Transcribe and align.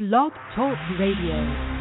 Blog 0.00 0.32
Talk 0.56 0.78
Radio. 0.98 1.79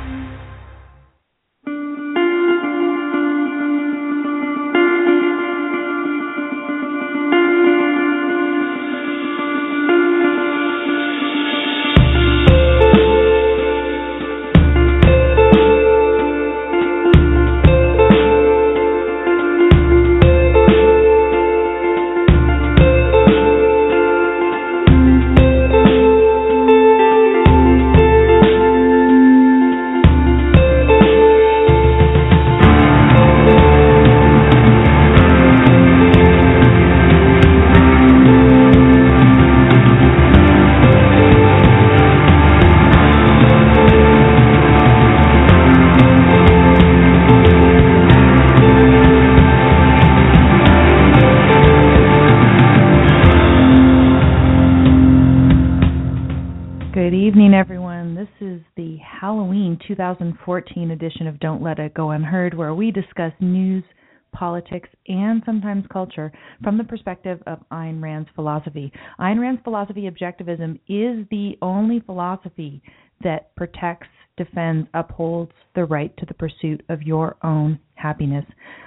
2014 59.99 60.91
edition 60.91 61.27
of 61.27 61.41
Don't 61.41 61.61
Let 61.61 61.77
It 61.77 61.93
Go 61.93 62.11
Unheard, 62.11 62.53
where 62.53 62.73
we 62.73 62.89
discuss 62.89 63.33
news, 63.41 63.83
politics, 64.31 64.87
and 65.09 65.43
sometimes 65.45 65.83
culture 65.91 66.31
from 66.63 66.77
the 66.77 66.85
perspective 66.85 67.43
of 67.47 67.59
Ayn 67.69 68.01
Rand's 68.01 68.29
philosophy. 68.33 68.93
Ayn 69.19 69.41
Rand's 69.41 69.61
philosophy, 69.61 70.09
objectivism, 70.09 70.75
is 70.87 71.27
the 71.31 71.57
only 71.61 71.99
philosophy 71.99 72.81
that 73.25 73.53
protects, 73.57 74.07
defends, 74.37 74.87
upholds 74.93 75.51
the 75.75 75.83
right 75.83 76.15
to 76.15 76.25
the 76.25 76.33
pursuit 76.33 76.81
of 76.87 77.01
your 77.01 77.35
own 77.43 77.77
happiness. 77.95 78.45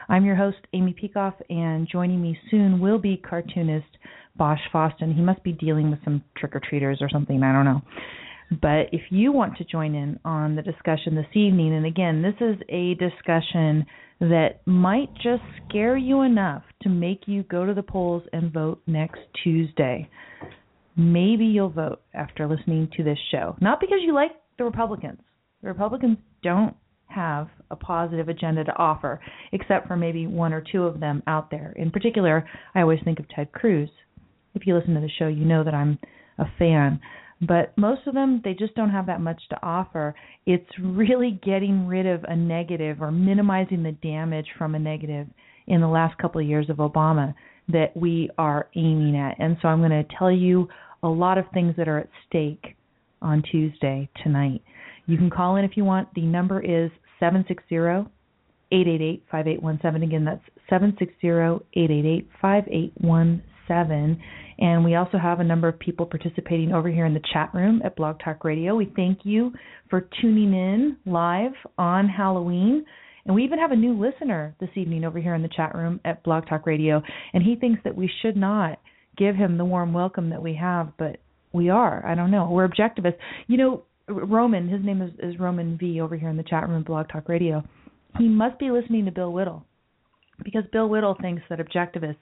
I'm 0.09 0.25
your 0.25 0.37
host, 0.37 0.67
Amy 0.73 0.95
Peikoff, 0.95 1.35
and 1.51 1.87
joining 1.87 2.23
me 2.23 2.39
soon 2.51 2.81
will 2.81 2.99
be 2.99 3.19
cartoonist 3.19 3.85
Bosch 4.37 4.61
Fawstin. 4.73 5.15
He 5.15 5.21
must 5.21 5.45
be 5.45 5.53
dealing 5.53 5.91
with 5.91 6.03
some 6.05 6.25
trick 6.39 6.57
or 6.57 6.61
treaters 6.67 7.03
or 7.03 7.11
something. 7.11 7.43
I 7.43 7.53
don't 7.53 7.67
know. 7.67 7.83
But 8.61 8.89
if 8.93 9.03
you 9.11 9.33
want 9.33 9.57
to 9.59 9.65
join 9.65 9.95
in 9.95 10.19
on 10.25 10.57
the 10.57 10.63
discussion 10.63 11.15
this 11.15 11.35
evening, 11.35 11.75
and 11.75 11.87
again, 11.87 12.23
this 12.23 12.35
is 12.41 12.57
a 12.69 12.95
discussion 12.95 13.87
that 14.21 14.61
might 14.67 15.13
just 15.15 15.43
scare 15.69 15.97
you 15.97 16.23
enough 16.23 16.63
to 16.83 16.89
make 16.89 17.23
you 17.27 17.43
go 17.45 17.65
to 17.65 17.75
the 17.75 17.83
polls 17.83 18.23
and 18.33 18.53
vote 18.53 18.83
next 18.87 19.21
Tuesday. 19.43 20.09
Maybe 20.97 21.47
you'll 21.47 21.71
vote 21.71 22.03
after 22.15 22.47
listening 22.47 22.91
to 22.97 23.03
this 23.03 23.19
show. 23.31 23.57
Not 23.61 23.81
because 23.81 23.99
you 24.03 24.15
like 24.15 24.33
the 24.59 24.65
Republicans. 24.65 25.21
The 25.63 25.69
Republicans 25.69 26.19
don't 26.43 26.77
have 27.07 27.49
a 27.71 27.77
positive 27.77 28.29
agenda 28.29 28.65
to 28.65 28.77
offer, 28.77 29.21
except 29.53 29.87
for 29.87 29.97
maybe 29.97 30.27
one 30.27 30.53
or 30.53 30.63
two 30.73 30.85
of 30.85 31.01
them 31.01 31.23
out 31.27 31.51
there. 31.51 31.73
In 31.77 31.91
particular, 31.91 32.47
I 32.75 32.83
always 32.83 33.01
think 33.05 33.19
of 33.19 33.29
Ted 33.29 33.53
Cruz 33.53 33.89
if 34.55 34.67
you 34.67 34.77
listen 34.77 34.95
to 34.95 35.01
the 35.01 35.11
show, 35.19 35.29
you 35.29 35.45
know 35.45 35.65
that 35.65 35.75
I'm 35.75 35.99
a 36.39 36.45
fan. 36.59 37.01
But 37.47 37.77
most 37.77 38.07
of 38.07 38.15
them, 38.15 38.41
they 38.45 38.55
just 38.55 38.75
don't 38.75 38.91
have 38.91 39.07
that 39.07 39.21
much 39.21 39.43
to 39.51 39.59
offer. 39.63 40.15
It's 40.47 40.71
really 40.81 41.41
getting 41.45 41.87
rid 41.87 42.07
of 42.07 42.25
a 42.25 42.37
negative 42.37 43.03
or 43.03 43.11
minimizing 43.11 43.83
the 43.83 43.93
damage 43.93 44.47
from 44.57 44.75
a 44.75 44.79
negative 44.79 45.27
in 45.67 45.81
the 45.81 45.89
last 45.89 46.17
couple 46.19 46.41
of 46.41 46.47
years 46.47 46.71
of 46.71 46.77
Obama 46.77 47.35
that 47.69 47.97
we 47.97 48.31
are 48.39 48.69
aiming 48.77 49.17
at. 49.17 49.37
And 49.41 49.57
so 49.61 49.69
I'm 49.69 49.81
going 49.81 49.91
to 49.91 50.05
tell 50.17 50.31
you 50.31 50.69
a 51.03 51.09
lot 51.09 51.37
of 51.37 51.45
things 51.53 51.75
that 51.77 51.89
are 51.89 51.99
at 51.99 52.09
stake 52.29 52.77
on 53.21 53.43
Tuesday 53.51 54.09
tonight. 54.23 54.63
You 55.07 55.17
can 55.17 55.31
call 55.31 55.57
in 55.57 55.65
if 55.65 55.77
you 55.77 55.85
want. 55.85 56.15
The 56.15 56.23
number 56.23 56.61
is 56.61 56.91
760 57.19 58.09
888 58.71 59.25
5817. 59.31 60.09
Again, 60.09 60.25
that's 60.25 60.45
760 60.71 61.29
888 61.75 62.29
5817. 62.41 64.23
And 64.63 64.85
we 64.85 64.95
also 64.95 65.19
have 65.19 65.41
a 65.41 65.45
number 65.45 65.67
of 65.67 65.77
people 65.81 66.07
participating 66.07 66.73
over 66.73 66.89
here 66.89 67.05
in 67.05 67.15
the 67.15 67.23
chat 67.33 67.53
room 67.53 67.83
at 67.85 67.97
Blog 67.97 68.21
Talk 68.25 68.45
Radio. 68.45 68.77
We 68.77 68.93
thank 68.95 69.19
you 69.25 69.51
for 69.91 70.09
tuning 70.21 70.55
in 70.55 70.97
live 71.05 71.51
on 71.79 72.09
Halloween. 72.09 72.85
And 73.27 73.35
we 73.35 73.43
even 73.43 73.59
have 73.59 73.73
a 73.73 73.77
new 73.77 73.93
listener 73.93 74.55
this 74.61 74.71
evening 74.77 75.03
over 75.03 75.19
here 75.19 75.35
in 75.35 75.43
the 75.43 75.49
chat 75.49 75.75
room 75.75 75.99
at 76.05 76.23
Blog 76.23 76.47
Talk 76.47 76.65
Radio. 76.65 77.03
And 77.35 77.43
he 77.43 77.57
thinks 77.57 77.81
that 77.83 77.97
we 77.97 78.09
should 78.23 78.37
not 78.37 78.79
give 79.19 79.35
him 79.35 79.59
the 79.59 79.65
warm 79.65 79.93
welcome 79.93 80.31
that 80.31 80.41
we 80.41 80.55
have, 80.55 80.93
but 80.97 81.17
we 81.53 81.69
are. 81.69 82.07
I 82.07 82.15
don't 82.15 82.31
know. 82.31 82.49
We're 82.49 82.69
objectivists. 82.69 83.19
You 83.49 83.57
know, 83.57 83.83
Roman, 84.09 84.69
his 84.69 84.85
name 84.85 85.03
is, 85.03 85.11
is 85.19 85.41
Roman 85.41 85.77
V 85.77 86.01
over 86.01 86.17
here 86.17 86.29
in 86.29 86.37
the 86.37 86.45
chat 86.45 86.69
room 86.69 86.83
at 86.83 86.87
Blog 86.87 87.09
Talk 87.09 87.29
Radio. 87.29 87.65
He 88.17 88.29
must 88.29 88.61
be 88.61 88.71
listening 88.71 89.07
to 89.07 89.11
Bill 89.11 89.33
Whittle 89.33 89.67
because 90.45 90.65
Bill 90.73 90.89
Whittle 90.89 91.17
thinks 91.21 91.43
that 91.49 91.59
objectivists, 91.59 92.17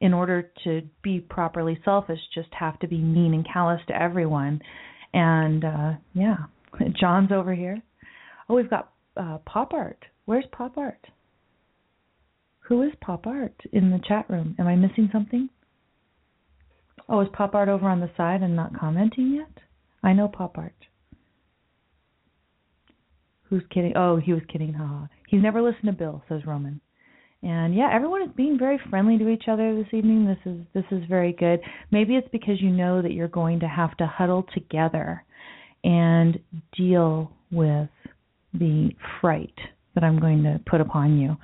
in 0.00 0.12
order 0.12 0.50
to 0.64 0.82
be 1.02 1.20
properly 1.20 1.78
selfish, 1.84 2.18
just 2.34 2.48
have 2.52 2.78
to 2.80 2.88
be 2.88 2.98
mean 2.98 3.34
and 3.34 3.46
callous 3.50 3.80
to 3.88 4.00
everyone. 4.00 4.60
And 5.12 5.64
uh 5.64 5.92
yeah, 6.14 6.36
John's 7.00 7.32
over 7.32 7.54
here. 7.54 7.82
Oh, 8.48 8.54
we've 8.54 8.70
got 8.70 8.92
uh 9.16 9.38
Pop 9.46 9.72
Art. 9.72 10.04
Where's 10.24 10.44
Pop 10.52 10.76
Art? 10.76 11.06
Who 12.68 12.82
is 12.82 12.92
Pop 13.00 13.26
Art 13.26 13.54
in 13.72 13.90
the 13.90 14.00
chat 14.06 14.28
room? 14.28 14.56
Am 14.58 14.66
I 14.66 14.74
missing 14.74 15.08
something? 15.12 15.48
Oh, 17.08 17.20
is 17.20 17.28
Pop 17.32 17.54
Art 17.54 17.68
over 17.68 17.88
on 17.88 18.00
the 18.00 18.10
side 18.16 18.42
and 18.42 18.56
not 18.56 18.78
commenting 18.78 19.32
yet? 19.34 19.62
I 20.02 20.12
know 20.12 20.28
Pop 20.28 20.58
Art. 20.58 20.74
Who's 23.48 23.62
kidding? 23.72 23.92
Oh, 23.96 24.16
he 24.16 24.32
was 24.32 24.42
kidding. 24.50 24.72
Ha. 24.74 25.08
He's 25.28 25.42
never 25.42 25.62
listened 25.62 25.86
to 25.86 25.92
Bill, 25.92 26.22
says 26.28 26.44
Roman. 26.44 26.80
And 27.42 27.74
yeah, 27.74 27.90
everyone 27.92 28.22
is 28.22 28.30
being 28.36 28.58
very 28.58 28.80
friendly 28.90 29.18
to 29.18 29.28
each 29.28 29.44
other 29.48 29.74
this 29.74 29.92
evening. 29.92 30.26
This 30.26 30.52
is 30.52 30.60
this 30.74 30.84
is 30.90 31.04
very 31.08 31.32
good. 31.32 31.60
Maybe 31.90 32.16
it's 32.16 32.28
because 32.32 32.60
you 32.60 32.70
know 32.70 33.02
that 33.02 33.12
you're 33.12 33.28
going 33.28 33.60
to 33.60 33.68
have 33.68 33.96
to 33.98 34.06
huddle 34.06 34.44
together 34.54 35.22
and 35.84 36.38
deal 36.76 37.30
with 37.52 37.88
the 38.52 38.90
fright 39.20 39.54
that 39.94 40.02
I'm 40.02 40.18
going 40.18 40.42
to 40.44 40.60
put 40.68 40.80
upon 40.80 41.18
you. 41.18 41.36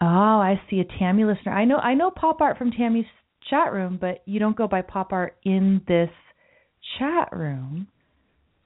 Oh, 0.00 0.06
I 0.06 0.60
see 0.70 0.80
a 0.80 0.98
Tammy 0.98 1.24
listener. 1.24 1.52
I 1.52 1.64
know 1.64 1.76
I 1.76 1.94
know 1.94 2.10
pop 2.10 2.40
art 2.40 2.58
from 2.58 2.70
Tammy's 2.70 3.06
chat 3.50 3.72
room, 3.72 3.98
but 4.00 4.22
you 4.26 4.38
don't 4.38 4.56
go 4.56 4.68
by 4.68 4.82
pop 4.82 5.12
art 5.12 5.36
in 5.44 5.80
this 5.88 6.10
chat 6.98 7.28
room, 7.32 7.88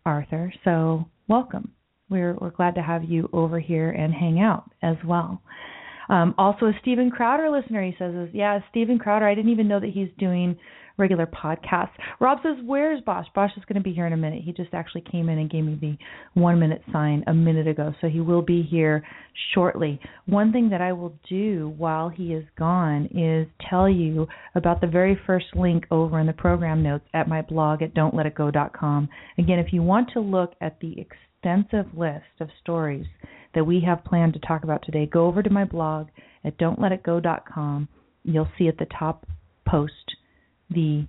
Arthur. 0.05 0.53
So 0.65 1.07
welcome. 1.29 1.73
We're 2.11 2.35
we're 2.35 2.51
glad 2.51 2.75
to 2.75 2.83
have 2.83 3.05
you 3.05 3.31
over 3.33 3.59
here 3.59 3.91
and 3.91 4.13
hang 4.13 4.41
out 4.41 4.71
as 4.83 4.97
well. 5.07 5.41
Um, 6.13 6.35
also, 6.37 6.67
a 6.67 6.73
Steven 6.83 7.11
Crowder 7.11 7.49
listener, 7.51 7.83
he 7.83 7.97
says, 7.99 8.29
yeah, 8.35 8.59
Steven 8.71 8.99
Crowder, 8.99 9.27
I 9.27 9.35
didn't 9.35 9.51
even 9.51 9.67
know 9.67 9.81
that 9.81 9.93
he's 9.95 10.11
doing 10.19 10.59
regular 10.99 11.27
podcasts. 11.27 11.93
Rob 12.21 12.37
says, 12.43 12.57
where's 12.67 13.01
Bosch? 13.01 13.27
Bosch 13.35 13.53
is 13.57 13.65
going 13.65 13.77
to 13.77 13.83
be 13.83 13.95
here 13.95 14.07
in 14.07 14.13
a 14.13 14.17
minute. 14.19 14.43
He 14.45 14.53
just 14.53 14.75
actually 14.75 15.05
came 15.11 15.31
in 15.31 15.39
and 15.39 15.51
gave 15.51 15.65
me 15.65 15.79
the 15.81 15.97
one 16.39 16.61
minute 16.61 16.83
sign 16.93 17.25
a 17.29 17.33
minute 17.33 17.67
ago, 17.67 17.95
so 18.03 18.09
he 18.09 18.21
will 18.21 18.43
be 18.43 18.63
here 18.63 19.03
shortly. 19.55 19.99
One 20.27 20.53
thing 20.53 20.69
that 20.69 20.83
I 20.83 20.93
will 20.93 21.15
do 21.31 21.73
while 21.79 22.11
he 22.11 22.35
is 22.35 22.45
gone 22.59 23.09
is 23.15 23.49
tell 23.71 23.89
you 23.89 24.27
about 24.55 24.83
the 24.83 24.89
very 24.89 25.19
first 25.27 25.47
link 25.55 25.87
over 25.91 26.21
in 26.21 26.27
the 26.27 26.35
program 26.35 26.83
notes 26.83 27.07
at 27.15 27.27
my 27.27 27.41
blog 27.41 27.81
at 27.81 27.95
don'tletitgo.com. 27.95 29.09
Again, 29.39 29.59
if 29.59 29.73
you 29.73 29.83
want 29.83 30.11
to 30.13 30.21
look 30.21 30.53
at 30.61 30.79
the 30.81 30.95
extensive 31.01 31.87
list 31.97 32.25
of 32.39 32.51
stories 32.61 33.07
that 33.55 33.65
we 33.65 33.81
have 33.87 34.05
planned 34.05 34.35
to 34.35 34.41
talk 34.41 34.65
about 34.65 34.83
today, 34.85 35.07
go 35.07 35.27
over 35.27 35.43
to 35.43 35.51
my 35.51 35.65
blog 35.65 36.09
at 36.45 36.59
don'tletitgo.com. 36.59 37.89
You'll 38.25 38.49
see 38.59 38.69
at 38.69 38.79
the 38.79 38.87
top 38.99 39.27
post 39.67 39.93
the 40.71 41.07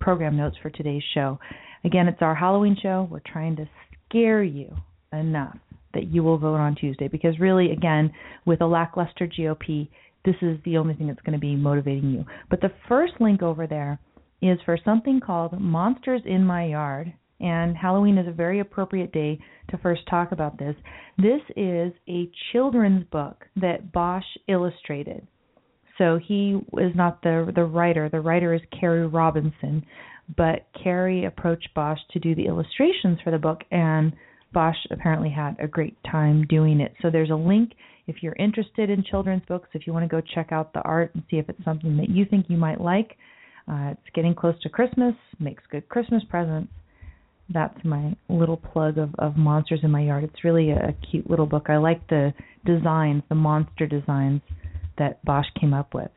program 0.00 0.36
notes 0.36 0.56
for 0.62 0.70
today's 0.70 1.02
show. 1.14 1.38
Again, 1.84 2.08
it's 2.08 2.22
our 2.22 2.34
Halloween 2.34 2.76
show. 2.80 3.08
We're 3.10 3.20
trying 3.20 3.56
to 3.56 3.68
scare 4.08 4.42
you 4.42 4.74
enough 5.12 5.56
that 5.94 6.08
you 6.08 6.22
will 6.22 6.38
vote 6.38 6.56
on 6.56 6.76
Tuesday 6.76 7.08
because 7.08 7.38
really 7.40 7.72
again, 7.72 8.12
with 8.44 8.60
a 8.60 8.66
lackluster 8.66 9.26
GOP, 9.26 9.88
this 10.24 10.36
is 10.42 10.58
the 10.64 10.76
only 10.76 10.94
thing 10.94 11.06
that's 11.06 11.22
going 11.22 11.32
to 11.32 11.38
be 11.38 11.56
motivating 11.56 12.10
you. 12.10 12.24
But 12.48 12.60
the 12.60 12.72
first 12.88 13.14
link 13.20 13.42
over 13.42 13.66
there 13.66 13.98
is 14.42 14.58
for 14.64 14.78
something 14.84 15.20
called 15.24 15.58
Monsters 15.60 16.22
in 16.24 16.44
My 16.44 16.66
Yard. 16.66 17.12
And 17.40 17.76
Halloween 17.76 18.18
is 18.18 18.28
a 18.28 18.32
very 18.32 18.60
appropriate 18.60 19.12
day 19.12 19.38
to 19.70 19.78
first 19.78 20.02
talk 20.08 20.32
about 20.32 20.58
this. 20.58 20.74
This 21.16 21.40
is 21.56 21.92
a 22.08 22.30
children's 22.52 23.04
book 23.10 23.46
that 23.56 23.92
Bosch 23.92 24.24
illustrated. 24.48 25.26
So 25.96 26.18
he 26.22 26.58
is 26.78 26.94
not 26.94 27.22
the 27.22 27.52
the 27.54 27.64
writer. 27.64 28.08
The 28.08 28.20
writer 28.20 28.54
is 28.54 28.62
Carrie 28.78 29.06
Robinson, 29.06 29.84
but 30.36 30.66
Carrie 30.82 31.24
approached 31.26 31.68
Bosch 31.74 31.98
to 32.12 32.18
do 32.18 32.34
the 32.34 32.46
illustrations 32.46 33.18
for 33.22 33.30
the 33.30 33.38
book, 33.38 33.60
and 33.70 34.12
Bosch 34.52 34.78
apparently 34.90 35.30
had 35.30 35.56
a 35.58 35.68
great 35.68 35.96
time 36.10 36.46
doing 36.48 36.80
it. 36.80 36.94
So 37.02 37.10
there's 37.10 37.30
a 37.30 37.34
link 37.34 37.72
if 38.06 38.22
you're 38.22 38.36
interested 38.38 38.90
in 38.90 39.04
children's 39.04 39.44
books. 39.46 39.68
If 39.74 39.86
you 39.86 39.92
want 39.92 40.04
to 40.04 40.08
go 40.08 40.22
check 40.34 40.52
out 40.52 40.72
the 40.72 40.80
art 40.80 41.14
and 41.14 41.22
see 41.30 41.36
if 41.36 41.48
it's 41.48 41.64
something 41.64 41.96
that 41.98 42.08
you 42.08 42.24
think 42.24 42.46
you 42.48 42.56
might 42.56 42.80
like, 42.80 43.16
uh, 43.68 43.92
it's 43.92 44.14
getting 44.14 44.34
close 44.34 44.60
to 44.62 44.68
Christmas. 44.68 45.14
Makes 45.38 45.64
good 45.70 45.88
Christmas 45.88 46.22
presents. 46.28 46.72
That's 47.52 47.76
my 47.84 48.14
little 48.28 48.56
plug 48.56 48.98
of, 48.98 49.10
of 49.18 49.36
monsters 49.36 49.80
in 49.82 49.90
my 49.90 50.02
yard. 50.02 50.24
It's 50.24 50.44
really 50.44 50.70
a, 50.70 50.94
cute 51.10 51.28
little 51.28 51.46
book. 51.46 51.66
I 51.68 51.78
like 51.78 52.06
the 52.08 52.32
designs, 52.64 53.22
the 53.28 53.34
monster 53.34 53.86
designs 53.86 54.40
that 54.98 55.24
Bosch 55.24 55.46
came 55.60 55.74
up 55.74 55.94
with. 55.94 56.10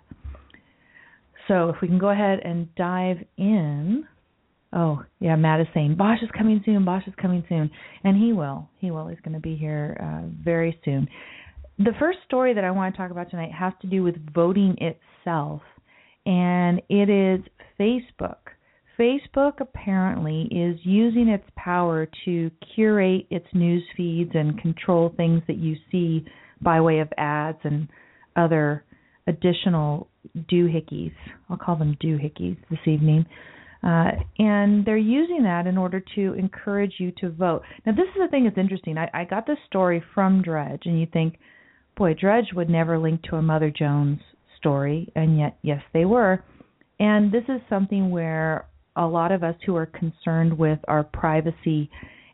So 1.47 1.69
if 1.69 1.77
we 1.81 1.87
can 1.87 1.99
go 1.99 2.09
ahead 2.09 2.39
and 2.43 2.73
dive 2.75 3.17
in. 3.37 4.05
Oh, 4.75 5.03
yeah, 5.19 5.35
Matt 5.35 5.61
is 5.61 5.67
saying 5.73 5.95
Bosch 5.95 6.21
is 6.23 6.29
coming 6.35 6.61
soon. 6.65 6.83
Bosch 6.83 7.05
is 7.07 7.13
coming 7.21 7.43
soon, 7.47 7.69
and 8.03 8.17
he 8.17 8.33
will. 8.33 8.67
He 8.79 8.91
will. 8.91 9.07
He's 9.07 9.19
going 9.19 9.35
to 9.35 9.39
be 9.39 9.55
here 9.55 9.97
uh, 10.01 10.27
very 10.43 10.79
soon. 10.83 11.07
The 11.79 11.93
first 11.99 12.19
story 12.25 12.53
that 12.53 12.63
I 12.63 12.71
want 12.71 12.93
to 12.93 12.97
talk 12.97 13.11
about 13.11 13.29
tonight 13.29 13.51
has 13.51 13.73
to 13.81 13.87
do 13.87 14.03
with 14.03 14.15
voting 14.33 14.75
itself, 14.79 15.61
and 16.25 16.81
it 16.89 17.09
is 17.09 17.41
Facebook. 17.79 18.37
Facebook 18.97 19.59
apparently 19.59 20.43
is 20.51 20.79
using 20.83 21.27
its 21.27 21.45
power 21.55 22.07
to 22.25 22.51
curate 22.75 23.25
its 23.29 23.47
news 23.53 23.83
feeds 23.97 24.31
and 24.33 24.61
control 24.61 25.13
things 25.17 25.41
that 25.47 25.57
you 25.57 25.75
see 25.91 26.25
by 26.61 26.79
way 26.79 26.99
of 26.99 27.09
ads 27.17 27.57
and 27.63 27.87
other 28.35 28.83
additional 29.27 30.07
doohickeys. 30.51 31.13
I'll 31.49 31.57
call 31.57 31.75
them 31.75 31.97
doohickeys 32.03 32.57
this 32.69 32.79
evening. 32.85 33.25
Uh, 33.83 34.11
and 34.39 34.85
they're 34.85 34.95
using 34.95 35.43
that 35.43 35.67
in 35.67 35.77
order 35.77 36.01
to 36.15 36.33
encourage 36.35 36.93
you 36.99 37.11
to 37.19 37.29
vote. 37.29 37.63
Now, 37.85 37.91
this 37.91 38.07
is 38.15 38.21
the 38.21 38.29
thing 38.29 38.45
that's 38.45 38.57
interesting. 38.57 38.97
I, 38.97 39.09
I 39.13 39.25
got 39.25 39.45
this 39.45 39.57
story 39.67 40.01
from 40.13 40.41
Drudge, 40.41 40.83
and 40.85 40.99
you 40.99 41.07
think, 41.11 41.37
boy, 41.97 42.13
Drudge 42.13 42.53
would 42.53 42.69
never 42.69 42.97
link 42.97 43.23
to 43.23 43.35
a 43.35 43.41
Mother 43.41 43.69
Jones 43.69 44.19
story, 44.57 45.11
and 45.15 45.37
yet, 45.37 45.57
yes, 45.63 45.81
they 45.93 46.05
were. 46.05 46.43
And 46.99 47.29
this 47.29 47.43
is 47.49 47.59
something 47.69 48.09
where 48.09 48.67
a 48.95 49.05
lot 49.05 49.31
of 49.31 49.43
us 49.43 49.55
who 49.65 49.75
are 49.75 49.85
concerned 49.85 50.57
with 50.57 50.79
our 50.87 51.03
privacy 51.03 51.89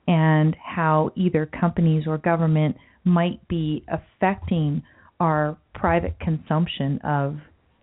and 0.07 0.55
how 0.63 1.11
either 1.15 1.45
companies 1.45 2.05
or 2.07 2.17
government 2.17 2.75
might 3.03 3.45
be 3.47 3.83
affecting 3.87 4.83
our 5.19 5.57
private 5.75 6.19
consumption 6.19 6.99
of 7.03 7.37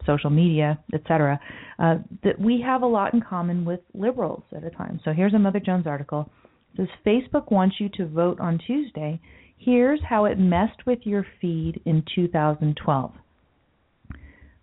social 0.05 0.31
media, 0.31 0.78
etc., 0.94 1.38
uh, 1.78 1.96
that 2.23 2.38
we 2.38 2.62
have 2.64 2.82
a 2.82 2.87
lot 2.87 3.12
in 3.12 3.20
common 3.20 3.64
with 3.64 3.81
liberals 3.93 4.43
at 4.56 4.64
a 4.64 4.70
time. 4.70 5.00
So 5.05 5.12
here's 5.12 5.34
a 5.34 5.38
Mother 5.38 5.61
Jones 5.61 5.87
article. 5.87 6.31
It 6.75 6.79
says 6.79 6.88
Facebook 7.05 7.50
wants 7.50 7.76
you 7.79 7.88
to 7.96 8.06
vote 8.06 8.40
on 8.40 8.58
Tuesday. 8.67 9.20
Here's 9.58 10.00
how 10.08 10.26
it 10.26 10.38
messed 10.38 10.87
with 10.87 11.00
your 11.02 11.26
feed 11.40 11.81
in 11.84 12.05
2012. 12.14 13.12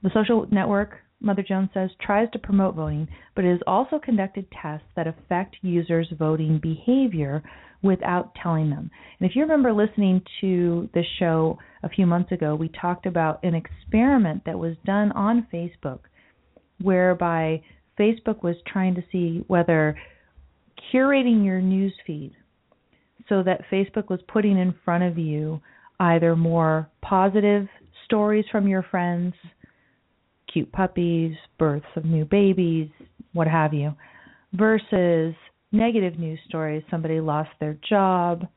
The 0.03 0.09
social 0.13 0.47
network, 0.51 0.95
Mother 1.23 1.41
Jones 1.41 1.69
says, 1.73 1.89
tries 2.01 2.29
to 2.31 2.39
promote 2.39 2.75
voting, 2.75 3.07
but 3.33 3.45
it 3.45 3.51
has 3.51 3.61
also 3.65 3.97
conducted 3.97 4.45
tests 4.61 4.85
that 4.95 5.07
affect 5.07 5.55
users' 5.61 6.11
voting 6.19 6.59
behavior 6.61 7.41
without 7.81 8.35
telling 8.41 8.69
them. 8.69 8.91
And 9.19 9.29
if 9.29 9.35
you 9.35 9.41
remember 9.41 9.73
listening 9.73 10.21
to 10.41 10.89
the 10.93 11.03
show 11.19 11.57
a 11.81 11.89
few 11.89 12.05
months 12.05 12.31
ago, 12.31 12.55
we 12.55 12.69
talked 12.69 13.05
about 13.05 13.43
an 13.43 13.55
experiment 13.55 14.43
that 14.45 14.59
was 14.59 14.75
done 14.85 15.11
on 15.13 15.47
Facebook 15.51 15.99
whereby 16.81 17.61
Facebook 17.97 18.43
was 18.43 18.55
trying 18.67 18.95
to 18.95 19.03
see 19.11 19.43
whether 19.47 19.97
curating 20.93 21.45
your 21.45 21.61
news 21.61 21.93
feed 22.05 22.33
so 23.29 23.43
that 23.43 23.61
Facebook 23.71 24.09
was 24.09 24.19
putting 24.27 24.57
in 24.57 24.75
front 24.83 25.03
of 25.03 25.17
you 25.17 25.61
either 25.99 26.35
more 26.35 26.89
positive 27.01 27.67
stories 28.05 28.45
from 28.51 28.67
your 28.67 28.83
friends, 28.83 29.33
cute 30.53 30.71
puppies, 30.71 31.35
births 31.57 31.85
of 31.95 32.05
new 32.05 32.25
babies, 32.25 32.89
what 33.33 33.47
have 33.47 33.73
you, 33.73 33.93
versus 34.53 35.33
negative 35.71 36.19
news 36.19 36.39
stories 36.47 36.83
somebody 36.91 37.19
lost 37.19 37.49
their 37.59 37.77
job, 37.87 38.47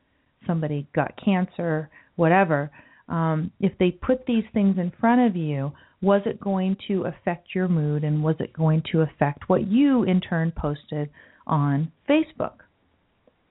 somebody 0.45 0.87
got 0.95 1.13
cancer, 1.23 1.89
whatever. 2.15 2.69
Um, 3.09 3.51
if 3.59 3.71
they 3.79 3.91
put 3.91 4.25
these 4.25 4.43
things 4.53 4.77
in 4.77 4.91
front 4.99 5.21
of 5.21 5.35
you, 5.35 5.71
was 6.01 6.21
it 6.25 6.39
going 6.39 6.77
to 6.87 7.05
affect 7.05 7.55
your 7.55 7.67
mood 7.67 8.03
and 8.03 8.23
was 8.23 8.35
it 8.39 8.53
going 8.53 8.83
to 8.91 9.01
affect 9.01 9.49
what 9.49 9.67
you 9.67 10.03
in 10.03 10.21
turn 10.21 10.51
posted 10.55 11.09
on 11.47 11.91
Facebook? 12.07 12.59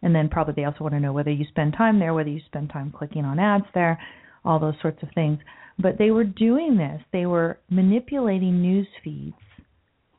And 0.02 0.14
then 0.14 0.28
probably 0.28 0.54
they 0.54 0.64
also 0.64 0.84
want 0.84 0.94
to 0.94 1.00
know 1.00 1.12
whether 1.12 1.32
you 1.32 1.44
spend 1.48 1.74
time 1.76 1.98
there, 1.98 2.14
whether 2.14 2.28
you 2.28 2.40
spend 2.46 2.70
time 2.70 2.92
clicking 2.96 3.24
on 3.24 3.40
ads 3.40 3.64
there, 3.74 3.98
all 4.44 4.60
those 4.60 4.74
sorts 4.80 5.02
of 5.02 5.08
things. 5.14 5.40
But 5.78 5.98
they 5.98 6.10
were 6.10 6.24
doing 6.24 6.76
this, 6.76 7.02
they 7.12 7.26
were 7.26 7.58
manipulating 7.68 8.62
news 8.62 8.86
feeds 9.04 9.36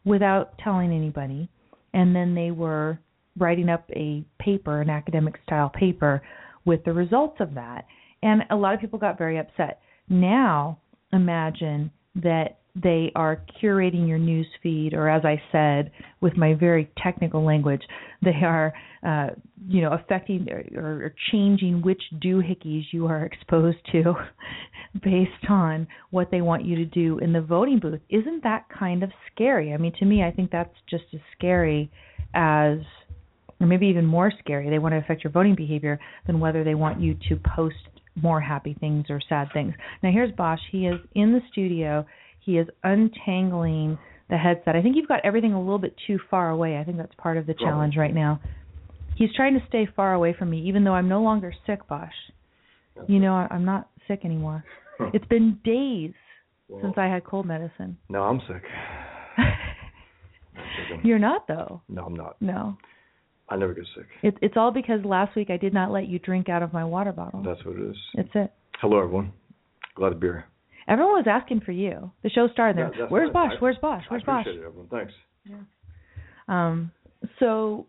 without 0.05 0.57
telling 0.63 0.91
anybody, 0.91 1.49
and 1.93 2.15
then 2.15 2.35
they 2.35 2.51
were 2.51 2.99
writing 3.37 3.69
up 3.69 3.89
a 3.91 4.23
paper, 4.39 4.81
an 4.81 4.89
academic 4.89 5.35
style 5.43 5.69
paper, 5.69 6.21
with 6.65 6.83
the 6.83 6.93
results 6.93 7.37
of 7.39 7.53
that. 7.55 7.85
And 8.21 8.43
a 8.49 8.55
lot 8.55 8.73
of 8.73 8.81
people 8.81 8.99
got 8.99 9.17
very 9.17 9.37
upset. 9.37 9.79
Now, 10.09 10.79
imagine 11.11 11.91
that 12.15 12.59
they 12.75 13.11
are 13.15 13.43
curating 13.61 14.07
your 14.07 14.17
news 14.19 14.47
feed, 14.61 14.93
or 14.93 15.09
as 15.09 15.23
I 15.25 15.41
said, 15.51 15.91
with 16.21 16.37
my 16.37 16.53
very 16.53 16.91
technical 17.01 17.43
language, 17.43 17.81
they 18.23 18.43
are, 18.43 18.73
uh, 19.05 19.29
you 19.67 19.81
know, 19.81 19.93
affecting 19.93 20.47
or, 20.49 20.63
or 20.79 21.15
changing 21.31 21.81
which 21.81 22.01
doohickeys 22.23 22.83
you 22.91 23.07
are 23.07 23.25
exposed 23.31 23.77
to 23.91 24.15
based 25.03 25.49
on 25.49 25.87
what 26.11 26.31
they 26.31 26.41
want 26.41 26.65
you 26.65 26.75
to 26.75 26.85
do 26.85 27.19
in 27.19 27.33
the 27.33 27.41
voting 27.41 27.79
booth. 27.79 28.01
Isn't 28.09 28.43
that 28.43 28.65
kind 28.69 29.03
of 29.03 29.11
scary? 29.31 29.73
I 29.73 29.77
mean, 29.77 29.93
to 29.99 30.05
me, 30.05 30.23
I 30.23 30.31
think 30.31 30.51
that's 30.51 30.75
just 30.89 31.05
as 31.13 31.19
scary 31.35 31.91
as 32.33 32.79
or 33.59 33.67
maybe 33.67 33.87
even 33.87 34.05
more 34.05 34.31
scary, 34.39 34.69
they 34.69 34.79
want 34.79 34.93
to 34.93 34.97
affect 34.97 35.23
your 35.23 35.31
voting 35.31 35.55
behavior 35.55 35.99
than 36.27 36.39
whether 36.39 36.63
they 36.63 36.75
want 36.75 37.01
you 37.01 37.17
to 37.29 37.39
post 37.55 37.75
more 38.15 38.41
happy 38.41 38.75
things 38.79 39.05
or 39.09 39.19
sad 39.27 39.47
things. 39.53 39.73
Now 40.03 40.11
here's 40.11 40.31
Bosch. 40.33 40.59
He 40.71 40.87
is 40.87 40.99
in 41.15 41.33
the 41.33 41.41
studio. 41.51 42.05
He 42.39 42.57
is 42.57 42.67
untangling 42.83 43.97
the 44.29 44.37
headset. 44.37 44.75
I 44.75 44.81
think 44.81 44.95
you've 44.95 45.07
got 45.07 45.23
everything 45.23 45.53
a 45.53 45.59
little 45.59 45.79
bit 45.79 45.95
too 46.05 46.19
far 46.29 46.49
away. 46.49 46.77
I 46.77 46.83
think 46.83 46.97
that's 46.97 47.13
part 47.17 47.37
of 47.37 47.45
the 47.45 47.53
challenge 47.53 47.95
right 47.97 48.13
now. 48.13 48.39
He's 49.15 49.33
trying 49.35 49.59
to 49.59 49.65
stay 49.67 49.87
far 49.95 50.13
away 50.13 50.35
from 50.37 50.49
me, 50.49 50.61
even 50.67 50.83
though 50.83 50.93
I'm 50.93 51.09
no 51.09 51.21
longer 51.21 51.53
sick, 51.65 51.87
Bosch. 51.87 52.09
You 53.07 53.19
know, 53.19 53.33
I'm 53.33 53.65
not 53.65 53.89
sick 54.07 54.21
anymore. 54.23 54.63
It's 55.13 55.25
been 55.25 55.59
days 55.63 56.13
well, 56.67 56.81
since 56.81 56.95
I 56.97 57.05
had 57.07 57.23
cold 57.23 57.45
medicine. 57.45 57.97
No, 58.09 58.23
I'm 58.23 58.41
sick. 58.47 58.63
You're 61.03 61.19
not 61.19 61.47
though. 61.47 61.81
No, 61.89 62.05
I'm 62.05 62.15
not. 62.15 62.41
No. 62.41 62.77
I 63.49 63.55
never 63.55 63.73
get 63.73 63.85
sick. 63.95 64.05
It, 64.23 64.37
it's 64.41 64.55
all 64.57 64.71
because 64.71 64.99
last 65.05 65.35
week 65.35 65.49
I 65.49 65.57
did 65.57 65.73
not 65.73 65.91
let 65.91 66.07
you 66.07 66.19
drink 66.19 66.49
out 66.49 66.63
of 66.63 66.73
my 66.73 66.83
water 66.83 67.13
bottle. 67.13 67.41
That's 67.43 67.63
what 67.63 67.77
it 67.77 67.89
is. 67.89 67.97
That's 68.15 68.29
it. 68.33 68.53
Hello, 68.81 68.97
everyone. 68.97 69.31
Glad 69.95 70.09
to 70.09 70.15
be 70.15 70.27
here. 70.27 70.45
Everyone 70.87 71.13
was 71.13 71.25
asking 71.29 71.61
for 71.61 71.71
you. 71.71 72.11
The 72.23 72.29
show 72.29 72.47
started 72.51 72.77
there. 72.77 72.91
That, 72.97 73.11
Where's 73.11 73.31
Bosch? 73.31 73.53
I, 73.57 73.59
Where's 73.59 73.77
Bosch? 73.81 74.03
Where's 74.09 74.23
I 74.23 74.25
Bosch? 74.25 74.47
It, 74.47 74.57
everyone. 74.57 74.87
Thanks. 74.89 75.13
Yeah. 75.45 75.55
Um, 76.47 76.91
so, 77.39 77.87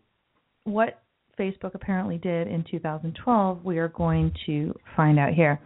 what 0.65 1.03
Facebook 1.39 1.75
apparently 1.75 2.19
did 2.19 2.49
in 2.49 2.65
2012, 2.69 3.65
we 3.65 3.79
are 3.79 3.89
going 3.89 4.33
to 4.47 4.75
find 4.97 5.19
out 5.19 5.33
here. 5.33 5.61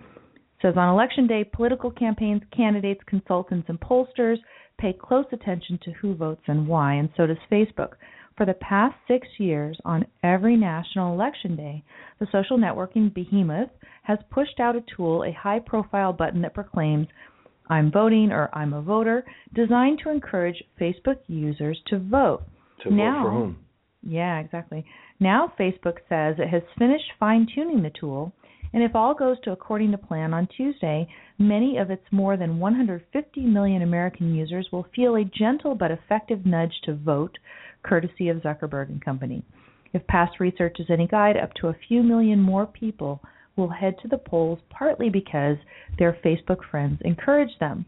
Says 0.63 0.75
on 0.77 0.89
election 0.89 1.27
day, 1.27 1.43
political 1.43 1.91
campaigns, 1.91 2.43
candidates, 2.57 3.01
consultants, 3.07 3.69
and 3.69 3.81
pollsters 3.81 4.37
pay 4.79 4.93
close 4.93 5.27
attention 5.33 5.79
to 5.83 5.91
who 5.93 6.15
votes 6.15 6.43
and 6.47 6.69
why, 6.69 6.95
and 6.95 7.09
so 7.17 7.27
does 7.27 7.37
Facebook. 7.51 7.95
For 8.37 8.47
the 8.47 8.55
past 8.55 8.95
six 9.09 9.27
years, 9.39 9.77
on 9.85 10.07
every 10.23 10.57
national 10.57 11.13
election 11.13 11.57
day, 11.57 11.83
the 12.21 12.29
social 12.33 12.57
networking 12.57 13.13
behemoth 13.13 13.71
has 14.05 14.19
pushed 14.31 14.61
out 14.61 14.77
a 14.77 14.85
tool, 14.97 15.25
a 15.25 15.33
high 15.33 15.59
profile 15.59 16.13
button 16.13 16.43
that 16.43 16.55
proclaims, 16.55 17.09
I'm 17.69 17.91
voting 17.91 18.31
or 18.33 18.49
I'm 18.53 18.73
a 18.73 18.83
voter, 18.83 19.25
designed 19.55 20.01
to 20.05 20.11
encourage 20.11 20.63
Facebook 20.81 21.19
users 21.27 21.81
to 21.89 21.99
vote. 21.99 22.43
To 22.85 22.91
now, 22.91 23.23
vote 23.23 23.29
for 23.29 23.31
whom? 23.31 23.59
Yeah, 24.03 24.39
exactly. 24.39 24.85
Now 25.21 25.53
Facebook 25.59 25.99
says 26.09 26.37
it 26.39 26.49
has 26.49 26.63
finished 26.79 27.13
fine 27.21 27.47
tuning 27.55 27.83
the 27.83 27.93
tool, 27.99 28.33
and 28.73 28.83
if 28.83 28.95
all 28.95 29.15
goes 29.15 29.39
to 29.41 29.53
according 29.53 29.91
to 29.91 29.99
plan 29.99 30.33
on 30.33 30.49
Tuesday, 30.57 31.07
many 31.39 31.77
of 31.77 31.91
its 31.91 32.05
more 32.11 32.37
than 32.37 32.59
150 32.59 33.41
million 33.43 33.83
American 33.83 34.35
users 34.35 34.69
will 34.73 34.87
feel 34.95 35.17
a 35.17 35.25
gentle 35.25 35.75
but 35.75 35.91
effective 35.91 36.47
nudge 36.47 36.73
to 36.85 36.95
vote, 36.95 37.37
courtesy 37.83 38.29
of 38.29 38.39
Zuckerberg 38.39 38.89
and 38.89 39.05
Company. 39.05 39.45
If 39.93 40.07
past 40.07 40.41
research 40.41 40.81
is 40.81 40.87
any 40.89 41.07
guide, 41.07 41.37
up 41.37 41.53
to 41.55 41.69
a 41.69 41.77
few 41.87 42.03
million 42.03 42.41
more 42.41 42.67
people 42.67 43.21
will 43.57 43.69
head 43.69 43.97
to 44.01 44.09
the 44.09 44.19
polls 44.19 44.59
partly 44.71 45.11
because 45.11 45.59
their 45.99 46.19
Facebook 46.25 46.65
friends 46.71 46.99
encourage 47.05 47.59
them. 47.59 47.85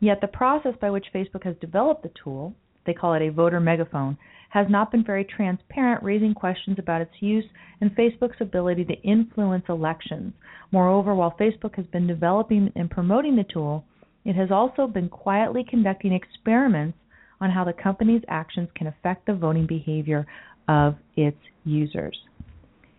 Yet 0.00 0.20
the 0.20 0.26
process 0.26 0.74
by 0.80 0.90
which 0.90 1.12
Facebook 1.14 1.44
has 1.44 1.56
developed 1.60 2.02
the 2.02 2.10
tool, 2.22 2.54
they 2.86 2.94
call 2.94 3.14
it 3.14 3.22
a 3.22 3.30
voter 3.30 3.60
megaphone, 3.60 4.16
has 4.50 4.66
not 4.68 4.92
been 4.92 5.04
very 5.04 5.24
transparent, 5.24 6.02
raising 6.02 6.34
questions 6.34 6.78
about 6.78 7.00
its 7.00 7.14
use 7.20 7.44
and 7.80 7.90
Facebook's 7.96 8.40
ability 8.40 8.84
to 8.84 9.00
influence 9.02 9.64
elections. 9.68 10.32
Moreover, 10.70 11.14
while 11.14 11.34
Facebook 11.40 11.74
has 11.76 11.86
been 11.86 12.06
developing 12.06 12.70
and 12.76 12.90
promoting 12.90 13.36
the 13.36 13.44
tool, 13.44 13.84
it 14.24 14.36
has 14.36 14.50
also 14.50 14.86
been 14.86 15.08
quietly 15.08 15.64
conducting 15.68 16.12
experiments 16.12 16.98
on 17.40 17.50
how 17.50 17.64
the 17.64 17.72
company's 17.72 18.22
actions 18.28 18.68
can 18.76 18.86
affect 18.86 19.26
the 19.26 19.34
voting 19.34 19.66
behavior 19.66 20.26
of 20.68 20.96
its 21.16 21.38
users. 21.64 22.16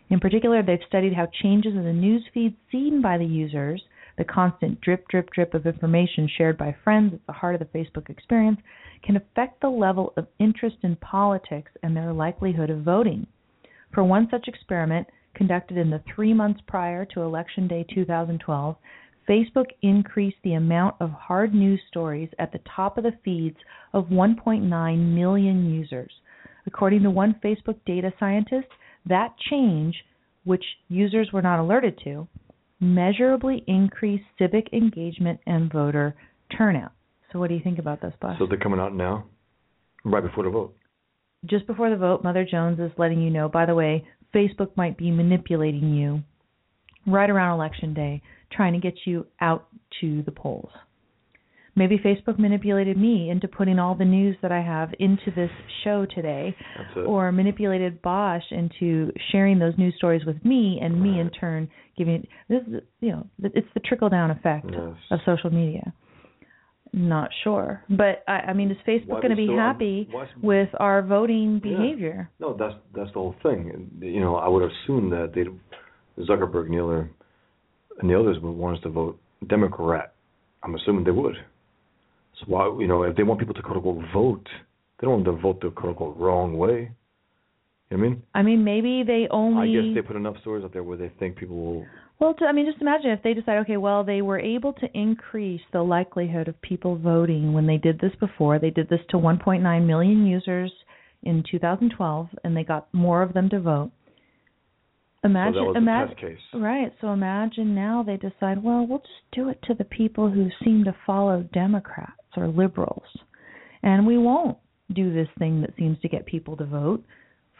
In 0.09 0.19
particular, 0.19 0.61
they've 0.61 0.79
studied 0.87 1.13
how 1.13 1.27
changes 1.41 1.73
in 1.73 1.85
the 1.85 1.93
news 1.93 2.23
feed 2.33 2.55
seen 2.71 3.01
by 3.01 3.17
the 3.17 3.25
users, 3.25 3.81
the 4.17 4.23
constant 4.23 4.81
drip, 4.81 5.07
drip, 5.07 5.29
drip 5.31 5.53
of 5.53 5.65
information 5.65 6.29
shared 6.37 6.57
by 6.57 6.75
friends 6.83 7.13
at 7.13 7.25
the 7.25 7.33
heart 7.33 7.55
of 7.55 7.61
the 7.61 7.77
Facebook 7.77 8.09
experience, 8.09 8.59
can 9.03 9.17
affect 9.17 9.61
the 9.61 9.69
level 9.69 10.13
of 10.17 10.27
interest 10.39 10.77
in 10.83 10.95
politics 10.97 11.71
and 11.83 11.95
their 11.95 12.13
likelihood 12.13 12.69
of 12.69 12.83
voting. 12.83 13.27
For 13.93 14.03
one 14.03 14.27
such 14.31 14.47
experiment, 14.47 15.07
conducted 15.35 15.77
in 15.77 15.89
the 15.89 16.01
three 16.15 16.33
months 16.33 16.61
prior 16.67 17.05
to 17.05 17.21
Election 17.21 17.67
Day 17.67 17.85
2012, 17.93 18.75
Facebook 19.27 19.67
increased 19.81 20.37
the 20.43 20.53
amount 20.53 20.95
of 20.99 21.09
hard 21.11 21.53
news 21.53 21.79
stories 21.87 22.29
at 22.39 22.51
the 22.51 22.59
top 22.75 22.97
of 22.97 23.03
the 23.03 23.17
feeds 23.23 23.57
of 23.93 24.07
1.9 24.07 25.13
million 25.13 25.73
users. 25.73 26.11
According 26.65 27.03
to 27.03 27.11
one 27.11 27.35
Facebook 27.43 27.77
data 27.85 28.11
scientist, 28.19 28.67
that 29.05 29.35
change, 29.49 29.95
which 30.43 30.63
users 30.89 31.31
were 31.31 31.41
not 31.41 31.59
alerted 31.59 31.99
to, 32.03 32.27
measurably 32.79 33.63
increased 33.67 34.25
civic 34.37 34.71
engagement 34.73 35.39
and 35.45 35.71
voter 35.71 36.15
turnout. 36.57 36.91
So, 37.33 37.39
what 37.39 37.49
do 37.49 37.55
you 37.55 37.61
think 37.63 37.79
about 37.79 37.99
this, 37.99 38.13
Bosch? 38.21 38.37
So 38.37 38.45
they're 38.45 38.59
coming 38.59 38.79
out 38.79 38.93
now, 38.93 39.25
right 40.05 40.23
before 40.23 40.43
the 40.43 40.51
vote. 40.51 40.75
Just 41.45 41.65
before 41.67 41.89
the 41.89 41.97
vote, 41.97 42.23
Mother 42.23 42.47
Jones 42.49 42.79
is 42.79 42.91
letting 42.97 43.21
you 43.21 43.31
know. 43.31 43.49
By 43.49 43.65
the 43.65 43.75
way, 43.75 44.05
Facebook 44.33 44.69
might 44.77 44.97
be 44.97 45.11
manipulating 45.11 45.93
you 45.93 46.21
right 47.05 47.29
around 47.29 47.55
election 47.55 47.93
day, 47.93 48.21
trying 48.51 48.73
to 48.73 48.79
get 48.79 48.93
you 49.05 49.25
out 49.41 49.67
to 49.99 50.21
the 50.23 50.31
polls. 50.31 50.69
Maybe 51.75 51.97
Facebook 51.97 52.37
manipulated 52.37 52.97
me 52.97 53.31
into 53.31 53.47
putting 53.47 53.79
all 53.79 53.95
the 53.95 54.05
news 54.05 54.37
that 54.43 54.51
I 54.51 54.61
have 54.61 54.91
into 54.99 55.31
this 55.35 55.49
show 55.83 56.05
today, 56.05 56.55
or 56.95 57.31
manipulated 57.31 57.99
Bosch 58.03 58.43
into 58.51 59.11
sharing 59.31 59.57
those 59.57 59.73
news 59.75 59.95
stories 59.97 60.23
with 60.23 60.43
me, 60.45 60.79
and 60.81 61.01
me 61.01 61.19
in 61.19 61.31
turn 61.31 61.67
giving. 61.97 62.15
It 62.15 62.29
this 62.47 62.61
is, 62.67 62.83
you 62.99 63.11
know, 63.11 63.27
it's 63.41 63.67
the 63.73 63.79
trickle 63.79 64.09
down 64.09 64.29
effect 64.29 64.67
yes. 64.71 64.93
of 65.09 65.19
social 65.25 65.49
media. 65.49 65.91
Not 66.95 67.31
sure, 67.43 67.83
but 67.89 68.23
I, 68.27 68.33
I 68.49 68.53
mean, 68.53 68.69
is 68.69 68.77
Facebook 68.87 69.23
going 69.23 69.31
to 69.31 69.35
be 69.35 69.47
happy 69.47 70.07
with 70.43 70.69
our 70.79 71.01
voting 71.01 71.59
behavior? 71.59 72.29
Yeah. 72.39 72.47
No, 72.47 72.55
that's 72.55 72.75
that's 72.95 73.09
the 73.09 73.19
whole 73.19 73.35
thing. 73.41 73.89
You 73.99 74.19
know, 74.19 74.35
I 74.35 74.47
would 74.47 74.61
assume 74.61 75.09
that 75.09 75.31
they, 75.33 75.45
Zuckerberg, 76.23 76.69
Neeler, 76.69 77.09
and 77.99 78.07
the 78.07 78.19
others 78.19 78.37
would 78.43 78.51
want 78.51 78.77
us 78.77 78.83
to 78.83 78.89
vote 78.89 79.19
Democrat. 79.47 80.13
I'm 80.61 80.75
assuming 80.75 81.03
they 81.03 81.09
would. 81.09 81.35
So 82.39 82.45
why, 82.45 82.65
you 82.79 82.87
know, 82.87 83.01
if 83.01 83.15
they 83.15 83.23
want 83.23 83.39
people 83.39 83.55
to 83.55 83.63
quote 83.63 83.77
unquote 83.77 84.03
vote, 84.13 84.47
they 84.99 85.05
don't 85.07 85.13
want 85.13 85.25
them 85.25 85.35
to 85.37 85.41
vote 85.41 85.61
the 85.61 85.71
quote 85.71 85.89
unquote 85.89 86.15
wrong 86.17 86.59
way. 86.59 86.91
You 87.89 87.97
know 87.97 88.03
what 88.03 88.05
I 88.05 88.09
mean? 88.09 88.23
I 88.35 88.41
mean, 88.43 88.63
maybe 88.63 89.01
they 89.01 89.27
only. 89.31 89.79
I 89.79 89.81
guess 89.81 89.95
they 89.95 90.07
put 90.07 90.15
enough 90.15 90.35
stories 90.41 90.63
out 90.63 90.73
there 90.73 90.83
where 90.83 90.97
they 90.97 91.11
think 91.19 91.37
people 91.37 91.55
will 91.55 91.85
well, 92.19 92.33
to, 92.35 92.45
I 92.45 92.51
mean, 92.51 92.65
just 92.65 92.81
imagine 92.81 93.11
if 93.11 93.23
they 93.23 93.33
decide, 93.33 93.59
okay, 93.59 93.77
well, 93.77 94.03
they 94.03 94.21
were 94.21 94.39
able 94.39 94.73
to 94.73 94.87
increase 94.93 95.61
the 95.71 95.81
likelihood 95.81 96.47
of 96.47 96.61
people 96.61 96.97
voting 96.97 97.53
when 97.53 97.67
they 97.67 97.77
did 97.77 97.99
this 97.99 98.13
before. 98.19 98.59
They 98.59 98.69
did 98.69 98.89
this 98.89 99.01
to 99.09 99.17
1.9 99.17 99.85
million 99.85 100.25
users 100.25 100.71
in 101.23 101.43
2012, 101.49 102.27
and 102.43 102.55
they 102.55 102.63
got 102.63 102.93
more 102.93 103.21
of 103.21 103.33
them 103.33 103.49
to 103.49 103.59
vote. 103.59 103.91
Imagine, 105.25 105.73
imagine, 105.77 106.37
right? 106.53 106.91
So 106.99 107.13
imagine 107.13 107.73
now 107.73 108.03
they 108.05 108.17
decide, 108.17 108.61
well, 108.61 108.85
we'll 108.85 108.99
just 108.99 109.31
do 109.31 109.47
it 109.47 109.57
to 109.63 109.73
the 109.73 109.85
people 109.85 110.29
who 110.29 110.49
seem 110.65 110.83
to 110.83 110.95
follow 111.05 111.47
Democrats 111.53 112.11
or 112.35 112.47
liberals, 112.47 113.03
and 113.83 114.05
we 114.05 114.17
won't 114.17 114.57
do 114.93 115.13
this 115.13 115.29
thing 115.39 115.61
that 115.61 115.73
seems 115.77 115.97
to 116.01 116.09
get 116.09 116.25
people 116.25 116.57
to 116.57 116.65
vote 116.65 117.05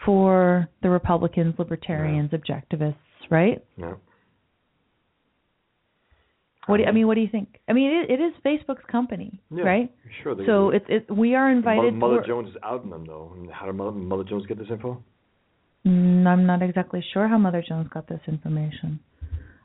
for 0.06 0.68
the 0.82 0.90
Republicans, 0.90 1.56
Libertarians, 1.58 2.32
yeah. 2.34 2.40
objectivists, 2.40 2.96
right? 3.32 3.64
Yeah. 3.78 3.94
What 6.68 6.78
do 6.78 6.84
you, 6.84 6.90
I 6.90 6.92
mean, 6.94 7.08
what 7.08 7.16
do 7.16 7.22
you 7.22 7.28
think? 7.30 7.60
I 7.68 7.74
mean, 7.74 7.92
it, 7.92 8.12
it 8.12 8.24
is 8.24 8.34
Facebook's 8.46 8.86
company, 8.90 9.40
yeah, 9.52 9.64
right? 9.64 9.92
Sure. 10.24 10.36
So 10.46 10.70
it's 10.70 10.86
it. 10.88 11.12
We 11.14 11.36
are 11.36 11.52
invited. 11.52 11.94
Mother, 11.94 12.16
Mother 12.16 12.28
Jones 12.28 12.50
is 12.50 12.56
out 12.64 12.80
outing 12.80 12.90
them 12.92 13.06
though. 13.06 13.36
How 13.52 13.66
did 13.66 13.76
Mother, 13.76 13.92
Mother 13.92 14.24
Jones 14.24 14.46
get 14.46 14.58
this 14.58 14.68
info? 14.70 15.04
Mm, 15.86 16.26
I'm 16.26 16.46
not 16.46 16.62
exactly 16.62 17.04
sure 17.14 17.28
how 17.28 17.38
Mother 17.38 17.64
Jones 17.68 17.88
got 17.94 18.08
this 18.08 18.22
information. 18.28 19.00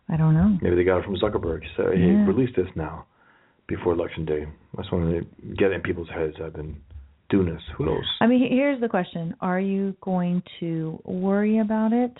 I 0.09 0.17
don't 0.17 0.35
know. 0.35 0.59
Maybe 0.61 0.75
they 0.75 0.85
got 0.85 0.99
it 0.99 1.05
from 1.05 1.17
Zuckerberg. 1.17 1.61
So 1.77 1.91
hey, 1.93 2.01
yeah. 2.01 2.27
release 2.27 2.51
this 2.57 2.67
now 2.75 3.07
before 3.69 3.93
election 3.93 4.25
day. 4.25 4.49
That's 4.77 4.91
when 4.91 5.13
they 5.13 5.55
get 5.55 5.71
in 5.71 5.81
people's 5.83 6.09
heads. 6.09 6.35
I've 6.43 6.55
been 6.55 6.81
doing 7.31 7.47
this. 7.47 7.63
Who 7.77 7.87
knows? 7.87 8.05
I 8.21 8.27
mean, 8.27 8.49
here's 8.51 8.81
the 8.81 8.89
question: 8.89 9.37
Are 9.41 9.61
you 9.61 9.95
going 10.01 10.43
to 10.59 11.01
worry 11.05 11.59
about 11.59 11.93
it? 11.93 12.17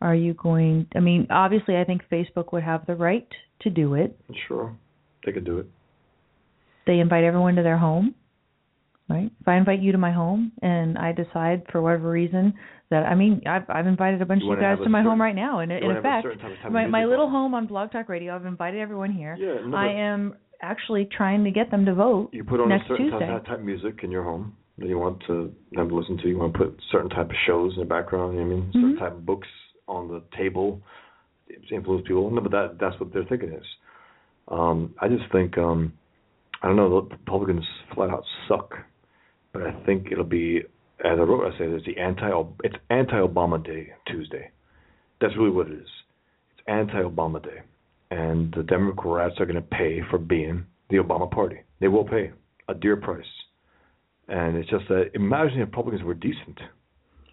Are 0.00 0.14
you 0.14 0.34
going? 0.34 0.86
I 0.94 1.00
mean, 1.00 1.26
obviously, 1.30 1.76
I 1.76 1.84
think 1.84 2.02
Facebook 2.12 2.52
would 2.52 2.62
have 2.62 2.86
the 2.86 2.94
right 2.94 3.26
to 3.62 3.70
do 3.70 3.94
it. 3.94 4.18
Sure, 4.48 4.76
they 5.24 5.32
could 5.32 5.44
do 5.44 5.58
it. 5.58 5.66
They 6.86 6.98
invite 6.98 7.24
everyone 7.24 7.56
to 7.56 7.62
their 7.62 7.78
home, 7.78 8.14
right? 9.08 9.30
If 9.40 9.48
I 9.48 9.56
invite 9.56 9.80
you 9.80 9.92
to 9.92 9.98
my 9.98 10.12
home 10.12 10.52
and 10.62 10.98
I 10.98 11.12
decide 11.12 11.62
for 11.70 11.80
whatever 11.82 12.10
reason 12.10 12.54
that 12.90 13.04
I 13.04 13.14
mean, 13.14 13.42
I've 13.46 13.68
I've 13.68 13.86
invited 13.86 14.20
a 14.20 14.26
bunch 14.26 14.42
you 14.42 14.52
of 14.52 14.58
you 14.58 14.62
guys 14.62 14.78
to 14.82 14.88
my 14.88 14.98
certain, 14.98 15.10
home 15.10 15.20
right 15.20 15.34
now, 15.34 15.60
and 15.60 15.70
in 15.70 15.90
effect, 15.90 16.26
my 16.70 16.86
my 16.86 17.04
little 17.04 17.26
on. 17.26 17.32
home 17.32 17.54
on 17.54 17.66
Blog 17.66 17.92
Talk 17.92 18.08
Radio, 18.08 18.34
I've 18.34 18.46
invited 18.46 18.80
everyone 18.80 19.12
here. 19.12 19.36
Yeah, 19.38 19.66
no, 19.66 19.76
I 19.76 19.86
am 19.86 20.34
actually 20.60 21.08
trying 21.16 21.44
to 21.44 21.50
get 21.50 21.70
them 21.70 21.84
to 21.86 21.94
vote. 21.94 22.30
You 22.32 22.44
put 22.44 22.60
on 22.60 22.68
next 22.68 22.86
a 22.86 22.88
certain 22.88 23.10
Tuesday. 23.10 23.26
type, 23.26 23.46
type 23.46 23.58
of 23.58 23.64
music 23.64 24.00
in 24.02 24.10
your 24.10 24.24
home 24.24 24.56
that 24.78 24.88
you 24.88 24.98
want 24.98 25.22
to 25.28 25.52
them 25.72 25.88
to 25.88 25.94
listen 25.94 26.18
to. 26.18 26.28
You 26.28 26.38
want 26.38 26.52
to 26.54 26.58
put 26.58 26.80
certain 26.90 27.10
type 27.10 27.30
of 27.30 27.36
shows 27.46 27.72
in 27.74 27.80
the 27.80 27.86
background. 27.86 28.34
You 28.34 28.44
know 28.44 28.46
I 28.46 28.48
mean, 28.48 28.70
certain 28.72 28.92
mm-hmm. 28.94 28.98
type 28.98 29.12
of 29.12 29.24
books 29.24 29.48
on 29.86 30.08
the 30.08 30.22
table 30.36 30.82
influence 31.70 32.06
people. 32.06 32.30
No, 32.30 32.40
but 32.40 32.52
that 32.52 32.76
that's 32.80 32.98
what 33.00 33.12
their 33.12 33.24
thinking 33.24 33.52
is. 33.52 33.64
Um, 34.48 34.94
I 35.00 35.08
just 35.08 35.30
think 35.32 35.56
um, 35.58 35.92
I 36.62 36.66
don't 36.66 36.76
know. 36.76 37.02
The 37.02 37.16
Republicans 37.16 37.64
flat 37.94 38.10
out 38.10 38.24
suck, 38.48 38.74
but 39.52 39.62
I 39.62 39.72
think 39.84 40.08
it'll 40.10 40.24
be 40.24 40.62
as 41.04 41.18
I 41.18 41.22
wrote. 41.22 41.52
I 41.52 41.58
say 41.58 41.64
it's 41.64 41.86
the 41.86 41.98
anti 41.98 42.30
it's 42.64 42.76
anti 42.90 43.16
Obama 43.16 43.64
Day 43.64 43.92
Tuesday. 44.06 44.50
That's 45.20 45.36
really 45.36 45.50
what 45.50 45.68
it 45.68 45.74
is. 45.74 45.88
It's 46.52 46.66
anti 46.66 47.02
Obama 47.02 47.42
Day, 47.42 47.60
and 48.10 48.52
the 48.54 48.62
Democrats 48.62 49.36
are 49.38 49.46
going 49.46 49.56
to 49.56 49.62
pay 49.62 50.00
for 50.10 50.18
being 50.18 50.66
the 50.90 50.96
Obama 50.96 51.30
Party. 51.30 51.58
They 51.80 51.88
will 51.88 52.04
pay 52.04 52.32
a 52.68 52.74
dear 52.74 52.96
price, 52.96 53.24
and 54.28 54.56
it's 54.56 54.68
just 54.68 54.88
that 54.88 55.10
imagine 55.14 55.60
if 55.60 55.68
Republicans 55.68 56.02
were 56.02 56.14
decent, 56.14 56.58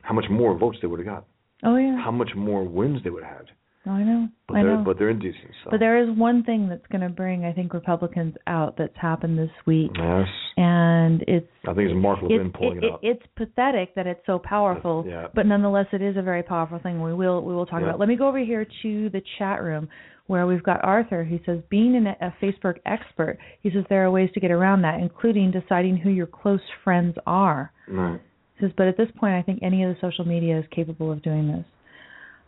how 0.01 0.13
much 0.13 0.25
more 0.29 0.57
votes 0.57 0.77
they 0.81 0.87
would 0.87 0.99
have 0.99 1.07
got. 1.07 1.25
Oh 1.63 1.75
yeah. 1.75 1.97
How 2.01 2.11
much 2.11 2.31
more 2.35 2.63
wins 2.63 3.03
they 3.03 3.09
would 3.09 3.23
have 3.23 3.37
had. 3.37 3.45
I 3.91 4.03
know. 4.03 4.27
But 4.47 4.57
I 4.57 4.63
they're 4.63 4.77
know. 4.77 4.83
but 4.83 4.97
they're 4.97 5.09
indecent. 5.09 5.51
So. 5.63 5.71
But 5.71 5.79
there 5.79 6.01
is 6.01 6.17
one 6.17 6.43
thing 6.43 6.69
that's 6.69 6.85
going 6.91 7.01
to 7.01 7.09
bring, 7.09 7.45
I 7.45 7.53
think, 7.53 7.73
Republicans 7.73 8.35
out 8.47 8.75
that's 8.77 8.95
happened 8.95 9.37
this 9.37 9.51
week. 9.65 9.91
Yes. 9.95 10.27
And 10.57 11.23
it's. 11.27 11.47
I 11.67 11.73
think 11.73 11.89
it's 11.89 11.95
Mark 11.95 12.19
Levin 12.21 12.51
pulling 12.51 12.77
it, 12.77 12.83
it, 12.85 12.93
up. 12.93 12.99
It's 13.03 13.23
pathetic 13.35 13.95
that 13.95 14.07
it's 14.07 14.21
so 14.25 14.39
powerful. 14.39 15.05
Yeah. 15.07 15.27
But 15.33 15.45
nonetheless, 15.45 15.87
it 15.93 16.01
is 16.01 16.17
a 16.17 16.21
very 16.21 16.43
powerful 16.43 16.79
thing. 16.79 17.01
We 17.01 17.13
will 17.13 17.41
we 17.41 17.53
will 17.53 17.65
talk 17.65 17.81
yeah. 17.81 17.89
about. 17.89 17.99
Let 17.99 18.09
me 18.09 18.15
go 18.15 18.27
over 18.27 18.43
here 18.43 18.65
to 18.83 19.09
the 19.09 19.21
chat 19.37 19.61
room 19.61 19.89
where 20.27 20.45
we've 20.45 20.63
got 20.63 20.83
Arthur 20.83 21.23
who 21.23 21.39
says 21.45 21.59
being 21.69 21.95
an, 21.95 22.07
a 22.07 22.33
Facebook 22.43 22.75
expert, 22.85 23.39
he 23.61 23.69
says 23.69 23.83
there 23.89 24.05
are 24.05 24.11
ways 24.11 24.29
to 24.33 24.39
get 24.39 24.51
around 24.51 24.81
that, 24.81 24.99
including 24.99 25.51
deciding 25.51 25.97
who 25.97 26.09
your 26.09 26.27
close 26.27 26.59
friends 26.83 27.15
are. 27.25 27.71
Right. 27.87 28.19
He 28.55 28.65
says, 28.65 28.71
but 28.77 28.87
at 28.87 28.97
this 28.97 29.07
point, 29.17 29.33
I 29.33 29.41
think 29.41 29.59
any 29.63 29.83
of 29.83 29.89
the 29.89 29.99
social 30.01 30.25
media 30.25 30.59
is 30.59 30.65
capable 30.75 31.11
of 31.11 31.23
doing 31.23 31.47
this. 31.47 31.65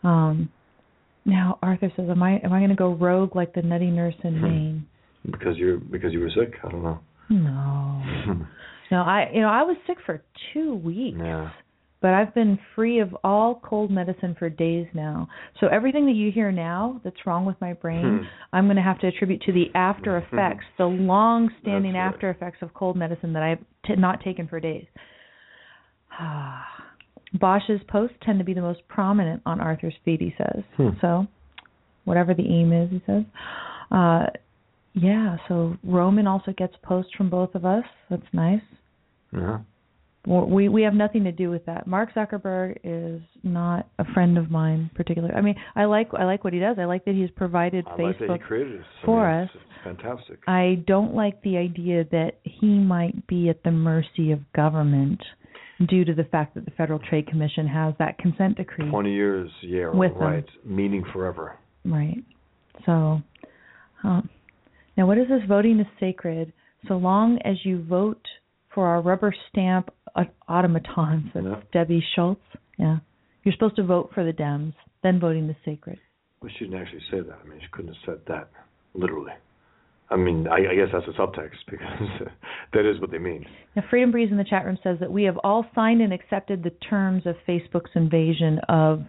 Um, 0.02 0.50
now 1.24 1.58
Arthur 1.62 1.92
says, 1.96 2.08
"Am 2.10 2.22
I 2.22 2.38
am 2.38 2.52
I 2.52 2.58
going 2.58 2.70
to 2.70 2.76
go 2.76 2.92
rogue 2.94 3.36
like 3.36 3.52
the 3.54 3.62
nutty 3.62 3.90
nurse 3.90 4.14
in 4.24 4.36
Hmm. 4.38 4.42
Maine?" 4.42 4.86
Because 5.30 5.56
you're 5.56 5.78
because 5.78 6.12
you 6.12 6.20
were 6.20 6.30
sick. 6.30 6.54
I 6.64 6.68
don't 6.70 6.82
know. 6.82 6.98
No, 7.28 8.02
no. 8.90 9.02
I 9.02 9.30
you 9.34 9.40
know 9.40 9.48
I 9.48 9.62
was 9.62 9.76
sick 9.86 9.98
for 10.06 10.22
two 10.52 10.74
weeks. 10.76 11.18
Yeah. 11.20 11.50
but 12.02 12.14
I've 12.14 12.34
been 12.34 12.58
free 12.74 13.00
of 13.00 13.14
all 13.22 13.60
cold 13.62 13.90
medicine 13.90 14.34
for 14.38 14.48
days 14.48 14.86
now. 14.94 15.28
So 15.60 15.66
everything 15.66 16.06
that 16.06 16.14
you 16.14 16.32
hear 16.32 16.50
now 16.50 16.98
that's 17.04 17.26
wrong 17.26 17.44
with 17.44 17.60
my 17.60 17.74
brain, 17.74 18.20
Hmm. 18.20 18.24
I'm 18.56 18.64
going 18.64 18.76
to 18.76 18.82
have 18.82 18.98
to 19.00 19.06
attribute 19.08 19.42
to 19.42 19.52
the 19.52 19.66
after 19.74 20.16
effects, 20.16 20.64
the 20.78 20.86
long-standing 20.86 21.92
right. 21.92 22.00
after 22.08 22.30
effects 22.30 22.62
of 22.62 22.72
cold 22.72 22.96
medicine 22.96 23.34
that 23.34 23.42
I've 23.42 23.58
t- 23.86 23.96
not 23.96 24.22
taken 24.24 24.48
for 24.48 24.58
days. 24.60 24.86
Bosch's 27.34 27.80
posts 27.88 28.16
tend 28.22 28.38
to 28.38 28.44
be 28.44 28.54
the 28.54 28.60
most 28.60 28.80
prominent 28.88 29.42
on 29.46 29.60
Arthur's 29.60 29.94
feed, 30.04 30.20
he 30.20 30.34
says. 30.36 30.62
Hmm. 30.76 30.88
So, 31.00 31.26
whatever 32.04 32.34
the 32.34 32.46
aim 32.46 32.72
is, 32.72 32.90
he 32.90 33.02
says. 33.06 33.24
Uh, 33.90 34.26
yeah, 34.94 35.36
so 35.48 35.76
Roman 35.84 36.26
also 36.26 36.52
gets 36.52 36.74
posts 36.82 37.12
from 37.16 37.30
both 37.30 37.54
of 37.54 37.64
us. 37.64 37.84
That's 38.08 38.22
nice. 38.32 38.62
Yeah. 39.32 39.60
Well, 40.26 40.44
we 40.44 40.68
we 40.68 40.82
have 40.82 40.92
nothing 40.92 41.24
to 41.24 41.32
do 41.32 41.48
with 41.48 41.64
that. 41.64 41.86
Mark 41.86 42.12
Zuckerberg 42.12 42.76
is 42.84 43.22
not 43.42 43.88
a 43.98 44.04
friend 44.12 44.36
of 44.36 44.50
mine 44.50 44.90
particularly. 44.94 45.34
I 45.34 45.40
mean, 45.40 45.54
I 45.74 45.86
like 45.86 46.10
I 46.12 46.24
like 46.24 46.44
what 46.44 46.52
he 46.52 46.58
does. 46.58 46.76
I 46.78 46.84
like 46.84 47.06
that 47.06 47.14
he's 47.14 47.30
provided 47.30 47.86
I 47.86 47.90
like 47.90 48.18
he 48.18 48.24
Facebook. 48.24 48.48
this 48.48 48.84
I 49.02 49.06
for 49.06 49.30
us. 49.30 49.48
Fantastic. 49.82 50.40
I 50.46 50.82
don't 50.86 51.14
like 51.14 51.40
the 51.42 51.56
idea 51.56 52.04
that 52.10 52.32
he 52.42 52.66
might 52.66 53.26
be 53.28 53.48
at 53.48 53.62
the 53.62 53.70
mercy 53.70 54.32
of 54.32 54.40
government 54.52 55.22
due 55.88 56.04
to 56.04 56.14
the 56.14 56.24
fact 56.24 56.54
that 56.54 56.64
the 56.64 56.70
Federal 56.72 56.98
Trade 56.98 57.26
Commission 57.26 57.66
has 57.66 57.94
that 57.98 58.18
consent 58.18 58.56
decree. 58.56 58.88
Twenty 58.88 59.12
years, 59.14 59.50
yeah, 59.62 59.90
With 59.90 60.12
them. 60.12 60.22
right. 60.22 60.44
Meaning 60.64 61.04
forever. 61.12 61.56
Right. 61.84 62.22
So, 62.86 63.20
um, 64.04 64.28
now 64.96 65.06
what 65.06 65.18
is 65.18 65.28
this? 65.28 65.40
Voting 65.48 65.80
is 65.80 65.86
sacred. 65.98 66.52
So 66.88 66.94
long 66.96 67.38
as 67.44 67.56
you 67.64 67.82
vote 67.84 68.24
for 68.74 68.86
our 68.86 69.00
rubber 69.02 69.34
stamp 69.50 69.90
automatons, 70.48 71.30
that's 71.34 71.46
Yeah. 71.46 71.60
Debbie 71.72 72.04
Schultz. 72.14 72.40
Yeah. 72.78 72.98
You're 73.44 73.52
supposed 73.54 73.76
to 73.76 73.82
vote 73.84 74.10
for 74.14 74.24
the 74.24 74.32
Dems, 74.32 74.74
then 75.02 75.18
voting 75.18 75.48
is 75.48 75.56
sacred. 75.64 75.98
Well, 76.42 76.50
she 76.58 76.64
didn't 76.66 76.80
actually 76.80 77.02
say 77.10 77.20
that. 77.20 77.38
I 77.44 77.48
mean, 77.48 77.60
she 77.60 77.68
couldn't 77.72 77.94
have 77.94 78.02
said 78.04 78.26
that 78.26 78.48
literally. 78.94 79.32
I 80.10 80.16
mean, 80.16 80.48
I, 80.48 80.56
I 80.56 80.74
guess 80.74 80.88
that's 80.92 81.06
a 81.06 81.20
subtext 81.20 81.58
because 81.70 82.28
that 82.72 82.84
is 82.84 83.00
what 83.00 83.10
they 83.10 83.18
mean. 83.18 83.46
Now, 83.76 83.84
Freedom 83.88 84.10
Breeze 84.10 84.30
in 84.30 84.36
the 84.36 84.44
chat 84.44 84.64
room 84.64 84.78
says 84.82 84.98
that 85.00 85.10
we 85.10 85.24
have 85.24 85.38
all 85.44 85.64
signed 85.74 86.00
and 86.00 86.12
accepted 86.12 86.62
the 86.62 86.70
terms 86.88 87.24
of 87.26 87.36
Facebook's 87.48 87.90
invasion 87.94 88.58
of 88.68 89.02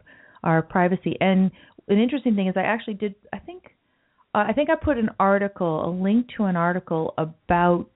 our 0.43 0.62
privacy. 0.62 1.17
And 1.20 1.51
an 1.88 2.00
interesting 2.00 2.36
thing 2.36 2.48
is, 2.48 2.53
I 2.55 2.62
actually 2.62 2.96
did. 2.96 3.15
I 3.34 3.39
think, 3.39 3.63
uh, 4.36 4.46
I 4.48 4.53
think 4.53 4.70
I 4.70 4.75
put 4.75 4.98
an 4.98 5.10
article, 5.20 5.88
a 5.88 5.91
link 5.91 6.27
to 6.38 6.43
an 6.43 6.55
article 6.55 7.13
about 7.17 7.89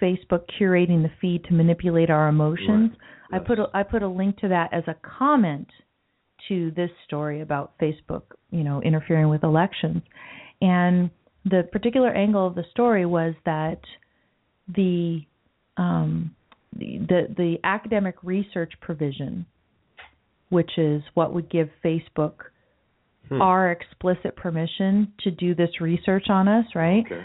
Facebook 0.00 0.42
curating 0.60 1.02
the 1.02 1.10
feed 1.20 1.44
to 1.44 1.52
manipulate 1.52 2.10
our 2.10 2.28
emotions. 2.28 2.92
Right. 3.32 3.42
I 3.42 3.44
put 3.44 3.58
a, 3.58 3.66
I 3.74 3.82
put 3.82 4.02
a 4.02 4.08
link 4.08 4.38
to 4.38 4.48
that 4.48 4.72
as 4.72 4.84
a 4.86 4.96
comment 5.18 5.68
to 6.48 6.70
this 6.76 6.90
story 7.04 7.40
about 7.40 7.72
Facebook, 7.78 8.22
you 8.50 8.62
know, 8.62 8.80
interfering 8.80 9.28
with 9.28 9.42
elections. 9.42 10.02
And 10.60 11.10
the 11.50 11.68
particular 11.70 12.10
angle 12.10 12.46
of 12.46 12.54
the 12.54 12.64
story 12.70 13.06
was 13.06 13.34
that 13.44 13.80
the 14.74 15.20
um, 15.76 16.34
the, 16.76 16.98
the 17.08 17.34
the 17.36 17.56
academic 17.64 18.16
research 18.22 18.72
provision, 18.80 19.46
which 20.50 20.70
is 20.76 21.02
what 21.14 21.32
would 21.34 21.50
give 21.50 21.68
Facebook 21.84 22.34
Hmm. 23.28 23.42
our 23.42 23.70
explicit 23.70 24.36
permission 24.36 25.12
to 25.20 25.30
do 25.30 25.54
this 25.54 25.82
research 25.82 26.30
on 26.30 26.48
us, 26.48 26.64
right? 26.74 27.04
Okay. 27.04 27.22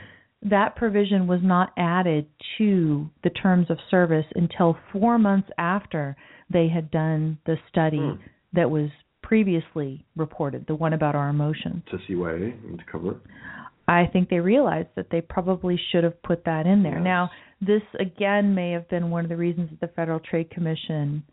That 0.49 0.75
provision 0.75 1.27
was 1.27 1.39
not 1.41 1.71
added 1.77 2.27
to 2.57 3.09
the 3.23 3.29
terms 3.29 3.67
of 3.69 3.77
service 3.89 4.25
until 4.35 4.77
four 4.91 5.17
months 5.17 5.49
after 5.57 6.17
they 6.51 6.67
had 6.67 6.91
done 6.91 7.37
the 7.45 7.57
study 7.69 7.99
Hmm. 7.99 8.15
that 8.51 8.69
was 8.69 8.89
previously 9.21 10.03
reported, 10.17 10.67
the 10.67 10.75
one 10.75 10.91
about 10.91 11.15
our 11.15 11.29
emotions. 11.29 11.83
To 11.91 11.97
CYA 11.99 12.51
and 12.67 12.77
to 12.77 12.85
cover 12.91 13.11
it. 13.11 13.17
I 13.87 14.05
think 14.05 14.29
they 14.29 14.39
realized 14.39 14.89
that 14.95 15.07
they 15.11 15.21
probably 15.21 15.79
should 15.91 16.03
have 16.03 16.21
put 16.23 16.45
that 16.45 16.65
in 16.65 16.83
there. 16.83 16.95
Yes. 16.95 17.03
Now, 17.03 17.31
this 17.61 17.81
again 17.99 18.55
may 18.55 18.71
have 18.71 18.89
been 18.89 19.09
one 19.09 19.25
of 19.25 19.29
the 19.29 19.37
reasons 19.37 19.69
that 19.71 19.81
the 19.81 19.93
Federal 19.93 20.19
Trade 20.19 20.49
Commission 20.49 21.23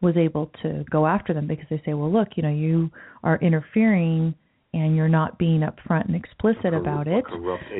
was 0.00 0.16
able 0.16 0.50
to 0.62 0.84
go 0.90 1.06
after 1.06 1.34
them 1.34 1.46
because 1.46 1.66
they 1.68 1.82
say, 1.84 1.94
well, 1.94 2.12
look, 2.12 2.28
you 2.36 2.42
know, 2.42 2.50
you 2.50 2.90
are 3.22 3.38
interfering 3.38 4.34
and 4.72 4.96
you're 4.96 5.08
not 5.08 5.38
being 5.38 5.60
upfront 5.60 6.06
and 6.06 6.14
explicit 6.14 6.72
about 6.72 7.08
it. 7.08 7.24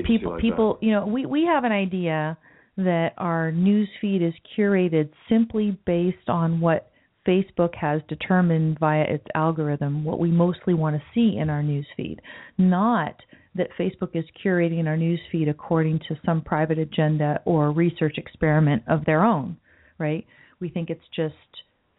People, 0.05 0.33
like 0.33 0.41
people, 0.41 0.79
you 0.81 0.91
know, 0.91 1.07
we 1.07 1.25
we 1.25 1.45
have 1.45 1.65
an 1.65 1.73
idea 1.73 2.37
that 2.77 3.13
our 3.19 3.53
news 3.53 3.89
feed 4.01 4.23
is 4.23 4.35
curated 4.57 5.11
simply 5.29 5.79
based 5.87 6.29
on 6.29 6.61
what 6.61 6.91
Facebook 7.27 7.75
has 7.75 8.01
determined 8.09 8.79
via 8.79 9.03
its 9.03 9.27
algorithm, 9.35 10.05
what 10.05 10.19
we 10.19 10.31
mostly 10.31 10.75
want 10.75 10.97
to 10.97 11.03
see 11.15 11.37
in 11.39 11.51
our 11.51 11.63
news 11.63 11.87
feed, 11.97 12.21
not 12.59 13.15
that 13.55 13.69
Facebook 13.79 14.11
is 14.15 14.25
curating 14.45 14.87
our 14.87 14.97
news 14.97 15.21
feed 15.33 15.49
according 15.49 15.99
to 16.09 16.17
some 16.25 16.41
private 16.41 16.79
agenda 16.79 17.41
or 17.45 17.73
research 17.73 18.17
experiment 18.17 18.83
of 18.89 19.05
their 19.05 19.25
own, 19.25 19.57
right? 19.99 20.25
We 20.61 20.69
think 20.69 20.91
it's 20.91 21.01
just 21.15 21.35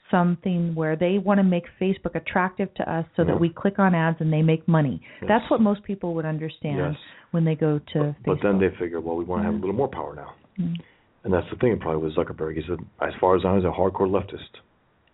something 0.09 0.75
where 0.75 0.95
they 0.95 1.17
want 1.17 1.39
to 1.39 1.43
make 1.43 1.63
Facebook 1.79 2.15
attractive 2.15 2.73
to 2.75 2.91
us 2.91 3.05
so 3.15 3.23
that 3.23 3.39
we 3.39 3.49
click 3.49 3.79
on 3.79 3.95
ads 3.95 4.17
and 4.19 4.31
they 4.31 4.41
make 4.41 4.67
money. 4.67 5.01
Yes. 5.21 5.27
That's 5.29 5.49
what 5.51 5.61
most 5.61 5.83
people 5.83 6.13
would 6.15 6.25
understand 6.25 6.77
Yes. 6.77 6.95
when 7.31 7.45
they 7.45 7.55
go 7.55 7.79
to 7.79 7.83
But, 7.93 8.01
Facebook. 8.03 8.15
but 8.25 8.37
then 8.43 8.59
they 8.59 8.69
figure, 8.77 8.99
well, 8.99 9.15
we 9.15 9.23
want 9.23 9.41
to 9.41 9.45
have 9.45 9.53
a 9.53 9.57
little 9.57 9.73
more 9.75 9.87
power 9.87 10.13
now. 10.15 10.33
Mm. 10.59 10.75
And 11.23 11.33
that's 11.33 11.47
the 11.49 11.55
thing, 11.57 11.77
probably 11.79 12.03
with 12.03 12.15
Zuckerberg. 12.15 12.55
He's 12.55 12.67
a, 12.69 12.77
as 13.05 13.13
far 13.21 13.35
as 13.35 13.43
I 13.45 13.49
know, 13.49 13.55
he's 13.57 13.65
a 13.65 13.67
hardcore 13.71 14.09
leftist. 14.09 14.59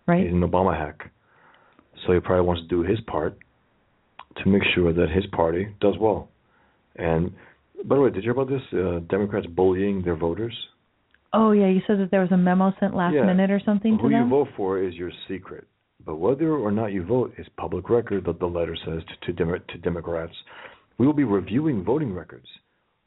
right? 0.08 0.23
He's 0.23 0.34
an 0.34 0.41
Obama 0.41 0.76
hack. 0.78 1.12
So 2.06 2.13
he 2.13 2.19
probably 2.19 2.45
wants 2.45 2.62
to 2.63 2.67
do 2.67 2.82
his 2.84 3.00
part 3.02 3.38
to 4.43 4.50
make 4.50 4.63
sure 4.76 4.93
that 4.93 5.10
his 5.10 5.26
party 5.28 5.67
does 5.82 5.95
well. 6.00 6.30
And 6.95 7.32
by 7.86 7.95
the 7.95 8.02
way, 8.02 8.10
did 8.10 8.17
you 8.17 8.21
hear 8.23 8.32
about 8.32 8.50
this? 8.50 8.62
Uh, 8.73 9.00
Democrats 9.10 9.47
bullying 9.47 10.02
their 10.04 10.15
voters. 10.15 10.56
Oh 11.34 11.52
yeah, 11.52 11.67
you 11.67 11.82
said 11.86 12.00
that 12.00 12.10
there 12.10 12.21
was 12.21 12.32
a 12.32 12.38
memo 12.38 12.73
sent 12.80 12.95
last 12.95 13.13
Yeah. 13.13 13.26
minute 13.26 13.52
or 13.52 13.60
something 13.60 13.97
to 13.97 14.04
Who 14.04 14.10
you 14.10 14.28
vote 14.28 14.50
for 14.56 14.82
is 14.82 14.95
your 14.95 15.12
secret, 15.28 15.67
but 16.06 16.15
whether 16.15 16.54
or 16.56 16.71
not 16.71 16.93
you 16.93 17.04
vote 17.04 17.34
is 17.38 17.47
public 17.58 17.89
record. 17.89 18.26
That 18.26 18.39
the 18.39 18.47
letter 18.47 18.76
says 18.76 19.04
to 19.04 19.15
to, 19.26 19.34
Demo- 19.34 19.60
to 19.60 19.78
Democrats, 19.78 20.34
we 20.97 21.06
will 21.06 21.13
be 21.13 21.26
reviewing 21.26 21.84
voting 21.84 22.13
records 22.13 22.47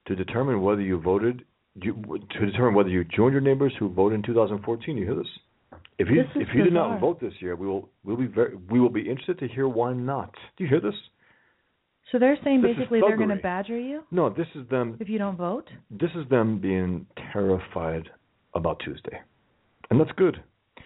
to 0.06 0.14
determine 0.14 0.60
whether 0.62 0.82
you 0.82 1.00
voted. 1.00 1.44
You, 1.76 1.94
to 2.30 2.46
determine 2.46 2.74
whether 2.74 2.90
you 2.90 3.04
joined 3.04 3.32
your 3.32 3.40
neighbors 3.40 3.72
who 3.78 3.88
voted 3.88 4.16
in 4.16 4.22
2014. 4.22 4.96
You 4.96 5.04
hear 5.04 5.14
this? 5.14 5.28
If 5.98 6.08
you 6.08 6.22
This 6.22 6.32
if 6.36 6.48
you 6.54 6.64
did 6.64 6.72
not 6.72 7.00
vote 7.00 7.20
this 7.20 7.34
year, 7.40 7.56
we 7.56 7.66
will 7.66 7.88
we'll 8.04 8.16
be 8.16 8.26
very 8.26 8.56
we 8.70 8.80
will 8.80 8.90
be 8.90 9.02
interested 9.02 9.38
to 9.38 9.48
hear 9.48 9.68
why 9.68 9.92
not. 9.92 10.34
Do 10.56 10.64
you 10.64 10.70
hear 10.70 10.80
this? 10.80 10.94
So 12.10 12.18
they're 12.18 12.38
saying 12.42 12.62
This 12.62 12.76
basically 12.76 13.00
they're 13.00 13.16
going 13.16 13.28
to 13.28 13.36
badger 13.36 13.78
you 13.78 14.02
No, 14.10 14.30
this 14.30 14.46
is 14.54 14.68
them. 14.68 14.96
if 15.00 15.08
you 15.08 15.18
don't 15.18 15.36
vote. 15.36 15.68
This 15.90 16.10
is 16.16 16.28
them 16.28 16.58
being 16.58 17.06
terrified 17.32 18.08
about 18.54 18.80
Tuesday, 18.84 19.20
and 19.90 20.00
that's 20.00 20.10
good. 20.16 20.42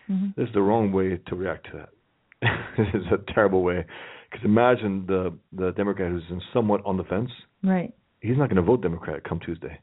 hmm 0.07 0.29
This 0.37 0.49
is 0.49 0.55
the 0.55 0.63
wrong 0.63 0.93
way 0.93 1.19
to 1.27 1.35
react 1.35 1.67
to 1.71 1.79
that. 1.79 1.89
this 2.79 2.89
is 2.95 3.07
a 3.11 3.33
terrible 3.33 3.63
way. 3.63 3.85
Because 4.31 4.45
imagine 4.45 5.05
the 5.07 5.33
the 5.53 5.71
Democrat 5.73 6.11
who's 6.11 6.25
in 6.31 6.43
somewhat 6.53 6.83
on 6.85 6.97
the 6.97 7.05
fence. 7.05 7.31
Right, 7.63 7.95
He's 8.21 8.37
not 8.37 8.49
going 8.49 8.57
to 8.57 8.63
vote 8.63 8.83
Democrat 8.83 9.25
come 9.25 9.41
Tuesday. 9.41 9.79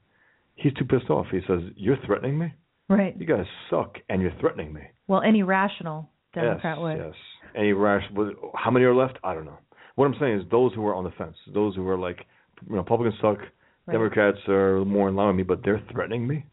He's 0.56 0.74
too 0.74 0.86
pissed 0.86 1.10
off. 1.10 1.28
He 1.32 1.40
says, 1.48 1.62
"You're 1.76 1.98
threatening 2.06 2.38
me. 2.38 2.54
right. 2.90 3.16
You 3.18 3.26
guys 3.26 3.46
suck, 3.70 3.96
and 4.10 4.22
you're 4.22 4.34
threatening 4.40 4.74
me." 4.74 4.82
Well, 5.08 5.22
any 5.22 5.42
rational 5.42 6.10
Democrat 6.34 6.78
yes, 6.78 6.82
would. 6.82 6.98
Yes. 6.98 7.16
Any 7.56 7.74
rational. 7.74 8.52
How 8.56 8.70
many 8.70 8.86
are 8.86 8.94
left? 8.94 9.18
I 9.24 9.34
don't 9.34 9.46
know. 9.46 9.58
What 10.02 10.08
I'm 10.08 10.20
saying 10.20 10.40
is 10.40 10.46
those 10.50 10.74
who 10.74 10.84
are 10.88 10.96
on 10.96 11.04
the 11.04 11.12
fence, 11.12 11.36
those 11.54 11.76
who 11.76 11.88
are 11.88 11.96
like, 11.96 12.26
you 12.68 12.74
know, 12.74 12.80
Republicans 12.82 13.14
suck. 13.22 13.38
Right. 13.38 13.94
Democrats 13.94 14.40
are 14.48 14.84
more 14.84 15.10
in 15.10 15.16
line 15.16 15.28
with 15.28 15.36
me, 15.36 15.44
but 15.44 15.62
they're 15.64 15.80
threatening 15.92 16.26
me. 16.28 16.44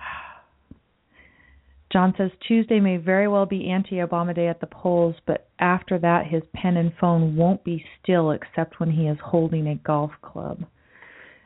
John 1.92 2.12
says 2.18 2.32
Tuesday 2.48 2.80
may 2.80 2.96
very 2.96 3.28
well 3.28 3.46
be 3.46 3.70
anti-Obama 3.70 4.34
Day 4.34 4.48
at 4.48 4.60
the 4.60 4.66
polls, 4.66 5.14
but 5.28 5.48
after 5.60 5.96
that, 6.00 6.26
his 6.26 6.42
pen 6.56 6.76
and 6.76 6.92
phone 7.00 7.36
won't 7.36 7.62
be 7.62 7.84
still 8.02 8.32
except 8.32 8.80
when 8.80 8.90
he 8.90 9.06
is 9.06 9.16
holding 9.24 9.68
a 9.68 9.76
golf 9.76 10.10
club. 10.20 10.64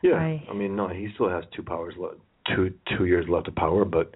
Yeah, 0.01 0.13
I- 0.15 0.43
I, 0.49 0.53
mean, 0.55 0.75
no, 0.75 0.87
he 0.87 1.09
still 1.13 1.29
has 1.29 1.43
two 1.55 1.61
powers 1.61 1.93
left, 1.99 2.15
two 2.55 2.73
two 2.97 3.05
years 3.05 3.27
left 3.29 3.47
of 3.47 3.53
power, 3.53 3.85
but 3.85 4.15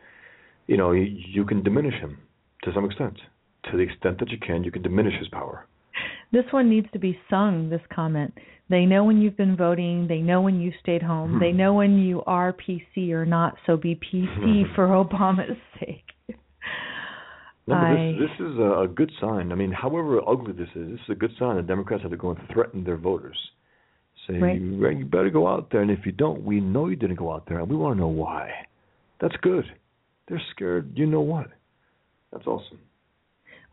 you 0.66 0.76
know, 0.76 0.92
you, 0.92 1.04
you 1.04 1.46
can 1.46 1.62
diminish 1.62 1.94
him 2.02 2.18
to 2.64 2.74
some 2.74 2.86
extent. 2.86 3.20
To 3.70 3.78
the 3.78 3.84
extent 3.84 4.18
that 4.22 4.32
you 4.32 4.40
can, 4.40 4.64
you 4.64 4.72
can 4.72 4.82
diminish 4.82 5.14
his 5.20 5.28
power. 5.28 5.68
This 6.32 6.46
one 6.52 6.70
needs 6.70 6.88
to 6.94 7.00
be 7.00 7.18
sung. 7.30 7.70
This 7.70 7.82
comment. 7.94 8.34
They 8.70 8.86
know 8.86 9.04
when 9.06 9.22
you've 9.22 9.38
been 9.38 9.56
voting. 9.56 10.08
They 10.08 10.20
know 10.20 10.42
when 10.42 10.60
you 10.60 10.72
stayed 10.82 11.02
home. 11.02 11.34
Hmm. 11.34 11.40
They 11.40 11.52
know 11.54 11.74
when 11.74 11.98
you 11.98 12.22
are 12.28 12.54
PC 12.54 13.12
or 13.12 13.26
not. 13.26 13.56
So 13.66 13.78
be 13.78 13.96
PC 13.96 14.64
for 14.76 14.88
Obama's 14.88 15.58
sake. 15.80 16.04
No, 16.30 16.36
but 17.76 17.76
I- 17.76 18.16
this 18.20 18.30
this 18.40 18.48
is 18.48 18.58
a, 18.58 18.82
a 18.84 18.88
good 18.88 19.12
sign. 19.22 19.52
I 19.52 19.56
mean, 19.56 19.72
however 19.72 20.20
ugly 20.28 20.54
this 20.54 20.70
is, 20.76 20.92
this 20.92 21.00
is 21.02 21.10
a 21.12 21.16
good 21.16 21.32
sign 21.40 21.56
that 21.58 21.68
Democrats 21.68 22.02
have 22.04 22.12
to 22.12 22.18
go 22.18 22.32
and 22.32 22.40
threaten 22.54 22.84
their 22.84 22.98
voters. 22.98 23.38
Say, 24.28 24.38
Right. 24.40 24.60
You 24.60 25.06
better 25.06 25.30
go 25.30 25.48
out 25.48 25.70
there, 25.72 25.82
and 25.82 25.90
if 25.92 26.06
you 26.06 26.12
don't, 26.12 26.44
we 26.44 26.60
know 26.60 26.88
you 26.88 26.98
didn't 26.98 27.16
go 27.16 27.32
out 27.32 27.46
there, 27.48 27.60
and 27.60 27.70
we 27.70 27.78
want 27.78 27.96
to 27.96 28.02
know 28.02 28.08
why. 28.08 28.50
That's 29.22 29.36
good. 29.42 29.64
They're 30.28 30.42
scared. 30.54 30.92
You 30.96 31.06
know 31.06 31.22
what? 31.22 31.48
That's 32.34 32.46
awesome. 32.46 32.80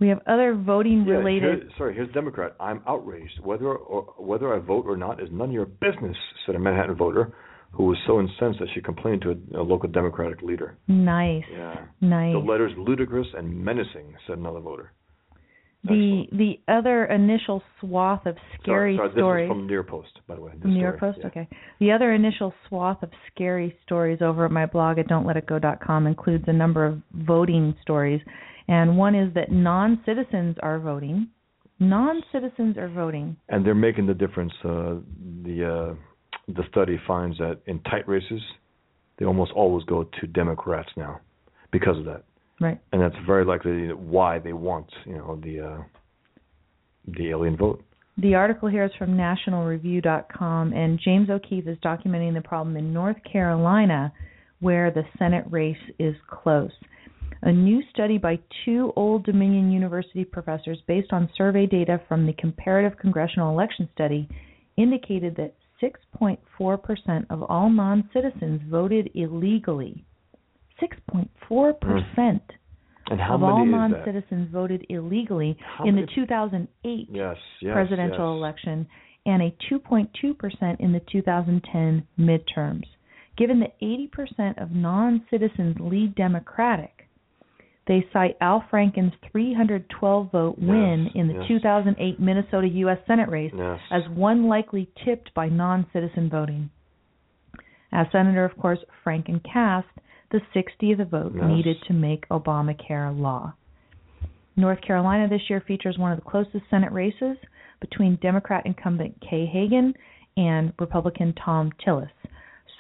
We 0.01 0.09
have 0.09 0.21
other 0.27 0.55
voting 0.55 1.05
Yeah, 1.07 1.15
related. 1.17 1.63
here- 1.63 1.71
sorry, 1.79 1.95
here's 1.95 2.09
a 2.11 2.13
Democrat. 2.13 2.55
I'm 2.61 2.83
outraged. 2.87 3.41
Whether 3.45 3.67
or 3.73 4.03
whether 4.19 4.53
I 4.55 4.59
vote 4.59 4.87
or 4.87 4.97
not 4.97 5.21
is 5.21 5.31
none 5.31 5.49
of 5.51 5.55
your 5.55 5.67
business," 5.67 6.17
said 6.45 6.55
a 6.55 6.59
Manhattan 6.59 6.97
voter 6.97 7.33
who 7.73 7.85
was 7.87 7.99
so 8.07 8.21
incensed 8.21 8.59
that 8.61 8.69
she 8.75 8.81
complained 8.81 9.23
to 9.23 9.31
a, 9.33 9.61
a 9.61 9.63
local 9.63 9.89
Democratic 9.89 10.43
leader. 10.43 10.77
nice, 10.89 11.45
Yeah. 11.51 11.77
nice. 12.01 12.33
The 12.33 12.39
letter's 12.39 12.77
ludicrous 12.77 13.27
and 13.35 13.65
menacing," 13.65 14.15
said 14.27 14.39
another 14.39 14.61
voter. 14.61 14.93
the 15.87 16.23
Excellent. 16.23 16.39
the 16.39 16.61
other 16.67 17.05
initial 17.05 17.63
swath 17.79 18.25
of 18.25 18.37
scary 18.59 18.97
sorry, 18.97 19.09
sorry, 19.11 19.13
stories. 19.13 19.49
This 19.49 19.55
is 19.55 19.59
from 19.59 19.67
New 19.67 19.73
York 19.75 19.87
Post, 19.87 20.21
by 20.27 20.35
the 20.35 20.41
way. 20.41 20.53
This 20.55 20.63
From 20.63 20.73
New 20.75 20.81
York. 20.81 20.99
Post, 20.99 21.19
Yeah. 21.21 21.27
okay. 21.27 21.49
The 21.79 21.93
other 21.93 22.13
initial 22.15 22.55
swath 22.67 23.03
of 23.03 23.11
scary 23.31 23.77
stories 23.83 24.23
over 24.23 24.47
at 24.47 24.51
my 24.51 24.65
blog 24.65 24.99
at 24.99 25.09
don'tletitgo.com 25.09 26.07
includes 26.07 26.49
a 26.49 26.55
number 26.55 26.87
of 26.87 27.03
voting 27.13 27.75
stories, 27.83 28.23
and 28.69 28.97
one 28.97 29.15
is 29.15 29.33
that 29.35 29.51
non-citizens 29.51 30.57
are 30.63 30.79
voting. 30.79 31.29
Non-citizens 31.79 32.79
are 32.79 32.89
voting. 32.89 33.37
And 33.49 33.65
they're 33.65 33.75
making 33.75 34.07
the 34.07 34.15
difference. 34.15 34.53
Uh, 34.65 34.97
the 35.43 35.93
uh, 35.93 35.95
the 36.49 36.63
study 36.71 37.01
finds 37.07 37.39
that 37.39 37.61
in 37.67 37.81
tight 37.81 38.07
races, 38.07 38.41
they 39.19 39.25
almost 39.25 39.53
always 39.53 39.85
go 39.85 40.05
to 40.21 40.27
Democrats 40.27 40.91
now 40.97 41.21
because 41.73 41.99
of 41.99 42.05
that. 42.05 42.25
Right. 42.61 42.81
and 42.93 43.03
that's 43.03 43.17
very 43.27 43.45
likely 43.45 43.89
why 43.93 44.39
they 44.39 44.53
want 44.53 44.87
you 45.05 45.17
know 45.17 45.41
the 45.43 45.61
uh, 45.61 45.83
the 47.09 47.31
alien 47.31 47.57
vote. 47.57 47.83
The 48.17 48.37
article 48.37 48.69
here 48.69 48.85
is 48.85 48.93
from 48.97 49.17
nationalreview.com, 49.17 50.73
and 50.73 51.01
James 51.05 51.31
O'Keefe 51.31 51.67
is 51.67 51.77
documenting 51.79 52.33
the 52.33 52.43
problem 52.43 52.77
in 52.77 52.93
North 52.93 53.17
Carolina 53.31 54.13
where 54.61 54.91
the 54.93 55.03
Senate 55.19 55.45
race 55.51 55.77
is 55.99 56.15
close. 56.31 56.71
A 57.43 57.53
new 57.53 57.83
study 57.91 58.17
by 58.17 58.39
two 58.65 58.93
Old 58.97 59.25
Dominion 59.25 59.71
University 59.71 60.25
professors, 60.25 60.79
based 60.87 61.13
on 61.13 61.29
survey 61.37 61.67
data 61.67 62.01
from 62.09 62.27
the 62.27 62.33
Comparative 62.35 62.99
Congressional 62.99 63.53
Election 63.53 63.89
Study, 63.95 64.29
indicated 64.77 65.37
that 65.37 65.55
6.4% 65.83 67.27
of 67.31 67.43
all 67.43 67.69
non 67.69 68.09
citizens 68.13 68.63
voted 68.71 69.11
illegally. 69.15 70.05
6.4% 70.83 71.29
mm. 71.47 72.41
And 73.11 73.21
how 73.21 73.35
of 73.35 73.43
all 73.43 73.67
non 73.67 73.95
citizens 74.05 74.49
voted 74.51 74.87
illegally 74.89 75.59
How 75.77 75.85
in 75.85 75.97
the 75.97 76.07
2008 76.15 77.09
Yes, 77.11 77.37
yes, 77.61 77.73
presidential 77.73 78.35
yes. 78.35 78.39
election 78.39 78.87
and 79.27 79.43
a 79.43 79.55
2.2% 79.71 80.81
in 80.81 80.93
the 80.93 81.01
2010 81.11 82.07
midterms. 82.19 82.85
Given 83.37 83.61
that 83.61 83.79
80% 83.81 84.63
of 84.63 84.71
non 84.71 85.25
citizens 85.31 85.77
lead 85.81 86.15
Democratic, 86.15 87.04
they 87.87 88.07
cite 88.13 88.37
Al 88.41 88.65
Franken's 88.71 89.13
312 89.31 90.33
vote 90.33 90.59
win 90.59 91.05
Yes, 91.05 91.13
in 91.15 91.29
the 91.29 91.35
yes. 91.35 91.45
2008 91.49 92.19
Minnesota 92.21 92.69
U.S. 92.69 92.99
Senate 93.07 93.29
race 93.29 93.53
Yes. 93.55 93.79
as 93.91 94.03
one 94.09 94.49
likely 94.49 94.89
tipped 95.05 95.33
by 95.35 95.49
non 95.49 95.87
citizen 95.93 96.31
voting. 96.31 96.71
As 97.93 98.07
Senator, 98.11 98.45
of 98.45 98.57
course, 98.59 98.79
Franken 99.05 99.41
cast 99.45 99.87
the 100.33 100.41
60th 100.55 101.09
vote 101.11 101.35
needed 101.35 101.77
to 101.87 101.93
make 101.93 102.29
Obamacare 102.29 103.17
law. 103.17 103.55
North 104.57 104.81
Carolina 104.81 105.29
this 105.29 105.49
year 105.49 105.61
features 105.67 105.99
one 105.99 106.11
of 106.13 106.19
the 106.19 106.29
closest 106.29 106.65
Senate 106.71 106.93
races 106.93 107.37
between 107.81 108.17
Democrat 108.17 108.65
incumbent 108.67 109.21
Kay 109.21 109.47
Hagan 109.47 109.95
and 110.37 110.73
Republican 110.79 111.35
Thom 111.45 111.71
Tillis. 111.85 112.11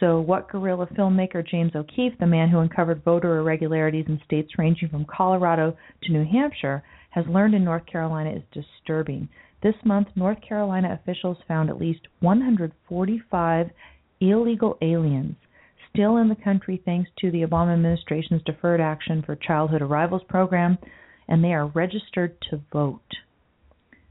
So, 0.00 0.20
what 0.20 0.48
guerrilla 0.48 0.86
filmmaker 0.88 1.46
James 1.46 1.72
O'Keefe, 1.74 2.18
the 2.18 2.26
man 2.26 2.48
who 2.48 2.58
uncovered 2.58 3.04
voter 3.04 3.38
irregularities 3.38 4.06
in 4.08 4.20
states 4.24 4.58
ranging 4.58 4.88
from 4.88 5.06
Colorado 5.06 5.76
to 6.02 6.12
New 6.12 6.24
Hampshire, 6.24 6.82
has 7.10 7.24
learned 7.28 7.54
in 7.54 7.64
North 7.64 7.86
Carolina 7.86 8.30
is 8.30 8.42
disturbing. 8.52 9.28
This 9.62 9.76
month, 9.84 10.08
North 10.16 10.38
Carolina 10.46 10.98
officials 11.00 11.38
found 11.46 11.70
at 11.70 11.78
least 11.78 12.00
145 12.20 13.70
illegal 14.20 14.76
aliens 14.82 15.36
still 15.94 16.16
in 16.16 16.28
the 16.28 16.34
country 16.34 16.82
thanks 16.84 17.08
to 17.20 17.30
the 17.30 17.42
Obama 17.42 17.72
administration's 17.72 18.42
Deferred 18.44 18.80
Action 18.80 19.22
for 19.24 19.36
Childhood 19.36 19.80
Arrivals 19.80 20.22
program, 20.28 20.76
and 21.28 21.42
they 21.42 21.52
are 21.52 21.68
registered 21.68 22.36
to 22.50 22.60
vote. 22.72 23.00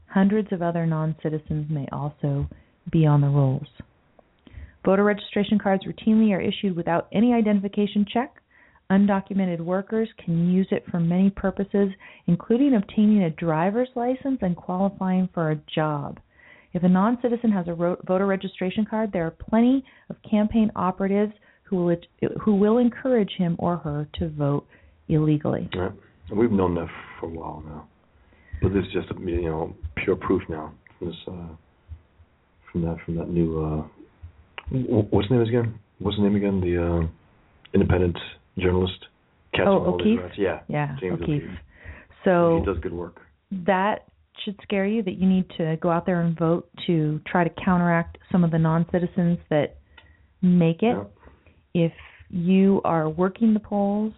Hundreds 0.06 0.50
of 0.50 0.62
other 0.62 0.86
non 0.86 1.14
citizens 1.22 1.70
may 1.70 1.86
also 1.92 2.48
be 2.90 3.04
on 3.04 3.20
the 3.20 3.28
rolls. 3.28 3.66
Voter 4.84 5.04
registration 5.04 5.58
cards 5.58 5.84
routinely 5.84 6.32
are 6.32 6.40
issued 6.40 6.76
without 6.76 7.08
any 7.12 7.32
identification 7.32 8.04
check. 8.12 8.36
Undocumented 8.90 9.60
workers 9.60 10.08
can 10.22 10.50
use 10.50 10.68
it 10.70 10.84
for 10.90 11.00
many 11.00 11.30
purposes, 11.30 11.88
including 12.26 12.74
obtaining 12.74 13.22
a 13.22 13.30
driver's 13.30 13.88
license 13.94 14.38
and 14.42 14.54
qualifying 14.54 15.28
for 15.32 15.52
a 15.52 15.60
job. 15.74 16.20
If 16.74 16.82
a 16.82 16.88
non 16.88 17.18
citizen 17.22 17.50
has 17.52 17.66
a 17.68 17.74
voter 17.74 18.26
registration 18.26 18.84
card, 18.84 19.10
there 19.12 19.26
are 19.26 19.30
plenty 19.30 19.84
of 20.10 20.16
campaign 20.28 20.70
operatives 20.76 21.32
who 21.62 21.84
will, 21.84 21.96
who 22.42 22.56
will 22.56 22.78
encourage 22.78 23.30
him 23.38 23.56
or 23.58 23.78
her 23.78 24.06
to 24.18 24.28
vote 24.28 24.66
illegally. 25.08 25.68
Right. 25.74 25.92
We've 26.34 26.50
known 26.50 26.74
that 26.74 26.88
for 27.20 27.26
a 27.26 27.30
while 27.30 27.62
now, 27.64 27.88
but 28.60 28.72
this 28.72 28.84
is 28.84 28.92
just 28.92 29.08
you 29.20 29.42
know 29.42 29.74
pure 29.96 30.16
proof 30.16 30.42
now. 30.48 30.72
From 30.98 31.08
this, 31.08 31.16
uh, 31.28 31.48
from 32.70 32.82
that 32.82 32.96
from 33.04 33.16
that 33.16 33.28
new 33.28 33.62
uh, 33.62 34.03
what's 35.10 35.28
the 35.28 35.34
name 35.36 35.46
again? 35.46 35.78
What's 35.98 36.16
the 36.16 36.22
name 36.22 36.36
again? 36.36 36.60
The 36.60 36.82
uh, 36.82 37.08
independent 37.72 38.16
journalist. 38.58 39.06
catching 39.52 39.68
Oh, 39.68 39.94
O'Keefe? 39.94 40.20
Yeah. 40.36 40.60
Yeah, 40.68 40.96
James 41.00 41.20
O'Keefe. 41.22 41.42
O'Keefe. 41.42 41.58
So 42.24 42.60
he 42.60 42.66
does 42.66 42.78
good 42.82 42.92
work. 42.92 43.20
that 43.66 44.06
should 44.44 44.58
scare 44.62 44.86
you 44.86 45.02
that 45.02 45.14
you 45.14 45.28
need 45.28 45.48
to 45.56 45.76
go 45.80 45.90
out 45.90 46.06
there 46.06 46.20
and 46.20 46.36
vote 46.38 46.68
to 46.86 47.20
try 47.26 47.44
to 47.44 47.50
counteract 47.64 48.18
some 48.32 48.42
of 48.44 48.50
the 48.50 48.58
non 48.58 48.84
citizens 48.90 49.38
that 49.50 49.76
make 50.42 50.82
it. 50.82 50.96
Yeah. 50.96 51.86
If 51.86 51.92
you 52.30 52.80
are 52.84 53.08
working 53.08 53.54
the 53.54 53.60
polls 53.60 54.12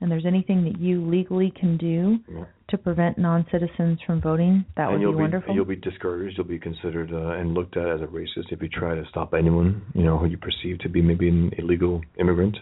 and 0.00 0.10
there's 0.10 0.26
anything 0.26 0.64
that 0.64 0.80
you 0.80 1.04
legally 1.08 1.52
can 1.58 1.76
do 1.76 2.18
Yeah. 2.32 2.44
To 2.70 2.78
prevent 2.78 3.18
non 3.18 3.46
citizens 3.50 3.98
from 4.06 4.20
voting, 4.20 4.64
that 4.76 4.90
would 4.90 5.00
you'll 5.00 5.12
be 5.12 5.22
wonderful. 5.22 5.54
You'll 5.54 5.64
be 5.64 5.76
discouraged. 5.76 6.36
You'll 6.36 6.46
be 6.46 6.58
considered 6.58 7.12
uh, 7.12 7.38
and 7.38 7.54
looked 7.54 7.76
at 7.76 7.88
as 7.88 8.00
a 8.00 8.06
racist 8.06 8.52
if 8.52 8.60
you 8.62 8.68
try 8.68 8.94
to 8.94 9.04
stop 9.08 9.34
anyone, 9.34 9.82
you 9.94 10.02
know, 10.02 10.18
who 10.18 10.26
you 10.26 10.36
perceive 10.36 10.78
to 10.80 10.88
be 10.88 11.02
maybe 11.02 11.28
an 11.28 11.52
illegal 11.58 12.00
immigrant. 12.18 12.56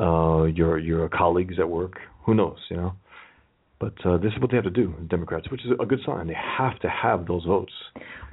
Uh, 0.00 0.44
your 0.44 0.78
your 0.78 1.08
colleagues 1.08 1.54
at 1.58 1.68
work, 1.68 1.94
who 2.26 2.34
knows, 2.34 2.58
you 2.70 2.76
know. 2.76 2.92
But 3.80 3.94
uh, 4.04 4.18
this 4.18 4.32
is 4.32 4.40
what 4.40 4.50
they 4.50 4.56
have 4.56 4.64
to 4.64 4.70
do, 4.70 4.94
Democrats, 5.10 5.50
which 5.50 5.64
is 5.64 5.72
a 5.78 5.84
good 5.84 5.98
sign. 6.06 6.26
They 6.26 6.36
have 6.58 6.78
to 6.80 6.88
have 6.88 7.26
those 7.26 7.44
votes 7.44 7.72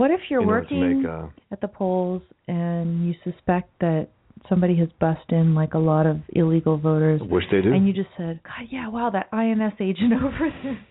what 0.02 0.10
if 0.10 0.22
you're 0.30 0.42
in 0.42 0.50
order 0.50 0.68
to 0.68 0.76
working 0.76 1.02
make. 1.04 1.12
Uh, 1.12 1.28
at 1.52 1.62
the 1.62 1.68
polls 1.68 2.24
and 2.48 3.08
you 3.08 3.14
suspect 3.24 3.70
that 3.82 4.08
somebody 4.50 4.76
has 4.78 4.90
bussed 5.00 5.30
in 5.32 5.54
like 5.56 5.74
a 5.74 5.80
lot 5.80 6.06
of 6.06 6.18
illegal 6.30 6.78
voters 6.78 7.22
which 7.22 7.44
they 7.52 7.62
do. 7.62 7.72
and 7.74 7.88
you 7.88 7.94
just 7.94 8.10
said, 8.18 8.40
God, 8.44 8.68
yeah, 8.70 8.88
wow, 8.90 9.10
that 9.12 9.28
INS 9.34 9.74
agent 9.80 10.14
over 10.24 10.50
there. 10.64 10.86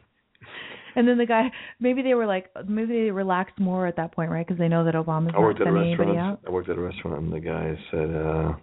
And 0.97 1.07
then 1.07 1.19
the 1.19 1.27
guy, 1.27 1.51
maybe 1.79 2.03
they 2.03 2.15
were 2.15 2.27
like, 2.27 2.51
maybe 2.69 3.05
they 3.05 3.11
relaxed 3.13 3.59
more 3.61 3.87
at 3.87 3.95
that 3.97 4.11
point, 4.13 4.31
right? 4.31 4.45
Because 4.45 4.59
they 4.59 4.67
know 4.69 4.85
that 4.85 4.95
Obama's 4.95 5.29
I 5.29 5.39
not 5.39 5.41
worked 5.43 5.61
at 5.61 5.69
a 5.69 5.73
restaurant. 5.73 6.19
out. 6.19 6.41
I 6.47 6.51
worked 6.51 6.69
at 6.69 6.77
a 6.77 6.81
restaurant, 6.81 7.23
and 7.23 7.33
the 7.33 7.39
guy 7.39 7.79
said, 7.93 8.11
uh, 8.13 8.55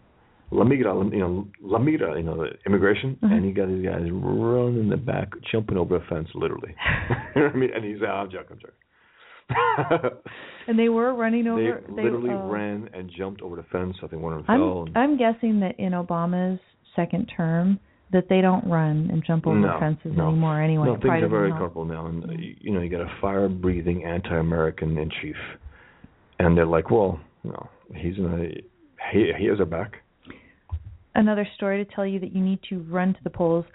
"La 0.51 0.65
migra, 0.65 1.09
you 1.13 1.19
know, 1.19 1.47
la 1.61 1.79
migra, 1.79 2.17
you 2.17 2.23
know, 2.23 2.35
the 2.35 2.49
immigration," 2.65 3.17
Mhm. 3.23 3.31
and 3.31 3.45
he 3.45 3.51
got 3.51 3.69
these 3.69 3.85
guys 3.85 4.09
running 4.11 4.77
in 4.81 4.89
the 4.89 4.97
back, 4.97 5.29
jumping 5.51 5.77
over 5.77 5.95
a 5.95 6.01
fence, 6.09 6.27
literally. 6.35 6.75
you 7.35 7.41
know 7.41 7.47
what 7.47 7.55
I 7.55 7.57
mean? 7.57 7.69
And 7.73 7.85
he 7.85 7.93
said, 7.97 8.09
"I'm 8.09 8.29
joking, 8.29 8.47
I'm 8.51 8.59
joking." 8.59 8.75
And 10.67 10.77
they 10.77 10.89
were 10.89 11.13
running 11.15 11.47
over. 11.47 11.81
they 11.87 12.03
literally 12.03 12.31
oh. 12.31 12.49
ran 12.49 12.89
and 12.93 13.09
jumped 13.17 13.41
over 13.41 13.55
the 13.55 13.63
fence. 13.71 13.95
I 14.03 14.07
think 14.07 14.21
one 14.21 14.33
of 14.33 14.39
them 14.39 14.45
I'm 14.49 14.59
fell. 14.59 14.83
and- 14.83 14.97
I'm 14.97 15.17
guessing 15.17 15.61
that 15.61 15.79
in 15.79 15.93
Obama's 15.93 16.59
second 16.93 17.31
term 17.35 17.79
that 18.11 18.25
they 18.29 18.41
don't 18.41 18.65
run 18.69 19.09
and 19.11 19.23
jump 19.25 19.47
over 19.47 19.57
No, 19.57 19.77
fences 19.79 20.11
no. 20.15 20.27
anymore 20.29 20.61
anyway. 20.61 20.87
no, 20.87 20.93
things 20.97 21.23
are 21.23 21.27
very 21.29 21.51
comfortable 21.51 21.85
now, 21.85 22.07
and 22.07 22.23
uh, 22.23 22.33
you- 22.59 22.73
know, 22.73 22.81
you 22.81 22.89
got 22.89 23.01
a 23.01 23.11
fire-breathing 23.21 24.03
anti-American 24.03 24.97
in 24.97 25.09
chief, 25.21 25.35
and 26.39 26.57
they're 26.57 26.65
like, 26.65 26.89
"Well, 26.91 27.19
you 27.43 27.51
know, 27.51 27.69
he's 27.95 28.17
in 28.17 28.25
a 28.25 29.11
he 29.11 29.31
he 29.37 29.45
has 29.45 29.59
our 29.59 29.65
back." 29.65 30.03
Another 31.15 31.47
story 31.55 31.83
to 31.83 31.95
tell 31.95 32.05
you 32.05 32.19
that 32.19 32.33
you 32.35 32.41
need 32.43 32.59
to 32.69 32.79
run 32.89 33.13
to 33.13 33.19
the 33.23 33.29
polls. 33.29 33.65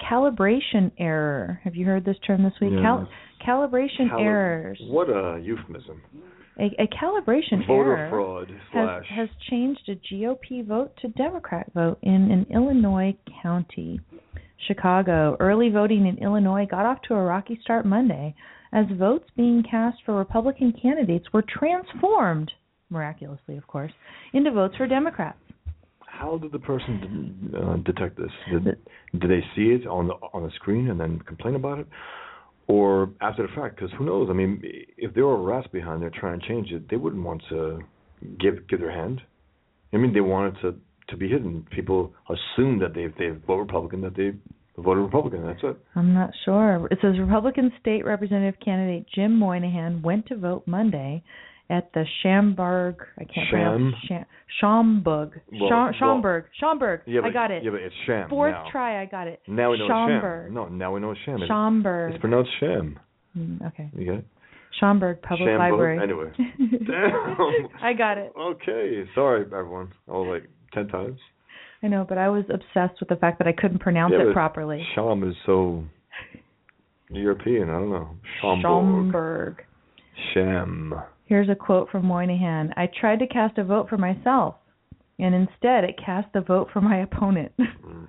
Calibration 0.00 0.90
error. 0.98 1.60
Have 1.64 1.76
you 1.76 1.86
heard 1.86 2.04
this 2.04 2.16
term 2.26 2.42
this 2.42 2.52
week? 2.60 2.72
Yeah. 2.74 2.82
Cal- 2.82 3.08
calibration 3.46 4.08
Cali- 4.08 4.22
errors. 4.22 4.80
What 4.84 5.08
a 5.08 5.40
euphemism. 5.42 6.02
A, 6.58 6.64
a 6.78 6.86
calibration 6.86 7.66
Voter 7.66 7.96
error 7.96 8.10
fraud 8.10 8.52
has, 8.72 9.02
has 9.08 9.28
changed 9.50 9.88
a 9.88 9.96
GOP 9.96 10.66
vote 10.66 10.92
to 11.00 11.08
Democrat 11.08 11.70
vote 11.74 11.98
in 12.02 12.30
an 12.30 12.46
Illinois 12.50 13.16
county. 13.42 14.00
Chicago. 14.68 15.36
Early 15.40 15.70
voting 15.70 16.06
in 16.06 16.18
Illinois 16.18 16.66
got 16.70 16.86
off 16.86 16.98
to 17.08 17.14
a 17.14 17.22
rocky 17.22 17.58
start 17.62 17.84
Monday 17.84 18.34
as 18.72 18.86
votes 18.98 19.28
being 19.36 19.62
cast 19.68 19.98
for 20.04 20.14
Republican 20.14 20.72
candidates 20.80 21.26
were 21.32 21.42
transformed, 21.42 22.50
miraculously, 22.90 23.56
of 23.56 23.66
course, 23.66 23.92
into 24.32 24.50
votes 24.50 24.74
for 24.76 24.86
Democrats. 24.86 25.38
How 26.06 26.38
did 26.38 26.52
the 26.52 26.58
person 26.58 27.52
uh, 27.56 27.76
detect 27.78 28.16
this? 28.16 28.30
Did, 28.50 28.64
did 29.18 29.30
they 29.30 29.44
see 29.56 29.70
it 29.72 29.86
on 29.86 30.08
the 30.08 30.14
on 30.32 30.44
the 30.44 30.50
screen 30.54 30.88
and 30.90 31.00
then 31.00 31.18
complain 31.20 31.56
about 31.56 31.80
it, 31.80 31.86
or 32.68 33.10
after 33.20 33.42
the 33.46 33.52
fact, 33.54 33.76
because 33.76 33.90
who 33.98 34.04
knows? 34.04 34.28
I 34.30 34.32
mean, 34.32 34.62
if 34.96 35.14
there 35.14 35.26
were 35.26 35.42
rats 35.42 35.66
behind 35.72 36.02
there 36.02 36.10
trying 36.10 36.40
to 36.40 36.48
change 36.48 36.70
it, 36.70 36.88
they 36.88 36.96
wouldn't 36.96 37.22
want 37.22 37.42
to 37.48 37.80
give 38.40 38.66
give 38.68 38.80
their 38.80 38.92
hand. 38.92 39.20
I 39.92 39.96
mean, 39.96 40.14
they 40.14 40.20
wanted 40.20 40.60
to 40.62 40.74
to 41.08 41.16
be 41.16 41.28
hidden. 41.28 41.66
People 41.70 42.12
assume 42.28 42.78
that 42.80 42.94
they 42.94 43.06
they 43.18 43.30
vote 43.46 43.58
Republican, 43.58 44.00
that 44.02 44.16
they 44.16 44.32
voted 44.76 45.04
Republican. 45.04 45.44
That's 45.44 45.60
it. 45.62 45.76
I'm 45.94 46.14
not 46.14 46.30
sure. 46.44 46.86
It 46.90 46.98
says 47.02 47.18
Republican 47.18 47.72
state 47.80 48.04
representative 48.04 48.60
candidate 48.64 49.06
Jim 49.14 49.38
Moynihan 49.38 50.02
went 50.02 50.26
to 50.26 50.36
vote 50.36 50.62
Monday 50.66 51.22
at 51.70 51.92
the 51.94 52.04
Schaumburg. 52.22 52.96
I 53.18 53.24
can't 53.24 53.48
Sham? 53.50 53.50
pronounce 53.50 53.94
Sham, 54.08 54.24
Schaumburg. 54.60 55.40
Well, 55.52 55.70
Schaum, 55.70 55.70
well- 55.70 55.92
Schaumburg. 55.98 56.44
Schaumburg. 56.58 57.00
Yeah, 57.06 57.20
but, 57.22 57.30
I 57.30 57.32
got 57.32 57.50
it. 57.50 57.64
Yeah, 57.64 57.70
but 57.70 57.80
it's 57.80 57.94
sham. 58.06 58.28
Fourth 58.28 58.52
now. 58.52 58.66
try, 58.70 59.00
I 59.02 59.06
got 59.06 59.26
it. 59.28 59.40
Now 59.46 59.70
we 59.70 59.78
know 59.78 59.86
Schaumburg. 59.88 60.46
it's 60.46 60.48
sham. 60.48 60.54
No, 60.54 60.68
now 60.68 60.94
we 60.94 61.00
know 61.00 61.10
it's 61.12 61.20
sham. 61.24 61.38
Schaumburg. 61.46 62.12
It's 62.14 62.20
pronounced 62.20 62.50
sham. 62.60 62.98
Mm, 63.36 63.66
okay. 63.68 63.90
You 63.96 64.04
get 64.04 64.14
it? 64.16 64.24
Schaumburg 64.80 65.22
Public 65.22 65.48
Schaumburg? 65.48 65.98
Library. 65.98 66.02
Anyway. 66.02 66.32
Damn. 66.86 67.68
I 67.82 67.92
got 67.92 68.18
it. 68.18 68.32
Okay, 68.38 69.04
sorry 69.14 69.44
everyone. 69.46 69.92
I 70.08 70.12
was 70.12 70.40
like 70.40 70.50
ten 70.72 70.88
times. 70.88 71.18
I 71.82 71.88
know, 71.88 72.06
but 72.08 72.16
I 72.16 72.28
was 72.28 72.44
obsessed 72.48 73.00
with 73.00 73.08
the 73.08 73.16
fact 73.16 73.38
that 73.38 73.48
I 73.48 73.52
couldn't 73.52 73.80
pronounce 73.80 74.14
Yeah, 74.16 74.30
it 74.30 74.32
properly. 74.32 74.86
Sham 74.94 75.28
is 75.28 75.34
so 75.44 75.84
European. 77.10 77.68
I 77.70 77.72
don't 77.78 77.90
know. 77.90 78.10
Schaumburg. 78.40 78.62
Schaumburg. 78.62 79.64
Sham. 80.32 80.94
Here's 81.24 81.48
a 81.48 81.54
quote 81.54 81.88
from 81.90 82.06
Moynihan. 82.06 82.72
I 82.76 82.88
tried 83.00 83.20
to 83.20 83.26
cast 83.26 83.58
a 83.58 83.64
vote 83.64 83.88
for 83.88 83.96
myself, 83.96 84.56
and 85.18 85.34
instead 85.34 85.84
it 85.84 85.98
cast 86.04 86.32
the 86.32 86.40
vote 86.40 86.68
for 86.72 86.80
my 86.80 86.98
opponent. 86.98 87.52
Mm. 87.84 88.08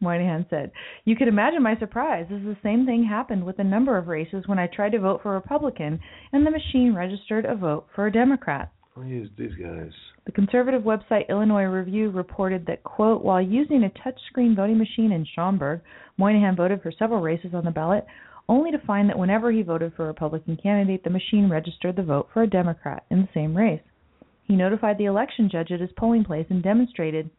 Moynihan 0.00 0.44
said, 0.50 0.72
You 1.04 1.16
could 1.16 1.28
imagine 1.28 1.62
my 1.62 1.78
surprise 1.78 2.26
as 2.30 2.42
the 2.42 2.56
same 2.62 2.86
thing 2.86 3.04
happened 3.04 3.44
with 3.44 3.58
a 3.60 3.64
number 3.64 3.96
of 3.96 4.08
races 4.08 4.42
when 4.46 4.58
I 4.58 4.66
tried 4.66 4.92
to 4.92 4.98
vote 4.98 5.22
for 5.22 5.30
a 5.30 5.38
Republican 5.38 6.00
and 6.32 6.44
the 6.44 6.50
machine 6.50 6.94
registered 6.94 7.44
a 7.44 7.54
vote 7.54 7.86
for 7.94 8.06
a 8.06 8.12
Democrat. 8.12 8.72
These 8.96 9.28
these 9.38 9.54
guys. 9.54 9.92
The 10.26 10.32
conservative 10.32 10.82
website 10.82 11.28
Illinois 11.28 11.64
Review 11.64 12.10
reported 12.10 12.66
that, 12.66 12.82
quote, 12.82 13.22
while 13.22 13.40
using 13.40 13.84
a 13.84 13.90
touchscreen 14.00 14.54
voting 14.54 14.76
machine 14.76 15.12
in 15.12 15.24
Schaumburg, 15.34 15.80
Moynihan 16.18 16.56
voted 16.56 16.82
for 16.82 16.92
several 16.98 17.20
races 17.20 17.54
on 17.54 17.64
the 17.64 17.70
ballot, 17.70 18.04
only 18.50 18.72
to 18.72 18.78
find 18.84 19.08
that 19.08 19.18
whenever 19.18 19.52
he 19.52 19.62
voted 19.62 19.92
for 19.94 20.04
a 20.04 20.08
Republican 20.08 20.58
candidate, 20.60 21.04
the 21.04 21.10
machine 21.10 21.48
registered 21.48 21.94
the 21.94 22.02
vote 22.02 22.28
for 22.34 22.42
a 22.42 22.50
Democrat 22.50 23.04
in 23.08 23.20
the 23.20 23.28
same 23.32 23.56
race. 23.56 23.80
He 24.44 24.56
notified 24.56 24.98
the 24.98 25.04
election 25.04 25.48
judge 25.50 25.70
at 25.70 25.80
his 25.80 25.90
polling 25.96 26.24
place 26.24 26.46
and 26.50 26.60
demonstrated 26.60 27.30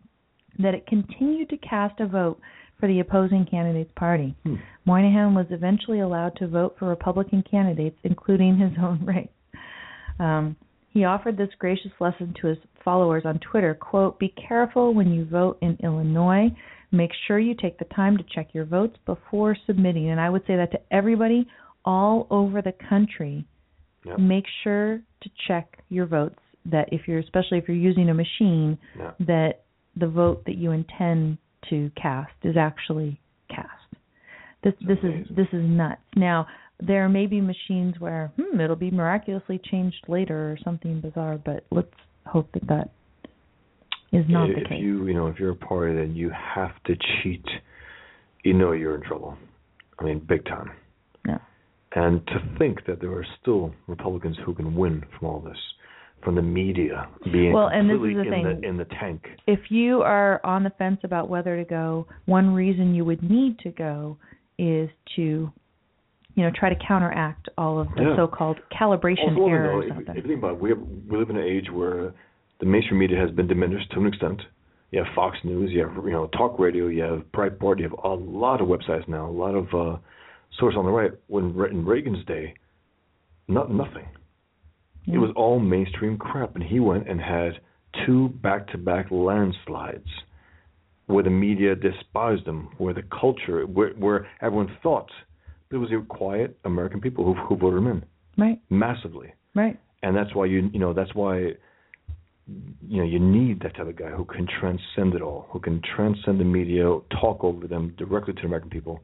that 0.60 0.74
it 0.74 0.88
continued 0.88 1.50
to 1.50 1.58
cast 1.58 2.00
a 2.00 2.08
vote 2.08 2.39
for 2.80 2.88
the 2.88 3.02
opposing 3.02 3.45
candidate's 3.45 3.91
party. 3.97 4.36
Hmm. 4.43 4.56
Moynihan 4.86 5.36
was 5.36 5.47
eventually 5.50 6.00
allowed 6.00 6.38
to 6.38 6.47
vote 6.47 6.78
for 6.80 6.88
Republican 6.88 7.43
candidates, 7.50 7.97
including 8.06 8.58
his 8.58 8.71
own 8.82 9.06
race. 9.06 9.28
Um, 10.17 10.56
he 10.91 11.04
offered 11.04 11.36
this 11.36 11.50
gracious 11.60 11.91
lesson 12.00 12.34
to 12.41 12.47
his 12.47 12.58
followers 12.86 13.24
on 13.26 13.39
Twitter, 13.39 13.74
quote, 13.76 14.17
"Be 14.17 14.34
careful 14.47 14.93
when 14.93 15.12
you 15.12 15.26
vote 15.26 15.58
in 15.62 15.78
Illinois. 15.84 16.56
Make 16.91 17.12
sure 17.27 17.39
you 17.39 17.56
take 17.56 17.77
the 17.77 17.86
time 17.86 18.17
to 18.17 18.23
check 18.23 18.54
your 18.54 18.65
votes 18.65 18.97
before 19.06 19.56
submitting." 19.65 20.10
And 20.10 20.19
I 20.19 20.30
would 20.30 20.45
say 20.45 20.56
that 20.56 20.71
to 20.71 20.80
everybody 20.91 21.47
all 21.86 22.27
over 22.30 22.62
the 22.62 22.73
country. 22.73 23.45
Yeah. 24.06 24.17
Make 24.17 24.45
sure 24.63 25.01
to 25.21 25.30
check 25.47 25.84
your 25.89 26.06
votes 26.06 26.39
that 26.65 26.91
if 26.91 27.08
you're 27.08 27.19
especially 27.19 27.58
if 27.58 27.67
you're 27.67 27.77
using 27.77 28.10
a 28.10 28.13
machine 28.13 28.77
Yeah. 28.97 29.12
that 29.21 29.63
the 29.95 30.08
vote 30.08 30.45
that 30.45 30.56
you 30.56 30.71
intend 30.71 31.38
to 31.69 31.91
cast 31.95 32.34
is 32.43 32.58
actually 32.58 33.19
cast. 33.49 33.67
This 34.63 34.73
this 34.82 34.99
is 35.04 35.27
this 35.30 35.47
is 35.51 35.63
nuts. 35.63 36.01
Now 36.15 36.47
there 36.80 37.08
may 37.10 37.27
be 37.27 37.41
machines 37.41 37.99
where 37.99 38.32
hmm 38.38 38.60
it'll 38.60 38.75
be 38.75 38.91
miraculously 38.91 39.60
changed 39.60 40.04
later 40.08 40.51
or 40.51 40.58
something 40.63 40.99
bizarre, 40.99 41.38
but 41.38 41.63
let's 41.71 41.93
hope 42.25 42.51
that 42.54 42.67
that 42.67 42.89
is 44.12 44.26
not 44.28 44.50
if 44.50 44.56
the 44.58 44.62
case. 44.69 44.80
you 44.82 45.06
you 45.08 45.13
know 45.13 45.28
if 45.28 45.39
you're 45.39 45.52
a 45.52 45.56
party 45.56 45.95
that 45.95 46.10
you 46.15 46.30
have 46.56 46.71
to 46.86 46.95
cheat, 46.95 47.45
you 48.43 48.54
know 48.54 48.71
you're 48.74 48.95
in 48.95 49.02
trouble. 49.04 49.38
I 50.00 50.04
mean, 50.04 50.19
big 50.28 50.45
time. 50.45 50.71
Yeah. 51.28 51.38
And 51.93 52.26
to 52.28 52.39
think 52.58 52.86
that 52.88 53.00
there 53.02 53.12
are 53.12 53.26
still 53.41 53.74
Republicans 53.88 54.38
who 54.45 54.54
can 54.56 54.76
win 54.76 55.04
from 55.19 55.28
all 55.28 55.39
this, 55.39 55.58
from 56.24 56.36
the 56.36 56.41
media 56.41 57.08
being 57.32 57.54
Well, 57.54 57.67
and 57.67 57.89
this 57.89 57.95
is 57.97 58.02
the 58.02 58.21
in 58.24 58.30
thing. 58.30 58.43
the 58.62 58.67
in 58.67 58.78
the 58.78 58.86
tank. 59.00 59.24
if 59.47 59.60
you 59.69 60.02
are 60.02 60.41
on 60.43 60.63
the 60.63 60.71
fence 60.71 61.00
about 61.04 61.30
whether 61.30 61.56
to 61.58 61.65
go, 61.65 62.08
one 62.26 62.54
reason 62.54 62.95
you 62.95 63.06
would 63.06 63.21
need 63.30 63.60
to 63.60 63.69
go 63.71 64.17
is 64.58 64.89
to, 65.15 65.52
you 66.36 66.43
know, 66.43 66.52
try 66.56 66.69
to 66.69 66.80
counteract 66.88 67.50
all 67.58 67.80
of 67.80 67.88
the 67.95 68.04
Yeah. 68.04 68.15
so-called 68.15 68.58
calibration 68.71 69.36
Also, 69.38 69.47
errors 69.47 69.86
if, 69.91 70.10
out 70.10 70.17
if 70.17 70.24
you 70.24 70.30
think 70.30 70.39
about 70.39 70.54
it, 70.56 70.62
we 70.62 70.69
have, 70.69 70.80
we 71.10 71.17
live 71.17 71.30
in 71.30 71.38
an 71.38 71.43
age 71.45 71.69
where 71.71 72.13
the 72.62 72.65
mainstream 72.65 73.00
media 73.00 73.19
has 73.19 73.32
been 73.32 73.47
diminished 73.47 73.91
to 73.91 74.00
an 74.00 74.08
extent. 74.08 74.41
You 74.91 75.04
have 75.04 75.13
Fox 75.13 75.38
News, 75.43 75.71
you 75.71 75.86
have 75.86 76.06
you 76.06 76.12
know 76.12 76.28
talk 76.28 76.58
radio, 76.58 76.88
you 76.88 77.04
have 77.04 77.24
Breitbart, 77.34 77.80
you 77.80 77.89
have 77.89 77.97
a 78.04 78.13
lot 78.13 78.62
of 78.62 78.67
websites 78.67 79.08
now, 79.08 79.30
a 79.30 79.32
lot 79.32 79.56
of 79.56 79.65
uh, 79.74 79.97
sources 80.58 80.78
on 80.78 80.86
the 80.86 80.91
right. 80.91 81.12
When 81.28 81.45
in 81.69 81.86
Reagan's 81.86 82.26
day, 82.26 82.54
not 83.47 83.71
nothing. 83.71 84.08
It 85.08 85.17
was 85.17 85.32
all 85.36 85.60
mainstream 85.60 86.17
crap, 86.17 86.56
and 86.56 86.63
he 86.63 86.80
went 86.80 87.10
and 87.10 87.19
had 87.19 87.54
two 88.06 88.30
back-to-back 88.43 89.08
landslides 89.10 90.08
where 91.08 91.24
the 91.24 91.30
media 91.30 91.76
despised 91.76 92.45
him, 92.45 92.69
where 92.78 92.93
the 92.93 93.02
culture, 93.19 93.65
where, 93.65 93.89
where 93.93 94.28
everyone 94.41 94.78
thought, 94.84 95.10
it 95.71 95.78
was 95.78 95.89
the 95.89 96.06
quiet 96.08 96.58
American 96.65 97.02
people 97.02 97.26
who, 97.26 97.34
who 97.34 97.56
voted 97.56 97.80
him 97.80 97.88
in 97.88 98.06
right, 98.38 98.60
massively 98.69 99.34
right. 99.56 99.80
and 100.04 100.15
that's 100.15 100.34
why 100.36 100.45
you 100.45 100.69
you 100.74 100.80
know 100.80 100.93
that's 100.93 101.13
why 101.15 101.52
you 102.87 102.97
know 102.97 103.07
you 103.07 103.19
need 103.19 103.61
that 103.61 103.75
type 103.75 103.87
of 103.87 103.95
guy 103.95 104.09
who 104.09 104.25
can 104.25 104.47
transcend 104.59 105.13
it 105.13 105.21
all, 105.21 105.47
who 105.49 105.59
can 105.59 105.81
transcend 105.95 106.39
the 106.39 106.43
media, 106.45 106.83
talk 107.21 107.43
over 107.43 107.67
them 107.67 107.93
directly 107.97 108.33
to 108.33 108.41
the 108.41 108.47
American 108.47 108.69
people. 108.69 109.01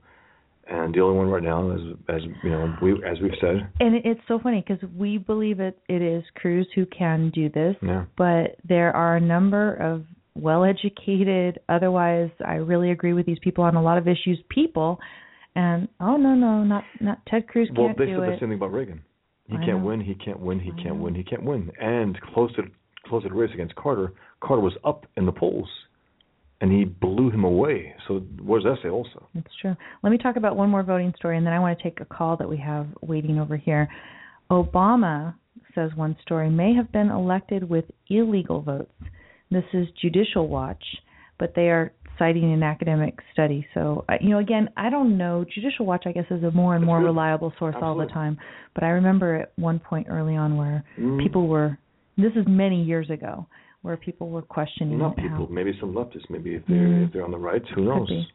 And 0.69 0.93
the 0.93 0.99
only 0.99 1.17
one 1.17 1.29
right 1.29 1.43
now, 1.43 1.71
as 1.71 1.79
as 2.09 2.21
you 2.43 2.49
know, 2.49 2.75
we 2.81 2.91
as 3.05 3.17
we've 3.21 3.31
said, 3.39 3.69
And 3.79 3.95
it's 4.03 4.19
so 4.27 4.37
funny 4.39 4.63
because 4.67 4.83
we 4.97 5.17
believe 5.17 5.59
it 5.61 5.79
it 5.87 6.01
is 6.01 6.23
Cruz 6.35 6.67
who 6.75 6.85
can 6.87 7.31
do 7.33 7.49
this, 7.49 7.75
yeah, 7.81 8.05
but 8.17 8.57
there 8.67 8.93
are 8.95 9.15
a 9.15 9.21
number 9.21 9.75
of 9.75 10.03
well-educated, 10.35 11.59
otherwise 11.69 12.29
I 12.45 12.55
really 12.55 12.91
agree 12.91 13.13
with 13.13 13.25
these 13.25 13.39
people 13.41 13.63
on 13.63 13.75
a 13.75 13.81
lot 13.81 13.97
of 13.97 14.07
issues. 14.07 14.39
People, 14.49 14.99
and 15.55 15.87
oh 16.01 16.17
no 16.17 16.35
no 16.35 16.63
not 16.63 16.83
not 16.99 17.19
Ted 17.27 17.47
Cruz 17.47 17.69
well 17.75 17.87
can't 17.87 17.97
they 17.97 18.05
do 18.07 18.17
said 18.19 18.27
the 18.27 18.37
same 18.39 18.49
thing 18.49 18.57
about 18.57 18.73
Reagan. 18.73 19.01
He 19.45 19.55
I 19.55 19.59
can't 19.59 19.79
know. 19.79 19.85
win. 19.85 20.01
He 20.01 20.15
can't 20.15 20.39
win. 20.41 20.59
He 20.59 20.71
I 20.71 20.75
can't 20.75 20.97
know. 20.97 21.03
win. 21.03 21.15
He 21.15 21.23
can't 21.23 21.43
win. 21.43 21.71
And 21.79 22.19
close 22.33 22.51
to 23.07 23.09
close 23.09 23.23
the 23.23 23.33
race 23.33 23.51
against 23.53 23.75
Carter, 23.75 24.13
Carter 24.41 24.61
was 24.61 24.73
up 24.83 25.05
in 25.17 25.25
the 25.25 25.31
polls, 25.31 25.69
and 26.61 26.71
he 26.71 26.85
blew 26.85 27.29
him 27.29 27.43
away. 27.43 27.93
So 28.07 28.19
what 28.41 28.63
does 28.63 28.75
that 28.75 28.83
say? 28.83 28.89
Also, 28.89 29.27
It's 29.35 29.53
true. 29.61 29.75
Let 30.03 30.09
me 30.11 30.17
talk 30.17 30.35
about 30.35 30.55
one 30.55 30.69
more 30.69 30.83
voting 30.83 31.13
story, 31.17 31.37
and 31.37 31.45
then 31.45 31.53
I 31.53 31.59
want 31.59 31.77
to 31.77 31.83
take 31.83 31.99
a 32.01 32.05
call 32.05 32.37
that 32.37 32.49
we 32.49 32.57
have 32.57 32.87
waiting 33.01 33.39
over 33.39 33.57
here. 33.57 33.87
Obama 34.51 35.35
says 35.75 35.91
one 35.95 36.15
story 36.21 36.49
may 36.49 36.73
have 36.73 36.91
been 36.91 37.09
elected 37.09 37.69
with 37.69 37.85
illegal 38.09 38.61
votes. 38.61 38.91
This 39.51 39.63
is 39.73 39.87
Judicial 40.01 40.47
Watch, 40.47 40.83
but 41.39 41.53
they 41.55 41.69
are 41.69 41.91
citing 42.17 42.51
an 42.51 42.63
academic 42.63 43.19
study. 43.31 43.65
So, 43.75 44.03
you 44.21 44.29
know, 44.29 44.39
again, 44.39 44.69
I 44.75 44.89
don't 44.89 45.17
know. 45.17 45.45
Judicial 45.53 45.85
Watch, 45.85 46.03
I 46.07 46.11
guess, 46.11 46.25
is 46.31 46.43
a 46.43 46.49
more 46.51 46.73
and 46.75 46.81
That's 46.83 46.87
more 46.87 46.99
good. 46.99 47.05
reliable 47.05 47.53
source 47.59 47.75
all 47.79 47.95
the 47.95 48.07
time. 48.07 48.37
But 48.73 48.83
I 48.83 48.89
remember 48.89 49.35
at 49.35 49.51
one 49.55 49.79
point 49.79 50.07
early 50.09 50.35
on 50.35 50.57
where 50.57 50.83
Mm. 50.97 51.21
people 51.21 51.47
were. 51.47 51.77
This 52.17 52.33
is 52.35 52.45
many 52.47 52.83
years 52.83 53.09
ago, 53.09 53.45
where 53.83 53.95
people 53.97 54.29
were 54.29 54.41
questioning 54.41 54.97
not 54.97 55.17
how. 55.19 55.27
people, 55.27 55.47
maybe 55.51 55.77
some 55.79 55.93
leftists, 55.93 56.29
maybe 56.29 56.55
if 56.55 56.65
they're 56.67 56.77
Mm. 56.87 57.05
if 57.05 57.13
they're 57.13 57.23
on 57.23 57.31
the 57.31 57.37
right, 57.37 57.65
who 57.69 57.83
knows? 57.85 58.07
be. 58.09 58.27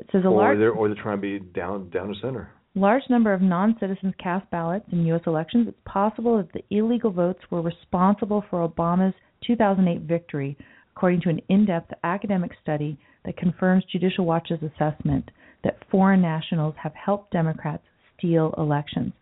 It 0.00 0.10
says 0.10 0.24
a 0.24 0.28
or 0.28 0.36
large 0.36 0.58
they're 0.58 0.72
or 0.72 0.88
they're 0.88 1.02
trying 1.02 1.18
to 1.18 1.22
be 1.22 1.38
down 1.38 1.88
down 1.90 2.08
to 2.08 2.14
center. 2.20 2.50
large 2.74 3.08
number 3.08 3.32
of 3.32 3.40
non-citizens 3.42 4.14
cast 4.18 4.48
ballots 4.50 4.86
in 4.92 5.04
U.S. 5.06 5.22
elections, 5.26 5.66
it's 5.68 5.78
possible 5.84 6.36
that 6.36 6.52
the 6.52 6.62
illegal 6.70 7.10
votes 7.10 7.40
were 7.50 7.60
responsible 7.62 8.42
for 8.50 8.68
Obama's 8.68 9.14
2008 9.40 10.02
victory, 10.02 10.56
according 10.94 11.20
to 11.22 11.28
an 11.28 11.40
in-depth 11.48 11.92
academic 12.04 12.52
study 12.62 12.96
that 13.24 13.36
confirms 13.36 13.84
Judicial 13.86 14.24
Watch's 14.24 14.62
assessment 14.62 15.30
that 15.64 15.78
foreign 15.90 16.20
nationals 16.22 16.74
have 16.76 16.94
helped 16.94 17.32
Democrats 17.32 17.82
steal 18.16 18.54
elections. 18.58 19.12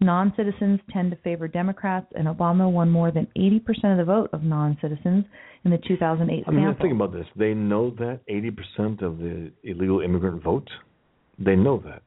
Non-citizens 0.00 0.80
tend 0.90 1.10
to 1.10 1.16
favor 1.18 1.46
Democrats, 1.46 2.06
and 2.14 2.26
Obama 2.26 2.70
won 2.70 2.88
more 2.88 3.10
than 3.10 3.28
80% 3.36 3.60
of 3.92 3.98
the 3.98 4.04
vote 4.04 4.30
of 4.32 4.42
non-citizens 4.42 5.26
in 5.64 5.70
the 5.70 5.78
2008 5.86 6.44
I 6.46 6.50
mean, 6.50 6.64
sample. 6.64 6.82
think 6.82 6.94
about 6.94 7.12
this. 7.12 7.26
They 7.36 7.52
know 7.52 7.90
that 7.98 8.20
80% 8.28 9.02
of 9.02 9.18
the 9.18 9.52
illegal 9.62 10.00
immigrant 10.00 10.42
vote. 10.42 10.68
They 11.38 11.54
know 11.54 11.82
that. 11.84 12.02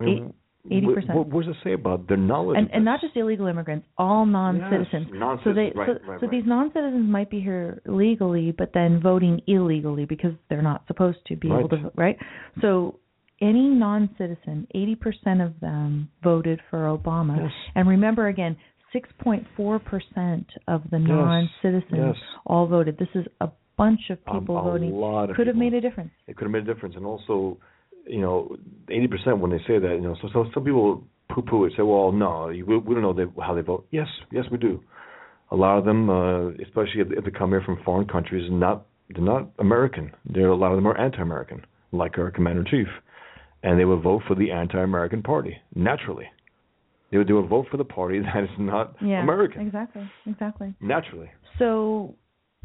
I 0.00 0.04
mean, 0.04 0.34
80%. 0.70 1.14
What, 1.14 1.26
what 1.28 1.44
does 1.44 1.54
it 1.54 1.58
say 1.64 1.72
about 1.72 2.06
their 2.08 2.16
knowledge? 2.18 2.58
and 2.58 2.70
and 2.70 2.84
not 2.84 3.00
just 3.00 3.16
illegal 3.16 3.46
immigrants, 3.46 3.86
all 3.96 4.26
non-citizens. 4.26 5.06
Yes, 5.10 5.14
non-citizens, 5.14 5.44
so 5.44 5.52
they 5.54 5.78
right, 5.78 5.88
so, 5.88 6.06
right, 6.06 6.20
so 6.20 6.26
right. 6.26 6.30
these 6.30 6.44
non-citizens 6.46 7.08
might 7.08 7.30
be 7.30 7.40
here 7.40 7.80
legally, 7.86 8.52
but 8.56 8.70
then 8.74 9.00
voting 9.02 9.40
illegally 9.46 10.04
because 10.04 10.32
they're 10.48 10.62
not 10.62 10.84
supposed 10.86 11.18
to 11.26 11.36
be 11.36 11.48
able 11.48 11.68
to 11.70 11.76
vote, 11.78 11.92
right? 11.96 12.16
So 12.60 13.00
any 13.40 13.68
non-citizen, 13.68 14.66
80% 14.74 15.44
of 15.46 15.58
them 15.60 16.08
voted 16.22 16.60
for 16.70 16.80
Obama. 16.96 17.36
Yes. 17.38 17.52
And 17.74 17.88
remember 17.88 18.28
again, 18.28 18.56
6.4% 18.94 20.44
of 20.68 20.82
the 20.90 20.98
Yes. 20.98 21.08
non-citizens 21.08 22.16
Yes. 22.16 22.16
all 22.46 22.66
voted. 22.66 22.98
This 22.98 23.08
is 23.14 23.26
a 23.40 23.50
bunch 23.76 24.10
of 24.10 24.18
Um, 24.26 24.40
people 24.40 24.58
a 24.58 24.62
voting. 24.62 24.92
of 25.02 25.34
Could 25.36 25.46
have 25.46 25.56
made 25.56 25.74
a 25.74 25.80
difference. 25.80 26.10
it 26.26 26.36
could 26.36 26.44
have 26.44 26.52
made 26.52 26.62
a 26.68 26.74
difference. 26.74 26.96
And 26.96 27.06
also, 27.06 27.56
you 28.06 28.20
know, 28.20 28.56
eighty 28.88 29.06
percent 29.06 29.38
when 29.38 29.50
they 29.50 29.60
say 29.66 29.78
that, 29.78 29.94
you 29.94 30.00
know, 30.02 30.14
so, 30.20 30.28
so 30.28 30.50
some 30.52 30.64
people 30.64 31.04
poo-poo 31.28 31.64
it, 31.66 31.72
say, 31.76 31.82
well, 31.82 32.10
no, 32.12 32.46
we, 32.48 32.62
we 32.62 32.94
don't 32.94 33.02
know 33.02 33.12
they, 33.12 33.26
how 33.40 33.54
they 33.54 33.60
vote. 33.62 33.86
Yes, 33.90 34.08
yes, 34.32 34.44
we 34.50 34.58
do. 34.58 34.82
A 35.52 35.56
lot 35.56 35.78
of 35.78 35.84
them, 35.84 36.10
uh, 36.10 36.48
especially 36.62 37.00
if, 37.00 37.12
if 37.12 37.24
they 37.24 37.30
come 37.30 37.50
here 37.50 37.60
from 37.62 37.76
foreign 37.84 38.06
countries, 38.08 38.50
not 38.50 38.86
they're 39.10 39.24
not 39.24 39.48
American. 39.58 40.12
They're 40.24 40.48
a 40.48 40.56
lot 40.56 40.70
of 40.72 40.76
them 40.76 40.86
are 40.86 40.96
anti-American, 40.96 41.64
like 41.92 42.18
our 42.18 42.30
commander 42.30 42.60
in 42.62 42.66
chief, 42.66 42.88
and 43.62 43.78
they 43.78 43.84
would 43.84 44.02
vote 44.02 44.22
for 44.26 44.34
the 44.34 44.50
anti-American 44.50 45.22
party 45.22 45.56
naturally. 45.74 46.26
They 47.10 47.18
would, 47.18 47.28
they 47.28 47.32
would 47.32 47.48
vote 47.48 47.66
for 47.70 47.76
the 47.76 47.84
party 47.84 48.20
that 48.34 48.44
is 48.44 48.50
not 48.58 48.94
Yeah. 49.02 49.22
American 49.22 49.62
Exactly. 49.66 50.08
Exactly. 50.26 50.74
naturally. 50.80 51.30
So 51.58 52.14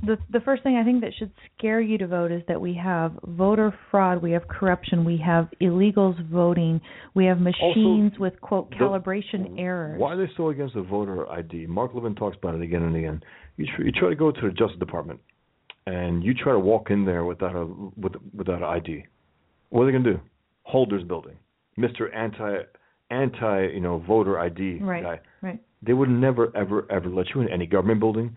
the 0.03 0.17
the 0.29 0.41
first 0.41 0.61
thing 0.63 0.75
I 0.75 0.83
think 0.83 0.99
that 1.01 1.11
should 1.17 1.31
scare 1.57 1.79
you 1.79 1.97
to 1.99 2.07
vote 2.07 2.29
is 2.31 2.41
that 2.49 2.59
we 2.59 2.73
have 2.75 3.13
voter 3.23 3.73
fraud, 3.89 4.21
we 4.21 4.31
have 4.31 4.45
corruption, 4.47 5.05
we 5.05 5.17
have 5.25 5.47
illegals 5.61 6.17
voting, 6.29 6.81
we 7.13 7.25
have 7.25 7.39
machines 7.39 8.11
with 8.19 8.39
quote 8.41 8.69
the- 8.71 8.75
calibration 8.75 9.57
errors. 9.57 9.97
Why 9.99 10.13
are 10.13 10.17
they 10.17 10.29
so 10.35 10.49
against 10.49 10.73
the 10.75 10.81
voter 10.81 11.29
ID? 11.31 11.67
Mark 11.67 11.93
Levin 11.93 12.13
talks 12.13 12.35
about 12.37 12.55
it 12.55 12.61
again 12.61 12.83
and 12.83 12.95
again. 12.95 13.23
You 13.57 13.65
tr- 13.73 13.83
you 13.83 13.91
try 13.93 14.09
to 14.09 14.15
go 14.15 14.31
to 14.31 14.41
the 14.41 14.49
Justice 14.51 14.79
Department, 14.79 15.21
and 15.87 16.23
you 16.25 16.33
try 16.33 16.51
to 16.51 16.59
walk 16.59 16.91
in 16.91 17.05
there 17.05 17.23
without 17.23 17.55
a 17.55 17.65
with, 17.95 18.13
without 18.33 18.57
an 18.57 18.63
ID. 18.65 19.05
What 19.69 19.83
are 19.83 19.85
they 19.85 19.91
gonna 19.93 20.11
do? 20.15 20.19
Holders 20.65 21.03
building, 21.03 21.37
Mister 21.77 22.11
Anti 22.13 22.63
Anti 23.11 23.67
you 23.73 23.79
know 23.79 23.99
voter 23.99 24.39
ID 24.39 24.79
Right. 24.81 25.03
guy. 25.03 25.19
Right. 25.41 25.59
They 25.85 25.93
would 25.93 26.09
never 26.09 26.55
ever 26.57 26.85
ever 26.91 27.07
let 27.09 27.27
you 27.33 27.41
in 27.41 27.49
any 27.49 27.67
government 27.67 27.99
building. 27.99 28.35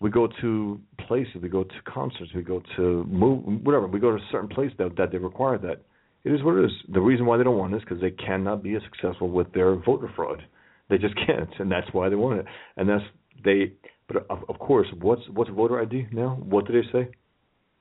We 0.00 0.10
go 0.10 0.28
to 0.40 0.80
places, 1.06 1.36
we 1.42 1.48
go 1.48 1.64
to 1.64 1.74
concerts, 1.86 2.30
we 2.34 2.42
go 2.42 2.62
to 2.76 3.04
move 3.04 3.44
whatever. 3.64 3.86
We 3.86 3.98
go 4.00 4.10
to 4.10 4.16
a 4.16 4.28
certain 4.30 4.48
place 4.48 4.70
that 4.78 4.96
that 4.96 5.10
they 5.12 5.18
require 5.18 5.58
that. 5.58 5.82
It 6.24 6.32
is 6.32 6.42
what 6.42 6.56
it 6.56 6.64
is. 6.64 6.70
The 6.92 7.00
reason 7.00 7.26
why 7.26 7.36
they 7.36 7.44
don't 7.44 7.58
want 7.58 7.74
it 7.74 7.78
is 7.78 7.82
because 7.82 8.00
they 8.00 8.12
cannot 8.12 8.62
be 8.62 8.74
as 8.76 8.82
successful 8.90 9.28
with 9.28 9.52
their 9.52 9.74
voter 9.74 10.10
fraud. 10.16 10.42
They 10.88 10.98
just 10.98 11.14
can't, 11.26 11.50
and 11.58 11.70
that's 11.70 11.88
why 11.92 12.08
they 12.08 12.16
want 12.16 12.38
it. 12.40 12.46
And 12.76 12.88
that's 12.88 13.04
they. 13.44 13.72
But 14.06 14.26
of, 14.30 14.44
of 14.48 14.58
course, 14.58 14.86
what's 15.00 15.22
what's 15.32 15.50
voter 15.50 15.80
ID 15.82 16.06
now? 16.12 16.38
What 16.42 16.66
do 16.66 16.72
they 16.72 16.86
say 16.92 17.08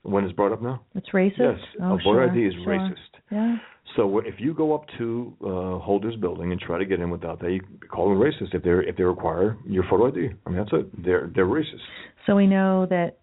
when 0.04 0.24
it's 0.24 0.34
brought 0.34 0.52
up 0.52 0.62
now? 0.62 0.82
It's 0.96 1.10
racist. 1.10 1.40
Yes, 1.40 1.60
oh, 1.82 1.86
a 1.86 1.98
voter 1.98 2.02
sure, 2.04 2.32
ID 2.32 2.46
is 2.46 2.54
sure. 2.64 2.74
racist. 2.74 2.96
Yeah. 3.32 3.56
So 3.98 4.20
if 4.20 4.36
you 4.40 4.54
go 4.54 4.74
up 4.74 4.86
to 4.98 5.34
uh, 5.42 5.80
Holder's 5.80 6.16
building 6.16 6.52
and 6.52 6.60
try 6.60 6.78
to 6.80 6.86
get 6.86 7.00
in 7.00 7.10
without 7.10 7.40
that, 7.42 7.52
you 7.52 7.62
call 7.92 8.10
them 8.10 8.18
racist 8.18 8.54
if 8.56 8.64
they 8.64 8.72
if 8.90 8.96
they 8.96 9.04
require 9.04 9.58
your 9.66 9.84
photo 9.90 10.08
ID. 10.08 10.30
I 10.46 10.50
mean 10.50 10.60
that's 10.60 10.72
it. 10.74 11.04
They're 11.04 11.32
they're 11.34 11.46
racist. 11.46 11.82
So 12.26 12.36
we 12.36 12.48
know 12.48 12.86
that 12.90 13.18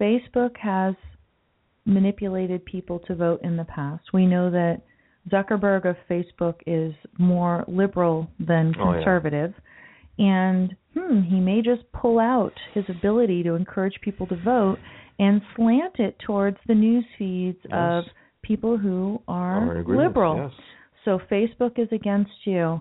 Facebook 0.00 0.56
has 0.58 0.94
manipulated 1.84 2.64
people 2.64 3.00
to 3.00 3.14
vote 3.14 3.40
in 3.42 3.56
the 3.56 3.64
past. 3.64 4.04
We 4.12 4.26
know 4.26 4.50
that 4.50 4.82
Zuckerberg 5.30 5.84
of 5.88 5.96
Facebook 6.08 6.54
is 6.66 6.94
more 7.18 7.64
liberal 7.68 8.28
than 8.38 8.74
Oh, 8.78 8.90
yeah. 8.90 8.96
conservative. 8.98 9.54
And 10.18 10.74
hmm, 10.96 11.22
he 11.22 11.40
may 11.40 11.60
just 11.60 11.82
pull 11.92 12.18
out 12.18 12.52
his 12.72 12.84
ability 12.88 13.42
to 13.42 13.54
encourage 13.54 14.00
people 14.00 14.26
to 14.28 14.36
vote 14.36 14.78
and 15.18 15.40
slant 15.56 15.98
it 15.98 16.18
towards 16.26 16.58
the 16.66 16.74
news 16.74 17.04
feeds 17.18 17.58
Yes. 17.64 17.72
of 17.72 18.04
people 18.42 18.76
who 18.76 19.20
are, 19.28 19.78
Are 19.78 19.84
liberal. 19.84 20.36
Yes. 20.36 20.50
So 21.04 21.18
Facebook 21.30 21.78
is 21.78 21.88
against 21.92 22.32
you. 22.44 22.80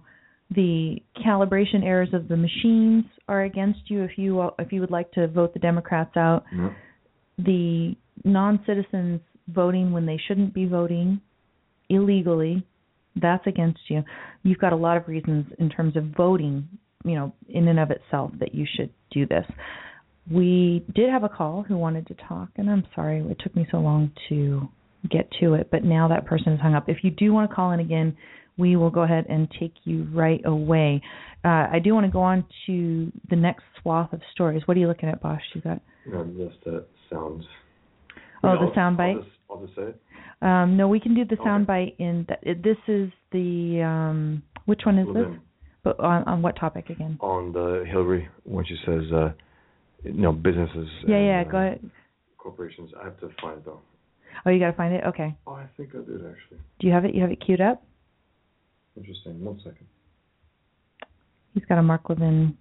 The 0.52 0.98
calibration 1.26 1.84
errors 1.84 2.10
of 2.14 2.28
the 2.28 2.38
machines 2.38 3.06
are 3.28 3.44
against 3.44 3.90
you 3.90 4.04
if 4.04 4.18
you 4.18 4.50
if 4.60 4.72
you 4.72 4.82
would 4.82 4.92
like 4.92 5.12
to 5.14 5.28
vote 5.28 5.54
the 5.54 5.60
Democrats 5.60 6.16
out. 6.16 6.44
Yeah. 6.56 6.74
The 7.38 7.96
non-citizens 8.24 9.22
voting 9.48 9.92
when 9.92 10.06
they 10.06 10.18
shouldn't 10.28 10.54
be 10.54 10.66
voting 10.66 11.20
illegally, 11.90 12.66
that's 13.16 13.46
against 13.48 13.80
you. 13.90 14.04
You've 14.44 14.60
got 14.60 14.74
a 14.74 14.78
lot 14.78 14.98
of 14.98 15.08
reasons 15.08 15.46
in 15.60 15.70
terms 15.70 15.96
of 15.96 16.06
voting, 16.16 16.68
you 17.04 17.16
know, 17.16 17.34
in 17.50 17.68
and 17.68 17.80
of 17.80 17.92
itself 17.92 18.32
that 18.40 18.54
you 18.54 18.66
should 18.76 18.92
do 19.12 19.26
this. 19.26 19.46
We 20.32 20.86
did 20.96 21.10
have 21.10 21.24
a 21.24 21.30
call 21.30 21.64
who 21.64 21.78
wanted 21.78 22.08
to 22.08 22.16
talk, 22.28 22.50
and 22.56 22.70
I'm 22.70 22.86
sorry 22.96 23.20
it 23.20 23.38
took 23.44 23.56
me 23.56 23.68
so 23.70 23.78
long 23.78 24.12
to 24.30 24.68
get 25.10 25.30
to 25.42 25.56
it, 25.56 25.68
but 25.70 25.84
now 25.84 26.08
that 26.08 26.26
person 26.26 26.54
is 26.54 26.62
hung 26.62 26.76
up. 26.76 26.88
If 26.88 27.04
you 27.04 27.12
do 27.12 27.34
want 27.34 27.50
to 27.50 27.56
call 27.56 27.72
in 27.72 27.80
again, 27.82 28.16
we 28.58 28.76
will 28.76 28.90
go 28.90 29.02
ahead 29.02 29.26
and 29.30 29.50
take 29.60 29.74
you 29.84 30.08
right 30.14 30.40
away. 30.46 31.02
Uh, 31.44 31.68
I 31.72 31.80
do 31.84 31.94
want 31.94 32.06
to 32.06 32.12
go 32.12 32.22
on 32.22 32.46
to 32.68 33.12
the 33.30 33.36
next 33.36 33.64
swath 33.82 34.14
of 34.14 34.22
stories. 34.32 34.62
What 34.66 34.78
are 34.78 34.80
you 34.80 34.88
looking 34.88 35.10
at, 35.10 35.22
Bosch? 35.22 35.42
You 35.54 35.62
got 35.62 35.82
No, 36.06 36.24
just 36.26 36.66
uh, 36.68 36.82
sounds. 37.12 37.44
Oh, 38.44 38.54
the 38.54 38.72
sound 38.76 38.98
bite? 38.98 39.16
I'll 39.50 39.62
just, 39.66 39.76
say 39.76 39.84
it. 39.84 40.02
um, 40.42 40.76
no. 40.78 40.88
We 40.88 41.00
can 41.00 41.16
do 41.16 41.26
the 41.26 41.34
Okay. 41.36 41.44
sound 41.44 41.66
bite 41.66 41.96
in. 41.98 42.28
The, 42.28 42.54
this 42.56 42.78
is 42.88 43.10
the 43.32 43.82
um, 43.82 44.44
which 44.66 44.82
one 44.86 45.00
is 45.00 45.08
this? 45.14 45.26
But 45.84 46.00
on, 46.00 46.24
on 46.24 46.42
what 46.42 46.56
topic 46.58 46.90
again? 46.90 47.18
on 47.22 47.52
the 47.54 47.86
Hillary 47.90 48.30
when 48.44 48.66
she 48.66 48.76
says, 48.86 49.04
uh, 49.14 49.32
you 50.04 50.14
know, 50.14 50.32
businesses. 50.34 50.88
Yeah, 51.08 51.16
and, 51.18 51.26
yeah. 51.26 51.42
uh, 51.48 51.52
Go 51.52 51.58
ahead. 51.58 51.90
Corporations. 52.38 52.92
I 53.00 53.06
have 53.06 53.20
to 53.22 53.30
find 53.42 53.58
it 53.60 53.66
though. 53.66 53.80
Oh, 54.46 54.50
you 54.50 54.60
got 54.60 54.72
to 54.72 54.78
find 54.78 54.94
it. 54.94 55.04
Okay. 55.06 55.36
Oh, 55.48 55.54
I 55.54 55.66
think 55.78 55.90
I 55.94 56.00
did 56.00 56.16
actually. 56.26 56.58
Do 56.80 56.88
you 56.88 56.94
have 56.94 57.06
it? 57.06 57.14
You 57.16 57.22
have 57.22 57.32
it 57.32 57.40
queued 57.46 57.62
up? 57.62 57.84
Interesting. 58.98 59.44
One 59.44 59.58
second. 59.60 59.88
He's 61.54 61.64
got 61.66 61.78
a 61.78 61.84
Mark 61.84 62.10
Levin 62.10 62.58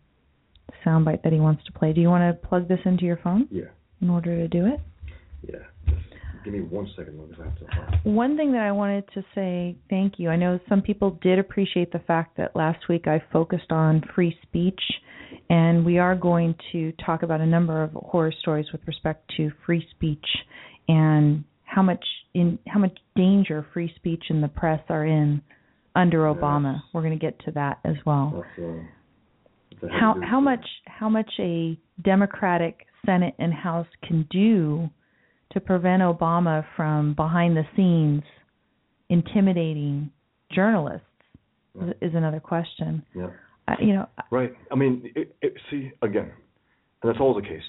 soundbite 0.85 1.23
that 1.23 1.33
he 1.33 1.41
wants 1.41 1.65
to 1.65 1.73
play. 1.73 1.93
Do 1.93 2.01
you 2.01 2.09
want 2.09 2.23
to 2.41 2.47
plug 2.49 2.69
this 2.69 2.81
into 2.85 3.05
your 3.05 3.17
phone 3.23 3.49
Yeah. 3.51 3.65
in 4.01 4.11
order 4.11 4.37
to 4.37 4.49
do 4.49 4.67
it? 4.67 4.81
Yeah. 5.49 5.59
Give 6.45 6.55
me 6.55 6.61
one 6.61 6.89
second 6.97 7.19
because 7.29 7.41
I 7.41 7.45
have 7.45 7.59
to 7.59 7.67
find. 7.67 8.17
One 8.17 8.37
thing 8.37 8.53
that 8.53 8.63
I 8.63 8.73
wanted 8.73 9.05
to 9.15 9.25
say 9.35 9.77
thank 9.89 10.15
you. 10.19 10.29
I 10.29 10.37
know 10.37 10.59
some 10.69 10.83
people 10.83 11.19
did 11.23 11.39
appreciate 11.39 11.93
the 11.93 12.01
fact 12.01 12.37
that 12.37 12.57
last 12.57 12.89
week 12.89 13.07
I 13.07 13.23
focused 13.33 13.71
on 13.71 14.03
free 14.15 14.37
speech, 14.43 14.81
and 15.51 15.85
we 15.85 15.99
are 15.99 16.15
going 16.17 16.55
to 16.73 16.93
talk 17.05 17.23
about 17.23 17.41
a 17.41 17.47
number 17.47 17.83
of 17.83 17.93
horror 17.93 18.33
stories 18.41 18.67
with 18.73 18.81
respect 18.87 19.31
to 19.37 19.51
free 19.65 19.87
speech 19.93 20.25
and 20.89 21.45
how 21.65 21.83
much 21.83 22.05
in 22.35 22.59
how 22.67 22.81
much 22.81 22.97
danger 23.15 23.67
free 23.73 23.93
speech 23.97 24.25
and 24.29 24.43
the 24.43 24.49
press 24.49 24.81
are 24.89 25.07
in 25.07 25.41
under 25.95 26.27
Yes. 26.27 26.37
Obama. 26.37 26.83
We're 26.93 27.03
going 27.03 27.19
to 27.19 27.25
get 27.25 27.39
to 27.45 27.51
that 27.53 27.79
as 27.85 27.97
well. 28.05 28.33
Uh, 28.35 28.63
that's 29.71 29.85
a 29.85 29.89
heavy 29.89 30.01
how 30.01 30.17
how 30.23 30.41
much 30.41 30.67
how 30.87 31.09
much 31.09 31.31
a 31.39 31.79
Democratic 32.03 32.87
Senate 33.07 33.35
and 33.39 33.53
House 33.53 33.87
can 34.07 34.27
do 34.31 34.89
to 35.53 35.61
prevent 35.61 36.03
Obama 36.03 36.65
from 36.77 37.15
behind 37.15 37.57
the 37.57 37.65
scenes 37.77 38.23
intimidating 39.09 40.11
journalists 40.51 41.07
is, 41.81 41.95
is 42.01 42.15
another 42.15 42.41
question. 42.41 43.05
Yeah. 43.15 43.29
I, 43.69 43.75
you 43.81 43.93
know, 43.93 44.09
Right. 44.31 44.53
I 44.71 44.75
mean, 44.75 45.13
it, 45.15 45.37
it, 45.43 45.55
see 45.71 45.93
again, 46.03 46.31
and 47.03 47.11
that's 47.11 47.21
always 47.21 47.45
the 47.45 47.49
case. 47.49 47.63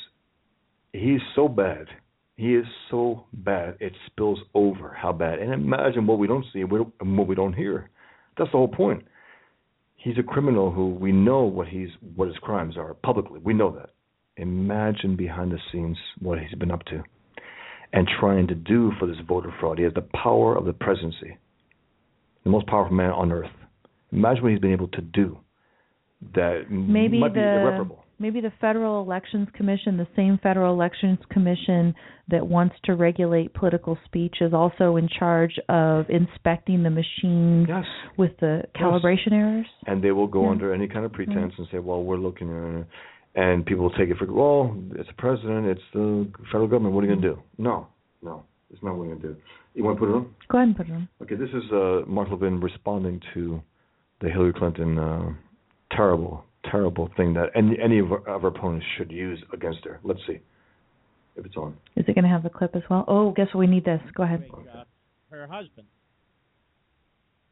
He's 0.93 1.21
so 1.35 1.47
bad. 1.47 1.87
He 2.35 2.55
is 2.55 2.65
so 2.89 3.25
bad. 3.33 3.77
It 3.79 3.93
spills 4.07 4.39
over 4.55 4.95
how 4.99 5.11
bad. 5.11 5.39
And 5.39 5.53
imagine 5.53 6.07
what 6.07 6.17
we 6.17 6.27
don't 6.27 6.45
see 6.51 6.61
and 6.61 6.71
what 6.71 6.87
and 6.99 7.17
what 7.17 7.27
we 7.27 7.35
don't 7.35 7.53
hear. 7.53 7.89
That's 8.37 8.49
the 8.51 8.57
whole 8.57 8.67
point. 8.67 9.03
He's 9.95 10.17
a 10.17 10.23
criminal 10.23 10.71
who 10.71 10.89
we 10.89 11.11
know 11.11 11.43
what 11.43 11.67
he's 11.67 11.89
what 12.15 12.27
his 12.27 12.37
crimes 12.37 12.75
are 12.77 12.93
publicly. 12.95 13.39
We 13.43 13.53
know 13.53 13.71
that. 13.71 13.89
Imagine 14.37 15.15
behind 15.15 15.51
the 15.51 15.59
scenes 15.71 15.97
what 16.19 16.39
he's 16.39 16.57
been 16.57 16.71
up 16.71 16.83
to 16.85 17.03
and 17.93 18.07
trying 18.19 18.47
to 18.47 18.55
do 18.55 18.91
for 18.99 19.05
this 19.05 19.17
voter 19.27 19.53
fraud. 19.59 19.77
He 19.77 19.83
has 19.83 19.93
the 19.93 20.01
power 20.01 20.57
of 20.57 20.65
the 20.65 20.73
presidency, 20.73 21.37
the 22.43 22.49
most 22.49 22.65
powerful 22.67 22.95
man 22.95 23.11
on 23.11 23.31
earth. 23.31 23.51
Imagine 24.11 24.43
what 24.43 24.51
he's 24.51 24.59
been 24.61 24.73
able 24.73 24.87
to 24.89 25.01
do 25.01 25.37
that 26.35 26.63
maybe 26.69 27.19
might 27.19 27.33
be 27.33 27.39
the 27.39 27.59
irreparable. 27.61 28.03
maybe 28.19 28.39
the 28.41 28.51
Federal 28.61 29.01
Elections 29.03 29.47
Commission, 29.53 29.97
the 29.97 30.07
same 30.15 30.39
Federal 30.41 30.73
Elections 30.73 31.19
Commission 31.29 31.93
that 32.29 32.45
wants 32.47 32.75
to 32.85 32.95
regulate 32.95 33.53
political 33.53 33.97
speech, 34.05 34.35
is 34.41 34.53
also 34.53 34.95
in 34.95 35.07
charge 35.19 35.59
of 35.69 36.05
inspecting 36.09 36.81
the 36.83 36.89
machines 36.89 37.67
Yes. 37.67 37.85
with 38.17 38.31
the 38.39 38.63
calibration 38.75 39.33
errors. 39.33 39.67
And 39.87 40.01
they 40.01 40.11
will 40.11 40.27
go 40.27 40.43
Yeah. 40.45 40.51
under 40.51 40.73
any 40.73 40.87
kind 40.87 41.05
of 41.05 41.11
pretense 41.11 41.53
and 41.57 41.67
say, 41.69 41.79
well, 41.79 42.03
we're 42.03 42.17
looking 42.17 42.49
at. 42.49 42.85
And 43.35 43.65
people 43.65 43.83
will 43.83 43.91
take 43.97 44.09
it 44.09 44.17
for, 44.17 44.31
well, 44.31 44.77
it's 44.95 45.07
the 45.07 45.15
president, 45.15 45.65
it's 45.65 45.81
the 45.93 46.31
federal 46.51 46.67
government. 46.67 46.93
What 46.93 47.03
are 47.03 47.07
you 47.07 47.13
going 47.13 47.21
to 47.23 47.29
do? 47.35 47.41
No, 47.57 47.87
no, 48.21 48.43
it's 48.71 48.81
not 48.83 48.91
what 48.91 49.07
we're 49.07 49.15
going 49.15 49.21
to 49.21 49.27
do. 49.29 49.35
You 49.73 49.83
want 49.83 49.97
to 49.97 50.05
put 50.05 50.09
it 50.11 50.15
on? 50.15 50.35
Go 50.49 50.57
ahead 50.59 50.67
and 50.67 50.77
put 50.77 50.87
it 50.87 50.91
on. 50.91 51.09
Okay, 51.23 51.35
this 51.35 51.49
is 51.49 51.63
uh, 51.71 52.01
Mark 52.07 52.29
Levin 52.29 52.59
responding 52.59 53.19
to 53.33 53.59
the 54.21 54.29
Hillary 54.29 54.53
Clinton 54.53 54.99
uh, 54.99 55.33
terrible, 55.91 56.45
terrible 56.69 57.09
thing 57.17 57.33
that 57.33 57.49
any, 57.55 57.75
any 57.83 57.97
of, 57.99 58.11
our, 58.11 58.19
of 58.29 58.43
our 58.43 58.49
opponents 58.49 58.85
should 58.97 59.11
use 59.11 59.39
against 59.51 59.83
her. 59.85 59.99
Let's 60.03 60.19
see 60.27 60.39
if 61.35 61.43
it's 61.43 61.57
on. 61.57 61.75
Is 61.95 62.05
it 62.07 62.13
going 62.13 62.23
to 62.23 62.29
have 62.29 62.43
the 62.43 62.49
clip 62.51 62.75
as 62.75 62.83
well? 62.87 63.03
Oh, 63.07 63.31
guess 63.31 63.47
what? 63.47 63.61
We 63.61 63.67
need 63.67 63.85
this. 63.85 64.01
Go 64.13 64.23
ahead. 64.23 64.45
uh, 64.51 64.83
her 65.31 65.47
husband. 65.47 65.87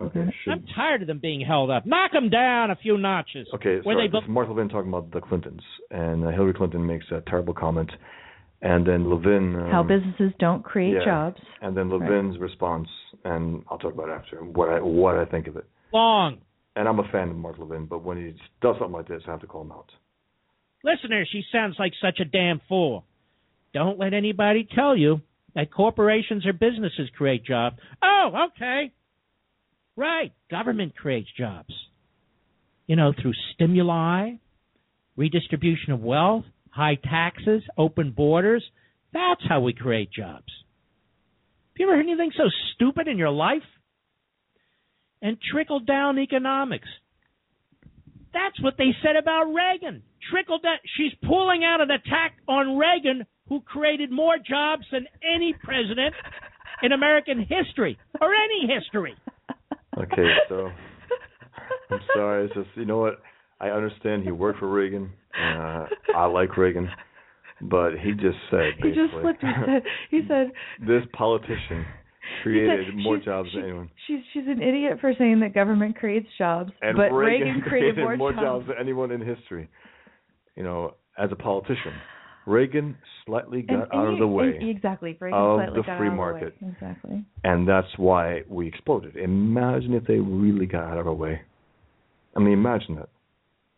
Okay. 0.01 0.25
Should, 0.43 0.51
I'm 0.51 0.65
tired 0.75 1.01
of 1.01 1.07
them 1.07 1.19
being 1.19 1.41
held 1.41 1.69
up. 1.69 1.85
Knock 1.85 2.11
them 2.11 2.29
down 2.29 2.71
a 2.71 2.75
few 2.75 2.97
notches. 2.97 3.47
okay. 3.53 3.79
Where 3.83 3.95
sorry, 3.95 4.07
they 4.07 4.11
this 4.11 4.23
is 4.23 4.29
Mark 4.29 4.49
Levin 4.49 4.69
talking 4.69 4.89
about 4.89 5.11
the 5.11 5.21
Clintons, 5.21 5.61
and 5.89 6.25
uh, 6.25 6.29
Hillary 6.29 6.53
Clinton 6.53 6.85
makes 6.85 7.05
a 7.11 7.21
terrible 7.29 7.53
comment, 7.53 7.91
and 8.61 8.85
then 8.85 9.09
Levin. 9.09 9.55
Um, 9.55 9.69
How 9.71 9.83
businesses 9.83 10.31
don't 10.39 10.63
create 10.63 10.95
yeah. 10.95 11.05
jobs. 11.05 11.41
And 11.61 11.75
then 11.75 11.89
Levin's 11.89 12.39
response, 12.39 12.87
and 13.23 13.63
I'll 13.69 13.77
talk 13.77 13.93
about 13.93 14.09
it 14.09 14.13
after 14.13 14.37
what 14.37 14.69
I 14.69 14.79
what 14.81 15.15
I 15.17 15.25
think 15.25 15.47
of 15.47 15.57
it. 15.57 15.65
long. 15.93 16.39
And 16.73 16.87
I'm 16.87 16.99
a 16.99 17.07
fan 17.11 17.29
of 17.29 17.35
Mark 17.35 17.57
Levin, 17.59 17.85
but 17.85 18.01
when 18.01 18.15
he 18.17 18.33
does 18.61 18.77
something 18.79 18.93
like 18.93 19.07
this, 19.07 19.21
I 19.27 19.31
have 19.31 19.41
to 19.41 19.47
call 19.47 19.63
him 19.63 19.73
out. 19.73 19.91
Listener, 20.85 21.25
she 21.29 21.43
sounds 21.51 21.75
like 21.77 21.91
such 22.01 22.21
a 22.21 22.25
damn 22.25 22.61
fool. 22.69 23.03
Don't 23.73 23.99
let 23.99 24.13
anybody 24.13 24.67
tell 24.73 24.95
you 24.95 25.19
that 25.53 25.71
corporations 25.71 26.45
or 26.45 26.53
businesses 26.53 27.09
create 27.17 27.43
jobs. 27.45 27.75
Oh, 28.01 28.47
okay. 28.55 28.91
Right. 30.01 30.33
Government 30.49 30.97
creates 30.97 31.29
jobs. 31.37 31.71
You 32.87 32.95
know, 32.95 33.13
through 33.13 33.33
stimuli, 33.53 34.31
redistribution 35.15 35.93
of 35.93 36.01
wealth, 36.01 36.43
high 36.71 36.95
taxes, 36.95 37.61
open 37.77 38.09
borders. 38.09 38.63
That's 39.13 39.41
how 39.47 39.59
we 39.59 39.73
create 39.73 40.11
jobs. 40.11 40.47
Have 40.47 41.77
you 41.77 41.85
ever 41.85 41.97
heard 41.97 42.07
anything 42.07 42.31
so 42.35 42.45
stupid 42.73 43.07
in 43.07 43.19
your 43.19 43.29
life? 43.29 43.61
And 45.21 45.37
trickle 45.51 45.81
down 45.81 46.17
economics. 46.17 46.87
That's 48.33 48.59
what 48.59 48.73
they 48.79 48.95
said 49.03 49.17
about 49.17 49.53
Reagan. 49.53 50.01
Trickle 50.31 50.57
down. 50.63 50.77
She's 50.97 51.13
pulling 51.27 51.63
out 51.63 51.79
an 51.79 51.91
attack 51.91 52.37
on 52.47 52.75
Reagan, 52.75 53.27
who 53.49 53.61
created 53.61 54.09
more 54.09 54.37
jobs 54.37 54.85
than 54.91 55.05
any 55.23 55.53
president 55.63 56.15
in 56.81 56.91
American 56.91 57.37
history 57.37 57.99
or 58.19 58.29
any 58.33 58.67
history. 58.73 59.15
Okay, 59.97 60.27
so 60.49 60.69
I'm 61.89 61.99
sorry. 62.15 62.45
It's 62.45 62.53
just 62.53 62.69
you 62.75 62.85
know 62.85 62.99
what? 62.99 63.21
I 63.59 63.69
understand 63.69 64.23
he 64.23 64.31
worked 64.31 64.59
for 64.59 64.71
Reagan. 64.71 65.11
Uh, 65.37 65.85
I 66.15 66.25
like 66.25 66.57
Reagan, 66.57 66.89
but 67.61 67.91
he 68.01 68.11
just 68.13 68.37
said 68.49 68.73
He 68.81 68.89
just 68.89 69.13
flipped. 69.21 69.41
He 69.41 69.51
said, 69.65 69.83
he 70.09 70.21
said 70.27 70.51
this 70.87 71.03
politician 71.13 71.85
created 72.43 72.87
said 72.87 72.95
more 72.95 73.17
jobs 73.17 73.49
than 73.53 73.63
anyone. 73.63 73.89
She's 74.07 74.19
she's 74.33 74.47
an 74.47 74.61
idiot 74.61 74.97
for 75.01 75.13
saying 75.17 75.41
that 75.41 75.53
government 75.53 75.97
creates 75.97 76.27
jobs, 76.37 76.71
And 76.81 76.97
but 76.97 77.11
Reagan, 77.11 77.61
created, 77.67 77.97
more, 78.17 78.33
jobs 78.33 78.67
than 78.67 78.77
anyone 78.79 79.11
in 79.11 79.21
history. 79.21 79.69
You 80.55 80.63
know, 80.63 80.95
as 81.17 81.31
a 81.31 81.35
politician, 81.35 81.93
Reagan 82.45 82.97
slightly 83.25 83.61
got 83.61 83.73
And- 83.73 83.81
out 83.93 84.05
and 84.05 84.13
of 84.13 84.19
the 84.19 84.27
way. 84.27 84.57
exactly. 84.61 85.15
Reagan 85.19 85.37
of 85.39 85.57
slightly 85.59 85.79
the 85.81 85.85
got 85.85 85.97
free 85.97 86.07
out 86.07 86.11
of 86.11 86.17
the 86.17 86.17
market. 86.17 86.61
way. 86.61 86.69
Exactly. 86.69 87.25
and 87.43 87.67
that's 87.67 87.97
why 87.97 88.43
we 88.47 88.67
exploded. 88.67 89.15
Imagine 89.15 89.93
if 89.93 90.05
they 90.05 90.19
really 90.19 90.65
got 90.65 90.83
out 90.85 90.97
of 90.97 91.07
our 91.07 91.13
way. 91.13 91.41
I 92.35 92.39
mean, 92.39 92.53
imagine 92.53 92.95
that. 92.95 93.09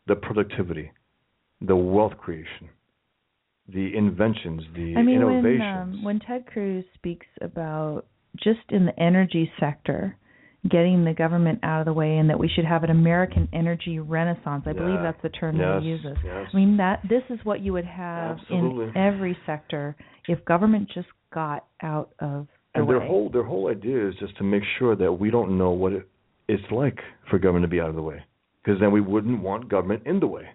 The 0.08 0.16
productivity, 0.16 0.92
the 1.62 1.76
wealth 1.76 2.18
creation, 2.18 2.70
the 3.68 3.96
inventions, 3.96 4.64
the 4.76 4.96
I 4.98 5.02
mean, 5.02 5.24
when 5.26 5.34
innovations. 5.46 5.96
um, 5.98 6.04
when 6.04 6.20
Ted 6.20 6.46
Cruz 6.46 6.84
speaks 6.96 7.28
about 7.42 8.06
just 8.38 8.60
in 8.70 8.86
the 8.86 9.00
energy 9.00 9.50
sector, 9.60 10.18
getting 10.70 11.04
the 11.04 11.14
government 11.14 11.60
out 11.64 11.82
of 11.82 11.86
the 11.86 11.94
way, 11.94 12.18
and 12.18 12.30
that 12.30 12.40
we 12.40 12.48
should 12.48 12.66
have 12.66 12.84
an 12.84 12.90
American 12.90 13.50
energy 13.52 14.00
renaissance. 14.00 14.64
I 14.66 14.74
believe 14.74 15.00
that's 15.02 15.22
the 15.22 15.30
term 15.30 15.58
yes, 15.60 15.82
he 15.82 15.90
uses. 15.90 16.18
Yes. 16.24 16.48
I 16.54 16.56
mean 16.56 16.78
that 16.78 17.02
this 17.10 17.24
is 17.30 17.40
what 17.44 17.62
you 17.62 17.74
would 17.74 17.86
have 17.86 18.38
Absolutely. 18.40 18.86
in 18.86 18.98
every 18.98 19.38
sector 19.46 19.96
if 20.28 20.44
government 20.46 20.90
just 20.94 21.08
got 21.34 21.66
out 21.82 22.12
of 22.20 22.48
the 22.74 22.80
and 22.80 22.88
way. 22.88 22.96
their 22.96 23.06
whole 23.06 23.30
their 23.30 23.44
whole 23.44 23.70
idea 23.70 24.08
is 24.08 24.16
just 24.20 24.38
to 24.38 24.44
make 24.44 24.64
sure 24.80 24.96
that 24.96 25.12
we 25.12 25.30
don't 25.30 25.58
know 25.58 25.72
what 25.72 25.94
it, 25.94 26.08
it's 26.48 26.64
like 26.72 27.00
for 27.30 27.40
government 27.40 27.64
to 27.64 27.70
be 27.70 27.80
out 27.80 27.90
of 27.90 27.96
the 27.96 28.02
way, 28.02 28.24
because 28.64 28.80
then 28.80 28.92
we 28.92 29.02
wouldn't 29.02 29.42
want 29.42 29.70
government 29.70 30.04
in 30.06 30.20
the 30.20 30.28
way. 30.28 30.48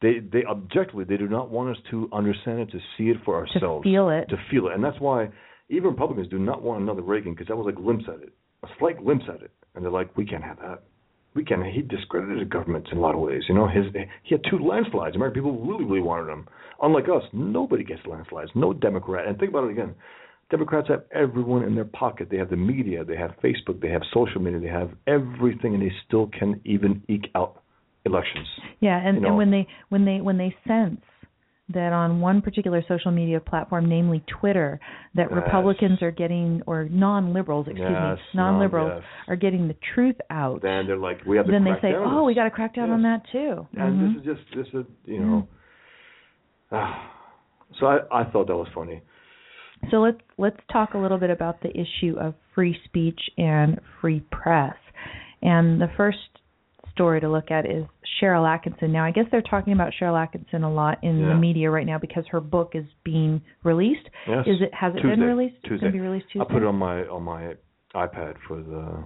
They 0.00 0.20
they 0.20 0.44
objectively 0.44 1.04
they 1.04 1.18
do 1.18 1.28
not 1.28 1.50
want 1.50 1.76
us 1.76 1.82
to 1.90 2.08
understand 2.12 2.60
it, 2.60 2.70
to 2.72 2.78
see 2.96 3.10
it 3.10 3.18
for 3.24 3.36
ourselves 3.36 3.84
to 3.84 3.90
feel 3.90 4.08
it. 4.08 4.28
to 4.30 4.36
feel 4.50 4.68
it, 4.68 4.74
and 4.74 4.82
that's 4.82 5.00
why 5.00 5.28
even 5.68 5.90
Republicans 5.90 6.28
do 6.28 6.38
not 6.38 6.62
want 6.62 6.82
another 6.82 7.02
Reagan 7.02 7.32
because 7.32 7.48
that 7.48 7.56
was 7.56 7.66
a 7.68 7.72
glimpse 7.72 8.04
at 8.08 8.22
it, 8.22 8.32
a 8.64 8.78
slight 8.78 8.98
glimpse 8.98 9.24
at 9.28 9.42
it, 9.42 9.50
and 9.74 9.84
they're 9.84 9.92
like, 9.92 10.16
we 10.16 10.24
can't 10.24 10.44
have 10.44 10.58
that. 10.58 10.82
We 11.34 11.44
can't. 11.44 11.64
He 11.66 11.82
discredited 11.82 12.48
governments 12.48 12.88
in 12.92 12.98
a 12.98 13.00
lot 13.00 13.14
of 13.14 13.20
ways. 13.20 13.42
You 13.48 13.54
know, 13.54 13.66
his 13.66 13.86
he 14.22 14.34
had 14.34 14.42
two 14.48 14.58
landslides. 14.58 15.16
American 15.16 15.42
people 15.42 15.66
really, 15.66 15.84
really 15.84 16.00
wanted 16.00 16.30
him. 16.30 16.46
Unlike 16.80 17.04
us, 17.08 17.22
nobody 17.32 17.82
gets 17.82 18.02
landslides. 18.06 18.50
No 18.54 18.72
Democrat. 18.72 19.26
And 19.26 19.38
think 19.38 19.50
about 19.50 19.64
it 19.64 19.70
again. 19.70 19.94
Democrats 20.50 20.88
have 20.88 21.04
everyone 21.12 21.64
in 21.64 21.74
their 21.74 21.86
pocket. 21.86 22.28
They 22.30 22.36
have 22.36 22.50
the 22.50 22.56
media, 22.56 23.04
they 23.04 23.16
have 23.16 23.32
Facebook, 23.42 23.80
they 23.80 23.88
have 23.88 24.02
social 24.12 24.40
media, 24.40 24.60
they 24.60 24.68
have 24.68 24.90
everything, 25.06 25.74
and 25.74 25.82
they 25.82 25.92
still 26.06 26.28
can 26.38 26.60
even 26.64 27.02
eke 27.08 27.30
out 27.34 27.62
elections. 28.04 28.46
Yeah, 28.80 28.98
and, 28.98 29.16
you 29.16 29.22
know. 29.22 29.28
and 29.28 29.36
when 29.36 29.50
they 29.50 29.66
when 29.88 30.04
they 30.04 30.20
when 30.20 30.38
they 30.38 30.54
sense 30.68 31.00
that 31.72 31.92
on 31.94 32.20
one 32.20 32.42
particular 32.42 32.82
social 32.86 33.10
media 33.10 33.40
platform, 33.40 33.88
namely 33.88 34.22
Twitter, 34.40 34.78
that 35.14 35.28
Yes. 35.30 35.32
Republicans 35.32 36.02
are 36.02 36.10
getting 36.10 36.62
or 36.66 36.84
non-liberals, 36.90 37.66
excuse 37.68 37.88
Yes, 37.88 38.18
me, 38.18 38.24
non-liberals 38.34 38.88
non- 38.90 38.98
yes. 38.98 39.08
are 39.28 39.36
getting 39.36 39.68
the 39.68 39.74
truth 39.94 40.20
out. 40.28 40.60
Then 40.60 40.86
they're 40.86 40.98
like, 40.98 41.24
we 41.24 41.36
have 41.38 41.46
to 41.46 41.52
then 41.52 41.64
they 41.64 41.80
say, 41.80 41.92
down 41.92 42.06
"Oh, 42.06 42.24
we 42.24 42.34
got 42.34 42.44
to 42.44 42.50
crack 42.50 42.74
down 42.74 42.90
on 42.90 43.02
that 43.02 43.24
too." 43.32 43.66
And 43.76 43.98
Mhm. 43.98 44.14
this 44.14 44.16
is 44.20 44.24
just 44.24 44.54
this 44.54 44.74
is 44.74 44.86
you 45.06 45.20
know. 45.20 45.48
so 47.78 47.86
I 47.86 48.00
I 48.10 48.24
thought 48.24 48.46
that 48.48 48.56
was 48.56 48.68
funny. 48.74 49.00
So 49.90 50.00
let's 50.00 50.20
let's 50.38 50.60
talk 50.70 50.94
a 50.94 50.98
little 50.98 51.18
bit 51.18 51.30
about 51.30 51.60
the 51.62 51.70
issue 51.78 52.16
of 52.18 52.34
free 52.54 52.78
speech 52.84 53.20
and 53.38 53.80
free 54.00 54.20
press. 54.30 54.76
And 55.42 55.80
the 55.80 55.88
first 55.96 56.18
story 56.94 57.20
to 57.20 57.28
look 57.28 57.50
at 57.50 57.66
is 57.66 57.84
Sharyl 58.22 58.44
Attkisson. 58.44 58.90
Now, 58.90 59.04
I 59.04 59.10
guess 59.10 59.24
they're 59.30 59.42
talking 59.42 59.72
about 59.72 59.92
Sharyl 60.00 60.14
Attkisson 60.14 60.64
a 60.64 60.68
lot 60.68 60.98
in 61.02 61.20
the 61.28 61.34
media 61.34 61.70
right 61.70 61.86
now 61.86 61.98
because 61.98 62.24
her 62.30 62.40
book 62.40 62.72
is 62.74 62.84
being 63.04 63.42
released. 63.64 64.08
Yes. 64.28 64.46
Is 64.46 64.56
it 64.62 64.72
has 64.72 64.92
it 64.94 65.00
Tuesday. 65.00 65.10
been 65.10 65.20
released? 65.20 65.56
It's 65.56 65.68
Tuesday. 65.68 65.80
going 65.82 65.92
to 65.92 65.98
be 65.98 66.00
released 66.00 66.26
Tuesday. 66.32 66.46
I 66.48 66.52
put 66.52 66.62
it 66.62 66.66
on 66.66 66.76
my 66.76 67.00
on 67.02 67.22
my 67.22 67.54
iPad 67.94 68.34
for 68.48 68.62
the 68.62 69.04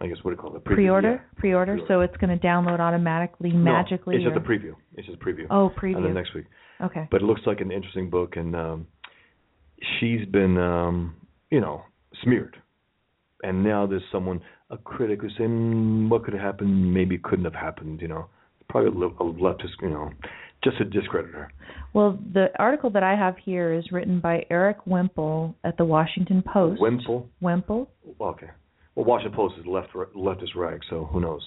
I 0.00 0.06
guess 0.06 0.18
what 0.22 0.30
do 0.30 0.36
you 0.36 0.40
call 0.42 0.54
it? 0.56 0.64
Preview. 0.64 0.74
pre-order, 0.74 1.10
Yeah. 1.10 1.40
pre-order. 1.40 1.72
Pre-order. 1.74 1.86
So 1.88 2.00
it's 2.02 2.16
going 2.18 2.36
to 2.38 2.44
download 2.46 2.78
automatically, 2.78 3.50
magically. 3.50 4.16
No, 4.18 4.28
it's 4.30 4.34
just 4.36 4.48
or- 4.48 4.54
a 4.54 4.58
preview. 4.58 4.74
It's 4.96 5.06
just 5.08 5.20
a 5.20 5.24
preview. 5.24 5.46
Oh, 5.50 5.70
preview. 5.76 5.96
And 5.96 6.04
then 6.04 6.14
next 6.14 6.34
week. 6.34 6.44
Okay. 6.80 7.08
But 7.10 7.22
it 7.22 7.24
looks 7.24 7.40
like 7.46 7.60
an 7.60 7.72
interesting 7.72 8.08
book, 8.08 8.36
and 8.36 8.54
um, 8.54 8.86
she's 9.98 10.24
been, 10.26 10.56
um, 10.56 11.16
you 11.50 11.60
know, 11.60 11.82
smeared. 12.22 12.56
And 13.42 13.64
now 13.64 13.86
there's 13.86 14.02
someone, 14.12 14.40
a 14.70 14.76
critic, 14.76 15.20
who's 15.22 15.34
saying, 15.38 15.50
mm, 15.50 16.08
what 16.08 16.24
could 16.24 16.34
have 16.34 16.42
happened? 16.42 16.92
Maybe 16.92 17.18
couldn't 17.18 17.44
have 17.44 17.54
happened. 17.54 18.00
You 18.00 18.08
know, 18.08 18.26
probably 18.68 18.90
a 18.90 19.24
leftist, 19.24 19.80
you 19.80 19.90
know, 19.90 20.10
just 20.62 20.80
a 20.80 20.84
discredit 20.84 21.32
her. 21.32 21.52
Well, 21.94 22.18
the 22.32 22.48
article 22.58 22.90
that 22.90 23.02
I 23.02 23.16
have 23.16 23.36
here 23.44 23.72
is 23.72 23.84
written 23.92 24.20
by 24.20 24.44
Erik 24.50 24.86
Wemple 24.86 25.54
at 25.64 25.76
the 25.76 25.84
Washington 25.84 26.42
Post. 26.42 26.80
Wemple. 26.80 27.28
Wemple. 27.40 27.88
Okay. 28.20 28.48
Well, 28.94 29.06
Washington 29.06 29.36
Post 29.36 29.54
is 29.58 29.66
left 29.66 29.92
leftist 29.94 30.54
rag, 30.56 30.80
so 30.90 31.08
who 31.12 31.20
knows? 31.20 31.42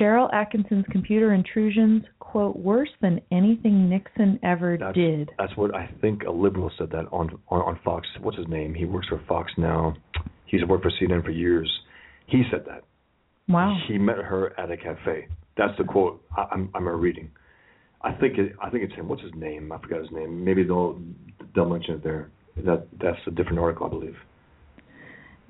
Sharyl 0.00 0.32
Attkisson's 0.34 0.84
computer 0.90 1.32
intrusions, 1.34 2.02
quote, 2.18 2.56
worse 2.56 2.88
than 3.00 3.20
anything 3.30 3.88
Nixon 3.88 4.40
ever 4.42 4.76
That's, 4.76 4.94
did. 4.94 5.30
That's 5.38 5.56
what 5.56 5.74
I 5.74 5.88
think 6.00 6.24
a 6.24 6.30
liberal 6.30 6.70
said 6.78 6.90
that 6.90 7.06
on, 7.12 7.38
on 7.48 7.60
on 7.60 7.78
Fox. 7.84 8.06
What's 8.20 8.36
his 8.36 8.48
name? 8.48 8.74
He 8.74 8.84
works 8.84 9.06
for 9.08 9.22
Fox 9.28 9.52
now. 9.56 9.94
He's 10.46 10.64
worked 10.64 10.82
for 10.82 10.90
CNN 11.00 11.24
for 11.24 11.30
years. 11.30 11.70
He 12.28 12.42
said 12.50 12.64
that. 12.66 12.84
Wow. 13.48 13.76
He 13.88 13.98
met 13.98 14.18
her 14.18 14.58
at 14.60 14.70
a 14.70 14.76
cafe. 14.76 15.28
That's 15.56 15.76
the 15.78 15.84
quote 15.84 16.22
I, 16.36 16.46
I'm 16.52 16.70
I'm 16.74 16.86
reading. 16.86 17.30
I 18.02 18.12
think 18.12 18.38
it, 18.38 18.52
I 18.62 18.70
think 18.70 18.84
it's 18.84 18.94
him. 18.94 19.08
What's 19.08 19.22
his 19.22 19.32
name? 19.34 19.72
I 19.72 19.78
forgot 19.78 20.00
his 20.02 20.12
name. 20.12 20.44
Maybe 20.44 20.62
they'll 20.62 21.00
they'll 21.54 21.68
mention 21.68 21.94
it 21.94 22.04
there. 22.04 22.30
That 22.64 22.86
that's 23.00 23.18
a 23.26 23.30
different 23.30 23.58
article, 23.58 23.86
I 23.86 23.90
believe. 23.90 24.16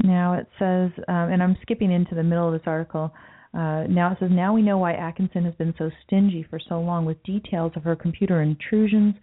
Now 0.03 0.35
it 0.35 0.47
says, 0.59 0.91
um, 1.09 1.33
and 1.33 1.43
I'm 1.43 1.57
skipping 1.63 1.91
into 1.91 2.15
the 2.15 2.23
middle 2.23 2.47
of 2.47 2.53
this 2.53 2.67
article. 2.67 3.13
Uh, 3.53 3.85
now 3.89 4.13
it 4.13 4.19
says, 4.21 4.31
now 4.31 4.55
we 4.55 4.63
know 4.63 4.79
why 4.79 4.93
Attkisson 4.93 5.45
has 5.45 5.55
been 5.55 5.75
so 5.79 5.91
stingy 6.07 6.47
for 6.49 6.61
so 6.69 6.81
long 6.81 7.05
with 7.05 7.21
details 7.25 7.73
of 7.75 7.83
her 7.83 7.97
computer 7.97 8.43
intrusions. 8.43 9.15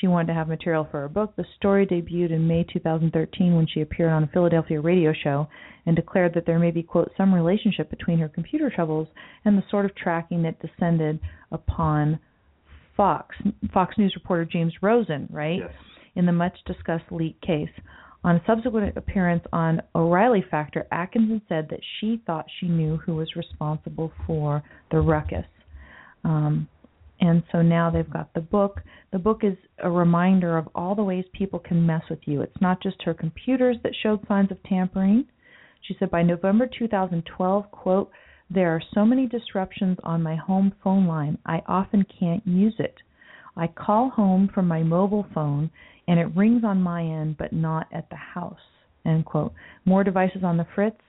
She 0.00 0.06
wanted 0.06 0.28
to 0.28 0.34
have 0.34 0.48
material 0.48 0.86
for 0.90 1.00
her 1.00 1.08
book. 1.08 1.34
The 1.36 1.44
story 1.56 1.86
debuted 1.86 2.30
in 2.30 2.46
May 2.46 2.64
2013 2.72 3.56
when 3.56 3.66
she 3.66 3.80
appeared 3.80 4.12
on 4.12 4.24
a 4.24 4.28
Philadelphia 4.28 4.80
radio 4.80 5.12
show 5.12 5.48
and 5.86 5.96
declared 5.96 6.34
that 6.34 6.46
there 6.46 6.58
may 6.58 6.70
be, 6.70 6.82
quote, 6.82 7.10
some 7.16 7.34
relationship 7.34 7.90
between 7.90 8.18
her 8.18 8.28
computer 8.28 8.70
troubles 8.70 9.08
and 9.44 9.56
the 9.56 9.64
sort 9.70 9.86
of 9.86 9.94
tracking 9.96 10.42
that 10.42 10.60
descended 10.60 11.18
upon 11.50 12.20
Fox. 12.96 13.34
Fox 13.72 13.96
News 13.96 14.14
reporter 14.14 14.44
James 14.44 14.74
Rosen, 14.82 15.28
right? 15.30 15.60
Yes. 15.60 15.70
in 16.16 16.26
the 16.26 16.32
much 16.32 16.56
discussed 16.66 17.10
leak 17.10 17.40
case. 17.40 17.70
On 18.24 18.36
a 18.36 18.42
subsequent 18.46 18.96
appearance 18.96 19.44
on 19.52 19.80
O'Reilly 19.94 20.44
Factor, 20.50 20.86
Attkisson 20.92 21.40
said 21.48 21.68
that 21.70 21.80
she 21.98 22.20
thought 22.26 22.46
she 22.58 22.66
knew 22.66 22.96
who 22.96 23.14
was 23.14 23.36
responsible 23.36 24.12
for 24.26 24.62
the 24.90 25.00
ruckus. 25.00 25.46
Um, 26.24 26.68
and 27.20 27.42
so 27.50 27.62
now 27.62 27.90
they've 27.90 28.08
got 28.08 28.32
the 28.34 28.40
book. 28.40 28.80
The 29.12 29.18
book 29.18 29.40
is 29.42 29.56
a 29.82 29.90
reminder 29.90 30.56
of 30.56 30.68
all 30.74 30.94
the 30.94 31.02
ways 31.02 31.24
people 31.32 31.58
can 31.58 31.84
mess 31.84 32.02
with 32.08 32.20
you. 32.26 32.42
It's 32.42 32.60
not 32.60 32.82
just 32.82 33.02
her 33.02 33.14
computers 33.14 33.76
that 33.82 33.94
showed 34.02 34.26
signs 34.28 34.50
of 34.50 34.62
tampering. 34.62 35.26
She 35.82 35.96
said 35.98 36.10
by 36.10 36.22
November 36.22 36.68
2012, 36.78 37.70
quote, 37.70 38.10
there 38.50 38.74
are 38.74 38.82
so 38.94 39.04
many 39.04 39.26
disruptions 39.26 39.98
on 40.04 40.22
my 40.22 40.34
home 40.34 40.72
phone 40.82 41.06
line, 41.06 41.38
I 41.44 41.62
often 41.66 42.06
can't 42.18 42.46
use 42.46 42.74
it. 42.78 42.94
I 43.56 43.66
call 43.66 44.08
home 44.10 44.48
from 44.54 44.66
my 44.66 44.82
mobile 44.82 45.26
phone 45.34 45.70
and 46.06 46.18
it 46.18 46.34
rings 46.34 46.64
on 46.64 46.80
my 46.80 47.02
end 47.02 47.36
but 47.36 47.52
not 47.52 47.88
at 47.92 48.08
the 48.08 48.16
house. 48.16 48.60
End 49.04 49.24
quote. 49.24 49.52
More 49.84 50.04
devices 50.04 50.44
on 50.44 50.56
the 50.56 50.66
fritz. 50.74 51.00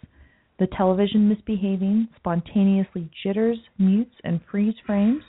The 0.57 0.68
television 0.68 1.30
misbehaving, 1.30 2.10
spontaneously 2.18 3.10
jitters, 3.24 3.57
mutes, 3.78 4.16
and 4.26 4.41
freeze 4.51 4.76
frames. 4.86 5.24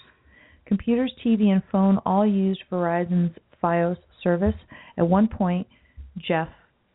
Computers, 0.70 1.12
TV, 1.26 1.46
and 1.48 1.64
phone 1.72 1.98
all 2.06 2.24
used 2.24 2.62
Verizon's 2.70 3.36
FiOS 3.60 3.96
service. 4.22 4.54
At 4.96 5.08
one 5.08 5.26
point, 5.26 5.66
Jeff, 6.16 6.46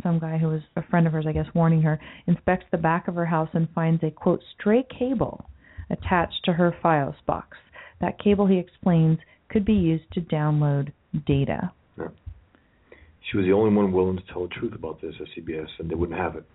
some 0.02 0.18
guy 0.18 0.38
who 0.38 0.48
was 0.48 0.62
a 0.78 0.84
friend 0.84 1.06
of 1.06 1.12
hers, 1.12 1.26
I 1.28 1.34
guess, 1.34 1.48
warning 1.54 1.82
her, 1.82 2.00
inspects 2.26 2.66
the 2.72 2.78
back 2.78 3.10
of 3.10 3.16
her 3.16 3.26
house 3.26 3.50
and 3.52 3.68
finds 3.76 4.02
a 4.02 4.12
quote 4.12 4.40
stray 4.58 4.86
cable 4.98 5.50
attached 5.90 6.40
to 6.46 6.54
her 6.54 6.74
FiOS 6.82 7.16
box. 7.28 7.58
That 8.00 8.18
cable, 8.18 8.48
he 8.48 8.58
explains, 8.58 9.18
could 9.50 9.66
be 9.66 9.74
used 9.74 10.10
to 10.14 10.22
download 10.22 10.94
data. 11.28 11.70
Yeah. 11.98 12.08
She 13.30 13.36
was 13.36 13.46
the 13.46 13.52
only 13.52 13.76
one 13.76 13.92
willing 13.92 14.16
to 14.16 14.24
tell 14.32 14.44
the 14.44 14.54
truth 14.54 14.74
about 14.74 15.02
this 15.02 15.16
at 15.20 15.28
CBS, 15.38 15.68
and 15.80 15.90
they 15.90 15.96
wouldn't 15.96 16.18
have 16.18 16.38
it. 16.38 16.46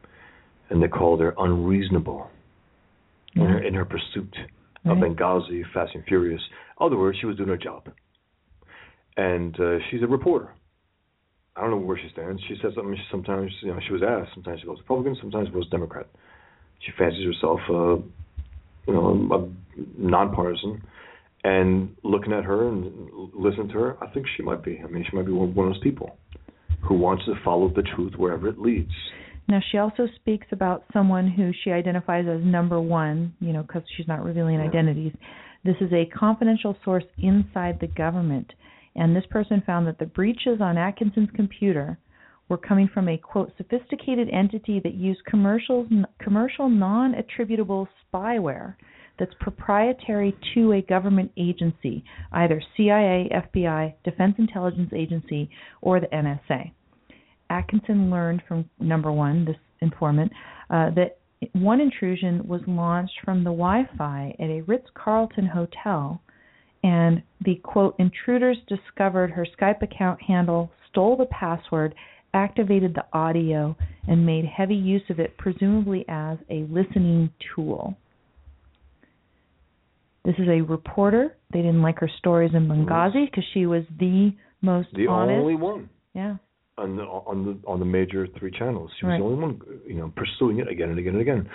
And 0.70 0.82
they 0.82 0.88
called 0.88 1.20
her 1.20 1.34
unreasonable 1.36 2.30
Yeah. 3.34 3.42
in, 3.42 3.50
her, 3.50 3.62
in 3.62 3.74
her 3.74 3.84
pursuit 3.84 4.34
Right. 4.84 4.96
of 4.96 4.98
Benghazi, 4.98 5.62
Fast 5.74 5.94
and 5.94 6.04
Furious. 6.04 6.40
In 6.80 6.86
other 6.86 6.96
words, 6.96 7.18
she 7.20 7.26
was 7.26 7.36
doing 7.36 7.48
her 7.48 7.56
job. 7.56 7.88
And 9.16 9.58
uh, 9.60 9.78
she's 9.90 10.02
a 10.02 10.06
reporter. 10.06 10.54
I 11.56 11.62
don't 11.62 11.70
know 11.70 11.76
where 11.78 11.98
she 11.98 12.08
stands. 12.12 12.40
She 12.48 12.54
says 12.62 12.72
something. 12.74 12.94
She, 12.96 13.02
sometimes, 13.10 13.50
you 13.62 13.72
know, 13.72 13.80
she 13.86 13.92
was 13.92 14.02
asked. 14.02 14.30
Sometimes 14.34 14.60
she 14.60 14.66
goes 14.66 14.78
Republican. 14.78 15.16
Sometimes 15.20 15.48
she 15.48 15.54
goes 15.54 15.68
Democrat. 15.68 16.06
She 16.80 16.92
fancies 16.96 17.26
herself, 17.26 17.60
uh, 17.68 17.96
you 18.86 18.94
know, 18.94 19.28
a 19.76 19.80
nonpartisan. 20.00 20.82
And 21.44 21.96
looking 22.02 22.32
at 22.32 22.44
her 22.44 22.68
and 22.68 23.10
listening 23.34 23.68
to 23.68 23.74
her, 23.74 24.02
I 24.02 24.08
think 24.12 24.26
she 24.36 24.42
might 24.42 24.62
be. 24.62 24.80
I 24.82 24.88
mean, 24.88 25.04
she 25.08 25.16
might 25.16 25.26
be 25.26 25.32
one 25.32 25.48
of 25.48 25.54
those 25.74 25.82
people 25.82 26.16
who 26.82 26.94
wants 26.94 27.24
to 27.26 27.34
follow 27.44 27.68
the 27.68 27.82
truth 27.82 28.14
wherever 28.16 28.48
it 28.48 28.58
leads. 28.58 28.92
Now, 29.48 29.60
she 29.70 29.78
also 29.78 30.06
speaks 30.16 30.46
about 30.52 30.84
someone 30.92 31.28
who 31.28 31.50
she 31.64 31.70
identifies 31.70 32.26
as 32.28 32.44
number 32.44 32.80
one, 32.80 33.34
you 33.40 33.52
know, 33.52 33.62
because 33.62 33.82
she's 33.96 34.06
not 34.06 34.24
revealing 34.24 34.60
identities. 34.60 35.12
This 35.64 35.76
is 35.80 35.92
a 35.92 36.06
confidential 36.06 36.76
source 36.84 37.04
inside 37.18 37.78
the 37.80 37.88
government. 37.88 38.52
And 38.94 39.14
this 39.14 39.26
person 39.30 39.62
found 39.66 39.86
that 39.86 39.98
the 39.98 40.06
breaches 40.06 40.60
on 40.60 40.76
Attkisson's 40.76 41.30
computer 41.34 41.98
were 42.48 42.58
coming 42.58 42.88
from 42.92 43.08
a, 43.08 43.16
quote, 43.16 43.52
sophisticated 43.56 44.28
entity 44.30 44.80
that 44.80 44.94
used 44.94 45.24
commercials, 45.24 45.88
commercial 46.18 46.68
non 46.68 47.14
attributable 47.14 47.88
spyware 48.12 48.74
that's 49.18 49.34
proprietary 49.40 50.36
to 50.54 50.72
a 50.72 50.82
government 50.82 51.30
agency, 51.36 52.02
either 52.32 52.60
CIA, 52.76 53.30
FBI, 53.32 53.94
Defense 54.02 54.34
Intelligence 54.38 54.90
Agency, 54.94 55.50
or 55.82 56.00
the 56.00 56.06
NSA. 56.08 56.72
Attkisson 57.50 58.10
learned 58.10 58.42
from 58.46 58.68
number 58.78 59.10
one, 59.10 59.44
this 59.44 59.56
informant, 59.80 60.32
uh, 60.70 60.90
that 60.90 61.18
one 61.52 61.80
intrusion 61.80 62.46
was 62.46 62.60
launched 62.66 63.14
from 63.24 63.38
the 63.38 63.50
Wi 63.50 63.88
Fi 63.96 64.34
at 64.38 64.50
a 64.50 64.60
Ritz 64.62 64.86
Carlton 64.94 65.46
hotel, 65.46 66.20
and 66.82 67.22
the 67.44 67.56
quote, 67.56 67.94
intruders 67.98 68.58
discovered 68.68 69.30
her 69.30 69.46
Skype 69.58 69.82
account 69.82 70.20
handle, 70.22 70.70
stole 70.90 71.16
the 71.16 71.26
password, 71.26 71.94
activated 72.34 72.94
the 72.94 73.04
audio, 73.12 73.76
and 74.06 74.24
made 74.24 74.44
heavy 74.44 74.74
use 74.74 75.02
of 75.10 75.18
it, 75.18 75.36
presumably 75.38 76.04
as 76.08 76.38
a 76.50 76.66
listening 76.70 77.30
tool. 77.54 77.96
This 80.24 80.34
is 80.38 80.48
a 80.48 80.60
reporter. 80.60 81.36
They 81.52 81.60
didn't 81.62 81.82
like 81.82 81.98
her 82.00 82.10
stories 82.18 82.52
in 82.54 82.68
Benghazi 82.68 83.26
because 83.30 83.44
she 83.54 83.66
was 83.66 83.84
the 83.98 84.32
most 84.60 84.88
The 84.94 85.06
honest. 85.06 85.40
only 85.40 85.54
one 85.54 85.88
yeah. 86.14 86.36
On 86.80 86.96
the 86.96 87.02
on 87.02 87.44
the 87.44 87.68
on 87.68 87.78
the 87.78 87.84
major 87.84 88.26
three 88.38 88.50
channels. 88.50 88.90
She 88.98 89.06
was 89.06 89.12
Right. 89.12 89.18
the 89.18 89.24
only 89.24 89.40
one, 89.40 89.60
you 89.86 89.94
know, 89.94 90.12
pursuing 90.16 90.58
it 90.58 90.68
again 90.68 90.90
and 90.90 90.98
again 90.98 91.14
and 91.14 91.22
again. 91.22 91.48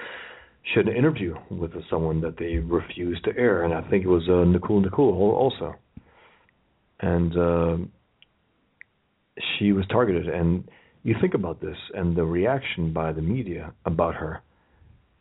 She 0.63 0.80
had 0.80 0.88
an 0.88 0.95
interview 0.95 1.36
with 1.49 1.71
someone 1.89 2.21
that 2.21 2.38
they 2.38 2.57
refused 2.57 3.23
to 3.26 3.38
air, 3.38 3.63
and 3.63 3.73
I 3.73 3.82
think 3.89 4.03
it 4.03 4.07
was 4.07 4.28
uh, 4.30 4.45
Nicole 4.45 4.82
Nicole 4.82 5.13
also. 5.36 5.76
And 7.01 7.38
uh, 7.38 7.78
she 9.57 9.73
was 9.73 9.86
targeted, 9.88 10.28
and 10.28 10.67
you 11.03 11.15
think 11.21 11.34
about 11.34 11.61
this 11.61 11.78
and 11.93 12.15
the 12.15 12.23
reaction 12.23 12.93
by 12.93 13.11
the 13.11 13.21
media 13.21 13.73
about 13.86 14.15
her. 14.15 14.41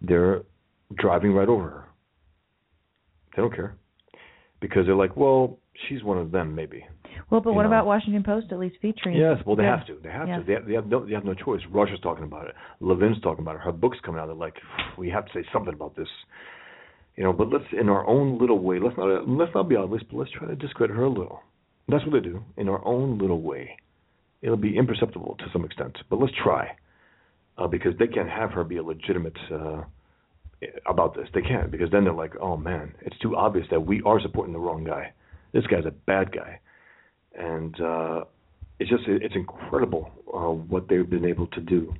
They're 0.00 0.42
driving 0.94 1.32
right 1.32 1.48
over 1.48 1.68
her. 1.68 1.84
They 3.34 3.42
don't 3.42 3.55
care 3.55 3.74
because 4.61 4.86
they're 4.86 4.94
like, 4.94 5.16
well, 5.16 5.59
she's 5.88 6.02
one 6.02 6.18
of 6.18 6.30
them, 6.30 6.55
maybe. 6.55 6.86
Well, 7.31 7.41
but 7.41 7.55
what 7.55 7.62
know. 7.62 7.68
about 7.68 7.87
Washington 7.87 8.22
Post 8.22 8.49
at 8.53 8.59
least 8.59 8.77
featuring? 8.83 9.16
Yes, 9.16 9.39
well, 9.47 9.57
they 9.57 9.64
Yeah. 9.64 9.79
have 9.79 9.87
to. 9.87 9.95
They 10.03 10.11
have 10.11 10.29
Yeah. 10.29 10.39
to. 10.39 10.45
They 10.45 10.53
have, 10.55 10.66
they 10.66 10.75
have 10.75 10.87
no. 10.87 11.05
They 11.05 11.14
have 11.14 11.25
no 11.25 11.35
choice. 11.35 11.64
Rush's 11.66 12.01
talking 12.01 12.25
about 12.25 12.49
it. 12.49 12.55
Levin's 12.81 13.20
talking 13.20 13.43
about 13.43 13.57
it. 13.57 13.62
Her 13.62 13.72
book's 13.72 13.99
coming 14.01 14.20
out. 14.20 14.27
They're 14.27 14.35
like, 14.37 14.61
we 14.97 15.11
have 15.11 15.25
to 15.27 15.33
say 15.33 15.49
something 15.53 15.72
about 15.72 15.97
this. 15.97 16.09
You 17.16 17.25
know, 17.25 17.33
but 17.33 17.49
let's, 17.51 17.64
in 17.72 17.89
our 17.89 18.05
own 18.07 18.39
little 18.39 18.59
way, 18.59 18.79
let's 18.79 18.97
not 18.97 19.29
let's 19.29 19.55
not 19.55 19.68
be 19.68 19.77
honest, 19.77 20.05
but 20.11 20.18
let's 20.18 20.31
try 20.33 20.49
to 20.49 20.57
discredit 20.57 20.97
her 20.97 21.05
a 21.05 21.09
little. 21.09 21.43
That's 21.89 22.05
what 22.05 22.12
they 22.12 22.20
do 22.20 22.43
in 22.57 22.68
our 22.68 22.85
own 22.85 23.18
little 23.18 23.41
way. 23.41 23.77
It'll 24.43 24.57
be 24.57 24.77
imperceptible 24.77 25.37
to 25.39 25.45
some 25.53 25.64
extent, 25.64 25.97
but 26.11 26.18
let's 26.18 26.33
try, 26.43 26.77
uh, 27.57 27.66
because 27.66 27.97
they 27.99 28.07
can't 28.07 28.29
have 28.29 28.51
her 28.53 28.64
be 28.64 28.77
a 28.77 28.83
legitimate 28.83 29.37
uh, 29.51 29.85
about 30.87 31.14
this. 31.14 31.29
They 31.33 31.43
can't 31.43 31.70
because 31.70 31.91
then 31.91 32.05
they're 32.05 32.12
like, 32.12 32.35
oh 32.41 32.57
man, 32.57 32.95
it's 33.01 33.18
too 33.18 33.37
obvious 33.37 33.66
that 33.70 33.81
we 33.81 34.03
are 34.03 34.20
supporting 34.20 34.53
the 34.53 34.59
wrong 34.59 34.85
guy. 34.85 35.12
This 35.53 35.66
guy's 35.66 35.87
a 35.87 35.93
bad 35.93 36.33
guy 36.33 36.61
and 37.39 37.80
uh, 37.80 38.24
it's 38.78 38.91
just 38.91 39.05
it's 39.07 39.35
incredible 39.35 40.11
uh, 40.32 40.53
what 40.53 40.89
they've 40.89 41.09
been 41.09 41.24
able 41.24 41.47
to 41.49 41.61
do 41.61 41.95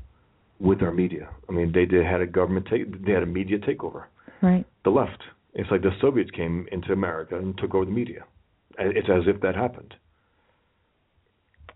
with 0.61 0.83
our 0.83 0.93
media. 0.93 1.29
I 1.49 1.53
mean, 1.53 1.73
they 1.73 1.85
did 1.85 2.05
had 2.05 2.21
a 2.21 2.27
government 2.27 2.67
take 2.71 3.05
they 3.05 3.13
had 3.13 3.23
a 3.23 3.27
media 3.27 3.59
takeover. 3.59 4.05
Right. 4.43 4.65
The 4.85 4.91
left. 4.91 5.23
It's 5.55 5.71
like 5.71 5.83
the 5.83 5.93
Soviets 6.01 6.31
came 6.33 6.67
into 6.73 6.93
America 6.93 7.39
and 7.39 7.57
took 7.57 7.75
over 7.75 7.85
the 7.85 7.91
media. 7.91 8.25
It's 8.79 9.09
as 9.09 9.23
if 9.27 9.41
that 9.43 9.55
happened. 9.55 9.95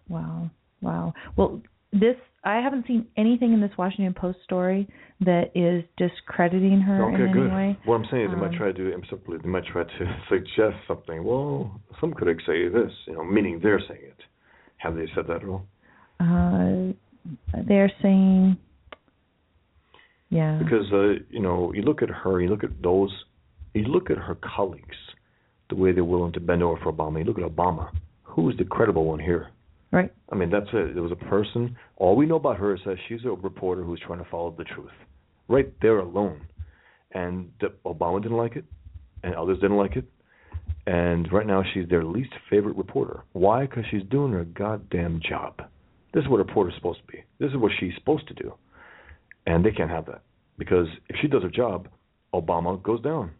Wow. 0.08 0.50
Wow. 0.80 1.14
Well, 1.36 1.62
this 1.92 2.16
I 2.44 2.56
haven't 2.60 2.86
seen 2.86 3.06
anything 3.16 3.52
in 3.52 3.60
this 3.60 3.72
Washington 3.76 4.14
Post 4.14 4.38
story 4.44 4.88
that 5.20 5.50
is 5.54 5.82
discrediting 5.96 6.80
her 6.80 7.04
okay, 7.12 7.22
in 7.24 7.32
good. 7.32 7.46
any 7.46 7.54
way. 7.54 7.78
What 7.84 7.96
I'm 7.96 8.06
saying 8.10 8.24
is 8.26 8.30
they 8.30 8.36
might 8.36 8.52
Um, 8.52 8.56
try 8.58 8.72
to 8.72 8.92
imperceptibly. 8.94 9.38
They 9.38 9.48
might 9.48 9.64
try 9.66 9.82
to 9.84 10.16
suggest 10.28 10.76
something. 10.86 11.24
Well, 11.24 11.80
some 12.00 12.12
critics 12.12 12.44
say 12.46 12.68
this, 12.68 12.92
you 13.06 13.14
know, 13.14 13.24
meaning 13.24 13.58
they're 13.62 13.80
saying 13.80 14.02
it. 14.02 14.22
Have 14.78 14.94
they 14.94 15.06
said 15.14 15.26
that 15.26 15.42
at 15.42 15.48
all? 15.48 15.66
Uh, 16.20 16.92
they're 17.66 17.92
saying, 18.00 18.56
yeah, 20.30 20.58
because 20.62 20.86
uh, 20.92 21.20
you 21.30 21.40
know 21.40 21.72
you 21.74 21.82
look 21.82 22.02
at 22.02 22.10
her, 22.10 22.40
you 22.40 22.48
look 22.48 22.62
at 22.64 22.82
those, 22.82 23.10
you 23.74 23.82
look 23.84 24.10
at 24.10 24.18
her 24.18 24.36
colleagues, 24.36 24.96
the 25.70 25.76
way 25.76 25.90
they're 25.92 26.04
willing 26.04 26.32
to 26.32 26.40
bend 26.40 26.62
over 26.62 26.78
for 26.82 26.92
Obama. 26.92 27.18
You 27.18 27.24
look 27.24 27.38
at 27.38 27.44
Obama, 27.44 27.90
who 28.22 28.48
is 28.50 28.56
the 28.56 28.64
credible 28.64 29.04
one 29.04 29.18
here? 29.18 29.48
Right. 29.92 30.12
I 30.30 30.34
mean, 30.34 30.50
that's 30.50 30.68
it. 30.72 30.94
There 30.94 31.02
was 31.02 31.12
a 31.12 31.24
person. 31.26 31.76
All 31.96 32.16
we 32.16 32.26
know 32.26 32.36
about 32.36 32.58
her 32.58 32.74
is 32.74 32.80
that 32.86 32.96
she's 33.08 33.24
a 33.24 33.30
reporter 33.30 33.82
who's 33.82 34.00
trying 34.06 34.18
to 34.18 34.30
follow 34.30 34.54
the 34.56 34.64
truth. 34.64 34.90
Right 35.48 35.72
there 35.80 35.98
alone, 35.98 36.46
and 37.12 37.50
Obama 37.86 38.22
didn't 38.22 38.36
like 38.36 38.56
it, 38.56 38.64
and 39.22 39.34
others 39.34 39.58
didn't 39.60 39.78
like 39.78 39.96
it, 39.96 40.04
and 40.86 41.30
right 41.32 41.46
now 41.46 41.62
she's 41.72 41.88
their 41.88 42.04
least 42.04 42.32
favorite 42.50 42.76
reporter. 42.76 43.24
Why? 43.32 43.66
Because 43.66 43.84
she's 43.90 44.02
doing 44.10 44.32
her 44.32 44.44
goddamn 44.44 45.20
job. 45.26 45.62
This 46.12 46.24
is 46.24 46.28
what 46.28 46.40
a 46.40 46.44
reporter's 46.44 46.74
supposed 46.76 47.00
to 47.00 47.12
be. 47.12 47.24
This 47.38 47.50
is 47.50 47.56
what 47.56 47.72
she's 47.80 47.94
supposed 47.98 48.28
to 48.28 48.34
do, 48.34 48.54
and 49.46 49.64
they 49.64 49.70
can't 49.70 49.90
have 49.90 50.06
that 50.06 50.22
because 50.58 50.88
if 51.08 51.16
she 51.22 51.28
does 51.28 51.42
her 51.42 51.48
job, 51.48 51.88
Obama 52.34 52.82
goes 52.82 53.00
down, 53.00 53.30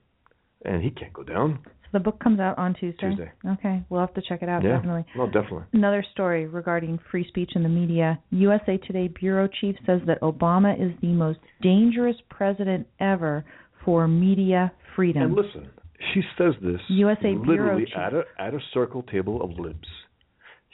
and 0.65 0.83
he 0.83 0.91
can't 0.91 1.13
go 1.13 1.25
down. 1.25 1.59
So 1.91 1.99
the 1.99 2.05
book 2.05 2.23
comes 2.23 2.39
out 2.39 2.59
on 2.59 2.75
Tuesday. 2.75 3.09
Tuesday. 3.09 3.33
Okay, 3.47 3.83
we'll 3.89 4.01
have 4.01 4.13
to 4.15 4.23
check 4.29 4.43
it 4.43 4.49
out 4.49 4.63
yeah, 4.63 4.77
definitely. 4.77 5.07
no, 5.17 5.27
definitely. 5.27 5.65
Another 5.73 6.05
story 6.13 6.47
regarding 6.47 6.99
free 7.11 7.27
speech 7.29 7.53
in 7.55 7.63
the 7.63 7.69
media. 7.69 8.19
USA 8.31 8.77
Today 8.77 9.09
bureau 9.09 9.49
chief 9.61 9.75
says 9.87 10.01
that 10.07 10.21
Obama 10.21 10.75
is 10.75 10.93
the 11.01 11.09
most 11.09 11.39
dangerous 11.63 12.17
president 12.29 12.87
ever 13.01 13.43
for 13.85 14.07
media 14.07 14.71
freedom. 14.95 15.23
And 15.23 15.35
listen, 15.35 15.71
she 16.13 16.21
says 16.37 16.53
this 16.61 16.81
USA 16.89 17.33
Bureau 17.35 17.47
literally 17.47 17.87
at 17.97 18.13
a 18.13 18.25
at 18.39 18.53
a 18.53 18.61
circle 18.75 19.03
table 19.05 19.43
of 19.43 19.59
libs. 19.59 19.89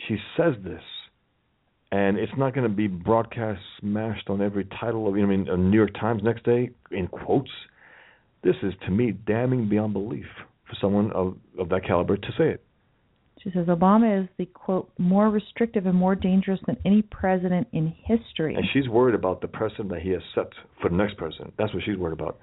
She 0.08 0.16
says 0.36 0.54
this, 0.64 0.82
and 1.92 2.18
it's 2.18 2.32
not 2.36 2.54
going 2.54 2.68
to 2.68 2.74
be 2.74 2.88
broadcast 2.88 3.60
smashed 3.80 4.28
on 4.28 4.42
every 4.42 4.66
title 4.80 5.06
of 5.06 5.16
you 5.16 5.24
know, 5.24 5.32
I 5.32 5.36
mean, 5.36 5.70
New 5.70 5.76
York 5.76 5.94
Times 5.94 6.22
next 6.24 6.44
day 6.44 6.70
in 6.90 7.06
quotes. 7.06 7.50
This 8.42 8.56
is 8.62 8.74
to 8.84 8.90
me 8.90 9.12
damning 9.12 9.68
beyond 9.68 9.92
belief 9.92 10.26
for 10.68 10.76
someone 10.80 11.10
of 11.12 11.36
of 11.58 11.68
that 11.70 11.84
caliber 11.86 12.16
to 12.16 12.28
say 12.38 12.50
it. 12.50 12.64
She 13.42 13.50
says 13.50 13.66
Obama 13.66 14.22
is 14.22 14.28
the 14.38 14.46
quote 14.46 14.90
more 14.96 15.28
restrictive 15.28 15.84
and 15.84 15.94
more 15.94 16.14
dangerous 16.14 16.60
than 16.66 16.78
any 16.86 17.02
president 17.02 17.68
in 17.72 17.94
history. 18.04 18.54
And 18.54 18.64
she's 18.72 18.88
worried 18.88 19.14
about 19.14 19.42
the 19.42 19.48
precedent 19.48 19.90
that 19.90 20.00
he 20.00 20.10
has 20.10 20.22
set 20.34 20.46
for 20.80 20.88
the 20.88 20.96
next 20.96 21.18
president. 21.18 21.52
That's 21.58 21.72
what 21.74 21.82
she's 21.84 21.98
worried 21.98 22.18
about. 22.18 22.38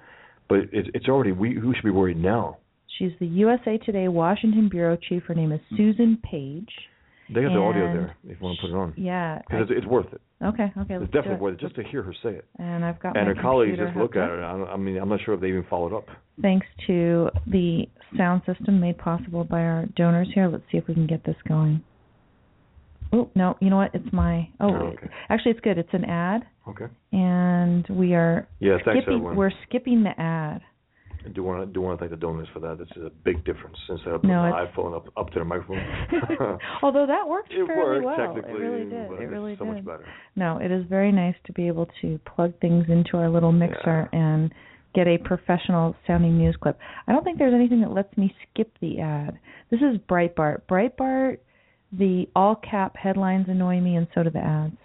But 0.48 0.58
it, 0.72 0.90
it's 0.94 1.08
already 1.08 1.32
we 1.32 1.54
who 1.54 1.74
should 1.74 1.84
be 1.84 1.90
worried 1.90 2.18
now. 2.18 2.58
She's 2.98 3.12
the 3.18 3.26
USA 3.26 3.78
Today 3.78 4.06
Washington 4.06 4.68
bureau 4.68 4.96
chief. 4.96 5.24
Her 5.24 5.34
name 5.34 5.50
is 5.50 5.60
Susan 5.76 6.18
Page. 6.22 6.70
They 7.34 7.42
have 7.42 7.52
the 7.52 7.58
audio 7.58 7.84
there 7.92 8.16
if 8.24 8.38
you 8.40 8.44
want 8.46 8.58
to 8.58 8.62
put 8.66 8.70
it 8.70 8.76
on. 8.78 8.94
Yeah. 8.96 9.38
Because 9.38 9.66
it's, 9.70 9.78
it's 9.78 9.86
worth 9.86 10.12
it. 10.12 10.20
Okay. 10.44 10.72
Okay. 10.76 10.94
Let's 10.98 11.04
It's 11.04 11.12
definitely 11.12 11.36
it. 11.36 11.40
worth 11.40 11.54
it 11.54 11.60
just 11.60 11.74
to 11.76 11.82
hear 11.84 12.02
her 12.02 12.12
say 12.22 12.30
it. 12.30 12.44
And 12.58 12.84
I've 12.84 13.00
got 13.00 13.16
And 13.16 13.28
my 13.28 13.34
her 13.34 13.40
colleagues 13.42 13.78
just 13.78 13.96
look 13.96 14.16
at 14.16 14.28
it. 14.30 14.38
I, 14.42 14.52
I 14.72 14.76
mean, 14.76 14.96
I'm 14.98 15.08
not 15.08 15.20
sure 15.24 15.34
if 15.34 15.40
they 15.40 15.48
even 15.48 15.64
followed 15.70 15.94
up. 15.96 16.06
Thanks 16.40 16.66
to 16.86 17.28
the 17.46 17.86
sound 18.16 18.42
system 18.46 18.80
made 18.80 18.98
possible 18.98 19.44
by 19.44 19.60
our 19.60 19.86
donors 19.96 20.28
here. 20.34 20.48
Let's 20.48 20.64
see 20.70 20.78
if 20.78 20.86
we 20.88 20.94
can 20.94 21.06
get 21.06 21.24
this 21.24 21.36
going. 21.48 21.82
Oh 23.14 23.28
no! 23.34 23.56
You 23.60 23.68
know 23.68 23.76
what? 23.76 23.94
It's 23.94 24.10
my. 24.10 24.48
Oh, 24.58 24.68
Oh, 24.68 24.86
okay. 24.94 25.08
actually, 25.28 25.50
it's 25.52 25.60
good. 25.60 25.76
It's 25.76 25.92
an 25.92 26.06
ad, 26.06 26.46
Okay. 26.66 26.86
and 27.12 27.86
we 27.90 28.14
are 28.14 28.48
Yeah, 28.58 28.78
thanks 28.86 29.04
everyone. 29.06 29.36
We're 29.36 29.50
skipping 29.68 30.02
the 30.02 30.18
ad. 30.18 30.62
I 31.24 31.28
do 31.28 31.42
want 31.42 31.60
to 31.66 31.72
do 31.72 31.80
want 31.80 31.98
to 31.98 32.02
thank 32.02 32.10
the 32.10 32.16
donors 32.16 32.48
for 32.52 32.60
that. 32.60 32.78
This 32.78 32.88
is 32.96 33.04
a 33.04 33.10
big 33.10 33.44
difference 33.44 33.76
instead 33.88 34.14
of 34.14 34.24
No, 34.24 34.40
putting 34.40 34.50
the 34.50 34.62
it's- 34.62 34.76
iPhone 34.76 34.96
up 34.96 35.08
up 35.16 35.30
to 35.30 35.38
the 35.38 35.44
microphone. 35.44 36.58
Although 36.82 37.06
that 37.06 37.26
worked 37.28 37.52
it 37.52 37.66
fairly 37.66 38.04
worked 38.04 38.04
well. 38.06 38.16
technically, 38.16 38.52
it 38.52 38.64
really 38.64 38.84
did. 38.84 39.10
It 39.22 39.28
really 39.30 39.56
so 39.58 39.64
did. 39.64 39.74
much 39.74 39.84
better. 39.84 40.06
No, 40.36 40.58
it 40.58 40.70
is 40.70 40.84
very 40.88 41.12
nice 41.12 41.36
to 41.46 41.52
be 41.52 41.66
able 41.68 41.88
to 42.00 42.18
plug 42.34 42.52
things 42.60 42.86
into 42.88 43.16
our 43.16 43.28
little 43.30 43.52
mixer 43.52 44.08
and 44.12 44.52
get 44.94 45.06
a 45.06 45.16
professional 45.18 45.96
sounding 46.06 46.36
news 46.36 46.56
clip. 46.60 46.78
I 47.06 47.12
don't 47.12 47.24
think 47.24 47.38
there's 47.38 47.54
anything 47.54 47.80
that 47.80 47.92
lets 47.92 48.14
me 48.18 48.34
skip 48.52 48.70
the 48.80 49.00
ad. 49.00 49.38
This 49.70 49.80
is 49.80 49.98
Breitbart. 50.10 50.62
Breitbart, 50.70 51.38
the 51.92 52.28
all 52.36 52.56
cap 52.56 52.96
headlines 52.96 53.46
annoy 53.48 53.80
me, 53.80 53.96
and 53.96 54.06
so 54.14 54.22
do 54.22 54.30
the 54.30 54.38
ads. 54.40 54.76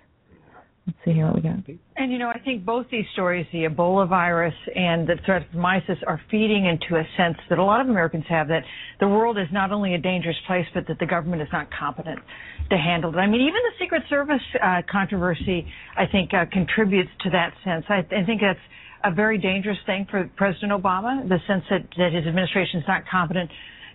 Let's 0.88 1.00
see 1.04 1.12
here 1.12 1.26
what 1.26 1.36
we 1.36 1.42
got. 1.42 1.60
And 1.98 2.14
you 2.14 2.18
know, 2.18 2.30
I 2.30 2.40
think 2.40 2.64
both 2.64 2.86
these 2.90 3.04
stories, 3.12 3.46
the 3.52 3.66
Ebola 3.66 4.08
virus 4.08 4.54
and 4.74 5.06
the 5.06 5.16
threat 5.26 5.44
of 5.54 5.60
ISIS, 5.60 5.98
are 6.08 6.22
feeding 6.32 6.66
into 6.66 6.96
a 6.96 7.04
sense 7.18 7.36
that 7.50 7.60
a 7.60 7.64
lot 7.64 7.82
of 7.82 7.90
Americans 7.90 8.24
have 8.30 8.48
that 8.48 8.64
the 9.02 9.08
world 9.08 9.38
is 9.38 9.48
not 9.52 9.74
only 9.74 9.96
a 9.96 9.98
dangerous 9.98 10.38
place, 10.48 10.66
but 10.74 10.88
that 10.88 10.98
the 11.00 11.06
government 11.06 11.42
is 11.42 11.50
not 11.52 11.68
competent 11.78 12.20
to 12.70 12.78
handle 12.78 13.14
it. 13.14 13.18
I 13.18 13.28
mean, 13.28 13.42
even 13.42 13.60
the 13.68 13.84
Secret 13.84 14.04
Service 14.10 14.42
uh, 14.64 14.82
controversy, 14.90 15.68
I 15.98 16.06
think, 16.10 16.34
uh, 16.34 16.46
contributes 16.54 17.12
to 17.24 17.32
that 17.32 17.54
sense. 17.66 17.84
I, 17.90 18.00
I 18.16 18.24
think 18.26 18.40
that's 18.40 18.60
a 19.04 19.12
very 19.14 19.38
dangerous 19.38 19.78
thing 19.86 20.08
for 20.10 20.30
President 20.38 20.72
Obama, 20.72 21.28
the 21.28 21.40
sense 21.48 21.64
that, 21.70 21.84
that 21.98 22.14
his 22.14 22.26
administration 22.26 22.80
is 22.80 22.86
not 22.88 23.04
competent 23.12 23.52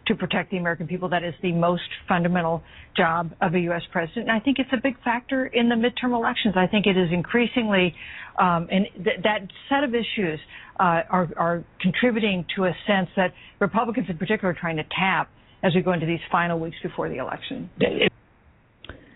to 0.06 0.14
protect 0.14 0.50
the 0.50 0.56
American 0.56 0.86
people. 0.86 1.08
That 1.08 1.24
is 1.24 1.34
the 1.42 1.52
most 1.52 1.82
fundamental 2.08 2.62
job 2.96 3.32
of 3.40 3.54
a 3.54 3.60
U.S. 3.60 3.82
president. 3.92 4.28
And 4.28 4.32
I 4.32 4.40
think 4.40 4.58
it's 4.58 4.72
a 4.72 4.80
big 4.82 5.00
factor 5.02 5.46
in 5.46 5.68
the 5.68 5.74
midterm 5.74 6.14
elections. 6.14 6.54
I 6.56 6.66
think 6.66 6.86
it 6.86 6.96
is 6.96 7.08
increasingly, 7.12 7.94
um, 8.38 8.68
and 8.70 8.86
th- 8.96 9.20
that 9.22 9.40
set 9.68 9.84
of 9.84 9.94
issues 9.94 10.40
uh, 10.80 11.02
are, 11.10 11.28
are 11.36 11.64
contributing 11.80 12.44
to 12.56 12.64
a 12.64 12.72
sense 12.86 13.08
that 13.16 13.32
Republicans 13.60 14.06
in 14.08 14.18
particular 14.18 14.52
are 14.52 14.58
trying 14.58 14.76
to 14.76 14.84
tap 14.98 15.30
as 15.62 15.74
we 15.74 15.80
go 15.80 15.92
into 15.92 16.06
these 16.06 16.20
final 16.30 16.58
weeks 16.58 16.76
before 16.82 17.08
the 17.08 17.16
election. 17.18 17.70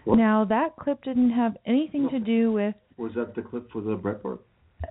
Now 0.06 0.44
that 0.44 0.76
clip 0.76 1.02
didn't 1.02 1.30
have 1.30 1.56
anything 1.66 2.08
to 2.10 2.20
do 2.20 2.52
with. 2.52 2.74
Was 2.96 3.12
that 3.16 3.34
the 3.34 3.42
clip 3.42 3.70
for 3.72 3.82
the 3.82 3.96
Breitbart? 3.96 4.38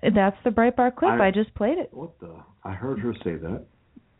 That's 0.03 0.35
the 0.43 0.49
Breitbart 0.49 0.97
clip. 0.97 1.11
I- 1.11 1.27
I 1.27 1.31
just 1.31 1.53
played 1.55 1.77
it. 1.77 1.89
What 1.93 2.19
the? 2.19 2.35
I 2.63 2.73
heard 2.73 2.99
her 2.99 3.13
say 3.23 3.35
that. 3.35 3.65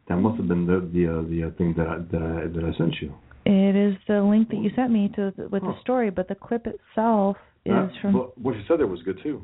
That 0.07 0.17
must 0.17 0.37
have 0.37 0.47
been 0.47 0.65
the 0.65 0.79
the 0.93 1.07
uh, 1.07 1.21
the 1.29 1.47
uh, 1.47 1.57
thing 1.57 1.73
that 1.77 1.87
I, 1.87 1.97
that 2.11 2.21
I 2.21 2.47
that 2.47 2.63
I 2.73 2.77
sent 2.77 2.95
you. 3.01 3.13
It 3.45 3.75
is 3.75 3.95
the 4.07 4.21
link 4.21 4.49
that 4.49 4.57
you 4.57 4.71
sent 4.75 4.91
me 4.91 5.11
to 5.15 5.33
with 5.51 5.61
the 5.63 5.75
story, 5.81 6.09
but 6.09 6.27
the 6.27 6.35
clip 6.35 6.65
itself 6.67 7.37
is 7.63 7.73
That- 7.73 7.91
from. 8.01 8.13
but 8.13 8.37
what 8.37 8.55
she 8.55 8.63
said 8.67 8.79
there 8.79 8.87
was 8.87 9.01
good 9.03 9.19
too. 9.21 9.43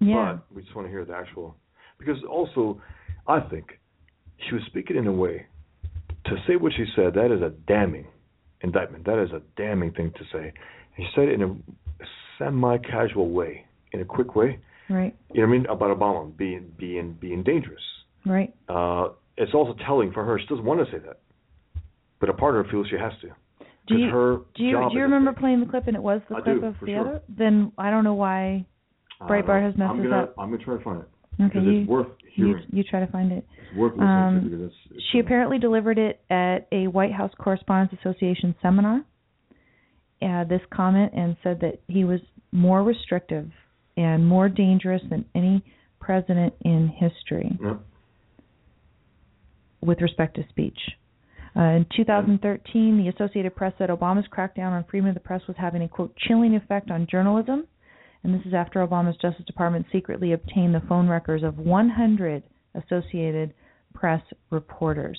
yeah. 0.00 0.38
But 0.48 0.56
we 0.56 0.62
just 0.62 0.74
want 0.74 0.86
to 0.88 0.90
hear 0.90 1.04
the 1.04 1.14
actual, 1.14 1.54
because 1.98 2.16
also, 2.28 2.80
I 3.28 3.40
think 3.40 3.78
she 4.48 4.54
was 4.54 4.64
speaking 4.66 4.96
in 4.96 5.06
a 5.06 5.12
way 5.12 5.46
to 6.26 6.36
say 6.46 6.56
what 6.56 6.72
she 6.72 6.84
said. 6.96 7.14
That 7.14 7.30
is 7.32 7.40
a 7.42 7.50
damning 7.68 8.06
indictment. 8.62 9.04
That 9.06 9.22
is 9.22 9.30
a 9.32 9.42
damning 9.56 9.92
thing 9.92 10.12
to 10.16 10.24
say. 10.32 10.52
And 10.96 11.06
she 11.06 11.08
said 11.14 11.28
it 11.28 11.34
in 11.34 11.42
a 11.42 12.04
semi-casual 12.38 13.30
way, 13.30 13.64
in 13.92 14.00
a 14.00 14.04
quick 14.04 14.34
way. 14.34 14.58
Right. 14.88 15.14
You 15.32 15.42
know 15.42 15.48
what 15.48 15.54
I 15.54 15.58
mean 15.58 15.66
about 15.66 15.96
Obama 15.98 16.36
being 16.36 16.72
being 16.76 17.16
being 17.20 17.42
dangerous. 17.44 17.82
Right. 18.26 18.52
Uh, 18.68 19.10
it's 19.40 19.54
also 19.54 19.74
telling 19.86 20.12
for 20.12 20.24
her. 20.24 20.38
She 20.38 20.46
doesn't 20.46 20.64
want 20.64 20.84
to 20.84 20.90
say 20.92 20.98
that, 21.04 21.18
but 22.20 22.28
a 22.28 22.32
part 22.34 22.56
of 22.56 22.66
her 22.66 22.70
feels 22.70 22.86
she 22.88 22.96
has 22.96 23.12
to. 23.22 23.28
Do 23.88 23.96
you 23.96 24.08
her 24.10 24.36
do 24.54 24.62
you 24.62 24.88
do 24.90 24.96
you 24.96 25.02
remember 25.02 25.32
playing 25.32 25.60
the 25.60 25.66
clip 25.66 25.86
and 25.88 25.96
it 25.96 26.02
was 26.02 26.20
the 26.28 26.36
I 26.36 26.40
clip 26.42 26.60
do, 26.60 26.66
of 26.66 26.74
the 26.80 26.86
sure. 26.86 27.00
other? 27.00 27.22
Then 27.28 27.72
I 27.76 27.90
don't 27.90 28.04
know 28.04 28.14
why. 28.14 28.66
Breitbart 29.22 29.62
has 29.62 29.76
messed 29.76 29.90
I'm 29.90 30.02
gonna, 30.02 30.22
up. 30.22 30.34
I'm 30.38 30.50
gonna 30.50 30.64
try 30.64 30.78
to 30.78 30.82
find 30.84 31.02
it 31.02 31.08
Okay, 31.42 31.58
you, 31.60 31.80
it's 31.80 31.88
worth 31.88 32.06
you 32.36 32.46
hearing. 32.46 32.64
you 32.72 32.82
try 32.84 33.00
to 33.00 33.06
find 33.12 33.32
it. 33.32 33.44
It's 33.68 33.76
worth 33.76 33.92
listening 33.92 34.08
Um, 34.08 34.34
to 34.44 34.48
because 34.48 34.66
it's, 34.66 34.74
it's 34.92 35.04
She 35.12 35.18
apparently 35.18 35.58
delivered 35.58 35.98
it 35.98 36.20
at 36.30 36.66
a 36.72 36.86
White 36.86 37.12
House 37.12 37.32
Correspondents 37.38 37.94
Association 38.00 38.54
seminar. 38.62 39.02
Uh, 40.22 40.44
this 40.44 40.60
comment 40.72 41.12
and 41.14 41.36
said 41.42 41.60
that 41.60 41.80
he 41.88 42.04
was 42.04 42.20
more 42.52 42.82
restrictive 42.82 43.48
and 43.96 44.26
more 44.26 44.48
dangerous 44.48 45.02
than 45.10 45.24
any 45.34 45.62
president 45.98 46.52
in 46.62 46.88
history 46.88 47.58
Yeah. 47.62 47.74
With 49.82 50.00
respect 50.00 50.36
to 50.36 50.44
speech. 50.50 50.78
Uh, 51.56 51.62
in 51.62 51.86
2013, 51.96 52.96
the 52.96 53.08
Associated 53.08 53.56
Press 53.56 53.72
said 53.78 53.90
Obama's 53.90 54.28
crackdown 54.28 54.70
on 54.70 54.84
freedom 54.88 55.08
of 55.08 55.14
the 55.14 55.20
press 55.20 55.42
was 55.48 55.56
having 55.58 55.82
a 55.82 55.88
quote 55.88 56.14
chilling 56.16 56.54
effect 56.54 56.90
on 56.90 57.08
journalism, 57.10 57.66
and 58.22 58.34
this 58.34 58.46
is 58.46 58.54
after 58.54 58.86
Obama's 58.86 59.16
Justice 59.20 59.44
Department 59.46 59.86
secretly 59.90 60.32
obtained 60.32 60.74
the 60.74 60.82
phone 60.88 61.08
records 61.08 61.42
of 61.42 61.58
100 61.58 62.42
Associated 62.74 63.52
Press 63.94 64.22
reporters. 64.50 65.18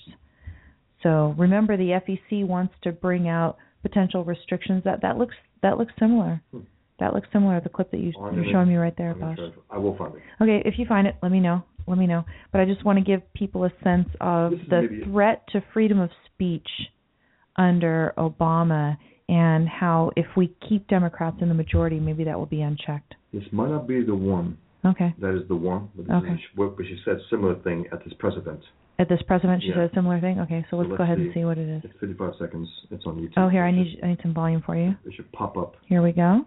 So 1.03 1.35
remember, 1.37 1.75
the 1.75 1.99
FEC 2.07 2.45
wants 2.45 2.73
to 2.83 2.91
bring 2.91 3.27
out 3.27 3.57
potential 3.81 4.23
restrictions. 4.23 4.83
That 4.85 5.01
that 5.01 5.17
looks 5.17 5.35
that 5.63 5.77
looks 5.77 5.91
similar. 5.99 6.41
Hmm. 6.51 6.59
That 6.99 7.15
looks 7.15 7.27
similar. 7.33 7.59
The 7.59 7.69
clip 7.69 7.89
that 7.91 7.99
you, 7.99 8.13
you're 8.15 8.45
showing 8.51 8.69
me 8.69 8.75
right 8.75 8.95
there, 8.95 9.11
I'm 9.11 9.19
Bosch. 9.19 9.39
I 9.71 9.79
will 9.79 9.97
find 9.97 10.13
it. 10.13 10.21
Okay, 10.39 10.61
if 10.65 10.75
you 10.77 10.85
find 10.85 11.07
it, 11.07 11.15
let 11.23 11.31
me 11.31 11.39
know. 11.39 11.63
Let 11.87 11.97
me 11.97 12.07
know. 12.07 12.23
But 12.51 12.61
I 12.61 12.65
just 12.65 12.83
want 12.85 12.97
to 12.99 13.03
give 13.03 13.21
people 13.33 13.63
a 13.65 13.71
sense 13.83 14.07
of 14.19 14.51
the 14.69 14.81
maybe- 14.89 15.03
threat 15.05 15.43
to 15.49 15.61
freedom 15.73 15.99
of 15.99 16.09
speech 16.33 16.67
under 17.57 18.13
Obama 18.17 18.97
and 19.29 19.67
how 19.67 20.11
if 20.15 20.25
we 20.35 20.53
keep 20.67 20.87
Democrats 20.87 21.37
in 21.41 21.47
the 21.49 21.53
majority, 21.53 21.99
maybe 21.99 22.23
that 22.25 22.37
will 22.37 22.45
be 22.45 22.61
unchecked. 22.61 23.15
This 23.33 23.43
might 23.51 23.69
not 23.69 23.87
be 23.87 24.03
the 24.03 24.15
one. 24.15 24.57
Okay. 24.83 25.13
That 25.19 25.35
is 25.39 25.47
the 25.47 25.55
one. 25.55 25.89
Okay. 26.09 26.33
is 26.33 26.39
what 26.55 26.75
but 26.75 26.85
she 26.85 26.97
said 27.05 27.17
similar 27.29 27.55
thing 27.55 27.85
at 27.93 28.03
this 28.03 28.13
press 28.19 28.33
event. 28.35 28.59
At 28.99 29.09
this 29.09 29.21
president, 29.25 29.61
she 29.63 29.69
Yeah. 29.69 29.75
said 29.75 29.91
a 29.91 29.93
similar 29.93 30.19
thing. 30.19 30.39
Okay, 30.41 30.61
so 30.63 30.67
So 30.71 30.77
let's, 30.77 30.89
let's 30.89 30.97
go 30.97 31.03
ahead 31.03 31.17
and 31.17 31.29
see. 31.33 31.39
see 31.39 31.45
what 31.45 31.57
it 31.57 31.67
is. 31.67 31.83
It's 31.85 31.93
55 31.99 32.33
seconds. 32.39 32.67
It's 32.91 33.05
on 33.05 33.15
YouTube. 33.17 33.33
Oh, 33.37 33.47
here 33.49 33.63
I 33.63 33.71
need 33.71 33.99
I 34.03 34.07
need 34.07 34.19
some 34.21 34.33
volume 34.33 34.61
for 34.65 34.75
you. 34.75 34.95
It 35.05 35.13
should 35.15 35.31
pop 35.31 35.57
up. 35.57 35.75
Here 35.87 36.01
we 36.01 36.11
go. 36.11 36.45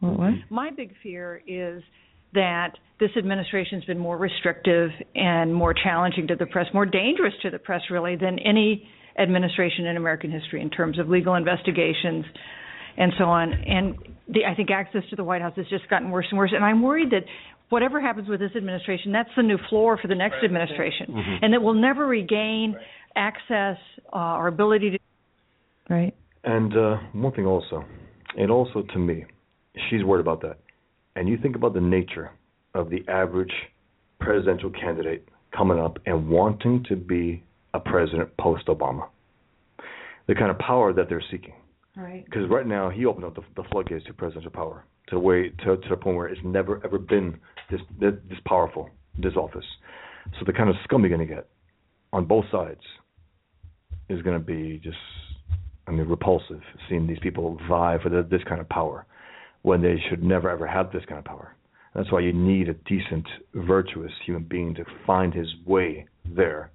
What 0.00 0.18
was? 0.18 0.34
My 0.50 0.70
big 0.70 0.94
fear 1.02 1.42
is 1.46 1.82
that 2.34 2.72
this 3.00 3.10
administration's 3.16 3.84
been 3.84 3.98
more 3.98 4.16
restrictive 4.16 4.90
and 5.14 5.54
more 5.54 5.74
challenging 5.74 6.28
to 6.28 6.36
the 6.36 6.46
press, 6.46 6.66
more 6.72 6.86
dangerous 6.86 7.34
to 7.42 7.50
the 7.50 7.58
press, 7.58 7.82
really, 7.90 8.16
than 8.16 8.38
any 8.38 8.88
administration 9.18 9.86
in 9.86 9.96
American 9.96 10.30
history 10.30 10.62
in 10.62 10.70
terms 10.70 10.98
of 10.98 11.08
legal 11.08 11.34
investigations 11.34 12.24
and 12.96 13.12
so 13.18 13.24
on. 13.24 13.52
And 13.52 13.96
the, 14.28 14.44
I 14.44 14.54
think 14.54 14.70
access 14.70 15.02
to 15.10 15.16
the 15.16 15.24
White 15.24 15.42
House 15.42 15.54
has 15.56 15.66
just 15.68 15.88
gotten 15.88 16.10
worse 16.10 16.26
and 16.30 16.38
worse. 16.38 16.52
And 16.54 16.64
I'm 16.64 16.82
worried 16.82 17.10
that 17.10 17.24
whatever 17.68 18.00
happens 18.00 18.28
with 18.28 18.40
this 18.40 18.52
administration, 18.56 19.12
that's 19.12 19.30
the 19.36 19.42
new 19.42 19.58
floor 19.68 19.98
for 20.00 20.08
the 20.08 20.14
next 20.14 20.36
administration, 20.44 21.06
and 21.42 21.52
that 21.52 21.62
we'll 21.62 21.74
never 21.74 22.06
regain 22.06 22.76
access 23.16 23.76
uh, 24.12 24.36
or 24.36 24.46
ability 24.46 24.90
to. 24.90 24.98
Right. 25.90 26.14
And 26.44 26.76
uh, 26.76 26.96
one 27.12 27.32
thing 27.32 27.46
also, 27.46 27.84
and 28.36 28.50
also 28.50 28.82
to 28.92 28.98
me, 28.98 29.24
she's 29.90 30.04
worried 30.04 30.20
about 30.20 30.42
that. 30.42 30.58
And 31.16 31.28
you 31.28 31.36
think 31.36 31.56
about 31.56 31.74
the 31.74 31.80
nature 31.80 32.30
of 32.74 32.90
the 32.90 33.04
average 33.08 33.52
presidential 34.20 34.70
candidate 34.70 35.28
coming 35.56 35.78
up 35.78 35.98
and 36.06 36.28
wanting 36.28 36.84
to 36.88 36.96
be 36.96 37.42
a 37.74 37.80
president 37.80 38.34
post 38.38 38.66
Obama. 38.66 39.08
The 40.28 40.34
kind 40.34 40.50
of 40.50 40.58
power 40.58 40.92
that 40.92 41.08
they're 41.08 41.24
seeking. 41.30 41.54
Right. 41.96 42.24
Because 42.24 42.48
right 42.48 42.66
now 42.66 42.88
he 42.88 43.04
opened 43.04 43.26
up 43.26 43.34
the, 43.34 43.42
the 43.56 43.68
floodgates 43.70 44.06
to 44.06 44.14
presidential 44.14 44.50
power 44.50 44.84
to 45.08 45.16
the 45.16 45.20
way 45.20 45.50
to, 45.64 45.76
to 45.76 45.88
the 45.90 45.96
point 45.96 46.16
where 46.16 46.28
it's 46.28 46.40
never 46.44 46.80
ever 46.84 46.98
been 46.98 47.38
this 47.70 47.80
this, 48.00 48.14
this 48.28 48.38
powerful 48.46 48.88
this 49.18 49.34
office. 49.36 49.64
So 50.38 50.44
the 50.46 50.52
kind 50.52 50.70
of 50.70 50.76
scum 50.84 51.02
you're 51.02 51.14
going 51.14 51.26
to 51.26 51.34
get 51.34 51.48
on 52.12 52.24
both 52.24 52.44
sides 52.50 52.80
is 54.08 54.22
going 54.22 54.38
to 54.38 54.44
be 54.44 54.80
just 54.82 54.96
I 55.86 55.90
mean 55.90 56.08
repulsive 56.08 56.62
seeing 56.88 57.06
these 57.06 57.18
people 57.20 57.58
vie 57.68 57.98
for 58.02 58.08
the, 58.08 58.26
this 58.30 58.42
kind 58.48 58.60
of 58.60 58.68
power 58.70 59.04
when 59.62 59.80
they 59.82 59.96
should 60.08 60.22
never 60.22 60.50
ever 60.50 60.66
have 60.66 60.92
this 60.92 61.04
kind 61.06 61.18
of 61.18 61.24
power. 61.24 61.56
That's 61.94 62.10
why 62.10 62.20
you 62.20 62.32
need 62.32 62.68
a 62.68 62.74
decent, 62.74 63.26
virtuous 63.54 64.12
human 64.24 64.44
being 64.44 64.74
to 64.76 64.84
find 65.06 65.32
his 65.34 65.48
way 65.66 66.06
there 66.24 66.70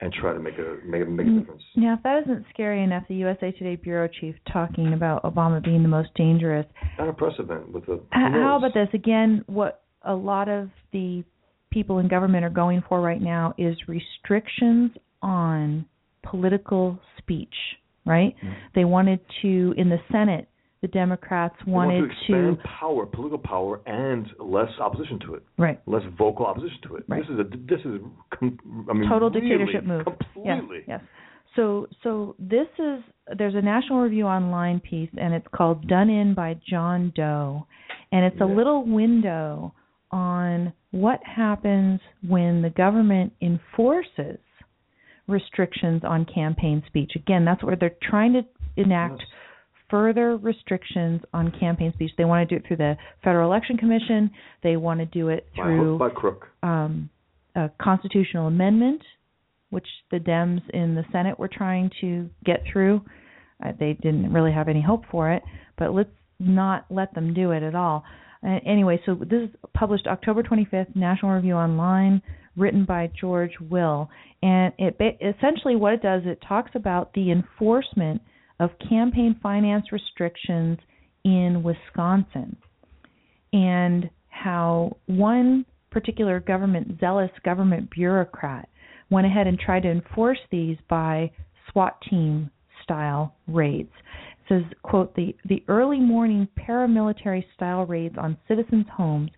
and 0.00 0.12
try 0.12 0.32
to 0.32 0.40
make 0.40 0.54
a 0.58 0.78
make 0.84 1.02
a 1.02 1.04
make 1.06 1.26
a 1.26 1.30
Mm. 1.30 1.38
difference. 1.40 1.62
Now, 1.76 1.94
if 1.94 2.02
that 2.02 2.22
isn't 2.24 2.44
scary 2.52 2.82
enough, 2.82 3.06
the 3.08 3.14
USA 3.16 3.52
Today 3.52 3.76
bureau 3.76 4.08
chief 4.08 4.34
talking 4.52 4.92
about 4.92 5.22
Obama 5.22 5.62
being 5.62 5.82
the 5.82 5.88
most 5.88 6.12
dangerous. 6.14 6.66
Not 6.98 7.08
a 7.08 7.12
precedent 7.12 7.70
with 7.72 7.86
the. 7.86 8.00
How 8.10 8.56
about 8.58 8.74
this? 8.74 8.88
Again, 8.92 9.44
what 9.46 9.82
a 10.02 10.14
lot 10.14 10.48
of 10.48 10.68
the 10.92 11.22
people 11.70 12.00
in 12.00 12.08
government 12.08 12.44
are 12.44 12.50
going 12.50 12.82
for 12.88 13.00
right 13.00 13.22
now 13.22 13.54
is 13.56 13.76
restrictions 13.88 14.90
on 15.22 15.84
political 16.22 16.98
speech, 17.18 17.54
right? 18.04 18.34
Mm-hmm. 18.36 18.52
They 18.74 18.84
wanted 18.84 19.20
to, 19.42 19.74
in 19.76 19.88
the 19.88 20.00
Senate, 20.12 20.48
the 20.84 20.88
Democrats 20.88 21.54
They 21.64 21.72
want 21.72 21.86
wanted 21.86 22.00
to 22.00 22.12
expand 22.12 22.58
power, 22.78 23.06
political 23.06 23.38
power, 23.38 23.80
and 23.86 24.26
less 24.38 24.68
opposition 24.78 25.18
to 25.20 25.34
it, 25.36 25.42
right. 25.56 25.80
less 25.86 26.02
vocal 26.18 26.44
opposition 26.44 26.76
to 26.88 26.96
it. 26.96 27.04
Right. 27.08 27.22
This 27.22 27.30
is 27.32 27.40
a 27.40 27.44
this 27.44 27.80
is 27.86 28.02
com- 28.38 28.86
I 28.90 28.92
mean 28.92 29.08
total 29.08 29.30
really, 29.30 29.48
dictatorship 29.48 29.84
move. 29.84 30.04
Completely. 30.04 30.84
Yes, 30.86 31.00
yes. 31.00 31.00
So 31.56 31.86
so 32.02 32.36
this 32.38 32.66
is 32.78 33.02
there's 33.38 33.54
a 33.54 33.62
National 33.62 34.00
Review 34.02 34.26
Online 34.26 34.78
piece 34.78 35.08
and 35.16 35.32
it's 35.32 35.46
called 35.56 35.88
Done 35.88 36.10
In 36.10 36.34
by 36.34 36.60
John 36.68 37.14
Doe, 37.16 37.66
and 38.12 38.26
it's 38.26 38.42
a 38.42 38.44
little 38.44 38.84
window 38.84 39.72
on 40.10 40.70
what 40.90 41.18
happens 41.24 41.98
when 42.28 42.60
the 42.60 42.68
government 42.68 43.32
enforces 43.40 44.36
restrictions 45.28 46.02
on 46.04 46.26
campaign 46.26 46.82
speech. 46.88 47.12
Again, 47.16 47.46
that's 47.46 47.64
where 47.64 47.74
they're 47.74 47.96
trying 48.02 48.34
to 48.34 48.42
enact 48.76 49.20
Yes. 49.20 49.28
Further 49.94 50.36
restrictions 50.38 51.20
on 51.32 51.52
campaign 51.60 51.92
speech. 51.94 52.10
They 52.18 52.24
want 52.24 52.48
to 52.48 52.52
do 52.52 52.58
it 52.58 52.66
through 52.66 52.78
the 52.78 52.96
Federal 53.22 53.48
Election 53.48 53.76
Commission. 53.76 54.28
They 54.64 54.76
want 54.76 54.98
to 54.98 55.06
do 55.06 55.28
it 55.28 55.46
through 55.54 55.98
hook 55.98 55.98
by 56.00 56.20
crook. 56.20 56.48
um, 56.64 57.08
a 57.54 57.70
constitutional 57.80 58.48
amendment, 58.48 59.02
which 59.70 59.86
the 60.10 60.18
Dems 60.18 60.68
in 60.70 60.96
the 60.96 61.04
Senate 61.12 61.38
were 61.38 61.46
trying 61.46 61.92
to 62.00 62.28
get 62.44 62.64
through. 62.72 63.02
Uh, 63.64 63.70
they 63.78 63.92
didn't 64.02 64.32
really 64.32 64.50
have 64.50 64.66
any 64.66 64.82
hope 64.82 65.04
for 65.12 65.30
it, 65.30 65.44
but 65.78 65.94
let's 65.94 66.10
not 66.40 66.86
let 66.90 67.14
them 67.14 67.32
do 67.32 67.52
it 67.52 67.62
at 67.62 67.76
all. 67.76 68.02
Uh, 68.44 68.58
anyway, 68.66 69.00
so 69.06 69.14
this 69.14 69.48
is 69.48 69.50
published 69.74 70.08
October 70.08 70.42
25th, 70.42 70.96
National 70.96 71.30
Review 71.30 71.54
Online, 71.54 72.20
written 72.56 72.84
by 72.84 73.08
George 73.20 73.52
Will, 73.70 74.10
and 74.42 74.72
it 74.76 74.96
essentially 75.20 75.76
what 75.76 75.92
it 75.92 76.02
does 76.02 76.22
it 76.24 76.42
talks 76.48 76.72
about 76.74 77.12
the 77.14 77.30
enforcement 77.30 78.20
of 78.60 78.70
campaign 78.88 79.38
finance 79.42 79.86
restrictions 79.92 80.78
in 81.24 81.62
Wisconsin 81.62 82.56
and 83.52 84.10
how 84.28 84.96
one 85.06 85.64
particular 85.90 86.40
government 86.40 86.98
zealous 87.00 87.30
government 87.44 87.88
bureaucrat 87.90 88.68
went 89.10 89.26
ahead 89.26 89.46
and 89.46 89.58
tried 89.58 89.84
to 89.84 89.90
enforce 89.90 90.38
these 90.50 90.76
by 90.88 91.30
SWAT 91.70 91.96
team 92.10 92.50
style 92.82 93.34
raids. 93.46 93.92
It 94.40 94.48
says, 94.48 94.62
quote, 94.82 95.14
the, 95.14 95.34
the 95.48 95.62
early 95.68 96.00
morning 96.00 96.48
paramilitary 96.58 97.44
style 97.54 97.86
raids 97.86 98.16
on 98.18 98.36
citizens' 98.46 98.86
homes 98.92 99.30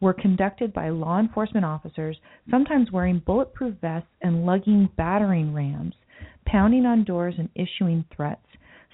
were 0.00 0.12
conducted 0.14 0.72
by 0.72 0.88
law 0.88 1.18
enforcement 1.20 1.64
officers, 1.64 2.16
sometimes 2.50 2.90
wearing 2.90 3.22
bulletproof 3.24 3.74
vests 3.80 4.08
and 4.22 4.44
lugging 4.44 4.88
battering 4.96 5.52
rams, 5.52 5.94
pounding 6.46 6.86
on 6.86 7.04
doors 7.04 7.34
and 7.38 7.48
issuing 7.54 8.04
threats. 8.14 8.44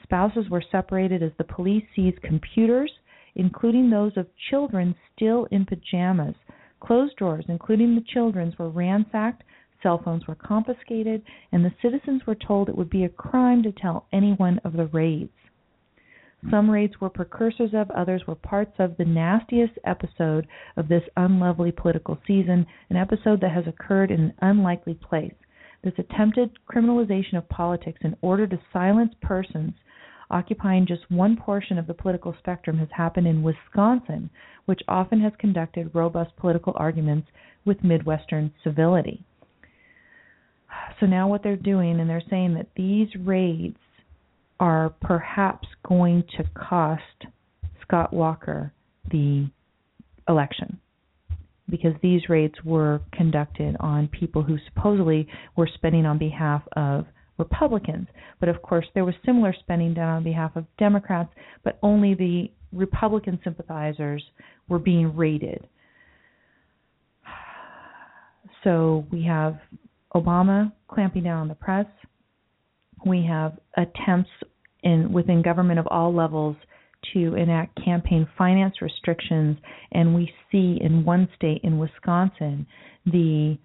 Spouses 0.07 0.48
were 0.48 0.62
separated 0.70 1.20
as 1.20 1.32
the 1.36 1.42
police 1.42 1.82
seized 1.96 2.22
computers, 2.22 2.92
including 3.34 3.90
those 3.90 4.16
of 4.16 4.28
children 4.50 4.94
still 5.12 5.48
in 5.50 5.66
pajamas. 5.66 6.36
Closed 6.78 7.16
doors, 7.16 7.44
including 7.48 7.96
the 7.96 8.04
children's, 8.14 8.57
were 8.57 8.70
ransacked, 8.70 9.42
cell 9.82 9.98
phones 9.98 10.28
were 10.28 10.36
confiscated, 10.36 11.22
and 11.50 11.64
the 11.64 11.74
citizens 11.82 12.24
were 12.24 12.36
told 12.36 12.68
it 12.68 12.76
would 12.76 12.88
be 12.88 13.02
a 13.02 13.09
crime 13.09 13.64
to 13.64 13.72
tell 13.72 14.07
anyone 14.12 14.61
of 14.61 14.74
the 14.74 14.86
raids. 14.86 15.32
Some 16.50 16.70
raids 16.70 17.00
were 17.00 17.11
precursors 17.11 17.74
of, 17.74 17.90
others 17.90 18.28
were 18.28 18.36
parts 18.36 18.78
of 18.78 18.96
the 18.96 19.04
nastiest 19.04 19.76
episode 19.84 20.46
of 20.76 20.86
this 20.86 21.02
unlovely 21.16 21.72
political 21.72 22.16
season, 22.28 22.64
an 22.90 22.96
episode 22.96 23.40
that 23.40 23.50
has 23.50 23.66
occurred 23.66 24.12
in 24.12 24.20
an 24.20 24.34
unlikely 24.40 24.94
place. 24.94 25.34
This 25.82 25.98
attempted 25.98 26.50
criminalization 26.72 27.34
of 27.36 27.48
politics 27.48 27.98
in 28.02 28.16
order 28.22 28.46
to 28.46 28.61
silence 28.72 29.12
persons 29.20 29.74
occupying 30.31 30.87
just 30.87 31.11
one 31.11 31.37
portion 31.37 31.79
of 31.79 31.87
the 31.87 31.95
political 31.95 32.35
spectrum 32.39 32.79
has 32.79 32.89
happened 32.97 33.27
in 33.27 33.43
Wisconsin, 33.43 34.31
which 34.64 34.81
often 34.89 35.20
has 35.20 35.33
conducted 35.39 35.95
robust 35.95 36.35
political 36.37 36.72
arguments 36.77 37.29
with 37.64 37.85
Midwestern 37.85 38.53
civility. 38.64 39.22
So 41.01 41.07
now 41.07 41.29
what 41.29 41.43
they're 41.43 41.57
doing, 41.57 42.01
and 42.01 42.09
they're 42.09 42.22
saying 42.29 42.55
that 42.55 42.68
these 42.77 43.09
raids 43.24 43.77
are 44.59 44.91
perhaps 45.01 45.68
going 45.87 46.24
to 46.37 46.45
cost 46.55 47.03
Scott 47.83 48.12
Walker 48.12 48.72
the 49.11 49.49
election 50.29 50.81
because 51.68 51.93
these 52.03 52.29
raids 52.29 52.55
were 52.64 53.01
conducted 53.12 53.77
on 53.81 54.09
people 54.09 54.43
who 54.43 54.57
supposedly 54.66 55.27
were 55.57 55.68
spending 55.74 56.07
on 56.07 56.18
behalf 56.18 56.62
of 56.77 57.07
Republicans. 57.39 58.07
But 58.41 58.49
of 58.49 58.62
course, 58.62 58.87
there 58.95 59.05
was 59.05 59.14
similar 59.24 59.55
spending 59.59 59.95
done 59.95 60.09
on 60.09 60.24
behalf 60.24 60.57
of 60.57 60.64
Democrats, 60.78 61.30
but 61.64 61.78
only 61.82 62.14
the 62.14 62.51
Republican 62.72 63.39
sympathizers 63.45 64.22
were 64.68 64.78
being 64.78 65.14
raided. 65.16 65.66
So 68.64 69.07
we 69.12 69.22
have 69.22 69.59
Obama 70.12 70.72
clamping 70.89 71.22
down 71.22 71.43
on 71.43 71.49
the 71.49 71.55
press. 71.55 71.87
We 73.05 73.24
have 73.28 73.59
attempts 73.76 74.30
in 74.82 75.12
within 75.12 75.41
government 75.41 75.78
of 75.78 75.87
all 75.87 76.12
levels 76.12 76.57
to 77.12 77.34
enact 77.34 77.78
campaign 77.84 78.26
finance 78.37 78.82
restrictions, 78.82 79.57
and 79.93 80.14
we 80.14 80.32
see 80.51 80.78
in 80.80 81.05
one 81.05 81.28
state, 81.37 81.61
in 81.62 81.78
Wisconsin, 81.78 82.66
the 83.05 83.57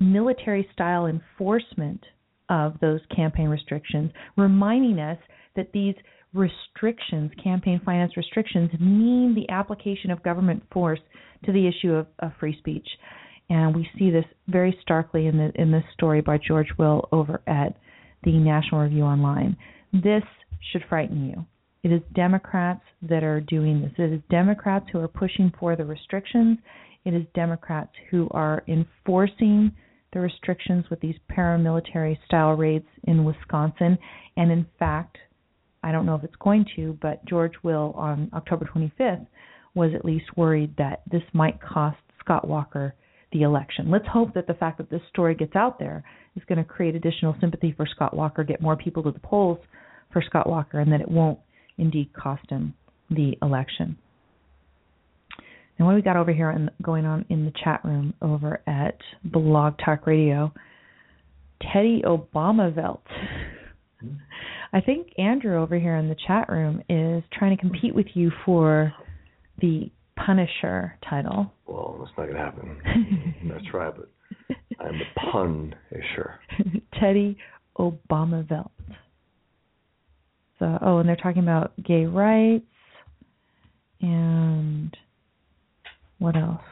military 0.00 0.68
style 0.72 1.06
enforcement 1.06 2.02
of 2.50 2.74
those 2.80 3.00
campaign 3.14 3.48
restrictions, 3.48 4.10
reminding 4.36 4.98
us 4.98 5.18
that 5.56 5.72
these 5.72 5.94
restrictions, 6.34 7.30
campaign 7.42 7.80
finance 7.84 8.16
restrictions, 8.16 8.70
mean 8.78 9.34
the 9.34 9.50
application 9.52 10.10
of 10.10 10.22
government 10.22 10.62
force 10.72 11.00
to 11.44 11.52
the 11.52 11.66
issue 11.66 11.92
of, 11.92 12.06
of 12.18 12.32
free 12.38 12.56
speech. 12.58 12.86
And 13.48 13.74
we 13.74 13.88
see 13.98 14.10
this 14.10 14.24
very 14.48 14.76
starkly 14.82 15.26
in 15.26 15.36
the 15.36 15.50
in 15.56 15.72
this 15.72 15.82
story 15.94 16.20
by 16.20 16.38
George 16.38 16.68
Will 16.78 17.08
over 17.10 17.40
at 17.48 17.76
the 18.22 18.32
National 18.32 18.82
Review 18.82 19.02
Online. 19.02 19.56
This 19.92 20.22
should 20.70 20.84
frighten 20.88 21.26
you. 21.26 21.44
It 21.82 21.92
is 21.92 22.02
Democrats 22.14 22.82
that 23.02 23.24
are 23.24 23.40
doing 23.40 23.80
this. 23.80 23.92
It 23.96 24.12
is 24.12 24.20
Democrats 24.30 24.86
who 24.92 25.00
are 25.00 25.08
pushing 25.08 25.52
for 25.58 25.74
the 25.74 25.84
restrictions. 25.84 26.58
It 27.04 27.14
is 27.14 27.22
Democrats 27.34 27.90
who 28.10 28.28
are 28.32 28.62
enforcing 28.68 29.72
the 30.12 30.20
restrictions 30.20 30.84
with 30.90 31.00
these 31.00 31.16
paramilitary 31.30 32.18
style 32.26 32.54
raids 32.54 32.86
in 33.04 33.24
Wisconsin. 33.24 33.98
And 34.36 34.50
in 34.50 34.66
fact, 34.78 35.18
I 35.82 35.92
don't 35.92 36.06
know 36.06 36.14
if 36.14 36.24
it's 36.24 36.34
going 36.40 36.66
to, 36.76 36.98
but 37.00 37.24
George 37.24 37.54
Will 37.62 37.92
on 37.96 38.30
October 38.34 38.68
25th 38.74 39.26
was 39.74 39.92
at 39.94 40.04
least 40.04 40.36
worried 40.36 40.74
that 40.78 41.02
this 41.10 41.22
might 41.32 41.60
cost 41.62 41.98
Scott 42.18 42.46
Walker 42.46 42.94
the 43.32 43.42
election. 43.42 43.90
Let's 43.90 44.06
hope 44.12 44.34
that 44.34 44.46
the 44.46 44.54
fact 44.54 44.78
that 44.78 44.90
this 44.90 45.00
story 45.08 45.34
gets 45.34 45.54
out 45.54 45.78
there 45.78 46.02
is 46.34 46.42
going 46.48 46.58
to 46.58 46.64
create 46.64 46.96
additional 46.96 47.36
sympathy 47.40 47.72
for 47.76 47.86
Scott 47.86 48.14
Walker, 48.14 48.42
get 48.42 48.60
more 48.60 48.76
people 48.76 49.02
to 49.04 49.12
the 49.12 49.20
polls 49.20 49.58
for 50.12 50.22
Scott 50.22 50.48
Walker, 50.48 50.80
and 50.80 50.92
that 50.92 51.00
it 51.00 51.08
won't 51.08 51.38
indeed 51.78 52.12
cost 52.12 52.48
him 52.50 52.74
the 53.08 53.36
election. 53.42 53.96
And 55.80 55.86
what 55.86 55.92
do 55.94 55.96
we 55.96 56.02
got 56.02 56.18
over 56.18 56.30
here 56.30 56.50
in, 56.50 56.70
going 56.82 57.06
on 57.06 57.24
in 57.30 57.46
the 57.46 57.52
chat 57.64 57.82
room 57.84 58.12
over 58.20 58.60
at 58.66 58.98
Blog 59.24 59.78
Talk 59.82 60.06
Radio? 60.06 60.52
Teddy 61.72 62.02
Obamavelt. 62.04 63.00
Hmm. 63.98 64.16
I 64.74 64.82
think 64.82 65.06
Andrew 65.16 65.58
over 65.58 65.78
here 65.78 65.96
in 65.96 66.10
the 66.10 66.16
chat 66.26 66.50
room 66.50 66.82
is 66.90 67.24
trying 67.32 67.56
to 67.56 67.60
compete 67.62 67.94
with 67.94 68.08
you 68.12 68.30
for 68.44 68.92
the 69.62 69.90
Punisher 70.16 70.98
title. 71.08 71.50
Well, 71.66 71.96
that's 71.98 72.10
not 72.18 72.26
gonna 72.26 72.38
happen. 72.38 73.34
That's 73.48 73.72
right, 73.72 73.94
but 73.96 74.10
I'm 74.78 74.98
the 74.98 75.30
pun 75.32 75.74
isher. 75.92 76.34
Teddy 77.00 77.38
Obamavelt. 77.78 78.68
So, 80.58 80.78
oh, 80.82 80.98
and 80.98 81.08
they're 81.08 81.16
talking 81.16 81.42
about 81.42 81.72
gay 81.82 82.04
rights 82.04 82.66
and 84.02 84.94
what 86.20 86.36
else? 86.36 86.62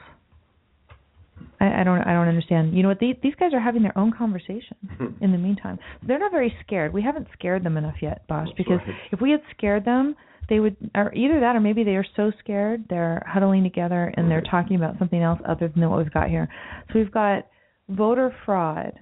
I, 1.60 1.80
I 1.80 1.84
don't. 1.84 2.00
I 2.00 2.12
don't 2.12 2.28
understand. 2.28 2.76
You 2.76 2.82
know 2.82 2.88
what? 2.88 3.00
These 3.00 3.16
these 3.22 3.34
guys 3.34 3.52
are 3.52 3.60
having 3.60 3.82
their 3.82 3.96
own 3.98 4.12
conversation 4.12 4.76
hmm. 4.96 5.06
in 5.20 5.32
the 5.32 5.38
meantime. 5.38 5.78
They're 6.06 6.18
not 6.18 6.30
very 6.30 6.54
scared. 6.64 6.92
We 6.92 7.02
haven't 7.02 7.26
scared 7.32 7.64
them 7.64 7.76
enough 7.76 7.96
yet, 8.00 8.26
Bosch. 8.28 8.48
Because 8.56 8.78
right. 8.86 8.96
if 9.10 9.20
we 9.20 9.30
had 9.32 9.40
scared 9.56 9.84
them, 9.84 10.14
they 10.48 10.60
would, 10.60 10.76
or 10.94 11.12
either 11.14 11.40
that, 11.40 11.56
or 11.56 11.60
maybe 11.60 11.82
they 11.84 11.96
are 11.96 12.06
so 12.16 12.30
scared 12.38 12.84
they're 12.88 13.22
huddling 13.26 13.64
together 13.64 14.12
and 14.16 14.30
they're 14.30 14.40
hmm. 14.40 14.50
talking 14.50 14.76
about 14.76 14.98
something 14.98 15.22
else 15.22 15.40
other 15.48 15.68
than 15.68 15.88
what 15.90 15.98
we've 15.98 16.12
got 16.12 16.28
here. 16.28 16.48
So 16.92 16.98
we've 16.98 17.12
got 17.12 17.46
voter 17.88 18.34
fraud 18.44 18.92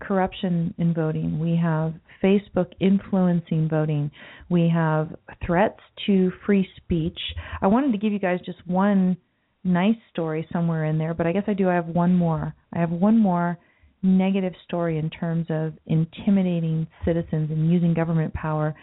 corruption 0.00 0.74
in 0.78 0.94
voting. 0.94 1.38
We 1.38 1.56
have 1.62 1.94
Facebook 2.22 2.72
influencing 2.80 3.68
voting. 3.68 4.10
We 4.48 4.70
have 4.72 5.14
threats 5.46 5.80
to 6.06 6.32
free 6.44 6.66
speech. 6.76 7.18
I 7.62 7.66
wanted 7.66 7.92
to 7.92 7.98
give 7.98 8.12
you 8.12 8.18
guys 8.18 8.40
just 8.44 8.66
one 8.66 9.16
nice 9.64 9.96
story 10.12 10.46
somewhere 10.52 10.84
in 10.84 10.98
there, 10.98 11.14
but 11.14 11.26
I 11.26 11.32
guess 11.32 11.44
I 11.46 11.54
do. 11.54 11.68
I 11.68 11.74
have 11.74 11.86
one 11.86 12.14
more. 12.14 12.54
I 12.72 12.78
have 12.78 12.90
one 12.90 13.18
more 13.18 13.58
negative 14.02 14.54
story 14.64 14.98
in 14.98 15.10
terms 15.10 15.46
of 15.50 15.74
intimidating 15.86 16.86
citizens 17.04 17.50
and 17.50 17.70
using 17.70 17.92
government 17.92 18.32
power 18.32 18.74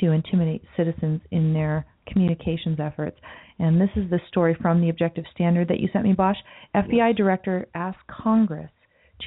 to 0.00 0.10
intimidate 0.10 0.62
citizens 0.76 1.20
in 1.30 1.52
their 1.52 1.86
communications 2.08 2.78
efforts. 2.80 3.18
And 3.58 3.80
this 3.80 3.90
is 3.94 4.10
the 4.10 4.20
story 4.28 4.56
from 4.60 4.80
the 4.80 4.88
Objective 4.88 5.24
Standard 5.32 5.68
that 5.68 5.78
you 5.78 5.88
sent 5.92 6.04
me, 6.04 6.12
Bosch. 6.12 6.36
FBI 6.74 7.16
director 7.16 7.66
asked 7.74 8.04
Congress 8.08 8.70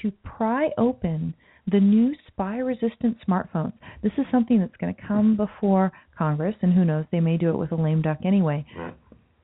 to 0.01 0.11
pry 0.23 0.69
open 0.77 1.33
the 1.71 1.79
new 1.79 2.13
spy 2.27 2.57
resistant 2.57 3.17
smartphones. 3.27 3.73
This 4.03 4.11
is 4.17 4.25
something 4.31 4.59
that's 4.59 4.75
going 4.79 4.93
to 4.93 5.01
come 5.01 5.37
before 5.37 5.91
Congress, 6.17 6.55
and 6.61 6.73
who 6.73 6.85
knows, 6.85 7.05
they 7.11 7.19
may 7.19 7.37
do 7.37 7.49
it 7.49 7.57
with 7.57 7.71
a 7.71 7.75
lame 7.75 8.01
duck 8.01 8.19
anyway. 8.25 8.65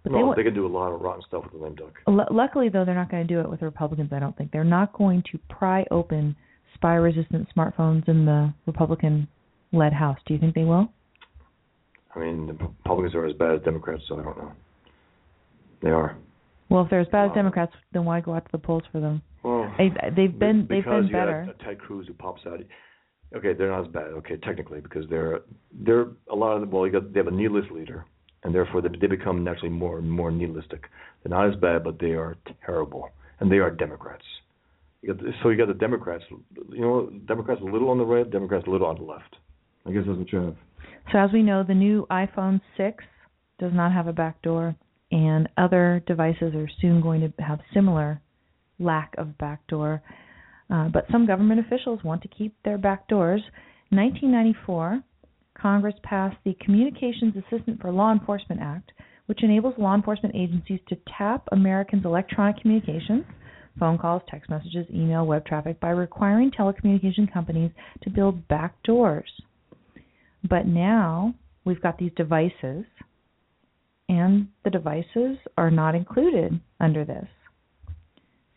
But 0.04 0.12
well, 0.12 0.30
they, 0.32 0.38
they 0.42 0.44
could 0.44 0.56
do 0.56 0.66
a 0.66 0.68
lot 0.68 0.92
of 0.92 1.02
rotten 1.02 1.24
stuff 1.28 1.44
with 1.44 1.54
the 1.54 1.60
lame 1.60 1.76
duck. 1.76 1.94
L- 2.08 2.28
luckily, 2.32 2.70
though, 2.70 2.84
they're 2.86 2.94
not 2.96 3.10
going 3.10 3.26
to 3.26 3.34
do 3.34 3.40
it 3.40 3.50
with 3.50 3.62
the 3.62 3.66
Republicans. 3.66 4.10
I 4.12 4.20
don't 4.20 4.36
think 4.38 4.52
they're 4.52 4.64
not 4.64 4.92
going 4.94 5.24
to 5.32 5.40
pry 5.50 5.86
open 5.92 6.36
spy-resistant 6.76 7.48
smartphones 7.56 8.08
in 8.10 8.26
the 8.26 8.54
Republican-led 8.66 9.94
House. 9.94 10.18
Do 10.26 10.34
you 10.34 10.40
think 10.40 10.56
they 10.56 10.64
will? 10.66 10.90
I 12.16 12.20
mean, 12.20 12.48
the 12.48 12.54
Republicans 12.54 13.16
are 13.16 13.26
as 13.26 13.34
bad 13.36 13.56
as 13.56 13.62
Democrats, 13.64 14.04
so 14.10 14.20
I 14.20 14.24
don't 14.24 14.38
know. 14.38 14.52
They 15.82 15.90
are. 15.90 16.18
Well, 16.70 16.84
if 16.84 16.90
they're 16.90 17.02
as 17.02 17.08
bad 17.08 17.30
as 17.30 17.36
Democrats, 17.36 17.74
then 17.92 18.06
why 18.06 18.20
go 18.22 18.34
out 18.34 18.46
to 18.46 18.52
the 18.52 18.58
polls 18.58 18.84
for 18.92 19.00
them? 19.00 19.22
Well, 19.44 19.74
They, 19.78 19.90
they've 20.16 20.38
been 20.38 20.66
be- 20.66 20.76
they've 20.76 20.86
been 20.86 21.08
you 21.08 21.14
better. 21.14 21.54
a 21.60 21.64
Ted 21.64 21.80
Cruz 21.80 22.08
who 22.08 22.14
pops 22.14 22.42
out. 22.48 22.60
Okay, 23.36 23.54
they're 23.54 23.70
not 23.70 23.86
as 23.86 23.92
bad. 23.92 24.06
Okay, 24.06 24.38
technically, 24.38 24.80
because 24.80 25.06
they're 25.10 25.42
they're 25.72 26.08
a 26.32 26.36
lot 26.36 26.54
of 26.54 26.62
them. 26.62 26.72
Well, 26.72 26.86
you 26.86 26.92
got 26.94 27.12
they 27.14 27.20
have 27.20 27.28
a 27.28 27.32
nihilist 27.32 27.72
leader, 27.72 28.06
and 28.44 28.54
therefore 28.54 28.82
they, 28.82 29.08
become 29.08 29.44
naturally 29.44 29.70
more 29.70 30.00
and 30.00 30.10
more 30.10 30.32
nihilistic. 30.32 30.84
They're 31.24 31.30
not 31.38 31.50
as 31.50 31.60
bad, 31.60 31.84
but 31.84 32.00
they 32.00 32.12
are 32.12 32.38
terrible, 32.66 33.10
and 33.40 33.52
they 33.52 33.58
are 33.58 33.72
Democrats. 33.72 34.24
So 35.42 35.50
you 35.50 35.58
got 35.58 35.68
the 35.68 35.74
Democrats. 35.74 36.24
You 36.70 36.82
know, 36.82 37.10
Democrats 37.28 37.62
a 37.62 37.66
little 37.66 37.90
on 37.90 37.98
the 37.98 38.06
right, 38.06 38.30
Democrats 38.30 38.66
a 38.68 38.70
little 38.70 38.88
on 38.88 38.98
the 38.98 39.04
left. 39.04 39.36
I 39.86 39.92
guess 39.92 40.04
that's 40.08 40.18
what 40.18 40.32
you 40.32 40.40
have. 40.40 40.56
So 41.12 41.18
as 41.18 41.30
we 41.34 41.44
know, 41.44 41.64
the 41.64 41.74
new 41.74 42.08
iPhone 42.10 42.62
6 42.78 43.04
does 43.60 43.74
not 43.74 43.92
have 43.92 44.08
a 44.08 44.14
back 44.14 44.42
door, 44.42 44.76
and 45.12 45.50
other 45.58 46.02
devices 46.08 46.56
are 46.56 46.70
soon 46.82 47.02
going 47.02 47.22
to 47.22 47.44
have 47.44 47.60
similar 47.74 48.22
lack 48.80 49.14
of 49.18 49.38
back 49.38 49.66
door. 49.68 50.02
Uh, 50.70 50.88
but 50.90 51.06
some 51.12 51.28
government 51.28 51.60
officials 51.60 52.00
want 52.04 52.22
to 52.22 52.28
keep 52.30 52.56
their 52.64 52.78
back 52.78 53.08
doors. 53.08 53.42
1994, 53.90 55.04
Congress 55.58 55.96
passed 56.04 56.38
the 56.44 56.56
Communications 56.62 57.36
Assistance 57.36 57.80
for 57.82 57.92
Law 57.92 58.12
Enforcement 58.12 58.62
Act, 58.62 58.92
which 59.28 59.44
enables 59.44 59.78
law 59.78 59.96
enforcement 59.96 60.36
agencies 60.36 60.80
to 60.90 60.98
tap 61.18 61.48
Americans' 61.52 62.06
electronic 62.06 62.62
communications, 62.62 63.24
phone 63.80 63.98
calls, 63.98 64.22
text 64.30 64.50
messages, 64.50 64.86
email, 64.94 65.26
web 65.26 65.46
traffic, 65.46 65.80
by 65.80 65.90
requiring 65.90 66.52
telecommunication 66.52 67.32
companies 67.32 67.72
to 68.02 68.10
build 68.10 68.48
back 68.48 68.82
doors. 68.84 69.30
But 70.48 70.68
now 70.68 71.34
we've 71.66 71.82
got 71.82 71.98
these 71.98 72.12
devices, 72.16 72.86
and 74.10 74.48
the 74.64 74.70
devices 74.70 75.38
are 75.58 75.72
not 75.72 75.96
included 75.96 76.60
under 76.80 77.06
this. 77.06 77.28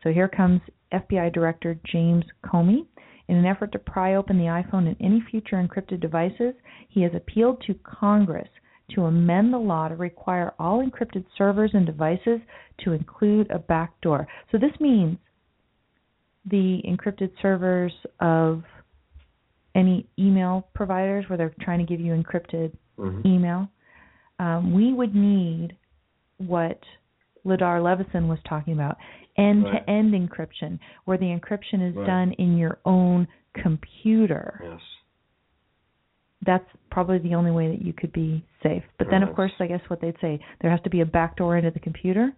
So 0.02 0.12
here 0.12 0.28
comes 0.28 0.60
FBI 0.92 1.32
Director 1.32 1.78
James 1.86 2.24
Comey. 2.44 2.86
In 3.28 3.36
an 3.36 3.46
effort 3.46 3.72
to 3.72 3.78
pry 3.78 4.14
open 4.14 4.38
the 4.38 4.44
iPhone 4.44 4.86
and 4.86 4.96
any 5.00 5.22
future 5.30 5.56
encrypted 5.56 6.00
devices, 6.00 6.54
he 6.88 7.02
has 7.02 7.12
appealed 7.14 7.62
to 7.66 7.74
Congress 7.84 8.48
to 8.94 9.06
amend 9.06 9.52
the 9.52 9.58
law 9.58 9.88
to 9.88 9.96
require 9.96 10.54
all 10.58 10.84
encrypted 10.84 11.24
servers 11.36 11.72
and 11.74 11.84
devices 11.84 12.40
to 12.84 12.92
include 12.92 13.50
a 13.50 13.58
backdoor. 13.58 14.28
So 14.52 14.58
this 14.58 14.70
means 14.78 15.18
the 16.48 16.80
encrypted 16.88 17.32
servers 17.42 17.92
of 18.20 18.62
any 19.74 20.06
email 20.18 20.68
providers 20.74 21.24
where 21.28 21.36
they're 21.36 21.54
trying 21.60 21.80
to 21.80 21.84
give 21.84 22.00
you 22.00 22.12
encrypted 22.12 22.72
Mm-hmm. 22.98 23.28
email, 23.28 23.68
um, 24.38 24.72
we 24.72 24.92
would 24.92 25.14
need 25.14 25.76
what 26.38 26.80
Ladar 27.44 27.82
Levison 27.82 28.26
was 28.26 28.38
talking 28.48 28.72
about 28.72 28.96
end 29.38 29.64
to 29.64 29.90
end 29.90 30.14
encryption, 30.14 30.78
where 31.04 31.18
the 31.18 31.26
encryption 31.26 31.88
is 31.88 31.94
Right. 31.96 32.06
done 32.06 32.32
in 32.32 32.56
your 32.56 32.78
own 32.84 33.28
computer. 33.54 34.60
Yes. 34.62 34.80
That's 36.44 36.64
probably 36.90 37.18
the 37.18 37.34
only 37.34 37.50
way 37.50 37.68
that 37.68 37.82
you 37.84 37.92
could 37.92 38.12
be 38.12 38.44
safe. 38.62 38.84
But 38.98 39.08
then, 39.10 39.22
of 39.22 39.34
course, 39.34 39.52
I 39.58 39.66
guess 39.66 39.80
what 39.88 40.00
they'd 40.00 40.18
say 40.20 40.38
there 40.60 40.70
has 40.70 40.80
to 40.82 40.90
be 40.90 41.00
a 41.00 41.06
backdoor 41.06 41.56
into 41.56 41.70
the 41.70 41.80
computer, 41.80 42.32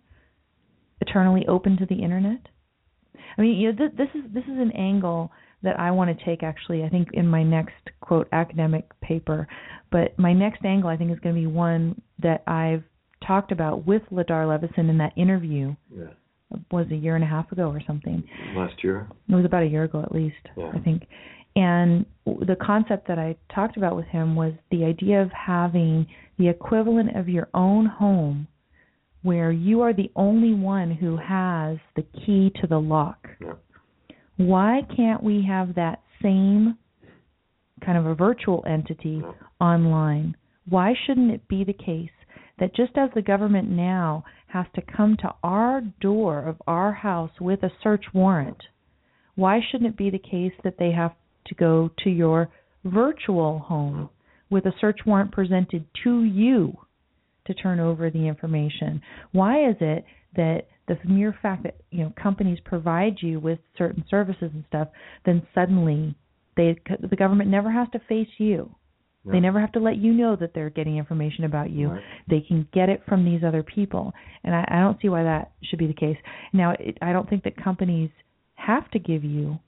eternally 1.01 1.47
open 1.47 1.77
to 1.79 1.87
the 1.87 1.97
internet. 2.03 2.41
I 3.37 3.43
mean, 3.43 3.57
you 3.59 3.73
know, 3.73 3.79
th- 3.79 3.97
this 3.97 4.09
is 4.15 4.31
this 4.33 4.45
is 4.45 4.59
an 4.59 4.73
angle 4.73 5.31
that 5.63 5.79
I 5.79 5.91
want 5.91 6.17
to 6.17 6.25
take 6.25 6.43
actually. 6.43 6.85
I 6.85 6.89
think 6.89 7.09
in 7.13 7.27
my 7.27 7.43
next 7.43 7.75
quote 8.01 8.29
academic 8.33 8.85
paper, 9.01 9.47
but 9.91 10.17
my 10.19 10.33
next 10.33 10.65
angle 10.65 10.89
I 10.89 10.97
think 10.97 11.11
is 11.11 11.19
going 11.19 11.35
to 11.35 11.41
be 11.41 11.47
one 11.47 12.01
that 12.21 12.45
I've 12.47 12.85
talked 13.27 13.51
about 13.53 13.85
with 13.87 14.03
Ladar 14.13 14.47
Levison 14.49 14.89
in 14.89 14.99
that 14.99 15.13
interview 15.17 15.75
Yeah. 15.95 16.13
Was 16.71 16.87
a 16.91 16.97
year 16.97 17.15
and 17.15 17.25
a 17.25 17.27
half 17.27 17.51
ago 17.53 17.69
or 17.69 17.81
something. 17.87 18.23
Last 18.55 18.83
year. 18.83 19.07
It 19.29 19.35
was 19.35 19.45
about 19.45 19.63
a 19.63 19.67
year 19.67 19.85
ago 19.85 20.03
at 20.03 20.13
least, 20.13 20.37
Yeah. 20.57 20.71
I 20.75 20.79
think. 20.81 21.07
And 21.57 22.07
the 22.27 22.57
concept 22.61 23.09
that 23.09 23.19
I 23.19 23.37
talked 23.53 23.77
about 23.77 23.97
with 23.97 24.07
him 24.07 24.37
was 24.37 24.53
the 24.71 24.85
idea 24.85 25.21
of 25.21 25.31
having 25.33 26.07
the 26.39 26.49
equivalent 26.49 27.17
of 27.17 27.29
your 27.29 27.49
own 27.55 27.87
home 27.87 28.47
where 29.23 29.51
you 29.51 29.81
are 29.81 29.93
the 29.93 30.11
only 30.15 30.55
one 30.55 30.91
who 30.93 31.17
has 31.17 31.79
the 31.97 32.03
key 32.25 32.53
to 32.61 32.67
the 32.69 32.79
lock. 32.79 33.29
Yeah. 33.41 33.55
Why 34.37 34.83
can't 34.97 35.23
we 35.23 35.43
have 35.49 35.75
that 35.75 36.01
same 36.23 36.79
kind 37.85 37.99
of 37.99 38.07
a 38.07 38.15
virtual 38.15 38.63
entity 38.67 39.21
Yeah. 39.25 39.33
online? 39.61 40.37
Why 40.69 40.95
shouldn't 40.95 41.33
it 41.33 41.49
be 41.49 41.65
the 41.65 41.73
case 41.73 42.11
that 42.59 42.75
just 42.75 42.97
as 42.97 43.11
the 43.15 43.23
government 43.23 43.69
now 43.69 44.25
has 44.49 44.67
to 44.75 44.83
come 44.83 45.17
to 45.19 45.35
our 45.43 45.81
door 46.01 46.43
of 46.43 46.57
our 46.67 46.93
house 46.93 47.33
with 47.41 47.63
a 47.63 47.73
search 47.83 48.05
warrant, 48.13 48.63
why 49.35 49.61
shouldn't 49.61 49.91
it 49.91 49.97
be 49.97 50.11
the 50.11 50.19
case 50.19 50.53
that 50.65 50.79
they 50.79 50.91
have 50.93 51.13
to 51.47 51.55
go 51.55 51.91
to 52.05 52.11
your 52.11 52.49
virtual 52.85 53.59
home 53.61 54.11
with 54.51 54.67
a 54.67 54.73
search 54.81 55.01
warrant 55.07 55.33
presented 55.33 55.85
to 56.05 56.25
you 56.25 56.73
to 57.47 57.55
turn 57.55 57.81
over 57.81 58.11
the 58.11 58.27
information? 58.27 59.01
Why 59.33 59.69
is 59.69 59.77
it 59.81 60.05
that 60.37 60.67
the 60.89 60.99
mere 61.05 61.37
fact 61.43 61.63
that 61.65 61.77
you 61.91 62.03
know 62.03 62.13
companies 62.21 62.59
provide 62.65 63.17
you 63.21 63.39
with 63.39 63.59
certain 63.77 64.05
services 64.11 64.51
and 64.53 64.65
stuff, 64.69 64.89
then 65.25 65.47
suddenly 65.55 66.17
they 66.57 66.77
the 66.89 67.17
government 67.17 67.51
never 67.51 67.71
has 67.71 67.89
to 67.93 68.01
face 68.09 68.29
you. 68.39 68.75
They 69.33 69.41
never 69.41 69.61
have 69.61 69.73
to 69.73 69.81
let 69.81 69.97
you 69.97 70.13
know 70.13 70.37
that 70.37 70.53
they're 70.55 70.71
getting 70.71 70.97
information 70.97 71.45
about 71.45 71.71
you. 71.71 71.89
Right. 71.89 72.03
They 72.29 72.41
can 72.41 72.69
get 72.73 72.89
it 72.89 73.03
from 73.09 73.25
these 73.25 73.43
other 73.45 73.63
people, 73.63 74.13
and 74.45 74.55
I, 74.55 74.65
I 74.69 74.81
don't 74.81 75.01
see 75.01 75.09
why 75.09 75.23
that 75.25 75.53
should 75.65 75.79
be 75.79 75.87
the 75.87 75.95
case. 75.95 76.17
Now, 76.53 76.75
it, 76.79 76.99
I 77.03 77.13
don't 77.13 77.29
think 77.29 77.45
that 77.45 77.63
companies 77.63 78.11
have 78.55 78.91
to 78.91 78.99
give 78.99 79.25
you 79.25 79.59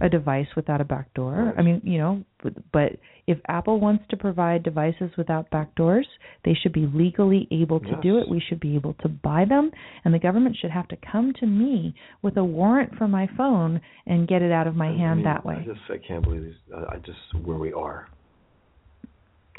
a 0.00 0.08
device 0.08 0.46
without 0.56 0.80
a 0.80 0.84
backdoor. 0.84 1.32
Right. 1.32 1.54
I 1.58 1.62
mean, 1.62 1.82
you 1.84 1.98
know, 1.98 2.24
but, 2.42 2.54
but 2.72 2.92
if 3.26 3.38
Apple 3.48 3.78
wants 3.80 4.04
to 4.10 4.16
provide 4.16 4.62
devices 4.62 5.10
without 5.18 5.50
backdoors, 5.50 6.04
they 6.44 6.54
should 6.54 6.72
be 6.72 6.88
legally 6.92 7.46
able 7.50 7.80
to 7.80 7.96
do 8.02 8.18
it. 8.18 8.28
We 8.28 8.42
should 8.48 8.60
be 8.60 8.74
able 8.76 8.94
to 9.02 9.08
buy 9.08 9.44
them, 9.46 9.70
and 10.04 10.14
the 10.14 10.18
government 10.18 10.56
should 10.60 10.70
have 10.70 10.88
to 10.88 10.96
come 11.12 11.32
to 11.40 11.46
me 11.46 11.94
with 12.22 12.36
a 12.38 12.44
warrant 12.44 12.96
for 12.96 13.08
my 13.08 13.28
phone 13.36 13.80
and 14.06 14.26
get 14.26 14.42
it 14.42 14.50
out 14.52 14.66
of 14.66 14.74
my 14.74 14.88
I 14.88 14.96
hand 14.96 15.16
mean, 15.16 15.24
that 15.24 15.42
I 15.46 15.64
just 15.64 15.80
I 15.90 15.98
can't 16.06 16.24
believe 16.24 16.44
these. 16.44 16.54
I 16.74 16.96
just 16.98 17.44
where 17.44 17.58
we 17.58 17.72
are. 17.72 18.08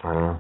I 0.04 0.14
don't 0.14 0.22
know. 0.24 0.39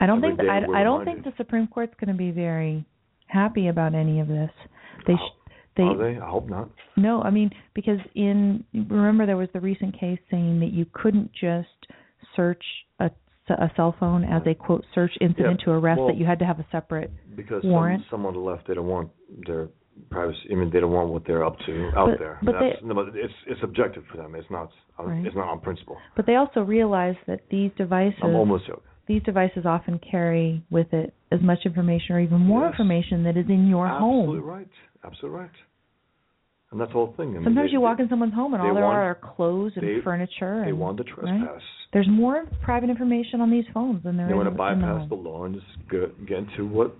I 0.00 0.06
don't 0.06 0.24
Every 0.24 0.36
think 0.36 0.50
I, 0.50 0.80
I 0.80 0.82
don't 0.84 1.04
think 1.04 1.24
the 1.24 1.32
Supreme 1.36 1.66
Court's 1.66 1.94
going 2.00 2.08
to 2.14 2.18
be 2.18 2.30
very 2.30 2.84
happy 3.26 3.68
about 3.68 3.94
any 3.94 4.20
of 4.20 4.28
this. 4.28 4.50
They 5.06 5.14
sh- 5.14 5.50
they 5.76 5.84
Are 5.84 5.96
they? 5.96 6.18
I 6.20 6.28
hope 6.28 6.48
not. 6.48 6.68
no, 6.96 7.22
I 7.22 7.30
mean 7.30 7.50
because 7.74 7.98
in 8.14 8.64
remember 8.74 9.24
there 9.26 9.36
was 9.38 9.48
the 9.54 9.60
recent 9.60 9.98
case 9.98 10.18
saying 10.30 10.60
that 10.60 10.72
you 10.72 10.86
couldn't 10.92 11.30
just 11.32 11.68
search 12.36 12.62
a 13.00 13.10
a 13.48 13.70
cell 13.76 13.94
phone 13.98 14.24
as 14.24 14.42
a 14.46 14.54
quote 14.54 14.84
search 14.94 15.12
incident 15.20 15.60
Yeah, 15.60 15.64
to 15.66 15.70
arrest 15.72 15.98
well, 15.98 16.08
that 16.08 16.16
you 16.16 16.24
had 16.26 16.38
to 16.40 16.44
have 16.46 16.58
a 16.60 16.66
separate 16.70 17.10
Because 17.36 17.62
Warrant? 17.64 18.02
some, 18.10 18.18
some 18.22 18.26
on 18.26 18.34
the 18.34 18.40
left 18.40 18.66
they 18.68 18.74
don't 18.74 18.86
want 18.86 19.10
their 19.46 19.68
privacy. 20.10 20.38
I 20.50 20.54
mean, 20.54 20.70
they 20.72 20.80
don't 20.80 20.92
want 20.92 21.08
what 21.10 21.24
they're 21.26 21.44
up 21.44 21.58
to 21.66 21.90
out 21.96 22.08
But- 22.10 22.18
there. 22.18 22.38
but 22.42 22.52
That's, 22.52 22.80
they- 22.80 22.86
no, 22.88 22.94
but 22.94 23.08
it's 23.14 23.32
it's 23.46 23.60
subjective 23.60 24.04
for 24.10 24.16
them. 24.18 24.34
It's 24.34 24.50
not. 24.50 24.70
on 24.98 25.06
Right. 25.08 25.26
It's 25.26 25.34
not 25.36 25.48
on 25.48 25.60
principle. 25.60 25.96
but 26.16 26.24
they 26.26 26.36
also 26.36 26.60
realize 26.62 27.16
that 27.26 27.40
these 27.50 27.70
devices 27.76 28.18
I'm 28.22 28.34
almost 28.34 28.66
joking. 28.66 28.82
These 29.08 29.22
devices 29.24 29.64
often 29.66 29.98
carry 29.98 30.62
with 30.70 30.92
it 30.92 31.12
as 31.30 31.40
much 31.40 31.58
information 31.64 32.14
or 32.16 32.20
even 32.20 32.38
more 32.40 32.62
Yes. 32.62 32.72
information 32.72 33.24
that 33.24 33.36
is 33.36 33.46
in 33.48 33.66
your 33.66 33.86
Absolutely 33.86 34.08
home. 34.10 34.20
Absolutely 34.36 34.50
right. 34.50 34.68
Absolutely 35.04 35.40
right. 35.40 35.50
and 36.70 36.80
that's 36.80 36.88
the 36.90 36.94
whole 36.94 37.12
thing. 37.16 37.30
I 37.30 37.32
mean, 37.34 37.44
Sometimes 37.44 37.68
they, 37.68 37.72
you 37.72 37.80
walk 37.80 37.98
they, 37.98 38.04
in 38.04 38.08
someone's 38.08 38.34
home 38.34 38.54
and 38.54 38.62
all 38.62 38.72
there 38.74 38.84
want- 38.84 38.96
are 38.96 39.10
are 39.10 39.14
clothes 39.36 39.72
and 39.76 39.86
they- 39.86 40.00
furniture. 40.02 40.62
They 40.64 40.70
and, 40.70 40.78
want 40.78 40.96
to 40.98 41.04
trespass. 41.04 41.60
There's 41.92 42.08
more 42.08 42.46
private 42.62 42.88
information 42.88 43.40
on 43.42 43.50
these 43.50 43.66
phones 43.74 44.02
than 44.04 44.16
there 44.16 44.24
are. 44.26 44.28
They 44.28 44.34
is 44.34 44.36
want 44.38 44.48
to 44.48 44.56
bypass 44.56 45.02
the 45.08 45.16
the 45.16 45.22
law 45.22 45.44
and 45.44 45.54
just 45.54 45.66
get, 45.90 46.26
get 46.26 46.38
into 46.38 46.66
what 46.66 46.94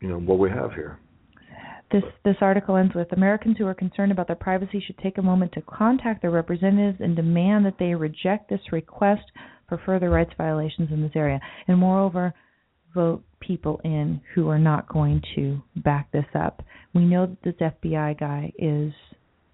you 0.00 0.08
know 0.08 0.18
what 0.18 0.38
we 0.38 0.50
have 0.50 0.72
here. 0.72 0.98
This 1.92 2.02
this 2.24 2.34
article 2.40 2.74
ends 2.76 2.94
with 2.96 3.12
Americans 3.12 3.56
who 3.58 3.66
are 3.66 3.74
concerned 3.74 4.10
about 4.10 4.26
their 4.26 4.34
privacy 4.34 4.80
should 4.84 4.98
take 4.98 5.18
a 5.18 5.22
moment 5.22 5.52
to 5.52 5.60
contact 5.62 6.20
their 6.22 6.32
representatives 6.32 6.98
and 7.00 7.14
demand 7.14 7.64
that 7.66 7.78
they 7.78 7.94
reject 7.94 8.50
this 8.50 8.60
request 8.72 9.22
for 9.68 9.80
further 9.84 10.10
rights 10.10 10.32
violations 10.36 10.88
in 10.90 11.02
this 11.02 11.12
area. 11.14 11.40
And 11.68 11.78
moreover, 11.78 12.34
vote 12.94 13.22
people 13.40 13.80
in 13.84 14.20
who 14.34 14.48
are 14.48 14.58
not 14.58 14.88
going 14.88 15.22
to 15.34 15.60
back 15.76 16.10
this 16.12 16.26
up. 16.34 16.62
We 16.94 17.04
know 17.04 17.26
that 17.26 17.42
this 17.42 17.54
FBI 17.60 18.18
guy 18.18 18.52
is 18.58 18.92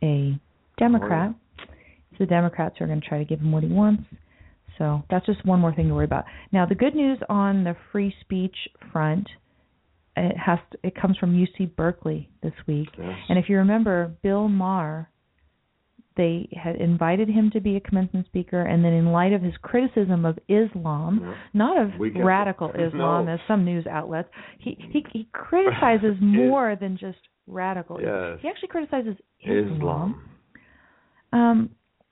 a 0.03 0.39
Democrat. 0.79 1.35
Oh, 1.35 1.65
it's 2.11 2.19
the 2.19 2.27
Democrats 2.27 2.77
who 2.79 2.85
are 2.85 2.89
going 2.89 3.01
to 3.01 3.07
try 3.07 3.19
to 3.19 3.25
give 3.25 3.41
him 3.41 3.53
what 3.53 3.63
he 3.63 3.69
wants. 3.69 4.05
So 4.79 5.03
that's 5.11 5.27
just 5.27 5.45
one 5.45 5.61
more 5.61 5.75
thing 5.75 5.89
to 5.89 5.95
worry 5.95 6.05
about. 6.05 6.25
Now, 6.51 6.67
the 6.67 6.75
good 6.75 6.95
news 6.95 7.19
on 7.29 7.65
the 7.65 7.77
free 7.91 8.15
speech 8.21 8.57
front, 8.93 9.29
it 10.17 10.37
has 10.37 10.59
to, 10.73 10.79
it 10.83 10.95
comes 10.95 11.19
from 11.19 11.35
UC 11.35 11.77
Berkeley 11.77 12.31
this 12.43 12.55
week. 12.67 12.89
Yes. 12.99 13.17
And 13.29 13.39
if 13.39 13.49
you 13.49 13.59
remember, 13.59 14.13
Bill 14.23 14.49
Maher, 14.49 15.09
they 16.17 16.49
had 16.53 16.77
invited 16.77 17.29
him 17.29 17.51
to 17.53 17.61
be 17.61 17.77
a 17.77 17.81
commencement 17.81 18.27
speaker, 18.27 18.63
and 18.63 18.85
then 18.85 18.93
in 18.93 19.07
light 19.13 19.33
of 19.33 19.43
his 19.43 19.55
criticism 19.63 20.25
of 20.25 20.39
Islam, 20.49 21.21
Yeah. 21.23 21.35
not 21.55 21.77
of 21.81 21.91
radical 21.99 22.71
Islam 22.75 23.27
No. 23.27 23.33
as 23.33 23.41
some 23.49 23.65
news 23.65 23.87
outlets, 23.87 24.29
he 24.59 24.77
he, 24.93 25.05
he 25.13 25.29
criticizes 25.33 26.17
more 26.21 26.77
than 26.77 26.97
just 26.97 27.19
radical. 27.47 28.01
Yes. 28.01 28.39
He 28.43 28.49
actually 28.49 28.69
criticizes 28.69 29.17
Islam. 29.41 29.75
Islam. 29.77 30.25
Um, 31.33 31.71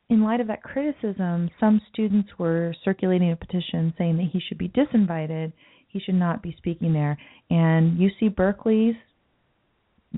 in 0.08 0.22
light 0.22 0.40
of 0.40 0.48
that 0.48 0.62
criticism, 0.62 1.50
some 1.60 1.80
students 1.92 2.30
were 2.38 2.74
circulating 2.84 3.30
a 3.30 3.36
petition 3.36 3.94
saying 3.96 4.16
that 4.16 4.28
he 4.32 4.40
should 4.40 4.58
be 4.58 4.68
disinvited. 4.70 5.52
He 5.88 6.00
should 6.00 6.14
not 6.16 6.42
be 6.42 6.54
speaking 6.58 6.92
there. 6.92 7.16
And 7.48 7.98
UC 7.98 8.34
Berkeley's 8.34 8.96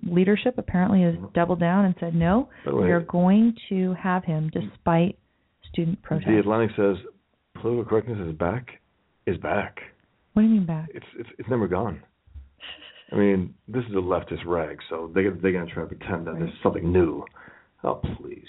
leadership 0.03 0.55
apparently 0.59 1.03
has 1.03 1.14
doubled 1.34 1.61
down 1.61 1.84
and 1.84 1.95
said, 2.01 2.14
no, 2.14 2.49
we 2.66 2.90
are 2.90 3.01
going 3.01 3.55
to 3.68 3.95
have 3.95 4.24
him 4.24 4.51
despite 4.53 5.18
student 5.70 6.01
protests. 6.03 6.28
The 6.28 6.38
Atlantic 6.38 6.70
says 6.76 6.97
political 7.61 7.84
correctness 7.84 8.18
is 8.26 8.34
back. 8.36 8.68
Is 9.26 9.36
back. 9.38 9.78
what 10.32 10.43
do 10.43 10.49
you 10.49 10.55
mean 10.55 10.66
back? 10.66 10.88
It's 10.93 11.07
it's 11.16 11.28
it's 11.38 11.49
never 11.49 11.68
gone. 11.68 12.03
I 13.12 13.16
mean, 13.16 13.55
this 13.68 13.84
is 13.84 13.93
a 13.93 13.99
leftist 13.99 14.45
rag, 14.45 14.78
so 14.90 15.12
they 15.14 15.22
they're 15.40 15.53
gonna 15.53 15.72
try 15.72 15.84
to 15.84 15.88
pretend 15.88 16.26
that 16.26 16.34
there's 16.38 16.51
something 16.62 16.90
new. 16.90 17.24
Oh 17.84 18.01
please. 18.18 18.49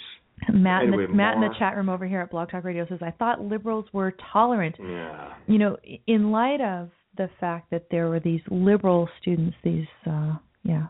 Matt, 0.52 0.84
in 0.84 0.92
the, 0.92 1.08
Matt 1.08 1.36
in 1.36 1.42
the 1.42 1.54
chat 1.60 1.76
room 1.78 1.90
over 1.90 2.08
here 2.08 2.22
at 2.22 2.32
Blog 2.32 2.50
Talk 2.50 2.64
Radio 2.64 2.86
says, 2.90 3.00
I 3.02 3.12
thought 3.12 3.42
liberals 3.42 3.86
were 3.94 4.14
tolerant. 4.34 4.76
Yeah. 4.80 5.34
you 5.48 5.58
know, 5.58 5.78
in 6.08 6.32
light 6.32 6.60
of 6.60 6.90
the 7.18 7.30
fact 7.40 7.70
that 7.72 7.86
there 7.92 8.10
were 8.10 8.20
these 8.20 8.42
liberal 8.50 9.08
students, 9.22 9.56
these 9.64 9.86
uh 10.10 10.34
yeah, 10.64 10.88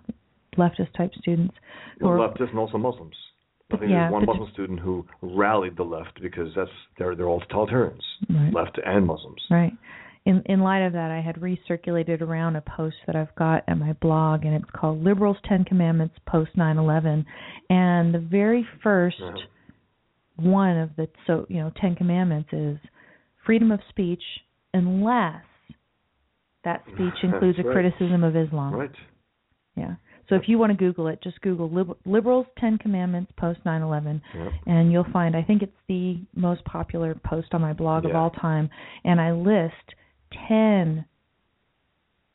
leftist 0.55 0.93
type 0.95 1.11
students 1.15 1.55
who 1.99 2.07
Well, 2.07 2.17
were 2.17 2.27
leftists 2.27 2.49
and 2.49 2.59
also 2.59 2.77
Muslims. 2.77 3.15
I 3.71 3.77
think 3.77 3.91
Yeah, 3.91 4.01
there's 4.01 4.11
one 4.13 4.25
Muslim 4.25 4.51
student 4.53 4.79
who 4.79 5.05
rallied 5.21 5.75
the 5.77 5.83
left 5.83 6.21
because 6.21 6.53
that's 6.55 6.69
they're 6.97 7.15
they're 7.15 7.27
all 7.27 7.41
totalitarians, 7.41 8.01
Right. 8.29 8.53
left 8.53 8.77
and 8.85 9.05
Muslims. 9.07 9.41
right. 9.49 9.73
In 10.25 10.41
in 10.45 10.61
light 10.61 10.81
of 10.81 10.93
that, 10.93 11.11
I 11.11 11.19
had 11.21 11.35
recirculated 11.37 12.21
around 12.21 12.55
a 12.55 12.61
post 12.61 12.95
that 13.07 13.15
I've 13.15 13.33
got 13.35 13.63
at 13.67 13.77
my 13.77 13.93
blog, 13.93 14.45
and 14.45 14.53
it's 14.55 14.69
called 14.71 15.03
"Liberals' 15.03 15.37
Ten 15.43 15.65
Commandments 15.65 16.15
Post 16.25 16.55
9/11," 16.55 17.25
and 17.69 18.13
the 18.13 18.19
very 18.19 18.63
first 18.83 19.17
Yeah. 19.19 19.35
one 20.37 20.77
of 20.77 20.95
the 20.95 21.09
so 21.27 21.45
you 21.49 21.57
know 21.57 21.71
Ten 21.75 21.95
Commandments 21.95 22.53
is 22.53 22.77
freedom 23.45 23.71
of 23.71 23.79
speech, 23.89 24.23
unless 24.73 25.43
that 26.63 26.83
speech 26.93 27.15
includes 27.23 27.59
a 27.59 27.63
criticism 27.63 28.23
of 28.23 28.35
Islam. 28.35 28.73
Right. 28.75 28.95
Yeah. 29.75 29.95
So 30.29 30.35
if 30.35 30.43
you 30.47 30.57
want 30.57 30.71
to 30.71 30.77
Google 30.77 31.07
it, 31.07 31.21
just 31.21 31.39
Google 31.41 31.69
Lib- 31.69 31.97
Liberals 32.05 32.45
Ten 32.57 32.77
Commandments 32.77 33.31
post 33.37 33.59
9/11, 33.65 34.21
Yeah. 34.33 34.49
and 34.67 34.91
you'll 34.91 35.03
find. 35.11 35.35
I 35.35 35.41
think 35.43 35.61
it's 35.61 35.75
the 35.87 36.19
most 36.35 36.63
popular 36.65 37.13
post 37.15 37.53
on 37.53 37.61
my 37.61 37.73
blog 37.73 38.05
of 38.05 38.15
all 38.15 38.29
time, 38.29 38.69
and 39.03 39.19
I 39.19 39.31
list 39.33 39.95
ten 40.47 41.05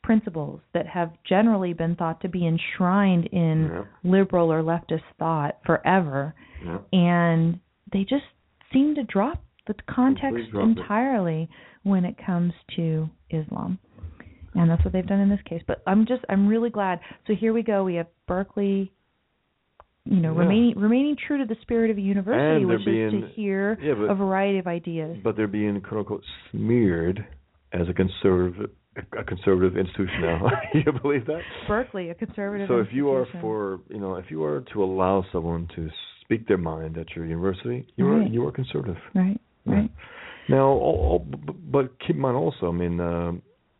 principles 0.03 0.61
that 0.73 0.87
have 0.87 1.11
generally 1.23 1.73
been 1.73 1.95
thought 1.95 2.21
to 2.21 2.29
be 2.29 2.47
enshrined 2.47 3.25
in 3.27 3.65
Yeah. 3.71 3.83
liberal 4.03 4.51
or 4.51 4.63
leftist 4.63 5.03
thought 5.17 5.57
forever, 5.65 6.33
Yeah. 6.65 6.79
and 6.93 7.59
they 7.91 8.05
just 8.05 8.25
seem 8.71 8.95
to 8.95 9.03
drop 9.03 9.43
the 9.67 9.73
context 9.87 10.49
drop 10.51 10.63
it. 10.63 10.69
entirely 10.79 11.49
when 11.83 12.05
it 12.05 12.17
comes 12.17 12.53
to 12.75 13.09
Islam. 13.29 13.77
And 14.55 14.69
that's 14.69 14.83
what 14.83 14.93
they've 14.93 15.05
done 15.05 15.19
in 15.19 15.29
this 15.29 15.41
case. 15.45 15.61
But 15.67 15.81
I'm 15.85 16.05
just 16.05 16.23
I'm 16.29 16.47
really 16.47 16.69
glad. 16.69 16.99
So 17.27 17.33
here 17.35 17.53
we 17.53 17.61
go. 17.63 17.83
We 17.83 17.95
have 17.95 18.07
Berkeley 18.27 18.91
you 20.05 20.15
know, 20.21 20.33
Yeah. 20.33 20.39
remaining 20.39 20.77
remaining 20.79 21.15
true 21.27 21.37
to 21.37 21.45
the 21.45 21.55
spirit 21.61 21.91
of 21.91 21.97
a 21.97 22.01
university, 22.01 22.61
And 22.63 22.69
they're 22.69 22.79
is 22.79 22.85
being- 22.85 23.21
to 23.21 23.27
hear 23.27 23.77
yeah, 23.81 23.93
but- 23.93 24.09
a 24.09 24.15
variety 24.15 24.57
of 24.57 24.65
ideas. 24.65 25.17
But 25.23 25.35
they're 25.35 25.47
being 25.47 25.79
quote 25.81 25.99
unquote 25.99 26.23
smeared 26.51 27.25
as 27.73 27.87
a 27.89 27.93
conservative 27.93 28.71
a 29.13 29.23
conservative 29.23 29.77
institution 29.77 30.21
now. 30.21 30.49
you 30.73 30.91
believe 30.91 31.25
that? 31.27 31.41
Berkeley, 31.67 32.09
a 32.09 32.15
conservative 32.15 32.67
So 32.67 32.79
if 32.79 32.91
you 32.91 33.11
are 33.11 33.25
for 33.39 33.81
you 33.89 33.99
know 33.99 34.15
if 34.15 34.31
you 34.31 34.43
are 34.43 34.61
to 34.73 34.83
allow 34.83 35.23
someone 35.31 35.67
to 35.75 35.89
speak 36.21 36.47
their 36.47 36.57
mind 36.57 36.97
at 36.97 37.15
your 37.15 37.25
university, 37.25 37.85
you 37.95 38.07
are—you 38.07 38.45
are 38.47 38.51
conservative. 38.51 38.97
right, 39.15 39.39
right, 39.65 39.89
Now, 40.47 40.67
all, 40.67 40.97
all, 41.09 41.19
but 41.71 41.97
keep 41.99 42.15
in 42.15 42.21
mind 42.21 42.35
also, 42.37 42.69
I 42.69 42.71
mean, 42.71 42.99
uh, 42.99 43.33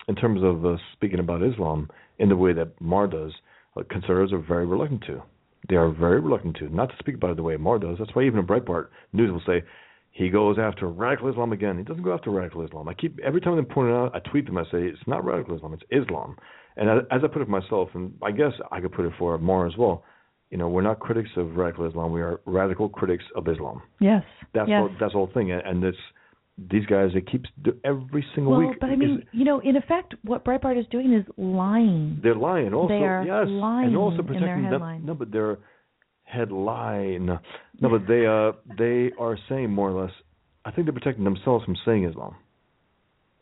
in 0.09 0.15
terms 0.15 0.41
of 0.43 0.65
uh, 0.65 0.75
speaking 0.93 1.19
about 1.19 1.43
Islam 1.43 1.87
in 2.17 2.27
the 2.27 2.35
way 2.35 2.51
that 2.51 2.69
Maher 2.81 3.07
does, 3.07 3.31
uh, 3.77 3.83
conservatives 3.89 4.33
are 4.33 4.39
very 4.39 4.65
reluctant 4.65 5.03
to. 5.05 5.21
They 5.69 5.75
are 5.75 5.91
very 5.91 6.19
reluctant 6.19 6.57
to, 6.57 6.75
not 6.75 6.89
to 6.89 6.95
speak 6.99 7.15
about 7.15 7.31
it 7.31 7.37
the 7.37 7.43
way 7.43 7.55
Maher 7.57 7.79
does. 7.79 7.97
That's 7.99 8.13
why 8.15 8.23
even 8.23 8.39
in 8.39 8.47
Breitbart 8.47 8.87
News 9.13 9.31
will 9.31 9.43
say 9.45 9.63
he 10.11 10.29
goes 10.29 10.57
after 10.59 10.87
radical 10.87 11.29
Islam 11.29 11.53
again. 11.53 11.77
He 11.77 11.83
doesn't 11.83 12.03
go 12.03 12.13
after 12.13 12.31
radical 12.31 12.65
Islam. 12.65 12.89
I 12.89 12.95
keep 12.95 13.19
every 13.23 13.39
time 13.39 13.55
they 13.55 13.61
point 13.61 13.89
it 13.89 13.93
out, 13.93 14.15
I 14.15 14.19
tweet 14.29 14.47
them. 14.47 14.57
I 14.57 14.63
say 14.63 14.83
it's 14.83 14.99
not 15.05 15.23
radical 15.23 15.55
Islam, 15.55 15.73
it's 15.75 15.83
Islam. 15.91 16.35
And 16.75 16.89
as, 16.89 16.97
as 17.11 17.21
I 17.23 17.27
put 17.27 17.43
it 17.43 17.47
myself, 17.47 17.89
and 17.93 18.13
I 18.23 18.31
guess 18.31 18.53
I 18.71 18.81
could 18.81 18.91
put 18.91 19.05
it 19.05 19.13
for 19.19 19.37
Maher 19.37 19.67
as 19.67 19.77
well. 19.77 20.03
You 20.49 20.57
know, 20.57 20.67
we're 20.69 20.81
not 20.81 20.99
critics 20.99 21.29
of 21.37 21.55
radical 21.55 21.87
Islam. 21.87 22.11
We 22.11 22.21
are 22.21 22.41
radical 22.45 22.89
critics 22.89 23.23
of 23.35 23.47
Islam. 23.47 23.83
yes, 23.99 24.23
That's 24.55 24.67
yes. 24.67 24.81
all, 24.81 24.89
that's 24.99 25.13
the 25.13 25.19
whole 25.19 25.29
thing, 25.31 25.51
and, 25.51 25.61
and 25.61 25.83
it's 25.83 25.97
these 26.71 26.85
guys. 26.85 27.11
They 27.13 27.21
keep 27.21 27.43
do- 27.63 27.77
every 27.83 28.25
single 28.35 28.57
well, 28.57 28.67
week. 28.69 28.79
but 28.79 28.89
I 28.89 28.95
mean, 28.95 29.25
you 29.31 29.45
know, 29.45 29.59
in 29.59 29.75
effect, 29.75 30.15
what 30.23 30.43
Breitbart 30.43 30.79
is 30.79 30.85
doing 30.91 31.13
is 31.13 31.25
lying. 31.37 32.19
they're 32.21 32.35
lying. 32.35 32.73
Also, 32.73 32.89
They 32.89 33.05
are 33.05 33.23
yes, 33.23 33.47
lying 33.47 33.87
and 33.87 33.97
also 33.97 34.19
in 34.19 34.25
their 34.25 34.25
protecting 34.25 34.69
them. 34.69 35.05
No, 35.05 35.13
but 35.13 35.31
their 35.31 35.59
headline. 36.23 37.25
No, 37.81 37.89
but 37.89 38.07
they 38.07 38.25
uh 38.25 38.51
they 38.77 39.11
are 39.19 39.37
saying 39.47 39.71
more 39.71 39.89
or 39.89 40.01
less. 40.03 40.11
I 40.65 40.71
think 40.71 40.85
they're 40.85 40.93
protecting 40.93 41.23
themselves 41.23 41.65
from 41.65 41.75
saying 41.85 42.03
Islam. 42.05 42.35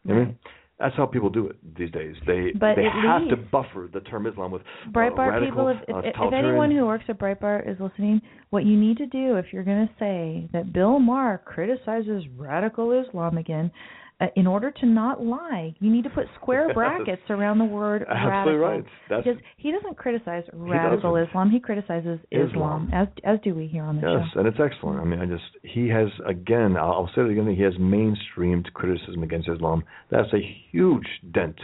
You 0.03 0.13
know 0.13 0.20
what 0.20 0.22
I 0.22 0.26
mean? 0.28 0.39
That's 0.80 0.95
how 0.95 1.07
people 1.07 1.32
do 1.32 1.47
it 1.47 1.55
these 1.75 1.89
days. 1.89 2.15
They 2.28 2.51
But 2.53 2.75
they 2.75 2.84
have 2.84 3.28
to 3.30 3.36
buffer 3.36 3.89
the 3.91 4.01
term 4.01 4.28
Islam 4.28 4.51
with 4.51 4.61
uh, 4.61 4.91
Breitbart 4.91 5.32
radical, 5.32 5.49
people, 5.49 5.67
if, 5.69 5.95
uh, 5.95 5.99
if, 5.99 6.15
if 6.15 6.34
anyone 6.34 6.69
who 6.69 6.86
works 6.86 7.05
at 7.07 7.17
Breitbart 7.17 7.69
is 7.69 7.80
listening, 7.80 8.21
what 8.51 8.63
you 8.63 8.78
need 8.80 8.97
to 8.97 9.07
do 9.07 9.36
if 9.38 9.47
you're 9.51 9.63
going 9.63 9.88
to 9.88 9.93
say 9.97 10.47
that 10.53 10.73
Bill 10.73 10.99
Maher 10.99 11.41
criticizes 11.43 12.23
radical 12.36 12.91
Islam 12.91 13.38
again, 13.38 13.71
uh, 14.20 14.26
in 14.36 14.47
order 14.47 14.72
to 14.72 14.86
not 14.88 15.24
lie, 15.24 15.76
you 15.80 15.91
need 15.91 16.03
to 16.03 16.09
put 16.09 16.26
square 16.41 16.74
brackets 16.74 17.22
around 17.30 17.59
the 17.59 17.65
word 17.65 18.03
Absolutely 18.09 18.53
radical. 18.53 18.68
right. 18.68 18.84
That's 19.09 19.24
because 19.26 19.39
he 19.57 19.72
doesn't 19.72 19.95
criticize 19.97 20.43
radical 20.53 21.13
doesn't. 21.13 21.30
Islam; 21.30 21.49
he 21.51 21.59
criticizes 21.59 22.20
Islam, 22.32 22.47
Islam. 22.88 22.89
as 22.93 23.07
as 23.24 23.39
do 23.43 23.53
we 23.53 23.68
here 23.68 23.84
on 23.84 23.97
the 23.97 24.01
Yes, 24.01 24.09
show. 24.11 24.18
Yes, 24.20 24.28
and 24.36 24.47
it's 24.47 24.57
excellent. 24.59 24.99
I 24.99 25.03
mean, 25.05 25.20
I 25.20 25.26
just 25.28 25.43
he 25.63 25.88
has 25.89 26.07
again. 26.26 26.76
I'll, 26.78 26.93
I'll 26.93 27.11
say 27.15 27.22
it 27.22 27.30
again. 27.30 27.47
He 27.55 27.61
has 27.61 27.74
mainstreamed 27.76 28.74
criticism 28.74 29.22
against 29.22 29.49
Islam. 29.49 29.84
That's 30.09 30.34
a 30.34 30.41
huge 30.72 31.07
dent, 31.32 31.57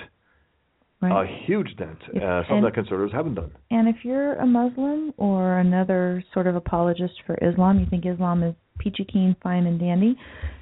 Right. 1.01 1.23
a 1.23 1.45
huge 1.47 1.75
dent. 1.77 1.97
If- 2.13 2.21
Uh, 2.21 2.41
something 2.43 2.57
and- 2.57 2.65
that 2.67 2.73
conservatives 2.75 3.13
haven't 3.13 3.33
done. 3.35 3.51
And 3.71 3.87
if 3.89 4.05
you're 4.05 4.35
a 4.35 4.45
Muslim 4.45 5.11
or 5.17 5.57
another 5.57 6.23
sort 6.33 6.45
of 6.47 6.55
apologist 6.55 7.15
for 7.25 7.35
Islam, 7.41 7.79
you 7.79 7.87
think 7.87 8.05
Islam 8.05 8.43
is 8.43 8.53
peachy 8.79 9.05
keen, 9.05 9.35
fine 9.41 9.65
and 9.65 9.79
dandy, 9.79 10.15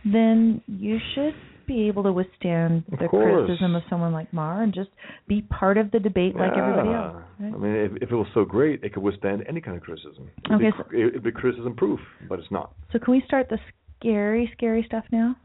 then 0.05 0.61
you 0.67 0.97
should 1.13 1.33
be 1.73 1.87
able 1.87 2.03
to 2.03 2.11
withstand 2.11 2.83
Of 2.91 2.99
the 2.99 3.07
course. 3.07 3.45
criticism 3.45 3.75
of 3.75 3.83
someone 3.89 4.11
like 4.13 4.31
Maher 4.33 4.63
and 4.63 4.73
just 4.73 4.89
be 5.27 5.41
part 5.43 5.77
of 5.77 5.89
the 5.91 5.99
debate 5.99 6.35
like 6.35 6.51
everybody 6.57 6.89
else. 6.89 7.15
right? 7.39 7.53
I 7.53 7.57
mean, 7.57 7.75
if, 7.75 7.91
if 8.03 8.11
it 8.11 8.15
was 8.15 8.27
so 8.33 8.43
great, 8.45 8.83
it 8.83 8.93
could 8.93 9.03
withstand 9.03 9.43
any 9.47 9.61
kind 9.61 9.77
of 9.77 9.83
criticism. 9.83 10.29
It'd 10.45 10.55
Okay, 10.57 10.71
be, 10.71 10.71
so- 10.77 11.07
it'd 11.09 11.23
be 11.23 11.31
criticism 11.31 11.75
proof, 11.75 11.99
but 12.27 12.39
it's 12.39 12.51
not. 12.51 12.73
So 12.91 12.99
can 12.99 13.11
we 13.13 13.23
start 13.25 13.47
the 13.49 13.57
scary, 13.99 14.51
scary 14.57 14.83
stuff 14.85 15.05
now? 15.11 15.35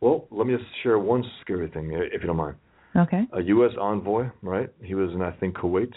Well, 0.00 0.26
let 0.30 0.46
me 0.46 0.54
just 0.56 0.68
share 0.82 0.98
one 0.98 1.24
scary 1.42 1.68
thing, 1.68 1.90
if 1.92 2.20
you 2.22 2.26
don't 2.28 2.36
mind. 2.36 2.56
Okay. 2.96 3.22
A 3.32 3.42
U.S. 3.42 3.72
envoy, 3.80 4.26
right? 4.42 4.68
He 4.82 4.94
was 4.94 5.10
in, 5.12 5.22
I 5.22 5.32
think, 5.32 5.56
Kuwait, 5.56 5.92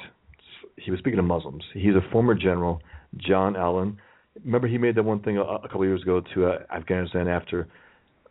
he 0.78 0.92
was 0.92 1.00
speaking 1.00 1.18
to 1.18 1.24
Muslims. 1.24 1.64
He's 1.74 1.94
a 1.96 2.02
former 2.12 2.34
general, 2.36 2.82
John 3.18 3.56
Allen. 3.56 3.98
Remember, 4.44 4.68
he 4.68 4.78
made 4.78 4.96
that 4.96 5.04
one 5.04 5.22
thing 5.22 5.38
a, 5.38 5.42
a 5.42 5.62
couple 5.68 5.82
of 5.84 5.88
years 5.88 6.02
ago 6.02 6.22
to 6.34 6.46
uh, 6.48 6.58
Afghanistan 6.76 7.28
after 7.28 7.68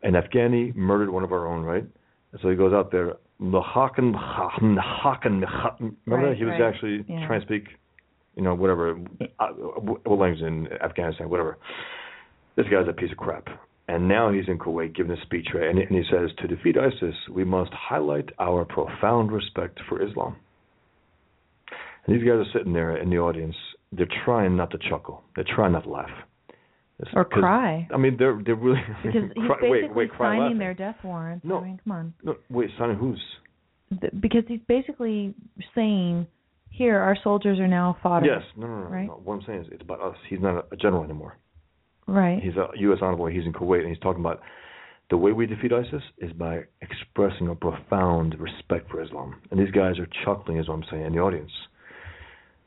an 0.03 0.13
Afghani 0.13 0.75
murdered 0.75 1.11
one 1.11 1.25
of 1.25 1.33
our 1.33 1.47
own, 1.47 1.63
right? 1.63 1.85
And 2.33 2.41
so 2.41 2.49
he 2.51 2.57
goes 2.57 2.73
out 2.73 2.91
there. 2.91 3.15
Remember, 5.81 6.29
Right, 6.29 6.37
he 6.37 6.45
was 6.45 6.53
right. 6.53 6.63
actually 6.63 7.05
Yeah. 7.09 7.27
trying 7.27 7.41
to 7.41 7.47
speak, 7.47 7.69
you 8.37 8.43
know, 8.43 8.55
whatever, 8.55 8.99
uh, 9.39 9.49
what 9.49 10.19
language 10.19 10.43
in 10.43 10.69
Afghanistan, 10.83 11.29
whatever. 11.29 11.59
This 12.57 12.67
guy's 12.69 12.89
a 12.89 12.93
piece 12.93 13.11
of 13.11 13.17
crap. 13.19 13.49
And 13.89 14.07
now 14.07 14.31
he's 14.31 14.47
in 14.49 14.59
Kuwait 14.59 14.95
giving 14.95 15.11
a 15.17 15.21
speech, 15.23 15.49
right? 15.55 15.69
And, 15.69 15.79
and 15.79 15.91
he 15.91 16.05
says, 16.11 16.31
to 16.39 16.47
defeat 16.47 16.77
ISIS, 16.79 17.15
we 17.31 17.43
must 17.45 17.73
highlight 17.73 18.29
our 18.39 18.65
profound 18.65 19.33
respect 19.33 19.81
for 19.89 20.01
Islam. 20.01 20.37
And 22.07 22.15
these 22.17 22.25
guys 22.27 22.39
are 22.39 22.53
sitting 22.53 22.73
there 22.73 22.97
in 22.97 23.11
the 23.11 23.19
audience. 23.19 23.57
They're 23.93 24.07
trying 24.25 24.57
not 24.57 24.71
to 24.71 24.79
chuckle. 24.89 25.25
They're 25.35 25.45
trying 25.45 25.73
not 25.73 25.85
to 25.85 25.91
laugh. 25.91 26.11
Or 27.15 27.25
cray. 27.25 27.89
I 27.93 27.97
mean, 27.97 28.17
they're 28.19 28.41
they're 28.45 28.55
really 28.55 28.81
Because 29.05 29.31
he's 29.35 29.47
cry, 29.47 29.57
basically 29.61 29.71
wait, 29.71 29.95
wait, 29.95 30.11
cry 30.11 30.29
signing 30.31 30.43
laughing. 30.43 30.59
their 30.59 30.75
death 30.75 30.97
warrants. 31.03 31.45
No. 31.45 31.59
I 31.59 31.65
mean, 31.65 31.81
come 31.85 31.93
on. 31.93 32.15
No, 32.23 32.37
wait, 32.51 32.71
signing 32.79 32.97
whose? 32.97 33.21
Because 34.21 34.45
he's 34.47 34.61
basically 34.69 35.35
saying, 35.75 36.27
here, 36.71 36.99
our 37.01 37.17
soldiers 37.25 37.59
are 37.59 37.67
now 37.67 37.97
fodder. 38.03 38.27
Yes, 38.27 38.43
no, 38.57 38.67
no, 38.69 38.79
no, 38.85 38.87
Right. 38.87 39.07
no. 39.07 39.21
What 39.25 39.35
I'm 39.35 39.43
saying 39.47 39.63
is, 39.63 39.67
it's 39.73 39.83
about 39.83 40.01
us. 40.01 40.17
He's 40.29 40.41
not 40.41 40.55
a, 40.57 40.65
a 40.75 40.77
general 40.77 41.03
anymore. 41.03 41.37
Right. 42.07 42.41
He's 42.43 42.55
a 42.57 42.69
U.S. 42.77 42.99
envoy. 43.03 43.33
He's 43.33 43.45
in 43.47 43.53
Kuwait, 43.53 43.81
and 43.81 43.89
he's 43.89 43.99
talking 43.99 44.21
about 44.21 44.41
the 45.11 45.17
way 45.17 45.33
we 45.33 45.47
defeat 45.47 45.73
ISIS 45.73 46.03
is 46.19 46.33
by 46.35 46.61
expressing 46.83 47.49
a 47.49 47.55
profound 47.55 48.37
respect 48.39 48.89
for 48.91 49.03
Islam. 49.03 49.41
And 49.51 49.59
these 49.59 49.73
guys 49.73 49.99
are 49.99 50.07
chuckling, 50.25 50.59
is 50.59 50.69
what 50.69 50.75
I'm 50.75 50.85
saying, 50.91 51.07
in 51.07 51.13
the 51.13 51.19
audience. 51.21 51.51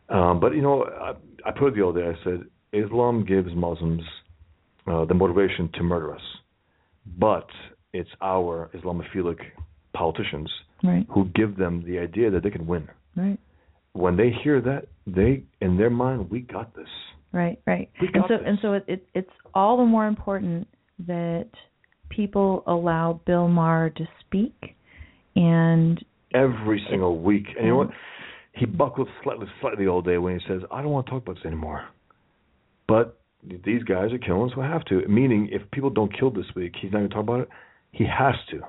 Um, 0.09 0.39
but 0.41 0.53
you 0.53 0.61
know, 0.61 0.83
I, 0.83 1.13
I 1.47 1.51
put 1.51 1.67
it 1.69 1.75
the 1.75 1.87
other 1.87 2.01
day. 2.01 2.17
I 2.19 2.23
said 2.25 2.43
Islam 2.73 3.23
gives 3.25 3.49
Muslims 3.55 4.01
uh, 4.87 5.05
the 5.05 5.13
motivation 5.13 5.69
to 5.75 5.83
murder 5.83 6.13
us, 6.13 6.21
but 7.17 7.47
it's 7.93 8.09
our 8.21 8.69
Islamophilic 8.75 9.37
politicians 9.93 10.49
Right. 10.83 11.05
who 11.09 11.25
give 11.33 11.55
them 11.55 11.83
the 11.85 11.97
idea 11.99 12.29
that 12.31 12.43
they 12.43 12.49
can 12.49 12.67
win. 12.67 12.89
Right. 13.15 13.39
When 13.93 14.17
they 14.17 14.31
hear 14.43 14.59
that, 14.61 14.87
they 15.07 15.43
in 15.61 15.77
their 15.77 15.89
mind, 15.89 16.29
we 16.29 16.41
got 16.41 16.75
this. 16.75 16.89
Right, 17.31 17.57
right. 17.65 17.89
We 18.01 18.09
And 18.13 18.23
so 18.27 18.37
this. 18.37 18.43
and 18.45 18.57
so 18.61 18.73
it, 18.73 18.83
it 18.87 19.07
it's 19.13 19.29
all 19.53 19.77
the 19.77 19.85
more 19.85 20.07
important 20.07 20.67
that 21.07 21.47
people 22.09 22.63
allow 22.67 23.21
Bill 23.25 23.47
Maher 23.47 23.91
to 23.91 24.07
speak 24.19 24.75
and 25.37 26.03
every 26.33 26.85
single 26.89 27.19
week. 27.21 27.45
And 27.55 27.65
you 27.65 27.71
know 27.71 27.77
what? 27.77 27.89
He 28.55 28.65
buckles 28.65 29.07
slightly, 29.23 29.47
slightly 29.61 29.87
all 29.87 30.01
day 30.01 30.17
when 30.17 30.37
he 30.37 30.45
says, 30.47 30.61
"I 30.69 30.81
don't 30.81 30.91
want 30.91 31.05
to 31.05 31.11
talk 31.11 31.23
about 31.23 31.35
this 31.37 31.45
anymore." 31.45 31.85
But 32.87 33.19
these 33.65 33.83
guys 33.83 34.11
are 34.13 34.17
killing, 34.17 34.51
so 34.55 34.61
I 34.61 34.67
have 34.67 34.85
to. 34.85 35.07
Meaning, 35.07 35.49
if 35.51 35.61
people 35.71 35.89
don't 35.89 36.17
kill 36.17 36.31
this 36.31 36.45
week, 36.55 36.73
he's 36.81 36.91
not 36.91 36.99
going 36.99 37.09
to 37.09 37.15
talk 37.15 37.23
about 37.23 37.39
it. 37.41 37.49
He 37.91 38.05
has 38.05 38.35
to. 38.51 38.61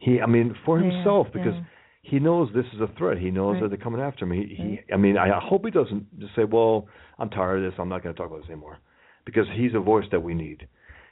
He, 0.00 0.20
I 0.20 0.26
mean, 0.26 0.54
for 0.64 0.80
Yeah, 0.80 0.90
himself, 0.90 1.28
because 1.32 1.54
yeah. 1.54 1.64
he 2.02 2.18
knows 2.18 2.50
this 2.54 2.66
is 2.74 2.80
a 2.80 2.88
threat. 2.98 3.18
He 3.18 3.30
knows 3.30 3.54
Right. 3.54 3.62
that 3.62 3.68
they're 3.68 3.78
coming 3.78 4.00
after 4.00 4.24
him. 4.24 4.32
He, 4.32 4.38
Right. 4.40 4.48
he, 4.86 4.92
I 4.92 4.96
mean, 4.96 5.16
I 5.16 5.38
hope 5.40 5.64
he 5.64 5.70
doesn't 5.70 6.18
just 6.18 6.34
say, 6.34 6.44
"Well, 6.44 6.88
I'm 7.18 7.30
tired 7.30 7.64
of 7.64 7.70
this. 7.70 7.78
I'm 7.78 7.88
not 7.88 8.02
going 8.02 8.14
to 8.14 8.18
talk 8.20 8.28
about 8.30 8.42
this 8.42 8.50
anymore," 8.50 8.78
because 9.24 9.48
he's 9.54 9.74
a 9.74 9.80
voice 9.80 10.06
that 10.10 10.22
we 10.22 10.34
need. 10.34 10.66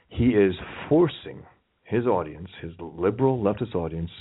He 0.09 0.35
is 0.35 0.53
forcing 0.89 1.43
his 1.83 2.05
audience, 2.05 2.49
his 2.61 2.71
liberal 2.79 3.37
leftist 3.41 3.75
audience, 3.75 4.11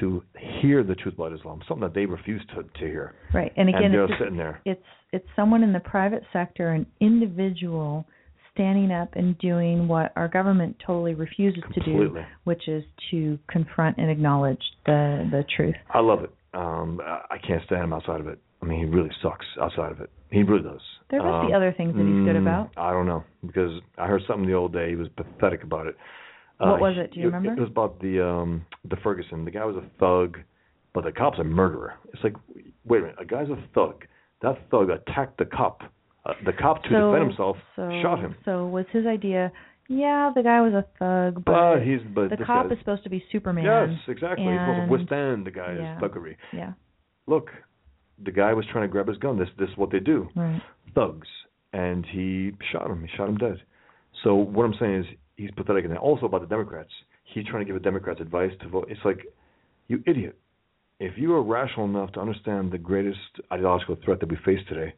to 0.00 0.22
hear 0.60 0.82
the 0.82 0.94
truth 0.94 1.14
about 1.14 1.32
Islam, 1.32 1.60
something 1.68 1.86
that 1.86 1.94
they 1.94 2.06
refuse 2.06 2.42
to 2.54 2.62
to 2.62 2.86
hear. 2.86 3.14
right. 3.32 3.52
And 3.56 3.68
again 3.68 3.84
and 3.84 3.94
they're 3.94 4.04
it's 4.04 4.14
sitting 4.18 4.36
there. 4.36 4.60
it's 4.64 4.82
it's 5.12 5.26
someone 5.36 5.62
in 5.62 5.72
the 5.72 5.80
private 5.80 6.22
sector, 6.32 6.72
an 6.72 6.86
individual 7.00 8.06
standing 8.52 8.92
up 8.92 9.08
and 9.14 9.36
doing 9.38 9.88
what 9.88 10.12
our 10.16 10.28
government 10.28 10.76
totally 10.86 11.14
refuses 11.14 11.62
to 11.74 11.80
do, 11.84 12.16
which 12.44 12.68
is 12.68 12.84
to 13.10 13.38
confront 13.48 13.96
and 13.98 14.10
acknowledge 14.10 14.62
the 14.86 15.28
the 15.30 15.44
truth. 15.56 15.74
I 15.92 16.00
love 16.00 16.22
it. 16.22 16.30
Um, 16.54 17.00
I 17.04 17.36
can't 17.44 17.64
stand 17.66 17.82
him 17.82 17.92
outside 17.92 18.20
of 18.20 18.28
it. 18.28 18.38
I 18.62 18.66
mean, 18.66 18.78
he 18.78 18.84
really 18.86 19.10
sucks 19.22 19.44
outside 19.60 19.92
of 19.92 20.00
it. 20.00 20.10
He 20.30 20.42
really 20.42 20.62
does. 20.62 20.80
There 21.10 21.22
must 21.22 21.48
be 21.48 21.52
Um, 21.52 21.56
other 21.56 21.72
things 21.76 21.94
that 21.94 22.00
he's 22.02 22.24
good 22.24 22.36
mm, 22.36 22.42
about. 22.42 22.70
I 22.76 22.92
don't 22.92 23.06
know 23.06 23.24
because 23.44 23.80
I 23.98 24.06
heard 24.06 24.22
something 24.26 24.46
the 24.46 24.54
old 24.54 24.72
day. 24.72 24.88
He 24.88 24.96
was 24.96 25.08
pathetic 25.16 25.62
about 25.64 25.86
it. 25.86 25.96
What 26.58 26.80
was 26.80 26.96
it? 26.96 27.12
Do 27.12 27.20
you 27.20 27.28
it, 27.28 27.32
remember? 27.32 27.52
It 27.52 27.60
was 27.60 27.70
about 27.70 28.00
the 28.00 28.24
um 28.24 28.66
the 28.88 28.96
Ferguson. 28.96 29.44
The 29.44 29.50
guy 29.50 29.64
was 29.64 29.76
a 29.76 29.84
thug, 29.98 30.38
but 30.92 31.04
the 31.04 31.12
cop's 31.12 31.38
a 31.38 31.44
murderer. 31.44 31.94
It's 32.12 32.22
like, 32.22 32.34
wait 32.84 32.98
a 32.98 33.00
minute, 33.02 33.16
a 33.20 33.24
guy's 33.24 33.48
a 33.48 33.56
thug. 33.74 34.04
That 34.42 34.58
thug 34.70 34.90
attacked 34.90 35.38
the 35.38 35.46
cop. 35.46 35.82
Uh, 36.26 36.32
the 36.46 36.52
cop 36.52 36.82
to 36.84 36.88
so, 36.90 37.12
defend 37.12 37.28
himself 37.28 37.56
so, 37.76 37.90
shot 38.02 38.18
him. 38.18 38.34
So 38.44 38.66
was 38.66 38.86
his 38.92 39.06
idea? 39.06 39.52
Yeah, 39.88 40.30
the 40.34 40.42
guy 40.42 40.62
was 40.62 40.72
a 40.72 40.86
thug, 40.98 41.44
but 41.44 41.52
But 41.52 41.82
he's 41.82 42.00
but 42.14 42.30
the 42.30 42.44
cop 42.44 42.72
is 42.72 42.78
supposed 42.78 43.04
to 43.04 43.10
be 43.10 43.22
Superman. 43.30 43.64
Yes, 43.64 43.98
exactly. 44.08 44.46
He's 44.46 44.58
supposed 44.58 44.88
to 44.88 44.92
withstand 44.92 45.46
the 45.46 45.50
guy's 45.50 45.78
yeah. 45.78 46.00
thuggery. 46.00 46.36
Yeah, 46.52 46.72
Look, 47.26 47.50
the 48.24 48.30
guy 48.32 48.54
was 48.54 48.64
trying 48.72 48.84
to 48.84 48.92
grab 48.92 49.08
his 49.08 49.18
gun. 49.18 49.38
This 49.38 49.48
this 49.58 49.68
is 49.68 49.76
what 49.76 49.90
they 49.90 50.00
do. 50.00 50.28
right. 50.34 50.62
thugs, 50.94 51.28
and 51.72 52.06
he 52.06 52.52
shot 52.72 52.90
him. 52.90 53.02
He 53.02 53.14
shot 53.16 53.28
him 53.28 53.36
dead. 53.36 53.60
So 54.22 54.34
what 54.34 54.64
I'm 54.64 54.74
saying 54.80 55.00
is 55.00 55.06
he's 55.36 55.50
pathetic. 55.52 55.84
And 55.84 55.96
also 55.98 56.26
about 56.26 56.40
the 56.40 56.46
Democrats, 56.46 56.90
he's 57.24 57.44
trying 57.46 57.60
to 57.60 57.64
give 57.64 57.74
the 57.74 57.84
Democrats 57.84 58.20
advice 58.20 58.52
to 58.60 58.68
vote. 58.68 58.86
It's 58.90 59.00
like, 59.04 59.20
you 59.88 60.02
idiot. 60.06 60.36
If 61.00 61.18
you 61.18 61.34
are 61.34 61.42
rational 61.42 61.86
enough 61.86 62.12
to 62.12 62.20
understand 62.20 62.70
the 62.70 62.78
greatest 62.78 63.18
ideological 63.52 63.96
threat 64.04 64.20
that 64.20 64.28
we 64.28 64.36
face 64.44 64.60
today, 64.68 64.94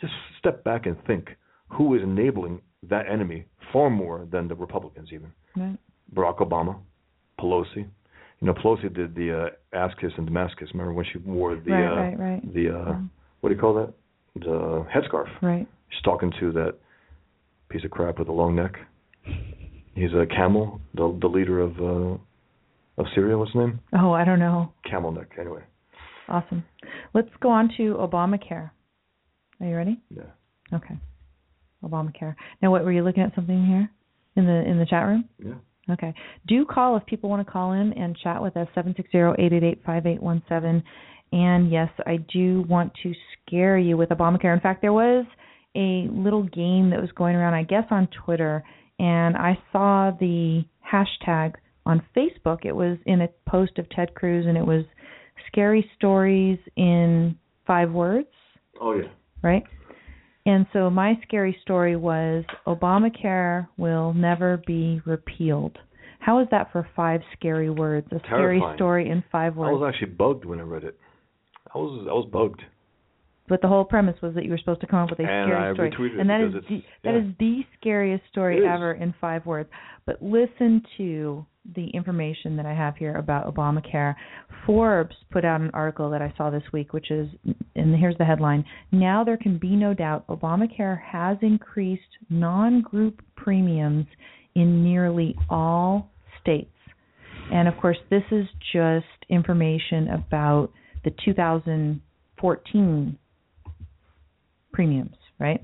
just 0.00 0.12
step 0.38 0.62
back 0.64 0.86
and 0.86 0.96
think 1.06 1.28
who 1.68 1.94
is 1.94 2.02
enabling 2.02 2.60
that 2.88 3.08
enemy 3.10 3.44
far 3.72 3.90
more 3.90 4.26
than 4.30 4.48
the 4.48 4.54
Republicans 4.54 5.08
even. 5.12 5.32
Right. 5.56 5.76
Barack 6.14 6.38
Obama, 6.38 6.76
Pelosi. 7.38 7.86
You 8.40 8.46
know, 8.46 8.54
Pelosi 8.54 8.94
did 8.94 9.14
the 9.14 9.50
uh, 9.74 9.76
ass 9.76 9.90
kiss 10.00 10.12
in 10.16 10.24
Damascus. 10.24 10.68
Remember 10.72 10.92
when 10.92 11.04
she 11.12 11.18
wore 11.18 11.56
the 11.56 11.72
right, 11.72 11.92
uh, 11.92 11.96
right, 11.96 12.18
right. 12.18 12.54
the 12.54 12.70
uh, 12.70 12.98
what 13.40 13.48
do 13.50 13.54
you 13.54 13.60
call 13.60 13.74
that? 13.74 13.92
The 14.36 14.86
headscarf. 14.94 15.28
Right. 15.42 15.66
She's 15.90 16.02
talking 16.02 16.32
to 16.38 16.52
that 16.52 16.74
piece 17.68 17.84
of 17.84 17.90
crap 17.90 18.18
with 18.18 18.28
a 18.28 18.32
long 18.32 18.54
neck. 18.54 18.74
He's 19.94 20.12
a 20.12 20.26
camel, 20.26 20.80
the 20.94 21.16
the 21.20 21.26
leader 21.26 21.60
of 21.60 21.78
uh 21.78 22.18
of 22.98 23.06
Syria. 23.14 23.38
What's 23.38 23.52
his 23.52 23.60
name? 23.60 23.80
Oh, 23.96 24.12
I 24.12 24.24
don't 24.24 24.38
know. 24.38 24.72
Camel 24.88 25.12
neck. 25.12 25.30
Anyway. 25.38 25.62
Awesome. 26.28 26.64
Let's 27.14 27.30
go 27.40 27.48
on 27.48 27.70
to 27.76 27.94
Obamacare. 27.94 28.70
Are 29.60 29.66
you 29.66 29.74
ready? 29.74 29.98
Yeah. 30.10 30.22
Okay. 30.72 30.96
Obamacare. 31.82 32.34
Now, 32.60 32.70
what 32.70 32.84
were 32.84 32.92
you 32.92 33.02
looking 33.02 33.22
at 33.22 33.34
something 33.34 33.64
here 33.64 33.90
in 34.36 34.46
the 34.46 34.68
in 34.68 34.78
the 34.78 34.86
chat 34.86 35.06
room? 35.06 35.24
Yeah. 35.38 35.54
Okay. 35.90 36.12
Do 36.46 36.66
call 36.66 36.96
if 36.96 37.06
people 37.06 37.30
want 37.30 37.46
to 37.46 37.50
call 37.50 37.72
in 37.72 37.92
and 37.94 38.16
chat 38.22 38.42
with 38.42 38.56
us, 38.56 38.68
760-888-5817. 38.76 40.82
And 41.32 41.70
yes, 41.70 41.88
I 42.06 42.18
do 42.32 42.64
want 42.68 42.92
to 43.02 43.12
scare 43.46 43.78
you 43.78 43.96
with 43.96 44.10
Obamacare. 44.10 44.54
In 44.54 44.60
fact, 44.60 44.82
there 44.82 44.92
was 44.92 45.24
a 45.74 46.08
little 46.10 46.42
game 46.42 46.90
that 46.90 47.00
was 47.00 47.10
going 47.12 47.36
around, 47.36 47.54
I 47.54 47.62
guess, 47.62 47.84
on 47.90 48.08
Twitter, 48.24 48.62
and 48.98 49.36
I 49.36 49.58
saw 49.72 50.10
the 50.18 50.64
hashtag 50.92 51.54
on 51.86 52.02
Facebook. 52.16 52.64
It 52.64 52.74
was 52.74 52.98
in 53.06 53.22
a 53.22 53.28
post 53.48 53.78
of 53.78 53.88
Ted 53.90 54.14
Cruz, 54.14 54.46
and 54.46 54.56
it 54.56 54.66
was 54.66 54.84
scary 55.50 55.88
stories 55.96 56.58
in 56.76 57.36
five 57.66 57.90
words 57.92 58.28
Oh 58.80 58.94
yeah. 58.94 59.08
right? 59.42 59.62
And 60.46 60.66
so 60.72 60.88
my 60.88 61.18
scary 61.26 61.56
story 61.62 61.96
was 61.96 62.44
Obamacare 62.66 63.68
will 63.76 64.14
never 64.14 64.62
be 64.66 65.00
repealed. 65.04 65.76
How 66.20 66.40
is 66.40 66.48
that 66.50 66.72
for 66.72 66.88
five 66.96 67.20
scary 67.36 67.70
words? 67.70 68.06
A 68.12 68.18
scary 68.20 68.62
story 68.76 69.10
in 69.10 69.22
five 69.30 69.56
words. 69.56 69.68
I 69.68 69.72
was 69.72 69.92
actually 69.92 70.14
bugged 70.14 70.44
when 70.44 70.58
I 70.58 70.62
read 70.62 70.84
it. 70.84 70.98
I 71.74 71.78
was 71.78 72.06
I 72.08 72.12
was 72.12 72.28
bugged. 72.32 72.62
But 73.48 73.60
the 73.62 73.68
whole 73.68 73.84
premise 73.84 74.16
was 74.22 74.34
that 74.34 74.44
you 74.44 74.50
were 74.50 74.58
supposed 74.58 74.80
to 74.80 74.86
come 74.86 75.00
up 75.00 75.10
with 75.10 75.20
a 75.20 75.22
And 75.22 75.50
scary 75.50 75.70
I 75.70 75.72
story. 75.74 76.20
and 76.20 76.30
that 76.30 76.40
is 76.40 76.52
the, 76.68 76.82
that 77.04 77.14
yeah. 77.14 77.18
is 77.18 77.24
the 77.38 77.60
scariest 77.78 78.24
story 78.30 78.66
ever 78.66 78.92
in 78.92 79.14
five 79.20 79.46
words. 79.46 79.68
But 80.06 80.22
listen 80.22 80.82
to 80.98 81.44
the 81.74 81.88
information 81.90 82.56
that 82.56 82.64
I 82.66 82.72
have 82.74 82.96
here 82.96 83.14
about 83.16 83.52
Obamacare. 83.52 84.14
Forbes 84.64 85.14
put 85.30 85.44
out 85.44 85.60
an 85.60 85.70
article 85.74 86.08
that 86.10 86.22
I 86.22 86.32
saw 86.36 86.48
this 86.50 86.62
week, 86.72 86.92
which 86.92 87.10
is, 87.10 87.28
and 87.76 87.94
here's 87.94 88.16
the 88.18 88.24
headline 88.24 88.64
Now 88.90 89.22
there 89.24 89.36
can 89.36 89.58
be 89.58 89.76
no 89.76 89.92
doubt 89.94 90.26
Obamacare 90.28 90.98
has 91.02 91.36
increased 91.42 92.02
non 92.30 92.80
group 92.82 93.20
premiums 93.36 94.06
in 94.54 94.82
nearly 94.82 95.36
all 95.50 96.10
states. 96.40 96.70
And 97.52 97.68
of 97.68 97.76
course, 97.78 97.98
this 98.10 98.24
is 98.30 98.46
just 98.72 99.06
information 99.28 100.08
about 100.08 100.70
the 101.04 101.10
2014 101.24 103.18
premiums, 104.78 105.16
right? 105.40 105.60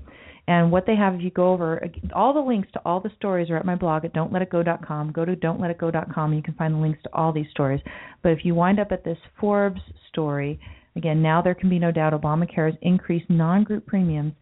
And 0.49 0.73
what 0.73 0.87
they 0.87 0.97
have, 0.97 1.15
if 1.15 1.23
you 1.23 1.31
go 1.31 1.53
over, 1.53 1.81
all 2.15 2.35
the 2.35 2.41
links 2.41 2.69
to 2.73 2.81
all 2.85 3.01
the 3.01 3.11
stories 3.17 3.49
are 3.49 3.57
at 3.57 3.65
my 3.65 3.77
blog 3.77 4.05
at 4.05 4.13
don'tletitgo.com. 4.13 5.13
Go 5.13 5.25
to 5.25 5.37
don'tletitgo.com 5.37 6.35
you 6.35 6.43
can 6.43 6.55
find 6.55 6.75
the 6.75 6.79
links 6.79 7.03
to 7.05 7.11
all 7.15 7.33
these 7.33 7.47
stories. 7.51 7.81
But 8.23 8.33
if 8.33 8.41
you 8.45 8.55
wind 8.55 8.81
up 8.81 8.93
at 8.93 9.05
this 9.05 9.19
Forbes 9.41 9.81
story, 10.11 10.59
Again, 10.97 11.23
now 11.23 11.43
there 11.43 11.55
can 11.55 11.69
be 11.69 11.79
no 11.79 11.91
doubt 11.91 12.13
Obamacare 12.13 12.71
has 12.71 12.79
increased 12.83 13.29
non 13.29 13.65
group 13.65 13.87
premiums. 13.87 14.33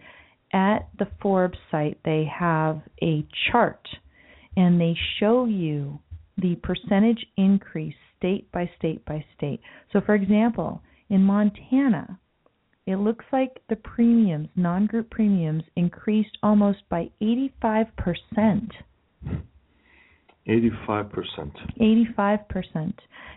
At 0.53 0.89
the 0.99 1.09
Forbes 1.23 1.59
site, 1.71 1.99
they 2.05 2.25
have 2.39 2.83
a 3.03 3.27
chart 3.51 3.89
and 4.57 4.79
they 4.79 4.95
show 5.19 5.47
you 5.47 5.99
the 6.37 6.57
percentage 6.57 7.25
increase 7.39 7.95
state 8.19 8.53
by 8.53 8.71
state 8.79 9.03
by 9.07 9.25
state. 9.37 9.61
So, 9.93 10.03
for 10.05 10.15
example, 10.15 10.83
in 11.09 11.23
Montana, 11.23 12.19
it 12.87 12.97
looks 12.97 13.25
like 13.33 13.61
the 13.69 13.77
premiums, 13.77 14.49
non 14.57 14.87
group 14.87 15.11
premiums, 15.11 15.63
increased 15.77 16.37
almost 16.43 16.79
by 16.89 17.11
85%. 17.21 18.71
85%. 20.49 21.53
85%. 21.81 22.93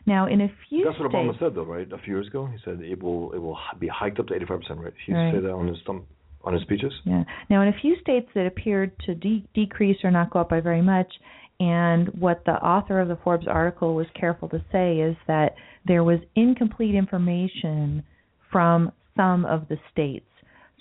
Now, 0.08 0.28
in 0.28 0.42
a 0.42 0.48
few 0.70 0.86
That's 0.86 1.00
what 1.00 1.12
states, 1.12 1.16
Obama 1.16 1.40
said, 1.40 1.56
though, 1.56 1.64
right? 1.64 1.92
A 1.92 1.98
few 2.00 2.16
years 2.16 2.28
ago, 2.28 2.48
he 2.48 2.58
said 2.66 2.80
it 2.82 3.02
will 3.02 3.32
it 3.34 3.38
will 3.40 3.58
be 3.80 3.88
hiked 3.88 4.20
up 4.20 4.28
to 4.28 4.34
85%, 4.34 4.80
right? 4.84 4.94
He 5.06 5.14
Right. 5.14 5.34
said 5.34 5.44
that 5.44 5.52
on 5.52 5.68
his 5.68 5.78
thumb, 5.86 6.06
on 6.44 6.54
his 6.54 6.64
speeches. 6.64 6.94
Yeah. 7.04 7.24
Now, 7.50 7.62
in 7.62 7.68
a 7.68 7.74
few 7.74 7.96
states 7.98 8.30
that 8.34 8.48
appeared 8.48 8.98
to 9.06 9.14
de- 9.16 9.46
decrease 9.54 10.04
or 10.04 10.12
not 10.12 10.32
go 10.32 10.40
up 10.40 10.50
by 10.50 10.62
very 10.62 10.82
much, 10.82 11.12
and 11.60 12.08
what 12.20 12.44
the 12.46 12.64
author 12.64 13.00
of 13.00 13.08
the 13.08 13.16
Forbes 13.18 13.48
article 13.48 13.94
was 13.96 14.08
careful 14.14 14.50
to 14.50 14.62
say 14.72 15.00
is 15.00 15.16
that 15.28 15.56
there 15.86 16.04
was 16.04 16.20
incomplete 16.36 16.96
information 16.96 18.04
from 18.52 18.92
some 19.16 19.46
of 19.46 19.68
the 19.70 19.78
states. 19.92 20.26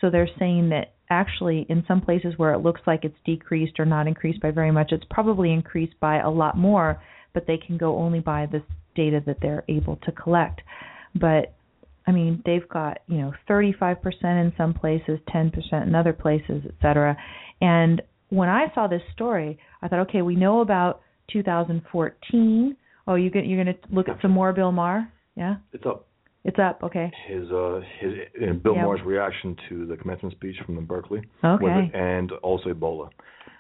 So 0.01 0.11
they're 0.11 0.29
saying 0.39 0.71
that 0.71 0.95
actually, 1.11 1.67
in 1.69 1.85
some 1.87 2.01
places 2.01 2.35
where 2.37 2.53
it 2.53 2.59
looks 2.59 2.81
like 2.87 3.05
it's 3.05 3.17
decreased 3.25 3.79
or 3.79 3.85
not 3.85 4.07
increased 4.07 4.41
by 4.41 4.51
very 4.51 4.71
much, 4.71 4.93
it's 4.93 5.05
probably 5.11 5.53
increased 5.53 5.99
by 6.01 6.21
a 6.21 6.31
lot 6.31 6.57
more, 6.57 7.01
but 7.33 7.47
they 7.47 7.57
can 7.57 7.77
go 7.77 7.97
only 7.97 8.21
by 8.21 8.47
the 8.47 8.63
data 8.95 9.23
that 9.27 9.39
they're 9.41 9.65
able 9.69 9.97
to 10.05 10.13
collect. 10.13 10.61
But 11.15 11.55
I 12.07 12.13
mean, 12.13 12.43
they've 12.45 12.69
got, 12.69 12.99
you 13.07 13.19
know, 13.19 13.33
35% 13.49 13.97
in 14.23 14.53
some 14.57 14.75
places, 14.75 15.19
10% 15.35 15.53
in 15.87 15.95
other 15.95 16.13
places, 16.13 16.63
et 16.67 16.75
cetera. 16.83 17.17
And 17.61 18.03
when 18.29 18.49
I 18.49 18.67
saw 18.75 18.87
this 18.87 19.03
story, 19.15 19.59
I 19.81 19.89
thought, 19.89 20.01
okay, 20.09 20.23
we 20.23 20.37
know 20.37 20.61
about 20.61 21.01
2014. 21.33 22.77
Oh, 23.07 23.15
you 23.15 23.31
get, 23.31 23.47
you're 23.47 23.63
going 23.63 23.75
to 23.75 23.95
look 23.95 24.09
at 24.09 24.21
some 24.21 24.33
more 24.33 24.53
Bill 24.53 24.73
Maher? 24.73 25.11
Yeah? 25.35 25.57
It's 25.73 25.85
up. 25.87 26.07
It's 26.45 26.59
up. 26.59 26.81
Okay. 26.83 27.11
His 27.27 27.51
uh 27.51 27.81
his 28.01 28.57
Bill. 28.63 28.75
Maher's 28.75 29.01
reaction 29.05 29.57
to 29.69 29.87
the 29.87 29.97
commencement 29.97 30.35
speech 30.35 30.57
from 30.67 30.77
the 30.77 30.83
Berkeley, 30.83 31.23
Okay. 31.43 31.91
and 31.95 32.31
also 32.43 32.73
Ebola. 32.73 33.09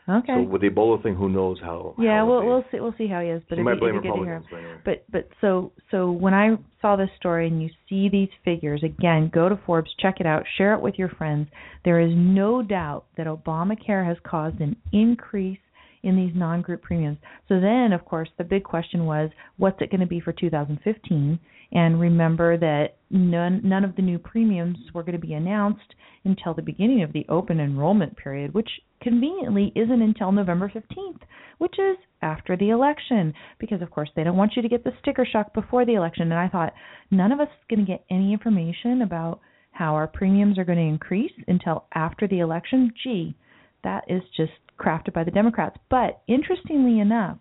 Okay. 0.06 0.34
So 0.36 0.42
with 0.42 0.60
the 0.60 0.68
Ebola 0.68 1.02
thing, 1.02 1.14
who 1.14 1.30
knows 1.30 1.58
how? 1.62 1.94
yeah, 1.98 2.18
how 2.18 2.26
we'll 2.26 2.44
we'll 2.44 2.64
see 2.70 2.78
we'll 2.78 2.94
see 2.98 3.08
how 3.08 3.20
he 3.20 3.28
is. 3.28 3.42
But 3.48 3.56
he 3.56 3.62
if 3.62 3.64
might 3.64 3.74
you, 3.74 3.80
blame 3.80 3.96
if 3.96 4.02
to 4.02 4.12
hear 4.12 4.42
anyway. 4.52 4.74
But 4.84 5.04
but 5.10 5.28
so 5.40 5.72
so 5.90 6.10
when 6.12 6.34
I 6.34 6.56
saw 6.82 6.96
this 6.96 7.08
story 7.16 7.48
and 7.48 7.62
you 7.62 7.70
see 7.88 8.10
these 8.10 8.28
figures 8.44 8.82
again, 8.82 9.30
go 9.32 9.48
to 9.48 9.58
Forbes, 9.64 9.90
check 9.98 10.16
it 10.20 10.26
out, 10.26 10.44
share 10.58 10.74
it 10.74 10.82
with 10.82 10.96
your 10.98 11.08
friends. 11.08 11.48
There 11.86 12.00
is 12.00 12.12
no 12.14 12.62
doubt 12.62 13.06
that 13.16 13.26
Obamacare 13.26 14.06
has 14.06 14.18
caused 14.24 14.60
an 14.60 14.76
increase 14.92 15.58
in 16.04 16.16
these 16.16 16.32
non-group 16.34 16.82
premiums. 16.82 17.18
So 17.48 17.60
then, 17.60 17.92
of 17.92 18.04
course, 18.04 18.28
the 18.38 18.44
big 18.44 18.64
question 18.64 19.06
was, 19.06 19.30
what's 19.56 19.80
it 19.80 19.90
going 19.90 20.00
to 20.00 20.06
be 20.06 20.20
for 20.20 20.32
2015? 20.32 21.38
And 21.72 22.00
remember 22.00 22.56
that 22.58 22.96
none 23.10 23.60
none 23.64 23.84
of 23.84 23.96
the 23.96 24.02
new 24.02 24.18
premiums 24.18 24.78
were 24.92 25.02
going 25.02 25.20
to 25.20 25.26
be 25.26 25.34
announced 25.34 25.94
until 26.24 26.54
the 26.54 26.62
beginning 26.62 27.02
of 27.02 27.12
the 27.12 27.26
open 27.28 27.58
enrollment 27.60 28.16
period, 28.16 28.54
which 28.54 28.68
conveniently 29.02 29.72
isn't 29.74 30.02
until 30.02 30.32
November 30.32 30.70
15th, 30.74 31.20
which 31.58 31.74
is 31.78 31.96
after 32.22 32.56
the 32.56 32.70
election, 32.70 33.34
because 33.58 33.82
of 33.82 33.90
course 33.90 34.08
they 34.14 34.24
don't 34.24 34.36
want 34.36 34.52
you 34.56 34.62
to 34.62 34.68
get 34.68 34.84
the 34.84 34.92
sticker 35.00 35.26
shock 35.30 35.52
before 35.52 35.84
the 35.84 35.94
election. 35.94 36.30
And 36.30 36.40
I 36.40 36.48
thought 36.48 36.74
none 37.10 37.32
of 37.32 37.40
us 37.40 37.48
is 37.48 37.66
going 37.68 37.84
to 37.84 37.92
get 37.92 38.04
any 38.10 38.32
information 38.32 39.02
about 39.02 39.40
how 39.72 39.94
our 39.94 40.06
premiums 40.06 40.58
are 40.58 40.64
going 40.64 40.78
to 40.78 40.84
increase 40.84 41.32
until 41.48 41.84
after 41.94 42.28
the 42.28 42.38
election. 42.38 42.92
Gee, 43.02 43.36
that 43.82 44.04
is 44.08 44.22
just 44.36 44.52
crafted 44.78 45.12
by 45.12 45.24
the 45.24 45.30
Democrats. 45.30 45.76
But 45.90 46.22
interestingly 46.26 47.00
enough, 47.00 47.38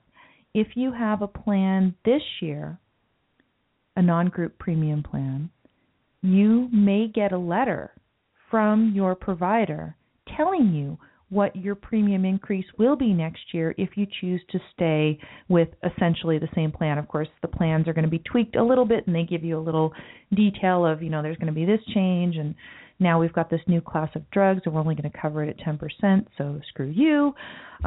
if 0.54 0.68
you 0.76 0.92
have 0.94 1.22
a 1.22 1.28
plan 1.28 1.96
this 2.06 2.22
year, 2.42 2.80
a 3.96 4.02
non 4.02 4.30
group 4.30 4.58
premium 4.60 5.04
plan, 5.04 5.50
you 6.22 6.70
may 6.72 7.08
get 7.08 7.32
a 7.32 7.38
letter 7.38 7.92
from 8.50 8.92
your 8.96 9.16
provider 9.16 9.96
telling 10.38 10.74
you 10.74 10.98
what 11.30 11.56
your 11.56 11.74
premium 11.74 12.26
increase 12.26 12.66
will 12.78 12.96
be 12.96 13.12
next 13.12 13.42
year 13.54 13.74
if 13.78 13.90
you 13.96 14.06
choose 14.22 14.42
to 14.52 14.60
stay 14.74 15.20
with 15.50 15.68
essentially 15.84 16.38
the 16.38 16.48
same 16.54 16.72
plan. 16.72 17.00
Of 17.00 17.08
course, 17.08 17.28
the 17.42 17.48
plans 17.48 17.88
are 17.88 17.94
going 17.94 18.06
to 18.06 18.12
be 18.12 18.20
tweaked 18.20 18.56
a 18.56 18.64
little 18.64 18.86
bit 18.86 19.08
and 19.08 19.16
they 19.16 19.24
give 19.24 19.44
you 19.44 19.58
a 19.58 19.60
little 19.60 19.92
detail 20.36 20.86
of, 20.86 21.02
you 21.02 21.10
know, 21.10 21.24
there's 21.24 21.38
going 21.38 21.48
to 21.48 21.54
be 21.54 21.66
this 21.66 21.80
change 21.94 22.36
and 22.38 22.54
now 23.00 23.20
we've 23.20 23.34
got 23.34 23.50
this 23.50 23.62
new 23.68 23.82
class 23.82 24.10
of 24.16 24.30
drugs 24.32 24.62
and 24.66 24.74
we're 24.74 24.82
only 24.82 24.96
going 24.96 25.10
to 25.10 25.18
cover 25.18 25.44
it 25.44 25.50
at 25.50 25.66
10%, 25.66 26.26
so 26.38 26.60
screw 26.70 26.90
you. 26.90 27.34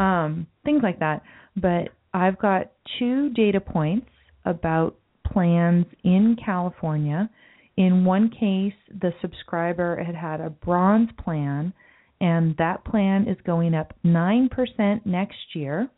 Um, 0.01 0.47
things 0.65 0.81
like 0.83 0.99
that. 1.01 1.23
But 1.57 1.89
I've 2.13 2.39
got 2.39 2.73
two 2.99 3.31
data 3.31 3.61
points 3.61 4.09
about 4.45 4.97
plans 5.27 5.87
in 6.05 6.37
California. 6.45 7.31
In 7.77 8.05
one 8.05 8.31
case, 8.31 8.75
the 9.01 9.13
subscriber 9.21 10.03
had 10.03 10.15
had 10.15 10.41
a 10.41 10.51
bronze 10.51 11.11
plan, 11.23 11.73
and 12.21 12.57
that 12.57 12.85
plan 12.85 13.29
is 13.29 13.37
going 13.45 13.75
up 13.75 13.93
9% 14.05 15.07
next 15.07 15.55
year. 15.55 15.89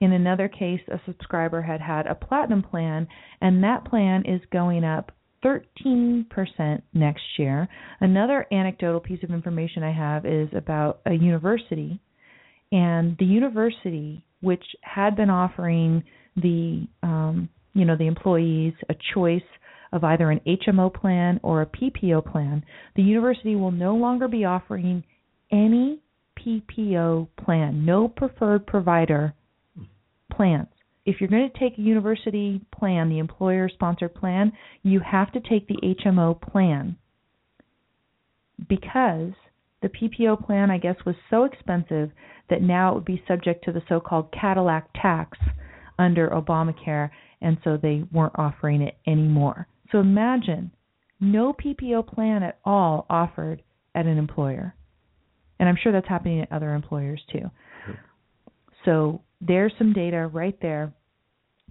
In 0.00 0.12
another 0.12 0.48
case, 0.48 0.80
a 0.88 1.00
subscriber 1.06 1.62
had 1.62 1.80
had 1.80 2.06
a 2.06 2.14
platinum 2.14 2.62
plan, 2.62 3.06
and 3.40 3.62
that 3.62 3.84
plan 3.84 4.24
is 4.26 4.40
going 4.50 4.84
up 4.84 5.12
13% 5.44 6.82
next 6.94 7.22
year. 7.38 7.68
Another 8.00 8.46
anecdotal 8.52 9.00
piece 9.00 9.22
of 9.22 9.30
information 9.30 9.82
I 9.82 9.92
have 9.92 10.24
is 10.26 10.48
about 10.56 11.00
a 11.06 11.12
university, 11.12 12.00
and 12.70 13.16
the 13.18 13.24
university, 13.24 14.24
which 14.40 14.64
had 14.82 15.16
been 15.16 15.30
offering 15.30 16.04
the 16.36 16.86
um, 17.02 17.48
you 17.74 17.84
know 17.84 17.96
the 17.96 18.06
employees 18.06 18.74
a 18.88 18.94
choice 19.14 19.42
of 19.92 20.04
either 20.04 20.30
an 20.30 20.40
HMO 20.46 20.92
plan 20.92 21.38
or 21.42 21.62
a 21.62 21.66
PPO 21.66 22.30
plan, 22.30 22.64
the 22.96 23.02
university 23.02 23.56
will 23.56 23.70
no 23.70 23.94
longer 23.94 24.26
be 24.26 24.44
offering 24.44 25.04
any 25.50 26.00
PPO 26.38 27.28
plan, 27.44 27.84
no 27.84 28.08
preferred 28.08 28.66
provider 28.66 29.34
plans. 30.34 30.71
If 31.04 31.20
you're 31.20 31.30
going 31.30 31.50
to 31.50 31.58
take 31.58 31.78
a 31.78 31.82
university 31.82 32.60
plan, 32.76 33.08
the 33.08 33.18
employer 33.18 33.68
sponsored 33.68 34.14
plan, 34.14 34.52
you 34.82 35.00
have 35.00 35.32
to 35.32 35.40
take 35.40 35.66
the 35.66 35.96
HMO 36.04 36.40
plan 36.40 36.96
because 38.68 39.32
the 39.82 39.88
PPO 39.88 40.46
plan, 40.46 40.70
I 40.70 40.78
guess, 40.78 40.96
was 41.04 41.16
so 41.28 41.44
expensive 41.44 42.10
that 42.48 42.62
now 42.62 42.92
it 42.92 42.94
would 42.94 43.04
be 43.04 43.22
subject 43.26 43.64
to 43.64 43.72
the 43.72 43.82
so 43.88 43.98
called 43.98 44.32
Cadillac 44.32 44.88
tax 45.00 45.36
under 45.98 46.28
Obamacare, 46.28 47.10
and 47.40 47.58
so 47.64 47.76
they 47.76 48.04
weren't 48.12 48.38
offering 48.38 48.82
it 48.82 48.96
anymore. 49.06 49.66
So 49.90 49.98
imagine 49.98 50.70
no 51.20 51.52
PPO 51.52 52.06
plan 52.06 52.42
at 52.42 52.58
all 52.64 53.06
offered 53.10 53.62
at 53.94 54.06
an 54.06 54.18
employer. 54.18 54.74
And 55.58 55.68
I'm 55.68 55.76
sure 55.80 55.92
that's 55.92 56.08
happening 56.08 56.40
at 56.40 56.52
other 56.52 56.74
employers 56.74 57.22
too. 57.32 57.50
So 58.84 59.22
there's 59.46 59.72
some 59.78 59.92
data 59.92 60.28
right 60.32 60.56
there 60.62 60.92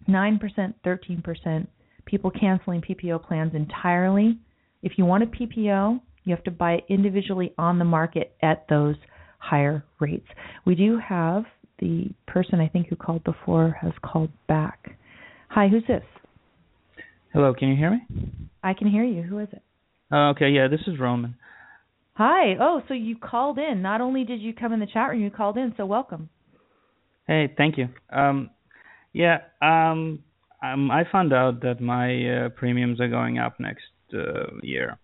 9%, 0.10 0.74
13%, 0.86 1.68
people 2.06 2.32
canceling 2.32 2.82
PPO 2.82 3.24
plans 3.28 3.54
entirely. 3.54 4.38
If 4.82 4.94
you 4.98 5.06
want 5.06 5.24
a 5.24 5.28
PPO, 5.28 6.02
you 6.24 6.36
have 6.36 6.44
to 6.46 6.52
buy 6.52 6.74
it 6.74 6.86
individually 6.90 7.54
on 7.58 7.80
the 7.80 7.86
market 7.86 8.34
at 8.42 8.66
those 8.68 8.96
higher 9.38 9.84
rates. 10.00 10.28
We 10.66 10.76
do 10.76 11.00
have 11.08 11.44
the 11.80 12.10
person 12.28 12.60
I 12.60 12.68
think 12.68 12.88
who 12.88 12.96
called 12.96 13.24
before 13.24 13.78
has 13.82 13.94
called 14.04 14.30
back. 14.48 14.98
Hi, 15.50 15.68
who's 15.68 15.84
this? 15.88 16.04
Hello, 17.34 17.54
can 17.54 17.70
you 17.70 17.76
hear 17.76 17.92
me? 17.92 18.02
I 18.64 18.74
can 18.74 18.90
hear 18.90 19.04
you. 19.04 19.24
Who 19.24 19.40
is 19.40 19.48
it? 19.52 19.62
Uh, 20.12 20.32
okay, 20.32 20.50
yeah, 20.50 20.68
this 20.68 20.82
is 20.88 21.00
Roman. 21.00 21.36
Hi. 22.16 22.56
Oh, 22.60 22.82
so 22.88 22.94
you 22.94 23.16
called 23.18 23.58
in. 23.58 23.82
Not 23.82 24.02
only 24.02 24.24
did 24.26 24.42
you 24.42 24.54
come 24.54 24.74
in 24.74 24.80
the 24.80 24.86
chat 24.86 25.10
room, 25.10 25.22
you 25.22 25.32
called 25.32 25.58
in, 25.58 25.74
so 25.78 25.86
welcome. 25.86 26.30
Hey, 27.32 27.50
thank 27.56 27.78
you. 27.78 27.88
Um, 28.10 28.50
yeah, 29.14 29.38
um, 29.62 30.20
um, 30.62 30.92
I 30.92 31.04
found 31.10 31.32
out 31.32 31.62
that 31.62 31.80
my 31.80 32.08
uh, 32.28 32.50
premiums 32.50 33.00
are 33.00 33.08
going 33.08 33.40
up 33.40 33.58
next 33.58 33.86
uh, 34.14 34.48
year. 34.62 34.98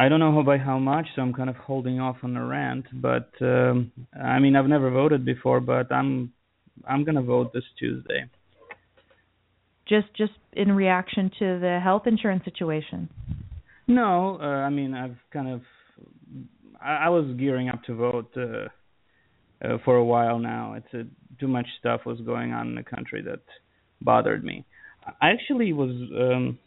I 0.00 0.08
don't 0.08 0.18
know 0.18 0.42
by 0.42 0.58
how 0.58 0.80
much, 0.80 1.06
so 1.14 1.22
I'm 1.22 1.32
kind 1.32 1.48
of 1.48 1.54
holding 1.54 2.00
off 2.00 2.16
on 2.24 2.34
the 2.34 2.40
rant. 2.40 2.86
But 3.00 3.30
um, 3.40 3.92
I 4.20 4.40
mean, 4.40 4.56
I've 4.56 4.66
never 4.66 4.90
voted 4.90 5.24
before, 5.24 5.60
but 5.60 5.92
I'm 5.92 6.32
I'm 6.88 7.04
gonna 7.04 7.22
vote 7.22 7.52
this 7.52 7.62
Tuesday. 7.78 8.24
Just 9.88 10.08
just 10.16 10.32
in 10.54 10.72
reaction 10.72 11.30
to 11.38 11.60
the 11.60 11.78
health 11.80 12.08
insurance 12.08 12.44
situation. 12.44 13.08
No, 13.86 14.40
uh, 14.40 14.66
I 14.66 14.70
mean 14.70 14.92
I've 14.92 15.18
kind 15.32 15.50
of 15.50 15.60
I, 16.84 17.06
I 17.06 17.08
was 17.10 17.32
gearing 17.38 17.68
up 17.68 17.84
to 17.84 17.94
vote 17.94 18.36
uh, 18.36 18.66
uh, 19.64 19.78
for 19.84 19.96
a 19.96 20.04
while 20.04 20.38
now. 20.38 20.74
It's 20.74 20.94
uh, 20.94 21.02
too 21.38 21.48
much 21.48 21.66
stuff 21.78 22.02
was 22.04 22.20
going 22.20 22.52
on 22.52 22.68
in 22.68 22.74
the 22.74 22.82
country 22.82 23.22
that 23.22 23.40
bothered 24.00 24.44
me. 24.44 24.64
I 25.20 25.30
actually 25.30 25.72
was 25.72 25.90
um, 25.90 26.58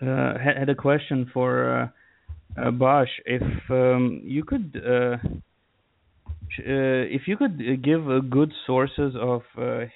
uh, 0.00 0.38
had 0.38 0.68
a 0.68 0.74
question 0.74 1.30
for 1.32 1.90
uh, 2.56 2.60
uh, 2.60 2.70
Bosch. 2.70 3.08
If 3.26 3.42
um, 3.70 4.20
you 4.24 4.44
could, 4.44 4.80
uh, 4.84 5.16
if 6.58 7.22
you 7.26 7.36
could 7.36 7.58
give 7.82 8.02
good 8.30 8.52
sources 8.66 9.14
of 9.20 9.42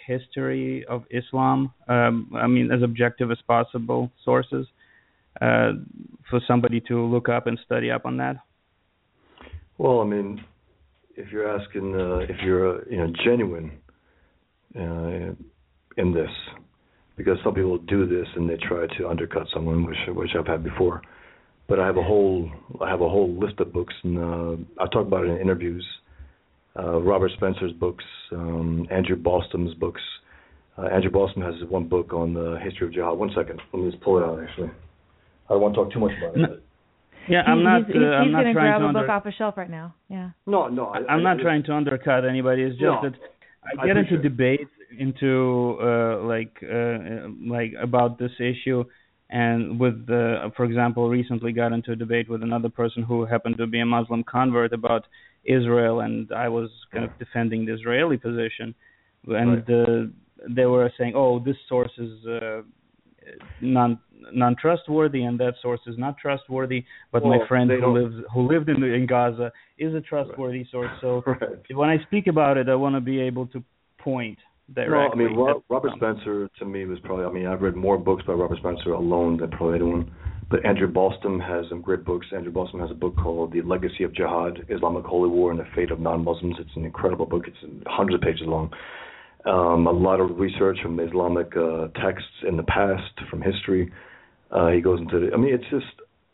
history 0.06 0.84
of 0.86 1.04
Islam, 1.10 1.72
um, 1.88 2.32
I 2.36 2.46
mean, 2.46 2.70
as 2.72 2.82
objective 2.82 3.30
as 3.30 3.38
possible 3.46 4.10
sources, 4.24 4.66
for 5.38 6.40
somebody 6.46 6.80
to 6.88 7.00
look 7.04 7.28
up 7.28 7.46
and 7.46 7.58
study 7.64 7.90
up 7.90 8.06
on 8.06 8.16
that. 8.18 8.36
Well, 9.78 10.00
I 10.00 10.04
mean, 10.04 10.44
if 11.16 11.30
you're 11.30 11.48
asking, 11.48 11.94
if 12.28 12.36
you're 12.44 12.88
you 12.88 12.98
know 12.98 13.12
genuine 13.24 13.72
in 15.96 16.12
this, 16.14 16.30
because 17.16 17.38
some 17.44 17.54
people 17.54 17.78
do 17.78 18.06
this 18.06 18.26
and 18.36 18.48
they 18.48 18.56
try 18.56 18.86
to 18.98 19.08
undercut 19.08 19.46
someone, 19.52 19.84
which 19.84 19.96
which 20.08 20.30
I've 20.38 20.46
had 20.46 20.64
before. 20.64 21.02
But 21.68 21.78
I 21.78 21.86
have 21.86 21.96
a 21.96 22.02
whole 22.02 22.50
I 22.80 22.88
have 22.88 23.00
a 23.00 23.08
whole 23.08 23.32
list 23.38 23.60
of 23.60 23.72
books, 23.72 23.94
and 24.02 24.18
uh, 24.18 24.82
I 24.82 24.86
talk 24.88 25.06
about 25.06 25.24
it 25.24 25.30
in 25.30 25.38
interviews. 25.38 25.86
Uh, 26.78 27.00
Robert 27.00 27.30
Spencer's 27.36 27.72
books, 27.72 28.04
um, 28.32 28.86
Andrew 28.90 29.16
Bostom's 29.16 29.74
books. 29.74 30.00
Uh, 30.78 30.86
Andrew 30.86 31.10
Bostom 31.10 31.42
has 31.42 31.54
one 31.68 31.86
book 31.86 32.14
on 32.14 32.32
the 32.32 32.58
history 32.64 32.86
of 32.86 32.94
jihad. 32.94 33.18
One 33.18 33.30
second, 33.36 33.60
let 33.72 33.82
me 33.82 33.90
just 33.90 34.02
pull 34.02 34.18
it 34.18 34.24
out. 34.24 34.42
Actually, 34.42 34.70
I 35.48 35.52
don't 35.52 35.60
want 35.60 35.74
to 35.74 35.84
talk 35.84 35.92
too 35.92 36.00
much 36.00 36.12
about 36.18 36.50
it. 36.50 36.61
Yeah, 37.28 37.42
I'm 37.42 37.62
not. 37.62 37.86
He's, 37.86 37.96
uh, 37.96 37.98
I'm 37.98 38.24
he's 38.26 38.32
not 38.32 38.42
gonna 38.42 38.52
trying 38.52 38.66
grab 38.66 38.80
to 38.80 38.84
a 38.84 38.88
under- 38.88 39.00
book 39.00 39.08
off 39.08 39.26
a 39.26 39.32
shelf 39.32 39.56
right 39.56 39.70
now. 39.70 39.94
Yeah. 40.08 40.30
No, 40.46 40.68
no. 40.68 40.86
I, 40.86 41.14
am 41.14 41.22
not 41.22 41.40
I, 41.40 41.42
trying 41.42 41.62
to 41.64 41.72
undercut 41.72 42.24
anybody. 42.24 42.62
It's 42.62 42.74
just 42.74 42.82
no, 42.82 43.00
that 43.02 43.14
I 43.80 43.86
get 43.86 43.96
I 43.96 44.00
into 44.00 44.18
debates 44.18 44.70
into 44.98 45.78
uh, 45.80 46.22
like 46.22 46.56
uh, 46.62 47.28
like 47.46 47.72
about 47.80 48.18
this 48.18 48.32
issue 48.38 48.84
and 49.30 49.80
with 49.80 50.06
the 50.06 50.52
for 50.56 50.64
example 50.64 51.08
recently 51.08 51.52
got 51.52 51.72
into 51.72 51.92
a 51.92 51.96
debate 51.96 52.28
with 52.28 52.42
another 52.42 52.68
person 52.68 53.02
who 53.02 53.24
happened 53.24 53.56
to 53.56 53.66
be 53.66 53.80
a 53.80 53.86
muslim 53.86 54.22
convert 54.22 54.72
about 54.72 55.06
israel 55.44 56.00
and 56.00 56.30
i 56.32 56.48
was 56.48 56.70
kind 56.92 57.04
of 57.04 57.10
defending 57.18 57.64
the 57.64 57.72
israeli 57.72 58.16
position 58.16 58.74
and 59.28 59.66
right. 59.68 59.88
uh, 59.88 60.02
they 60.48 60.66
were 60.66 60.92
saying 60.98 61.14
oh 61.16 61.38
this 61.40 61.56
source 61.68 61.92
is 61.98 62.26
uh, 62.26 62.60
non 63.60 63.98
non 64.32 64.54
trustworthy 64.60 65.22
and 65.24 65.38
that 65.38 65.54
source 65.62 65.80
is 65.86 65.96
not 65.98 66.16
trustworthy 66.18 66.84
but 67.10 67.22
well, 67.22 67.38
my 67.38 67.48
friend 67.48 67.70
who 67.70 67.80
don't... 67.80 67.94
lives 67.94 68.14
who 68.32 68.46
lived 68.46 68.68
in 68.68 68.82
in 68.82 69.06
gaza 69.06 69.50
is 69.78 69.94
a 69.94 70.00
trustworthy 70.00 70.58
right. 70.58 70.66
source 70.70 70.90
so 71.00 71.22
right. 71.26 71.40
when 71.74 71.88
i 71.88 71.96
speak 72.04 72.26
about 72.26 72.56
it 72.56 72.68
i 72.68 72.74
want 72.74 72.94
to 72.94 73.00
be 73.00 73.20
able 73.20 73.46
to 73.46 73.62
point 73.98 74.38
directly. 74.74 75.24
No, 75.24 75.24
I 75.24 75.28
mean 75.28 75.36
Ro- 75.36 75.64
Robert 75.68 75.92
Spencer 75.96 76.48
to 76.58 76.64
me 76.64 76.84
was 76.84 76.98
probably. 77.00 77.24
I 77.24 77.32
mean, 77.32 77.46
I've 77.46 77.62
read 77.62 77.76
more 77.76 77.98
books 77.98 78.24
by 78.26 78.32
Robert 78.32 78.58
Spencer 78.58 78.92
alone 78.92 79.38
than 79.38 79.50
probably 79.50 79.76
anyone. 79.76 80.12
But 80.50 80.66
Andrew 80.66 80.88
Bostom 80.88 81.40
has 81.40 81.64
some 81.70 81.80
great 81.80 82.04
books. 82.04 82.26
Andrew 82.34 82.52
Bostom 82.52 82.78
has 82.80 82.90
a 82.90 82.94
book 82.94 83.16
called 83.16 83.52
The 83.52 83.62
Legacy 83.62 84.04
of 84.04 84.14
Jihad: 84.14 84.66
Islamic 84.68 85.04
Holy 85.04 85.30
War 85.30 85.50
and 85.50 85.58
the 85.58 85.66
Fate 85.74 85.90
of 85.90 86.00
Non-Muslims. 86.00 86.56
It's 86.58 86.76
an 86.76 86.84
incredible 86.84 87.26
book. 87.26 87.44
It's 87.46 87.56
hundreds 87.86 88.16
of 88.16 88.20
pages 88.20 88.42
long. 88.46 88.70
Um, 89.44 89.86
a 89.86 89.90
lot 89.90 90.20
of 90.20 90.38
research 90.38 90.78
from 90.82 91.00
Islamic 91.00 91.56
uh, 91.56 91.88
texts 92.00 92.30
in 92.46 92.56
the 92.56 92.62
past, 92.62 93.12
from 93.28 93.40
history. 93.42 93.90
Uh, 94.52 94.68
he 94.68 94.80
goes 94.80 95.00
into. 95.00 95.18
The, 95.20 95.32
I 95.32 95.36
mean, 95.36 95.54
it's 95.54 95.64
just. 95.70 95.86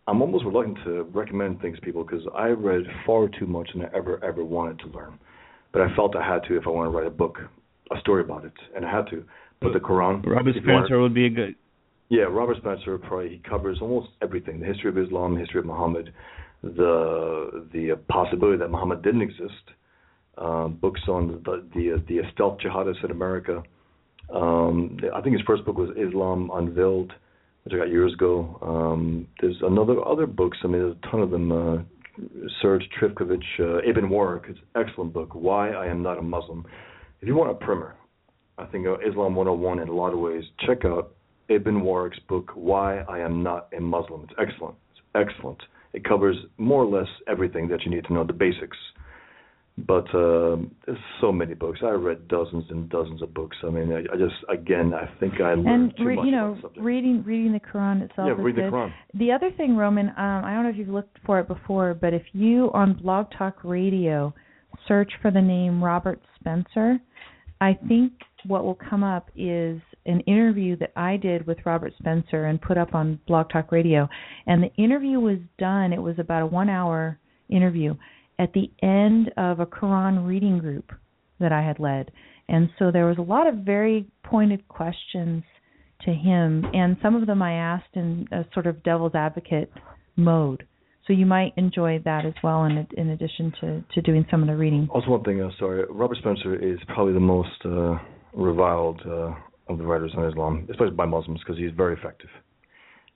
I'm 0.06 0.22
almost 0.22 0.46
reluctant 0.46 0.78
to 0.84 1.02
recommend 1.12 1.60
things 1.60 1.76
to 1.76 1.82
people 1.82 2.02
because 2.02 2.26
I 2.34 2.48
read 2.48 2.84
far 3.04 3.28
too 3.28 3.46
much 3.46 3.68
than 3.74 3.84
I 3.84 3.88
ever 3.94 4.22
ever 4.24 4.42
wanted 4.42 4.78
to 4.80 4.86
learn. 4.86 5.18
But 5.72 5.82
I 5.82 5.94
felt 5.94 6.16
I 6.16 6.26
had 6.26 6.42
to 6.48 6.56
if 6.56 6.66
I 6.66 6.70
want 6.70 6.90
to 6.90 6.96
write 6.96 7.06
a 7.06 7.10
book 7.10 7.38
a 7.90 8.00
story 8.00 8.22
about 8.22 8.44
it, 8.44 8.52
and 8.74 8.84
I 8.84 8.90
had 8.90 9.06
to. 9.10 9.24
But 9.60 9.72
the 9.72 9.80
Quran. 9.80 10.24
Robert 10.24 10.54
Spencer 10.62 11.00
would 11.00 11.14
be 11.14 11.26
a 11.26 11.30
good. 11.30 11.54
Yeah, 12.08 12.22
Robert 12.22 12.56
Spencer 12.58 12.96
probably 12.98 13.28
he 13.28 13.38
covers 13.48 13.78
almost 13.80 14.08
everything: 14.22 14.60
the 14.60 14.66
history 14.66 14.88
of 14.90 14.98
Islam, 14.98 15.34
the 15.34 15.40
history 15.40 15.60
of 15.60 15.66
Muhammad, 15.66 16.12
the 16.62 17.66
the 17.72 17.98
possibility 18.08 18.58
that 18.58 18.70
Muhammad 18.70 19.02
didn't 19.02 19.22
exist, 19.22 19.52
um, 20.38 20.78
books 20.80 21.00
on 21.08 21.42
the 21.44 21.64
the 21.74 22.02
the 22.08 22.20
stealth 22.32 22.58
jihadists 22.64 23.04
in 23.04 23.10
America. 23.10 23.62
Um, 24.34 24.98
I 25.14 25.20
think 25.22 25.34
his 25.34 25.44
first 25.46 25.64
book 25.64 25.76
was 25.76 25.90
Islam 25.96 26.50
Unveiled, 26.52 27.12
which 27.68 27.74
I 27.74 27.84
got 27.84 27.90
years 27.90 28.14
ago. 28.14 28.58
Um, 28.62 29.26
there's 29.40 29.58
another 29.62 30.04
other 30.06 30.26
books. 30.26 30.58
I 30.64 30.68
mean, 30.68 30.80
there's 30.80 30.96
a 31.02 31.10
ton 31.10 31.20
of 31.20 31.30
them. 31.30 31.52
Uh, 31.52 31.82
Serge 32.60 32.82
Trifkovich, 33.00 33.44
uh, 33.60 33.78
Ibn 33.88 34.08
Warraq, 34.08 34.50
it's 34.50 34.58
an 34.74 34.84
excellent 34.84 35.12
book. 35.12 35.30
Why 35.34 35.70
I 35.70 35.86
Am 35.86 36.02
Not 36.02 36.18
a 36.18 36.22
Muslim 36.22 36.66
if 37.20 37.26
you 37.26 37.34
want 37.34 37.50
a 37.50 37.54
primer, 37.54 37.96
I 38.58 38.66
think 38.66 38.86
uh, 38.86 38.96
Islam 38.98 39.34
101 39.34 39.80
in 39.80 39.88
a 39.88 39.92
lot 39.92 40.12
of 40.12 40.20
ways, 40.20 40.44
check 40.66 40.84
out 40.84 41.14
Ibn 41.48 41.80
Warraq's 41.80 42.20
book, 42.28 42.52
Why 42.54 42.98
I 43.00 43.18
Am 43.20 43.42
Not 43.42 43.68
a 43.76 43.80
Muslim. 43.80 44.22
It's 44.24 44.34
excellent. 44.38 44.76
It's 44.92 45.00
excellent. 45.14 45.58
It 45.92 46.04
covers 46.04 46.36
more 46.58 46.84
or 46.84 47.00
less 47.00 47.08
everything 47.26 47.68
that 47.68 47.82
you 47.84 47.90
need 47.90 48.04
to 48.04 48.12
know, 48.12 48.24
the 48.24 48.32
basics. 48.32 48.76
But 49.86 50.12
uh, 50.14 50.56
there's 50.86 50.98
so 51.20 51.30
many 51.30 51.54
books. 51.54 51.80
I 51.84 51.90
read 51.90 52.26
dozens 52.26 52.64
and 52.70 52.88
dozens 52.88 53.22
of 53.22 53.32
books. 53.32 53.56
I 53.62 53.70
mean, 53.70 53.92
I, 53.92 53.98
I 54.12 54.16
just, 54.16 54.34
again, 54.48 54.92
I 54.92 55.08
think 55.20 55.34
I 55.40 55.54
learned 55.54 55.68
and 55.68 55.96
too 55.96 56.04
re- 56.04 56.16
much 56.16 56.24
you 56.24 56.32
know, 56.32 56.58
reading 56.76 57.22
reading 57.24 57.52
the 57.52 57.60
Quran 57.60 58.02
itself 58.02 58.28
yeah, 58.28 58.34
read 58.42 58.56
good. 58.56 58.64
the 58.64 58.70
Quran. 58.70 58.92
The 59.14 59.30
other 59.30 59.50
thing, 59.56 59.76
Roman, 59.76 60.08
um, 60.08 60.44
I 60.44 60.52
don't 60.54 60.64
know 60.64 60.70
if 60.70 60.76
you've 60.76 60.88
looked 60.88 61.18
for 61.24 61.38
it 61.38 61.46
before, 61.46 61.94
but 61.94 62.12
if 62.12 62.22
you 62.32 62.70
on 62.74 62.94
Blog 62.94 63.26
Talk 63.36 63.58
Radio 63.62 64.34
search 64.88 65.12
for 65.22 65.30
the 65.30 65.40
name 65.40 65.82
Robert 65.84 66.20
Spencer, 66.40 66.98
I 67.60 67.78
think 67.86 68.12
what 68.46 68.64
will 68.64 68.78
come 68.88 69.04
up 69.04 69.30
is 69.36 69.80
an 70.06 70.20
interview 70.20 70.76
that 70.78 70.92
I 70.96 71.16
did 71.16 71.46
with 71.46 71.58
Robert 71.64 71.92
Spencer 71.98 72.46
and 72.46 72.60
put 72.60 72.78
up 72.78 72.94
on 72.94 73.20
Blog 73.28 73.50
Talk 73.50 73.70
Radio. 73.70 74.08
And 74.46 74.62
the 74.62 74.74
interview 74.82 75.20
was 75.20 75.38
done, 75.58 75.92
it 75.92 76.02
was 76.02 76.18
about 76.18 76.42
a 76.42 76.46
one 76.46 76.68
hour 76.68 77.18
interview 77.48 77.94
at 78.38 78.52
the 78.52 78.70
end 78.82 79.30
of 79.36 79.60
a 79.60 79.66
Quran 79.66 80.26
reading 80.26 80.58
group 80.58 80.92
that 81.40 81.52
I 81.52 81.62
had 81.62 81.78
led. 81.78 82.10
And 82.48 82.70
so 82.78 82.90
there 82.90 83.06
was 83.06 83.18
a 83.18 83.22
lot 83.22 83.46
of 83.46 83.56
very 83.56 84.06
pointed 84.24 84.66
questions 84.68 85.42
to 86.02 86.12
him, 86.12 86.64
and 86.72 86.96
some 87.02 87.16
of 87.16 87.26
them 87.26 87.42
I 87.42 87.54
asked 87.54 87.94
in 87.94 88.28
a 88.30 88.44
sort 88.54 88.66
of 88.66 88.82
devil's 88.82 89.14
advocate 89.14 89.70
mode. 90.16 90.64
So 91.06 91.12
you 91.12 91.26
might 91.26 91.54
enjoy 91.56 92.00
that 92.04 92.24
as 92.24 92.34
well, 92.42 92.64
in 92.64 92.86
in 92.96 93.08
addition 93.10 93.52
to 93.60 93.82
to 93.94 94.02
doing 94.02 94.26
some 94.30 94.42
of 94.42 94.48
the 94.48 94.56
reading. 94.56 94.88
Also, 94.90 95.08
one 95.08 95.24
thing, 95.24 95.40
uh, 95.40 95.50
sorry, 95.58 95.84
Robert 95.90 96.18
Spencer 96.18 96.54
is 96.54 96.78
probably 96.94 97.14
the 97.14 97.20
most 97.20 97.64
uh, 97.64 97.98
reviled 98.34 99.00
uh, 99.06 99.32
of 99.68 99.78
the 99.78 99.84
writers 99.84 100.12
on 100.16 100.26
Islam, 100.26 100.66
especially 100.70 100.94
by 100.94 101.06
Muslims, 101.06 101.40
because 101.40 101.58
he's 101.58 101.72
very 101.76 101.94
effective. 101.94 102.30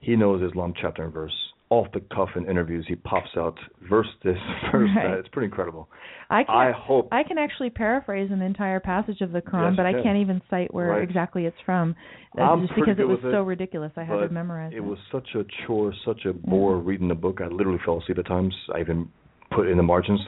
He 0.00 0.16
knows 0.16 0.42
Islam 0.42 0.72
chapter 0.80 1.04
and 1.04 1.12
verse. 1.12 1.51
Off 1.72 1.86
the 1.94 2.00
cuff 2.14 2.28
in 2.36 2.44
interviews, 2.50 2.84
he 2.86 2.96
pops 2.96 3.30
out 3.36 3.56
verse 3.88 4.06
this, 4.22 4.36
verse 4.72 4.90
Right. 4.94 5.08
that. 5.08 5.18
It's 5.20 5.28
pretty 5.28 5.46
incredible. 5.46 5.88
I 6.28 6.44
can 6.44 6.54
I 6.54 6.72
hope. 6.72 7.08
I 7.12 7.22
can 7.22 7.38
actually 7.38 7.70
paraphrase 7.70 8.30
an 8.30 8.42
entire 8.42 8.78
passage 8.78 9.20
of 9.22 9.32
the 9.32 9.40
Quran, 9.40 9.70
Yes, 9.70 9.76
but 9.78 9.86
I 9.86 9.92
can. 9.94 10.02
can't 10.02 10.18
even 10.18 10.42
cite 10.50 10.72
where 10.74 10.88
Right. 10.88 11.02
exactly 11.02 11.46
it's 11.46 11.56
from, 11.64 11.94
uh, 12.38 12.56
just 12.60 12.74
because 12.74 12.98
it 12.98 13.08
was 13.08 13.20
so 13.22 13.40
it, 13.42 13.46
ridiculous. 13.54 13.92
I 13.96 14.04
had 14.04 14.18
to 14.20 14.28
memorize 14.28 14.72
it 14.72 14.76
it 14.76 14.84
was 14.92 14.98
such 15.10 15.28
a 15.34 15.44
chore, 15.66 15.94
such 16.04 16.26
a 16.26 16.34
bore 16.34 16.76
reading 16.78 17.08
the 17.08 17.14
book. 17.24 17.40
I 17.40 17.46
literally 17.46 17.80
fell 17.86 17.98
asleep 18.02 18.18
at 18.18 18.26
times. 18.26 18.54
I 18.74 18.80
even 18.80 19.08
put 19.50 19.66
in 19.66 19.78
the 19.78 19.82
margins. 19.82 20.20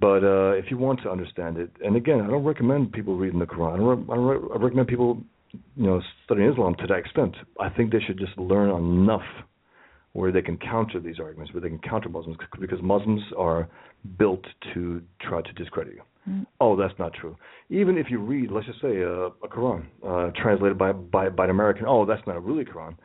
But 0.00 0.22
uh, 0.24 0.50
if 0.52 0.66
you 0.70 0.78
want 0.78 1.02
to 1.04 1.10
understand 1.10 1.56
it, 1.58 1.70
and 1.84 1.94
again, 1.96 2.20
I 2.20 2.26
don't 2.32 2.44
recommend 2.44 2.92
people 2.92 3.16
reading 3.16 3.38
the 3.38 3.46
Quran. 3.46 3.74
I, 3.74 3.76
don't 3.78 3.86
re- 3.86 4.04
I, 4.12 4.14
don't 4.16 4.26
re- 4.26 4.48
I 4.54 4.58
recommend 4.66 4.88
people, 4.88 5.22
you 5.76 5.86
know, 5.86 6.00
studying 6.24 6.50
Islam 6.50 6.74
to 6.80 6.86
that 6.88 6.98
extent. 6.98 7.34
I 7.60 7.68
think 7.68 7.92
they 7.92 8.00
should 8.06 8.18
just 8.18 8.36
learn 8.38 8.70
enough 8.70 9.26
where 10.12 10.32
they 10.32 10.42
can 10.42 10.56
counter 10.58 11.00
these 11.00 11.20
arguments, 11.20 11.52
where 11.52 11.60
they 11.60 11.68
can 11.68 11.78
counter 11.78 12.08
Muslims, 12.08 12.36
because 12.60 12.80
Muslims 12.82 13.22
are 13.36 13.68
built 14.18 14.44
to 14.74 15.02
try 15.20 15.42
to 15.42 15.52
discredit 15.52 15.94
you. 15.94 16.02
Mm. 16.28 16.46
Oh, 16.60 16.76
that's 16.76 16.94
not 16.98 17.12
true. 17.14 17.36
Even 17.70 17.96
if 17.98 18.06
you 18.10 18.18
read, 18.18 18.50
let's 18.50 18.66
just 18.66 18.80
say, 18.80 19.02
uh, 19.02 19.30
a 19.42 19.48
Quran 19.48 19.86
uh, 20.06 20.30
translated 20.40 20.78
by, 20.78 20.92
by 20.92 21.28
by 21.28 21.44
an 21.44 21.50
American, 21.50 21.84
oh, 21.86 22.04
that's 22.06 22.26
not 22.26 22.36
a 22.36 22.40
really 22.40 22.64
Quran, 22.64 22.96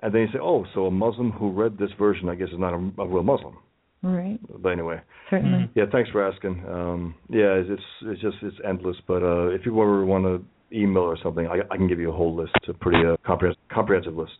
and 0.00 0.14
then 0.14 0.22
you 0.22 0.28
say, 0.32 0.38
oh, 0.40 0.64
so 0.74 0.86
a 0.86 0.90
Muslim 0.90 1.32
who 1.32 1.50
read 1.50 1.78
this 1.78 1.90
version, 1.98 2.28
I 2.28 2.34
guess, 2.34 2.48
is 2.48 2.58
not 2.58 2.74
a, 2.74 3.02
a 3.02 3.08
real 3.08 3.22
Muslim. 3.22 3.56
right. 4.02 4.38
But 4.62 4.70
anyway, 4.70 5.00
Certainly. 5.30 5.70
yeah, 5.74 5.84
thanks 5.90 6.10
for 6.10 6.26
asking. 6.26 6.64
Um, 6.68 7.14
yeah, 7.30 7.54
it's 7.54 7.70
it's 7.70 7.82
it's 8.02 8.22
just 8.22 8.36
it's 8.42 8.56
endless. 8.66 8.96
But 9.06 9.22
uh, 9.22 9.48
if 9.48 9.64
you 9.64 9.72
ever 9.80 10.04
want 10.04 10.24
to 10.24 10.44
email 10.76 11.04
or 11.04 11.18
something, 11.22 11.46
I, 11.46 11.60
I 11.70 11.76
can 11.76 11.88
give 11.88 11.98
you 11.98 12.10
a 12.10 12.16
whole 12.16 12.34
list, 12.34 12.52
a 12.68 12.74
pretty 12.74 13.06
uh, 13.06 13.16
comprehensive 13.26 13.60
comprehensive 13.72 14.16
list. 14.16 14.38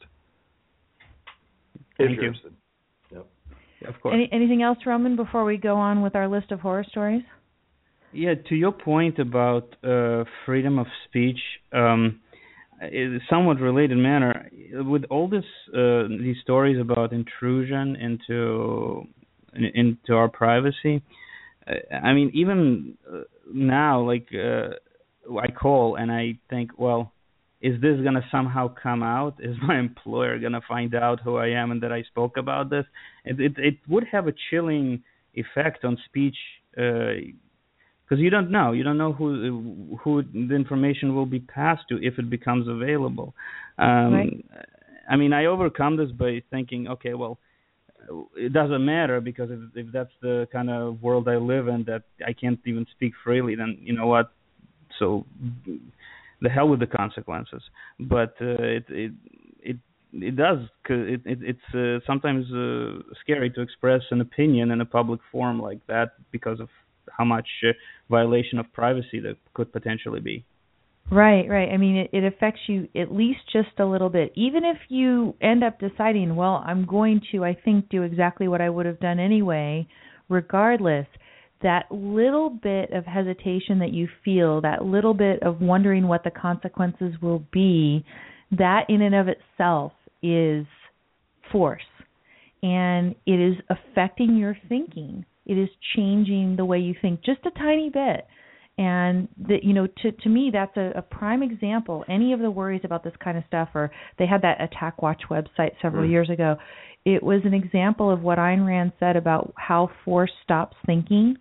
If 1.99 2.07
Thank 2.07 2.17
you're 2.17 2.25
you. 2.25 2.29
interested. 2.31 2.55
Yep. 3.13 3.27
Of 3.89 4.01
course. 4.01 4.15
Any, 4.15 4.29
anything 4.33 4.63
else, 4.63 4.79
Roman, 4.87 5.17
before 5.17 5.45
we 5.45 5.57
go 5.57 5.77
on 5.77 6.03
with 6.03 6.15
our 6.15 6.29
list 6.29 6.51
of 6.51 6.61
horror 6.61 6.85
stories? 6.89 7.23
Yeah, 8.13 8.35
to 8.49 8.55
your 8.55 8.73
point 8.73 9.19
about 9.19 9.77
uh, 9.85 10.25
freedom 10.45 10.79
of 10.79 10.87
speech, 11.07 11.39
um, 11.73 12.21
in 12.81 13.17
a 13.17 13.25
somewhat 13.31 13.61
related 13.61 13.99
manner, 13.99 14.51
with 14.73 15.05
all 15.11 15.29
this 15.29 15.45
uh, 15.75 16.09
these 16.09 16.37
stories 16.43 16.79
about 16.81 17.13
intrusion 17.13 17.97
into 17.97 19.07
into 19.55 20.13
our 20.13 20.29
privacy, 20.29 21.03
uh, 21.67 21.95
I 21.95 22.13
mean, 22.13 22.31
even 22.35 22.97
uh, 23.11 23.23
now, 23.53 24.03
like 24.03 24.29
uh, 24.33 24.75
I 25.39 25.51
call 25.51 25.97
and 25.97 26.13
I 26.13 26.39
think, 26.51 26.79
well, 26.79 27.13
is 27.61 27.81
this 27.81 28.01
going 28.03 28.15
to 28.15 28.25
somehow 28.31 28.73
come 28.83 29.03
out? 29.03 29.37
Is 29.39 29.57
my 29.63 29.79
employer 29.87 30.39
going 30.39 30.53
to 30.53 30.61
find 30.67 30.95
out 30.95 31.21
who 31.21 31.37
I 31.37 31.49
am 31.49 31.71
and 31.71 31.83
that 31.83 31.93
I 31.93 32.03
spoke 32.03 32.37
about 32.37 32.71
this? 32.71 32.85
It 33.25 33.41
it, 33.41 33.53
it 33.57 33.75
would 33.89 34.05
have 34.13 34.27
a 34.29 34.35
chilling 34.51 35.03
effect 35.35 35.85
on 35.85 35.99
speech 36.07 36.37
because 36.71 37.09
uh, 38.13 38.17
you 38.17 38.31
don't 38.31 38.51
know. 38.51 38.73
You 38.73 38.83
don't 38.83 38.99
know 38.99 39.13
who 39.13 39.99
who 40.03 40.23
the 40.23 40.55
information 40.55 41.15
will 41.15 41.27
be 41.27 41.41
passed 41.41 41.85
to 41.91 41.99
if 42.03 42.19
it 42.19 42.29
becomes 42.29 42.69
available. 42.69 43.35
Um, 43.79 44.15
right. 44.15 44.45
I 45.09 45.17
mean, 45.17 45.33
I 45.33 45.47
overcome 45.47 45.97
this 45.97 46.11
by 46.11 46.43
thinking, 46.51 46.89
okay, 46.89 47.15
well, 47.15 47.39
it 48.37 48.53
doesn't 48.53 48.85
matter 48.85 49.21
because 49.21 49.51
if, 49.51 49.87
if 49.87 49.93
that's 49.93 50.11
the 50.21 50.49
kind 50.53 50.71
of 50.71 51.03
world 51.03 51.29
I 51.29 51.37
live 51.37 51.69
in 51.69 51.85
that 51.85 52.03
I 52.27 52.33
can't 52.33 52.59
even 52.67 52.87
speak 52.93 53.13
freely, 53.25 53.55
then 53.55 53.79
you 53.81 53.95
know 53.95 54.07
what? 54.07 54.33
So 54.99 55.27
the 56.41 56.49
hell 56.49 56.69
with 56.69 56.81
the 56.81 56.87
consequences. 56.87 57.63
But 57.99 58.35
uh, 58.41 58.63
it 58.79 58.85
it 58.89 59.13
it 59.61 59.77
it 60.13 60.37
does 60.37 60.59
it, 60.89 61.21
it 61.25 61.39
it's 61.43 61.75
uh, 61.75 62.05
sometimes 62.07 62.47
uh, 62.53 63.03
scary 63.21 63.51
to 63.51 63.61
express 63.61 64.03
an 64.11 64.21
opinion 64.21 64.71
in 64.71 64.81
a 64.81 64.87
public 64.87 65.21
forum 65.33 65.61
like 65.61 65.87
that 65.87 66.13
because 66.31 66.61
of 66.61 66.69
how 67.17 67.25
much 67.25 67.49
violation 68.11 68.59
of 68.59 68.73
privacy 68.73 69.21
there 69.21 69.37
could 69.55 69.73
potentially 69.73 70.21
be. 70.21 70.45
Right, 71.11 71.49
right. 71.49 71.69
I 71.71 71.77
mean, 71.77 71.97
it, 71.97 72.11
it 72.13 72.25
affects 72.25 72.63
you 72.67 72.89
at 72.97 73.15
least 73.15 73.39
just 73.53 73.79
a 73.79 73.85
little 73.85 74.09
bit. 74.09 74.33
Even 74.35 74.65
if 74.65 74.77
you 74.89 75.37
end 75.41 75.63
up 75.63 75.79
deciding, 75.79 76.35
well, 76.35 76.65
I'm 76.67 76.85
going 76.85 77.21
to, 77.31 77.45
I 77.45 77.55
think, 77.55 77.89
do 77.89 78.03
exactly 78.03 78.49
what 78.49 78.61
I 78.61 78.69
would 78.69 78.87
have 78.87 78.99
done 78.99 79.21
anyway, 79.21 79.87
regardless, 80.29 81.07
that 81.63 81.91
little 81.91 82.51
bit 82.51 82.91
of 82.93 83.05
hesitation 83.05 83.79
that 83.79 83.93
you 83.93 84.09
feel, 84.25 84.61
that 84.61 84.85
little 84.85 85.15
bit 85.15 85.43
of 85.43 85.61
wondering 85.61 86.07
what 86.07 86.25
the 86.25 86.31
consequences 86.31 87.15
will 87.23 87.43
be, 87.53 88.05
that 88.53 88.83
in 88.89 89.03
and 89.03 89.15
of 89.15 89.29
itself 89.29 89.93
is 90.23 90.67
force. 91.51 91.81
And 92.63 93.15
it 93.27 93.41
is 93.41 93.57
affecting 93.71 94.37
your 94.37 94.57
thinking. 94.69 95.25
It 95.47 95.55
is 95.55 95.69
changing 95.95 96.57
the 96.57 96.65
way 96.65 96.79
you 96.79 96.95
think 97.01 97.25
just 97.25 97.41
a 97.47 97.51
tiny 97.51 97.91
bit. 97.91 98.27
And 98.79 99.29
that 99.49 99.65
you 99.65 99.73
know, 99.73 99.87
to 99.87 100.13
to 100.13 100.29
me, 100.29 100.51
that's 100.53 100.77
a, 100.77 100.93
a 100.97 101.03
prime 101.03 101.43
example. 101.43 102.05
Any 102.11 102.35
of 102.35 102.41
the 102.41 102.51
worries 102.51 102.83
about 102.85 103.03
this 103.03 103.15
kind 103.25 103.39
of 103.39 103.45
stuff, 103.49 103.71
or 103.75 103.91
they 104.19 104.27
had 104.27 104.43
that 104.43 104.61
Attack 104.61 105.01
Watch 105.01 105.23
website 105.31 105.71
several 105.81 106.07
mm. 106.07 106.11
years 106.11 106.29
ago. 106.29 106.57
It 107.07 107.23
was 107.23 107.41
an 107.45 107.55
example 107.55 108.11
of 108.11 108.21
what 108.21 108.37
Ayn 108.37 108.67
Rand 108.67 108.93
said 109.01 109.17
about 109.17 109.55
how 109.57 109.91
force 110.05 110.33
stops 110.45 110.77
thinking 110.85 111.37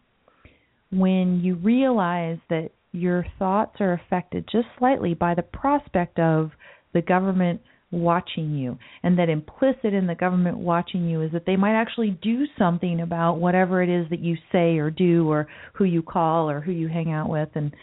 when 0.92 1.42
you 1.44 1.56
realize 1.56 2.38
that 2.50 2.70
your 2.92 3.26
thoughts 3.38 3.76
are 3.80 3.94
affected 3.94 4.48
just 4.52 4.68
slightly 4.80 5.14
by 5.14 5.36
the 5.36 5.42
prospect 5.42 6.20
of 6.20 6.52
the 6.94 7.02
government 7.02 7.60
watching 7.92 8.56
you 8.56 8.78
and 9.04 9.18
that 9.18 9.30
implicit 9.30 9.94
in 9.94 10.08
the 10.08 10.16
government 10.16 10.58
watching 10.58 11.08
you 11.08 11.22
is 11.22 11.32
that 11.32 11.46
they 11.46 11.56
might 11.56 11.80
actually 11.80 12.18
do 12.22 12.46
something 12.58 13.02
about 13.02 13.36
whatever 13.36 13.82
it 13.82 13.90
is 13.90 14.10
that 14.10 14.20
you 14.20 14.36
say 14.52 14.78
or 14.78 14.90
do 14.90 15.30
or 15.30 15.48
who 15.74 15.84
you 15.84 16.02
call 16.02 16.50
or 16.50 16.60
who 16.60 16.72
you 16.72 16.88
hang 16.88 17.12
out 17.12 17.30
with 17.30 17.50
and 17.56 17.74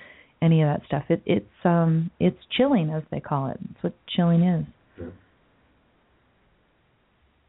any 0.42 0.60
of 0.60 0.68
that 0.68 0.84
stuff. 0.86 1.04
It 1.08 1.22
it's 1.24 1.64
um 1.64 2.10
it's 2.18 2.36
chilling 2.56 2.90
as 2.90 3.02
they 3.10 3.20
call 3.20 3.48
it. 3.48 3.58
It's 3.70 3.82
what 3.82 3.94
chilling 4.08 4.42
is 4.42 4.66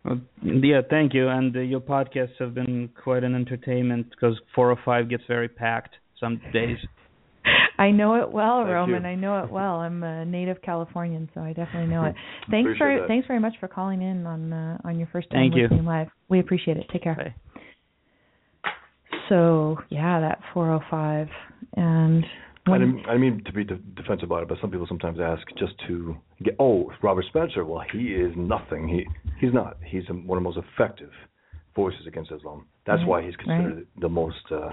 well, 0.06 0.20
yeah, 0.44 0.82
thank 0.90 1.14
you. 1.14 1.30
And 1.30 1.56
uh, 1.56 1.60
your 1.60 1.80
podcasts 1.80 2.38
have 2.40 2.54
been 2.54 2.90
quite 3.04 3.24
an 3.24 3.36
entertainment 3.36 4.10
because 4.10 4.40
405 4.56 5.10
gets 5.10 5.24
very 5.28 5.48
packed 5.48 5.96
some 6.20 6.42
days. 6.52 6.78
I 7.78 7.92
know 7.92 8.16
it 8.16 8.32
well, 8.32 8.60
Thank 8.62 8.70
Roman. 8.74 9.04
you. 9.04 9.10
I 9.10 9.16
know 9.16 9.44
it 9.44 9.50
well. 9.52 9.76
I'm 9.78 10.04
a 10.04 10.26
native 10.26 10.62
Californian, 10.62 11.30
so 11.34 11.42
I 11.42 11.54
definitely 11.54 11.88
know 11.94 12.06
it. 12.06 12.16
Thanks 12.52 12.72
very 12.78 13.00
that. 13.00 13.08
thanks 13.08 13.28
very 13.28 13.40
much 13.40 13.56
for 13.60 13.68
calling 13.68 14.02
in 14.02 14.26
on 14.28 14.54
uh, 14.54 14.78
on 14.86 14.98
your 15.00 15.08
first 15.12 15.30
time 15.32 15.40
Thank 15.40 15.56
you. 15.56 15.64
listening 15.64 15.86
live. 15.86 16.08
We 16.30 16.40
appreciate 16.40 16.78
it. 16.78 16.86
Take 16.94 17.04
care. 17.04 17.16
Bye. 17.16 18.72
So 19.30 19.78
yeah, 19.90 20.20
that 20.20 20.40
405 20.54 21.28
and 21.76 22.24
I 22.65 22.77
didn't, 22.77 23.06
I 23.07 23.18
mean 23.18 23.44
to 23.45 23.52
be 23.52 23.64
de- 23.65 23.76
defensive 23.76 24.23
about 24.30 24.44
it, 24.44 24.49
but 24.49 24.57
some 24.61 24.72
people 24.72 24.88
sometimes 24.88 25.19
ask 25.19 25.45
just 25.57 25.73
to 25.88 26.15
get. 26.41 26.56
Oh, 26.60 26.91
Robert 27.02 27.26
Spencer. 27.27 27.65
Well, 27.65 27.84
he 27.91 28.14
is 28.14 28.31
nothing. 28.38 28.88
He 28.88 29.06
he's 29.40 29.53
not. 29.53 29.77
He's 29.85 30.03
one 30.07 30.38
of 30.38 30.44
the 30.44 30.49
most 30.49 30.60
effective 30.73 31.11
voices 31.76 32.07
against 32.07 32.31
Islam. 32.31 32.65
That's 32.85 32.99
Right, 32.99 33.07
why 33.07 33.22
he's 33.23 33.35
considered 33.35 33.88
the 33.99 34.10
most. 34.10 34.45
Uh, 34.49 34.69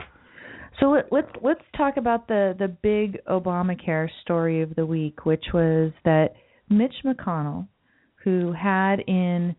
So 0.78 0.90
let, 0.90 1.12
let's 1.12 1.30
let's 1.42 1.64
talk 1.76 1.96
about 1.96 2.28
the 2.28 2.54
the 2.58 2.68
big 2.68 3.18
Obamacare 3.26 4.08
story 4.22 4.62
of 4.62 4.74
the 4.76 4.86
week, 4.86 5.26
which 5.26 5.46
was 5.52 5.92
that 6.04 6.34
Mitch 6.68 6.94
McConnell, 7.04 7.66
who 8.22 8.52
had 8.52 9.00
in 9.08 9.56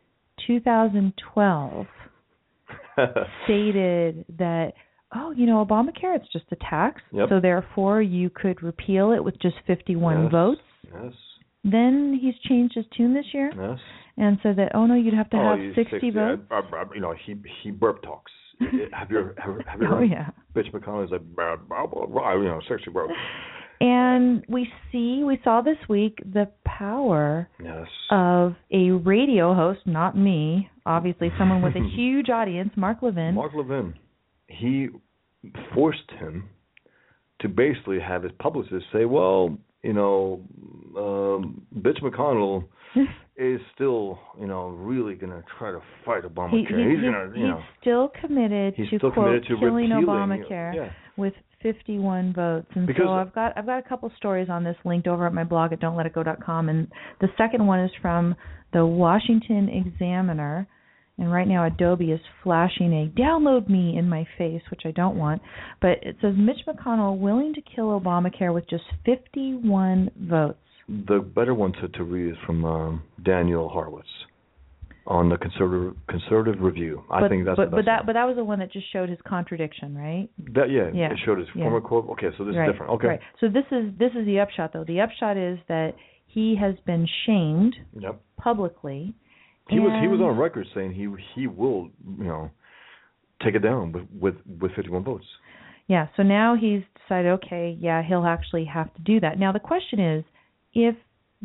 2012 0.48 1.86
stated 3.44 4.26
that 4.38 4.74
oh, 5.16 5.32
you 5.32 5.46
know, 5.46 5.64
Obamacare 5.66 6.16
it's 6.16 6.32
just 6.32 6.46
a 6.52 6.56
tax, 6.58 7.02
Yep. 7.12 7.30
so 7.30 7.40
therefore 7.40 8.02
you 8.02 8.30
could 8.30 8.62
repeal 8.64 9.12
it 9.12 9.24
with 9.24 9.40
just 9.42 9.56
51 9.68 10.24
yes, 10.24 10.32
votes. 10.32 10.62
Yes. 10.94 11.14
Then 11.64 12.18
he's 12.20 12.34
changed 12.50 12.76
his 12.76 12.86
tune 12.96 13.14
this 13.14 13.26
year 13.34 13.52
Yes. 13.56 13.80
and 14.18 14.38
said 14.42 14.56
that 14.58 14.72
oh 14.74 14.86
no, 14.86 14.96
you'd 14.96 15.14
have 15.14 15.30
to 15.32 15.38
oh, 15.38 15.50
have 15.56 15.60
he's 15.60 15.76
60 15.76 16.10
votes. 16.12 16.42
Uh, 16.50 16.56
uh, 16.56 16.86
you 16.96 17.02
know, 17.02 17.14
he 17.26 17.36
he 17.64 17.72
burp 17.72 18.02
talks. 18.04 18.32
have 18.94 19.10
you 19.12 19.32
have, 19.38 19.58
have 19.68 19.82
you 19.82 19.88
Oh 19.88 19.98
heard? 19.98 20.10
yeah. 20.10 20.30
Mitch 20.56 20.68
McConnell 20.74 21.06
is 21.06 21.12
like 21.12 21.22
blah, 21.36 21.56
blah, 21.56 21.86
blah, 21.88 22.06
blah, 22.06 22.34
you 22.34 22.44
know, 22.46 22.60
sexy 22.68 22.92
bro. 22.92 23.08
And 23.80 24.44
we 24.48 24.68
see, 24.92 25.24
we 25.26 25.40
saw 25.44 25.62
this 25.62 25.78
week 25.90 26.20
the 26.32 26.48
power 26.66 27.48
Yes. 27.64 27.88
of 28.12 28.54
a 28.72 28.92
radio 28.92 29.56
host, 29.56 29.80
not 29.88 30.16
me, 30.16 30.70
obviously 30.86 31.32
someone 31.40 31.62
with 31.64 31.76
a 31.76 31.90
huge 31.96 32.30
audience, 32.30 32.70
Mark 32.76 33.02
Levin. 33.02 33.34
Mark 33.34 33.54
Levin, 33.56 33.96
he 34.60 34.90
forced 35.74 36.10
him 36.20 36.50
to 37.42 37.50
basically 37.50 38.00
have 38.00 38.24
his 38.24 38.32
publicist 38.40 38.86
say, 38.94 39.06
"Well, 39.06 39.58
you 39.84 39.94
know, 39.94 40.42
um, 40.98 41.66
Mitch 41.72 41.98
McConnell 42.04 42.66
is 43.36 43.60
still, 43.74 44.20
you 44.40 44.48
know, 44.48 44.68
really 44.70 45.16
going 45.16 45.32
to 45.32 45.44
try 45.58 45.72
to 45.72 45.80
fight 46.06 46.24
Obamacare. 46.24 46.52
He, 46.52 46.58
he, 46.60 46.64
he's 46.64 46.92
he's, 46.92 47.02
going 47.02 47.32
to, 47.34 47.40
you 47.40 47.48
know, 47.48 47.64
still 47.80 48.12
committed 48.22 48.76
he's 48.76 48.90
to 48.90 48.98
still 48.98 49.12
quote 49.12 49.28
committed 49.28 49.48
to 49.48 49.58
killing 49.58 49.90
Obamacare 49.90 50.76
Yeah. 50.76 50.90
with 51.18 51.34
51 51.64 52.34
votes. 52.34 52.68
And 52.76 52.86
Because- 52.86 53.06
so 53.06 53.12
I've 53.12 53.34
got 53.34 53.58
I've 53.58 53.66
got 53.66 53.80
a 53.80 53.88
couple 53.88 54.12
stories 54.18 54.50
on 54.50 54.64
this 54.64 54.76
linked 54.86 55.08
over 55.08 55.26
at 55.26 55.34
my 55.34 55.44
blog 55.44 55.74
at 55.74 55.80
don'tletitgo.com 55.80 56.70
and 56.70 56.88
the 57.20 57.30
second 57.38 57.66
one 57.66 57.80
is 57.80 57.92
from 58.02 58.36
the 58.74 58.86
Washington 58.86 59.70
Examiner. 59.70 60.68
And 61.22 61.32
right 61.32 61.48
now 61.48 61.68
Adobe 61.68 62.12
is 62.12 62.20
flashing 62.42 62.92
a 62.94 63.20
download 63.20 63.70
me 63.70 63.96
in 63.96 64.10
my 64.10 64.28
face, 64.40 64.64
which 64.72 64.82
I 64.86 64.92
don't 64.92 65.16
want. 65.18 65.40
But 65.80 66.00
it 66.02 66.18
says 66.20 66.34
Mitch 66.36 66.58
McConnell 66.68 67.20
willing 67.20 67.54
to 67.54 67.62
kill 67.62 67.98
Obamacare 68.00 68.52
with 68.52 68.68
just 68.68 68.84
51 69.06 70.10
votes. 70.20 70.58
The 70.88 71.20
better 71.20 71.54
one 71.54 71.74
to, 71.74 71.88
to 71.90 72.04
read 72.04 72.32
is 72.32 72.38
from 72.44 72.66
um, 72.66 73.04
Daniel 73.24 73.70
Horowitz 73.70 74.08
on 75.06 75.30
the 75.30 75.38
conservative 75.38 75.96
conservative 76.10 76.60
review. 76.60 77.04
I 77.12 77.22
but, 77.22 77.30
think 77.30 77.46
that's 77.46 77.56
but, 77.56 77.66
the 77.66 77.70
but 77.70 77.78
best 77.78 77.86
that 77.86 77.98
one. 78.00 78.06
but 78.08 78.14
that 78.14 78.26
was 78.26 78.36
the 78.36 78.44
one 78.44 78.58
that 78.58 78.72
just 78.72 78.92
showed 78.92 79.08
his 79.10 79.20
contradiction, 79.28 79.96
right? 79.96 80.28
that 80.56 80.72
yeah, 80.72 80.90
Yeah. 80.92 81.12
it 81.12 81.20
showed 81.24 81.38
his 81.38 81.48
Yeah. 81.54 81.66
former 81.66 81.82
quote. 81.82 82.10
Okay, 82.10 82.30
so 82.36 82.44
this 82.44 82.56
right. 82.56 82.68
is 82.68 82.74
different. 82.74 82.94
Okay. 82.94 83.08
Right. 83.08 83.20
So 83.40 83.48
this 83.48 83.66
is 83.72 83.94
this 84.00 84.12
is 84.16 84.26
the 84.26 84.40
upshot 84.40 84.74
though. 84.74 84.86
The 84.86 85.02
upshot 85.02 85.38
is 85.38 85.60
that 85.68 85.94
he 86.26 86.56
has 86.56 86.74
been 86.88 87.08
shamed 87.28 87.76
Yep. 88.00 88.20
publicly. 88.38 89.14
He 89.70 89.80
was 89.80 89.92
he 90.02 90.08
was 90.08 90.20
on 90.20 90.38
record 90.38 90.68
saying 90.76 90.94
he 90.94 91.08
he 91.36 91.48
will 91.48 91.90
you 92.18 92.26
know 92.26 92.52
take 93.44 93.56
it 93.56 93.60
down 93.60 93.92
with 93.92 94.04
with, 94.20 94.36
with 94.60 94.72
51 94.76 95.04
votes. 95.04 95.26
Yeah, 95.88 96.08
so 96.16 96.24
now 96.24 96.56
he's 96.56 96.82
decided 97.02 97.32
okay, 97.32 97.78
yeah, 97.80 98.02
he'll 98.04 98.26
actually 98.26 98.66
have 98.66 98.94
to 98.94 99.02
do 99.02 99.20
that. 99.20 99.40
Now 99.40 99.52
the 99.52 99.60
question 99.60 100.00
is 100.00 100.24
if 100.74 100.96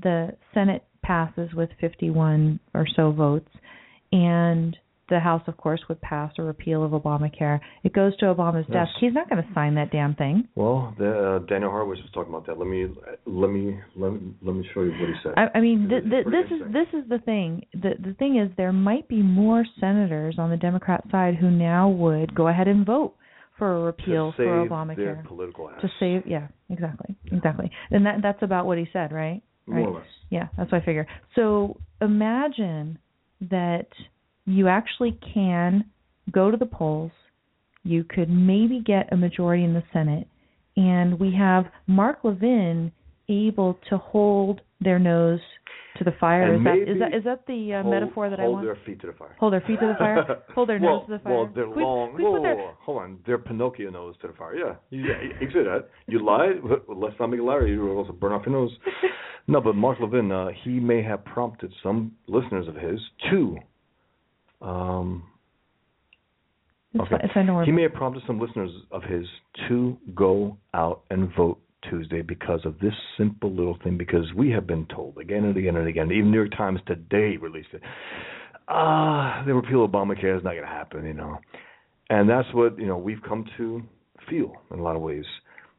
the 0.01 0.37
Senate 0.55 0.85
passes 1.03 1.53
with 1.55 1.71
51 1.81 2.61
or 2.75 2.87
so 2.95 3.13
votes 3.13 3.49
and 4.13 4.77
the 5.09 5.21
House 5.21 5.43
of 5.47 5.57
course 5.57 5.81
would 5.89 6.01
pass 6.01 6.33
a 6.39 6.43
repeal 6.43 6.83
of 6.85 6.91
Obamacare, 6.91 7.61
it 7.85 7.93
goes 7.93 8.17
to 8.19 8.27
Obama's 8.27 8.67
Yes. 8.69 8.89
desk. 8.89 8.91
He's 9.01 9.13
not 9.13 9.29
going 9.31 9.43
to 9.43 9.49
sign 9.55 9.75
that 9.77 9.91
damn 9.93 10.15
thing. 10.15 10.49
Well, 10.55 10.95
the, 10.99 11.37
uh, 11.37 11.39
Daniel 11.41 11.71
Horowitz 11.71 12.01
was 12.03 12.11
talking 12.13 12.33
about 12.35 12.47
that. 12.47 12.59
Let 12.59 12.69
me 12.69 12.89
let 13.27 13.51
me 13.51 13.79
let 13.97 14.13
me 14.13 14.35
let 14.43 14.57
me 14.57 14.69
show 14.75 14.83
you 14.83 14.91
what 14.93 15.09
he 15.09 15.15
said. 15.23 15.35
I, 15.37 15.59
I 15.59 15.61
mean, 15.61 15.89
th- 15.89 16.03
It's 16.05 16.11
th- 16.11 16.27
this 16.27 16.51
is 16.51 16.73
this 16.73 16.89
is 17.03 17.09
the 17.09 17.19
thing. 17.21 17.65
The 17.73 17.91
the 18.03 18.15
thing 18.15 18.39
is, 18.39 18.51
there 18.57 18.73
might 18.73 19.07
be 19.09 19.23
more 19.23 19.65
senators 19.81 20.37
on 20.39 20.51
the 20.51 20.57
Democrat 20.57 21.05
side 21.11 21.37
who 21.37 21.51
now 21.51 21.89
would 21.89 22.35
go 22.35 22.49
ahead 22.49 22.69
and 22.69 22.85
vote 22.85 23.15
for 23.59 23.75
a 23.77 23.81
repeal 23.85 24.33
to 24.33 24.37
save 24.37 24.47
for 24.47 24.67
their 24.67 24.67
Obamacare 24.69 25.27
political 25.27 25.71
ass. 25.71 25.81
to 25.83 25.89
save. 26.01 26.27
Yeah, 26.27 26.49
exactly, 26.69 27.15
exactly. 27.31 27.71
And 27.91 28.05
that 28.07 28.17
that's 28.23 28.43
about 28.43 28.67
what 28.67 28.77
he 28.79 28.87
said, 28.93 29.13
right? 29.13 29.43
more 29.67 29.79
right. 29.79 29.87
or 29.89 29.95
less. 29.99 30.07
Yeah, 30.31 30.49
that's 30.57 30.71
what 30.73 30.83
I 30.83 30.85
figure. 30.85 31.07
So 31.35 31.79
imagine 32.01 32.99
that 33.51 33.89
you 34.47 34.69
actually 34.69 35.19
can 35.35 35.85
go 36.31 36.51
to 36.51 36.57
the 36.57 36.67
polls. 36.67 37.13
You 37.83 38.05
could 38.05 38.31
maybe 38.31 38.81
get 38.85 39.13
a 39.13 39.17
majority 39.17 39.65
in 39.65 39.75
the 39.75 39.83
Senate, 39.93 40.27
and 40.77 41.19
we 41.21 41.35
have 41.35 41.67
Mark 41.87 42.19
Levin 42.25 42.91
able 43.29 43.79
to 43.91 43.99
hold 43.99 44.61
their 44.81 44.99
nose 44.99 45.41
to 45.99 46.05
the 46.05 46.13
fire. 46.21 46.55
Is 46.55 46.65
that, 46.65 46.77
is 46.77 46.99
that 46.99 47.15
is 47.17 47.25
that 47.25 47.47
the 47.47 47.75
uh, 47.75 47.83
hold, 47.83 47.95
metaphor 47.95 48.31
that 48.31 48.41
I 48.41 48.45
want? 48.45 48.67
hold 48.67 48.67
their 48.67 48.85
feet 48.85 49.01
to 49.01 49.07
the 49.07 49.13
fire. 49.13 49.37
Hold 49.39 49.53
their 49.53 49.61
feet 49.63 49.81
to 49.81 49.87
the 49.87 49.95
fire. 49.99 50.25
hold 50.55 50.69
their 50.69 50.79
well, 50.81 50.99
nose 50.99 51.07
to 51.07 51.13
the 51.13 51.19
fire. 51.21 51.33
Well, 51.33 51.51
they're 51.55 51.69
long. 51.69 52.13
whoa, 52.19 52.43
their- 52.43 52.73
hold 52.81 53.03
on. 53.03 53.19
Their 53.27 53.39
Pinocchio 53.39 53.91
nose 53.91 54.15
to 54.23 54.29
the 54.29 54.35
fire. 54.35 54.55
Yeah, 54.55 54.75
you, 54.91 55.05
yeah, 55.09 55.23
you 55.41 55.49
say 55.49 55.63
that. 55.65 55.89
You 56.07 56.25
lied. 56.25 56.63
Well, 56.63 56.81
let's 56.97 57.15
not 57.19 57.29
make 57.29 57.41
a 57.41 57.43
liar. 57.45 57.67
You 57.67 57.89
also 57.91 58.13
burn 58.13 58.33
off 58.33 58.43
your 58.47 58.55
nose. 58.55 58.77
No, 59.49 59.61
but 59.61 59.77
Mark 59.77 59.99
Levin, 60.01 60.31
uh, 60.33 60.49
he 60.65 60.81
may 60.81 61.03
have 61.03 61.25
prompted 61.25 61.73
some 61.83 62.13
listeners 62.27 62.67
of 62.69 62.75
his 62.75 63.01
to. 63.31 63.57
Um, 64.61 65.25
okay. 66.99 67.11
fine- 67.11 67.21
it's 67.23 67.35
fine, 67.35 67.65
he 67.65 67.73
may 67.73 67.83
have 67.83 67.95
prompted 67.95 68.23
some 68.27 68.41
listeners 68.41 68.71
of 68.91 69.03
his 69.03 69.27
to 69.69 69.97
go 70.15 70.57
out 70.75 71.03
and 71.11 71.35
vote 71.35 71.59
Tuesday 71.89 72.23
because 72.23 72.65
of 72.65 72.79
this 72.81 72.95
simple 73.17 73.51
little 73.51 73.79
thing. 73.85 73.97
Because 73.97 74.33
we 74.35 74.51
have 74.51 74.67
been 74.67 74.87
told 74.87 75.19
again 75.19 75.45
and 75.45 75.57
again 75.57 75.77
and 75.77 75.87
again. 75.89 76.11
Even 76.11 76.31
New 76.31 76.39
York 76.39 76.57
Times 76.57 76.81
today 76.87 77.37
released 77.37 77.69
it. 77.73 77.83
Ah, 78.69 79.43
the 79.47 79.55
repeal 79.55 79.85
of 79.85 79.93
Obamacare 79.93 80.37
is 80.37 80.43
not 80.43 80.53
going 80.53 80.63
to 80.63 80.69
happen, 80.69 81.07
you 81.07 81.15
know, 81.15 81.39
and 82.11 82.29
that's 82.29 82.49
what 82.53 82.79
you 82.79 82.87
know 82.87 82.99
we've 82.99 83.23
come 83.23 83.45
to 83.57 83.83
feel 84.29 84.53
in 84.73 84.81
a 84.81 84.83
lot 84.83 84.97
of 84.97 85.03
ways 85.03 85.25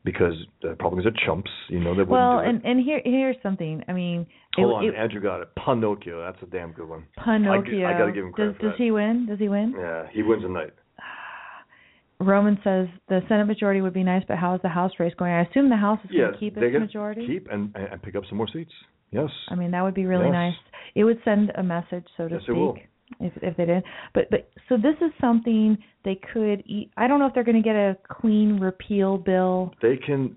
because 0.07 0.35
the 0.61 0.69
Republicans 0.69 1.05
are 1.05 1.25
chumps. 1.25 1.51
You 1.67 1.81
know 1.81 1.93
they 1.93 2.03
well, 2.03 2.39
it. 2.39 2.47
and 2.47 2.63
and 2.63 2.79
here 2.81 3.01
here's 3.03 3.35
something. 3.43 3.83
I 3.89 3.91
mean, 3.91 4.21
it, 4.21 4.61
Hold 4.61 4.75
on, 4.75 4.85
it, 4.85 4.95
Andrew 4.95 5.21
got 5.21 5.41
it. 5.41 5.49
Pinocchio, 5.55 6.21
that's 6.21 6.41
a 6.41 6.45
damn 6.45 6.71
good 6.71 6.87
one. 6.87 7.03
Pinocchio. 7.21 7.85
I, 7.85 7.91
got 7.97 8.05
to 8.05 8.13
give 8.13 8.23
him 8.23 8.31
credit 8.31 8.57
does 8.57 8.71
does 8.71 8.77
he 8.77 8.89
win? 8.89 9.25
Does 9.27 9.37
he 9.37 9.49
win? 9.49 9.75
Yeah, 9.77 10.07
he 10.13 10.23
wins 10.23 10.43
tonight. 10.43 10.71
Roman 12.21 12.57
says 12.63 12.87
the 13.09 13.19
Senate 13.27 13.47
majority 13.47 13.81
would 13.81 13.93
be 13.93 14.03
nice, 14.03 14.23
but 14.29 14.37
how 14.37 14.55
is 14.55 14.61
the 14.61 14.69
House 14.69 14.93
race 14.97 15.13
going? 15.19 15.33
I 15.33 15.41
assume 15.41 15.69
the 15.69 15.75
House 15.75 15.99
is 16.05 16.11
Yeah, 16.13 16.21
going 16.21 16.33
to 16.33 16.39
keep 16.39 16.55
they're 16.55 16.67
its 16.69 16.79
majority. 16.79 17.27
Keep 17.27 17.49
and 17.51 17.75
and 17.75 18.01
pick 18.01 18.15
up 18.15 18.23
some 18.29 18.37
more 18.37 18.47
seats. 18.47 18.71
Yes. 19.11 19.29
I 19.49 19.55
mean, 19.55 19.71
that 19.71 19.83
would 19.83 19.93
be 19.93 20.05
really 20.05 20.27
Yes. 20.27 20.33
nice. 20.33 20.55
It 20.95 21.03
would 21.03 21.19
send 21.25 21.51
a 21.55 21.63
message, 21.63 22.05
so 22.15 22.29
to 22.29 22.35
Yes, 22.35 22.41
it 22.43 22.45
speak, 22.45 22.55
will. 22.55 22.77
If 23.19 23.33
if 23.41 23.57
they 23.57 23.65
did. 23.65 23.83
But 24.13 24.29
but 24.29 24.49
so 24.69 24.77
this 24.77 24.95
is 25.01 25.11
something 25.19 25.77
they 26.03 26.19
could. 26.33 26.63
Eat. 26.65 26.91
I 26.97 27.07
don't 27.07 27.19
know 27.19 27.27
if 27.27 27.33
they're 27.33 27.43
going 27.43 27.61
to 27.61 27.67
get 27.67 27.75
a 27.75 27.97
clean 28.09 28.59
repeal 28.59 29.17
bill 29.17 29.73
They 29.81 29.97
can. 29.97 30.35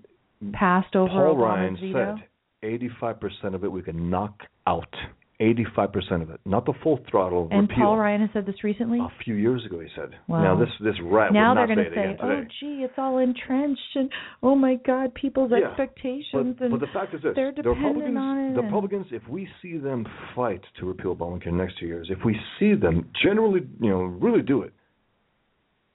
passed 0.53 0.95
over 0.95 1.09
Paul 1.09 1.37
Ryan 1.37 1.77
said 1.93 2.27
85% 2.63 3.55
of 3.55 3.63
it 3.63 3.71
we 3.71 3.81
can 3.81 4.09
knock 4.09 4.35
out. 4.67 4.93
85% 5.41 6.21
of 6.21 6.29
it, 6.29 6.39
not 6.45 6.65
the 6.65 6.73
full 6.83 6.99
throttle 7.09 7.47
and 7.51 7.61
repeal. 7.67 7.85
Paul 7.85 7.97
Ryan 7.97 8.21
has 8.21 8.29
said 8.31 8.45
this 8.45 8.63
recently. 8.63 8.99
A 8.99 9.09
few 9.23 9.33
years 9.35 9.65
ago, 9.65 9.79
he 9.79 9.87
said. 9.95 10.11
Wow. 10.27 10.43
Now 10.43 10.59
this 10.59 10.69
this 10.79 10.95
rat 11.03 11.33
now 11.33 11.55
they're 11.55 11.65
going 11.65 11.79
to 11.79 11.89
say, 11.95 12.15
"Oh, 12.21 12.43
gee, 12.59 12.83
it's 12.83 12.93
all 12.97 13.17
entrenched," 13.17 13.95
and 13.95 14.09
"Oh 14.43 14.55
my 14.55 14.75
God, 14.75 15.13
people's 15.15 15.51
Yeah, 15.51 15.67
expectations." 15.69 16.55
But, 16.59 16.65
and 16.65 16.71
but 16.71 16.79
the 16.79 16.91
fact 16.93 17.13
is 17.15 17.21
this: 17.23 17.33
they're 17.35 17.51
the 17.51 17.67
Republicans, 17.69 18.17
on 18.17 18.37
it 18.37 18.55
the 18.55 18.61
Republicans, 18.61 19.07
if 19.11 19.27
we 19.27 19.47
see 19.61 19.77
them 19.77 20.05
fight 20.35 20.61
to 20.79 20.85
repeal 20.85 21.15
Obamacare 21.15 21.51
next 21.53 21.79
two 21.79 21.87
years, 21.87 22.07
if 22.11 22.19
we 22.23 22.39
see 22.59 22.75
them 22.75 23.09
generally, 23.23 23.61
you 23.79 23.89
know, 23.89 24.03
really 24.03 24.43
do 24.43 24.61
it, 24.61 24.73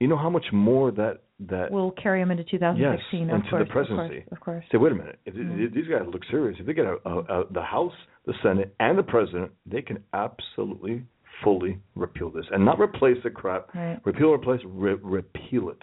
you 0.00 0.08
know 0.08 0.16
how 0.16 0.30
much 0.30 0.46
more 0.52 0.90
that 0.90 1.20
that 1.38 1.70
will 1.70 1.90
carry 1.92 2.20
them 2.22 2.30
into 2.30 2.44
2016. 2.44 3.20
Yes, 3.20 3.28
of 3.28 3.34
and 3.34 3.44
to 3.44 3.50
course, 3.50 3.62
the 3.66 3.72
presidency. 3.72 4.18
Of 4.18 4.24
course, 4.24 4.32
of 4.32 4.40
course. 4.40 4.64
Say, 4.72 4.78
wait 4.78 4.92
a 4.92 4.94
minute. 4.94 5.18
If, 5.26 5.34
Mm. 5.34 5.66
if 5.66 5.74
these 5.74 5.86
guys 5.86 6.02
look 6.06 6.22
serious, 6.30 6.58
if 6.58 6.66
they 6.66 6.72
get 6.72 6.86
a, 6.86 6.96
a, 7.04 7.18
a, 7.18 7.44
the 7.52 7.62
House, 7.62 7.92
the 8.26 8.34
Senate, 8.42 8.74
and 8.80 8.98
the 8.98 9.02
President, 9.02 9.52
they 9.64 9.82
can 9.82 10.02
absolutely, 10.12 11.04
fully 11.44 11.78
repeal 11.94 12.30
this 12.30 12.46
and 12.50 12.64
not 12.64 12.80
replace 12.80 13.16
the 13.22 13.30
crap. 13.30 13.74
Right. 13.74 14.00
Repeal, 14.04 14.32
replace, 14.32 14.60
re- 14.64 14.98
repeal 15.00 15.70
it. 15.70 15.82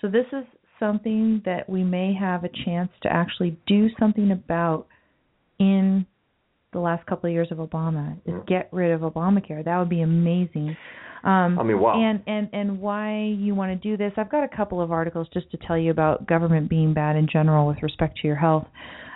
So 0.00 0.08
this 0.08 0.26
is 0.32 0.44
something 0.78 1.42
that 1.44 1.68
we 1.68 1.82
may 1.82 2.14
have 2.14 2.44
a 2.44 2.50
chance 2.64 2.90
to 3.02 3.12
actually 3.12 3.58
do 3.66 3.88
something 3.98 4.30
about 4.30 4.86
in 5.58 6.06
the 6.72 6.78
last 6.78 7.06
couple 7.06 7.28
of 7.28 7.32
years 7.32 7.48
of 7.50 7.58
Obama. 7.58 8.16
Is 8.26 8.34
get 8.46 8.68
rid 8.72 8.92
of 8.92 9.00
Obamacare. 9.00 9.64
That 9.64 9.78
would 9.78 9.88
be 9.88 10.02
amazing. 10.02 10.76
Um, 11.24 11.58
I 11.58 11.62
mean, 11.62 11.80
wow. 11.80 12.00
And 12.00 12.22
and 12.26 12.48
and 12.52 12.80
why 12.80 13.34
you 13.36 13.54
want 13.54 13.72
to 13.72 13.88
do 13.88 13.96
this? 13.96 14.12
I've 14.16 14.30
got 14.30 14.44
a 14.44 14.56
couple 14.56 14.80
of 14.80 14.92
articles 14.92 15.26
just 15.32 15.50
to 15.50 15.56
tell 15.66 15.78
you 15.78 15.90
about 15.90 16.26
government 16.26 16.68
being 16.68 16.94
bad 16.94 17.16
in 17.16 17.26
general 17.30 17.66
with 17.66 17.82
respect 17.82 18.18
to 18.20 18.28
your 18.28 18.36
health. 18.36 18.66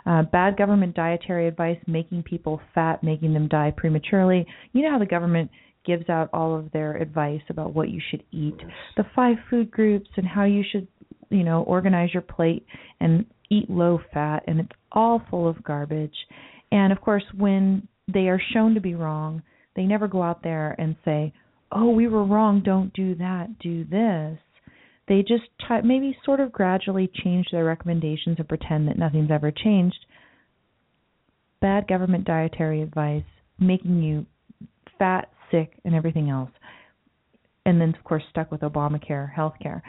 Uh, 0.07 0.23
bad 0.23 0.57
government 0.57 0.95
dietary 0.95 1.47
advice, 1.47 1.79
making 1.87 2.23
people 2.23 2.61
fat, 2.75 3.03
making 3.03 3.33
them 3.35 3.49
die 3.49 3.73
prematurely. 3.77 4.47
You 4.73 4.83
know 4.83 4.91
how 4.93 4.99
the 4.99 5.07
government 5.07 5.51
gives 5.85 6.09
out 6.09 6.29
all 6.33 6.55
of 6.57 6.71
their 6.73 6.97
advice 6.97 7.43
about 7.49 7.75
what 7.75 7.89
you 7.89 8.01
should 8.11 8.23
eat, 8.33 8.57
the 8.97 9.05
five 9.15 9.37
food 9.49 9.71
groups, 9.71 10.09
and 10.17 10.27
how 10.27 10.45
you 10.45 10.63
should, 10.71 10.87
you 11.31 11.43
know, 11.43 11.63
organize 11.63 12.13
your 12.13 12.23
plate 12.23 12.67
and 13.01 13.25
eat 13.51 13.69
low 13.71 13.99
fat, 14.13 14.43
and 14.47 14.61
it's 14.61 14.73
all 14.93 15.23
full 15.31 15.49
of 15.49 15.63
garbage. 15.65 16.15
And 16.73 16.93
of 16.93 17.01
course, 17.01 17.25
when 17.37 17.89
they 18.13 18.29
are 18.29 18.41
shown 18.53 18.75
to 18.75 18.81
be 18.81 18.95
wrong, 18.95 19.43
they 19.75 19.85
never 19.85 20.09
go 20.09 20.23
out 20.23 20.43
there 20.43 20.75
and 20.79 20.97
say, 21.05 21.33
"Oh, 21.73 21.91
we 21.91 22.09
were 22.09 22.25
wrong. 22.25 22.61
Don't 22.61 22.93
do 22.93 23.15
that. 23.17 23.59
Do 23.59 23.85
this." 23.85 24.39
They 25.11 25.23
just 25.23 25.43
try, 25.67 25.81
maybe 25.81 26.17
sort 26.25 26.39
of 26.39 26.53
gradually 26.53 27.11
change 27.25 27.49
their 27.51 27.65
recommendations 27.65 28.37
and 28.39 28.49
pretend 28.49 28.87
that 28.87 28.97
nothing's 28.97 29.33
ever 29.33 29.51
changed. 29.51 30.07
Bad 31.61 31.89
government 31.89 32.25
dietary 32.25 32.81
advice, 32.81 33.25
making 33.59 34.05
you 34.05 34.25
fat, 35.01 35.29
sick, 35.51 35.73
and 35.85 35.97
everything 35.97 36.31
else. 36.31 36.51
And 37.67 37.81
then, 37.81 37.93
of 37.99 38.05
course, 38.05 38.23
stuck 38.31 38.53
with 38.53 38.61
Obamacare 38.61 39.33
health 39.35 39.55
care. 39.61 39.83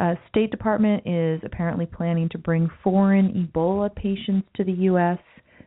Uh, 0.00 0.14
State 0.28 0.52
Department 0.52 1.02
is 1.04 1.40
apparently 1.44 1.84
planning 1.84 2.28
to 2.28 2.38
bring 2.38 2.70
foreign 2.84 3.50
Ebola 3.52 3.92
patients 3.96 4.46
to 4.54 4.62
the 4.62 4.72
U.S., 4.72 5.18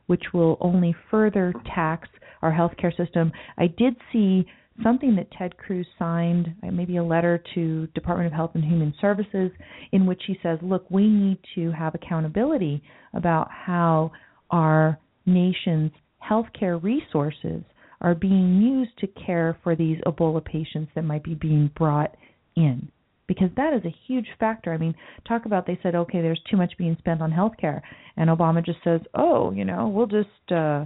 which 0.07 0.23
will 0.33 0.57
only 0.61 0.95
further 1.11 1.53
tax 1.75 2.07
our 2.41 2.51
healthcare 2.51 2.95
system. 2.95 3.33
I 3.57 3.67
did 3.67 3.97
see 4.13 4.45
something 4.83 5.15
that 5.15 5.31
Ted 5.31 5.57
Cruz 5.57 5.87
signed, 5.97 6.53
uh, 6.63 6.71
maybe 6.71 6.97
a 6.97 7.03
letter 7.03 7.43
to 7.55 7.87
Department 7.87 8.27
of 8.27 8.33
Health 8.33 8.51
and 8.55 8.63
Human 8.63 8.93
Services, 8.99 9.51
in 9.91 10.05
which 10.05 10.21
he 10.27 10.37
says, 10.41 10.59
"Look, 10.61 10.89
we 10.89 11.07
need 11.07 11.37
to 11.55 11.71
have 11.71 11.95
accountability 11.95 12.81
about 13.13 13.49
how 13.51 14.11
our 14.49 14.99
nation's 15.25 15.91
healthcare 16.23 16.81
resources 16.81 17.63
are 18.01 18.15
being 18.15 18.61
used 18.61 18.97
to 18.99 19.07
care 19.07 19.57
for 19.63 19.75
these 19.75 19.99
Ebola 20.05 20.43
patients 20.43 20.91
that 20.95 21.03
might 21.03 21.23
be 21.23 21.35
being 21.35 21.67
brought 21.75 22.15
in." 22.55 22.89
Because 23.27 23.51
that 23.55 23.73
is 23.73 23.85
a 23.85 23.95
huge 24.07 24.27
factor. 24.39 24.73
I 24.73 24.77
mean, 24.77 24.93
talk 25.25 25.45
about 25.45 25.65
they 25.65 25.79
said, 25.81 25.95
okay, 25.95 26.21
there's 26.21 26.41
too 26.49 26.57
much 26.57 26.77
being 26.77 26.97
spent 26.97 27.21
on 27.21 27.31
healthcare, 27.31 27.81
and 28.17 28.29
Obama 28.29 28.65
just 28.65 28.83
says, 28.83 28.99
oh, 29.13 29.51
you 29.51 29.63
know, 29.63 29.87
we'll 29.87 30.07
just 30.07 30.51
uh, 30.51 30.85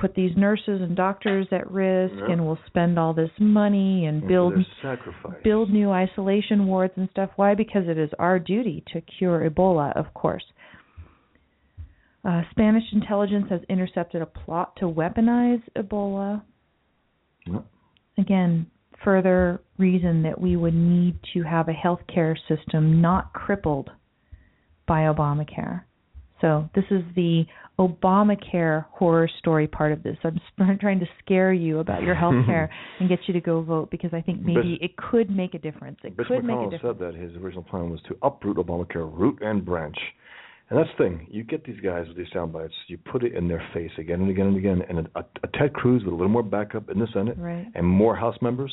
put 0.00 0.14
these 0.14 0.34
nurses 0.36 0.80
and 0.80 0.96
doctors 0.96 1.46
at 1.52 1.70
risk, 1.70 2.14
Yeah. 2.16 2.32
and 2.32 2.46
we'll 2.46 2.58
spend 2.66 2.98
all 2.98 3.12
this 3.12 3.30
money 3.38 4.06
and 4.06 4.26
build 4.26 4.54
for 4.54 4.58
their 4.58 4.96
sacrifice. 4.96 5.42
build 5.44 5.70
new 5.70 5.90
isolation 5.90 6.66
wards 6.66 6.94
and 6.96 7.08
stuff. 7.10 7.30
Why? 7.36 7.54
Because 7.54 7.86
it 7.86 7.98
is 7.98 8.10
our 8.18 8.38
duty 8.38 8.82
to 8.92 9.00
cure 9.02 9.48
Ebola, 9.48 9.92
of 9.96 10.12
course. 10.14 10.44
Uh, 12.24 12.42
Spanish 12.50 12.84
intelligence 12.92 13.46
has 13.50 13.60
intercepted 13.68 14.22
a 14.22 14.26
plot 14.26 14.74
to 14.76 14.86
weaponize 14.86 15.62
Ebola. 15.76 16.42
Yeah. 17.46 17.60
Again, 18.18 18.66
further 19.04 19.60
reason 19.78 20.22
that 20.22 20.38
we 20.40 20.56
would 20.56 20.74
need 20.74 21.18
to 21.34 21.42
have 21.42 21.68
a 21.68 21.72
healthcare 21.72 22.36
system 22.48 23.00
not 23.00 23.32
crippled 23.32 23.90
by 24.86 25.02
Obamacare. 25.02 25.82
So 26.40 26.68
this 26.74 26.84
is 26.90 27.02
the 27.14 27.44
Obamacare 27.78 28.86
horror 28.92 29.28
story 29.38 29.66
part 29.66 29.92
of 29.92 30.02
this. 30.02 30.16
I'm 30.24 30.78
trying 30.80 31.00
to 31.00 31.06
scare 31.24 31.52
you 31.52 31.78
about 31.78 32.02
your 32.02 32.14
health 32.14 32.46
care 32.46 32.70
and 33.00 33.08
get 33.08 33.20
you 33.26 33.34
to 33.34 33.40
go 33.40 33.62
vote 33.62 33.90
because 33.90 34.10
I 34.12 34.20
think 34.20 34.40
maybe 34.42 34.78
Bis- 34.80 34.90
it 34.90 34.96
could 34.96 35.30
make 35.30 35.54
a 35.54 35.58
difference. 35.58 35.98
It 36.04 36.16
Mitch 36.16 36.26
could 36.28 36.44
make 36.44 36.56
a 36.56 36.58
McConnell 36.58 36.70
difference. 36.70 36.98
said 36.98 37.12
that 37.12 37.14
his 37.14 37.34
original 37.36 37.62
plan 37.62 37.90
was 37.90 38.00
to 38.08 38.16
uproot 38.22 38.56
Obamacare 38.58 39.10
root 39.10 39.38
and 39.42 39.64
branch. 39.64 39.96
And 40.68 40.78
that's 40.78 40.90
the 40.96 41.04
thing. 41.04 41.26
You 41.30 41.42
get 41.42 41.64
these 41.64 41.80
guys 41.80 42.06
with 42.06 42.16
these 42.16 42.28
sound 42.32 42.52
bites, 42.52 42.74
you 42.86 42.96
put 42.96 43.24
it 43.24 43.34
in 43.34 43.48
their 43.48 43.62
face 43.74 43.90
again 43.98 44.20
and 44.20 44.30
again 44.30 44.46
and 44.46 44.56
again. 44.56 44.82
And 44.88 45.08
a, 45.16 45.24
a 45.42 45.58
Ted 45.58 45.72
Cruz 45.72 46.02
with 46.04 46.12
a 46.12 46.16
little 46.16 46.28
more 46.28 46.44
backup 46.44 46.90
in 46.90 46.98
the 46.98 47.08
Senate 47.12 47.36
Right. 47.38 47.66
and 47.74 47.86
more 47.86 48.14
House 48.14 48.36
members 48.40 48.72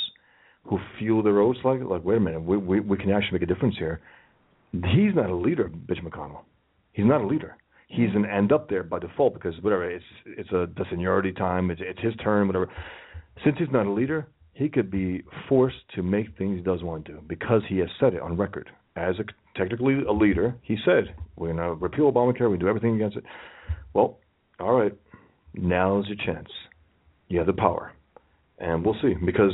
who 0.65 0.77
feel 0.99 1.23
their 1.23 1.39
oaths 1.39 1.59
like, 1.63 1.79
like, 1.81 2.03
wait 2.03 2.17
a 2.17 2.19
minute, 2.19 2.43
we, 2.43 2.57
we, 2.57 2.79
we 2.81 2.97
can 2.97 3.09
actually 3.09 3.39
make 3.39 3.49
a 3.49 3.51
difference 3.51 3.75
here. 3.79 4.01
He's 4.73 5.15
not 5.15 5.29
a 5.29 5.35
leader, 5.35 5.71
Mitch 5.87 5.99
McConnell. 6.03 6.41
He's 6.97 7.05
not 7.05 7.21
a 7.21 7.27
leader. 7.27 7.55
He's 7.89 8.09
an 8.15 8.25
end 8.25 8.51
up 8.51 8.69
there 8.69 8.81
by 8.81 8.97
default 8.97 9.35
because 9.35 9.53
whatever 9.61 9.87
it's 9.89 10.03
it's 10.25 10.49
a 10.49 10.67
the 10.75 10.83
seniority 10.89 11.31
time. 11.31 11.69
It's 11.69 11.79
it's 11.83 12.01
his 12.01 12.15
turn. 12.15 12.47
Whatever. 12.47 12.69
Since 13.45 13.57
he's 13.59 13.67
not 13.71 13.85
a 13.85 13.91
leader, 13.91 14.27
he 14.53 14.67
could 14.67 14.89
be 14.89 15.21
forced 15.47 15.77
to 15.93 16.01
make 16.01 16.35
things 16.39 16.57
he 16.57 16.63
doesn't 16.63 16.85
want 16.85 17.05
to 17.05 17.13
do 17.13 17.21
because 17.27 17.61
he 17.69 17.77
has 17.77 17.89
said 17.99 18.15
it 18.15 18.21
on 18.21 18.35
record. 18.35 18.71
As 18.95 19.13
a 19.19 19.25
technically 19.55 20.01
a 20.09 20.11
leader, 20.11 20.55
he 20.63 20.75
said 20.83 21.15
we're 21.35 21.53
going 21.53 21.57
to 21.57 21.75
repeal 21.75 22.11
Obamacare. 22.11 22.49
We 22.49 22.57
do 22.57 22.67
everything 22.67 22.95
against 22.95 23.17
it. 23.17 23.23
Well, 23.93 24.17
all 24.59 24.73
right. 24.73 24.93
Now's 25.53 26.07
your 26.07 26.17
chance. 26.17 26.49
You 27.27 27.37
have 27.37 27.47
the 27.47 27.53
power, 27.53 27.93
and 28.57 28.83
we'll 28.83 28.97
see 29.03 29.13
because 29.23 29.51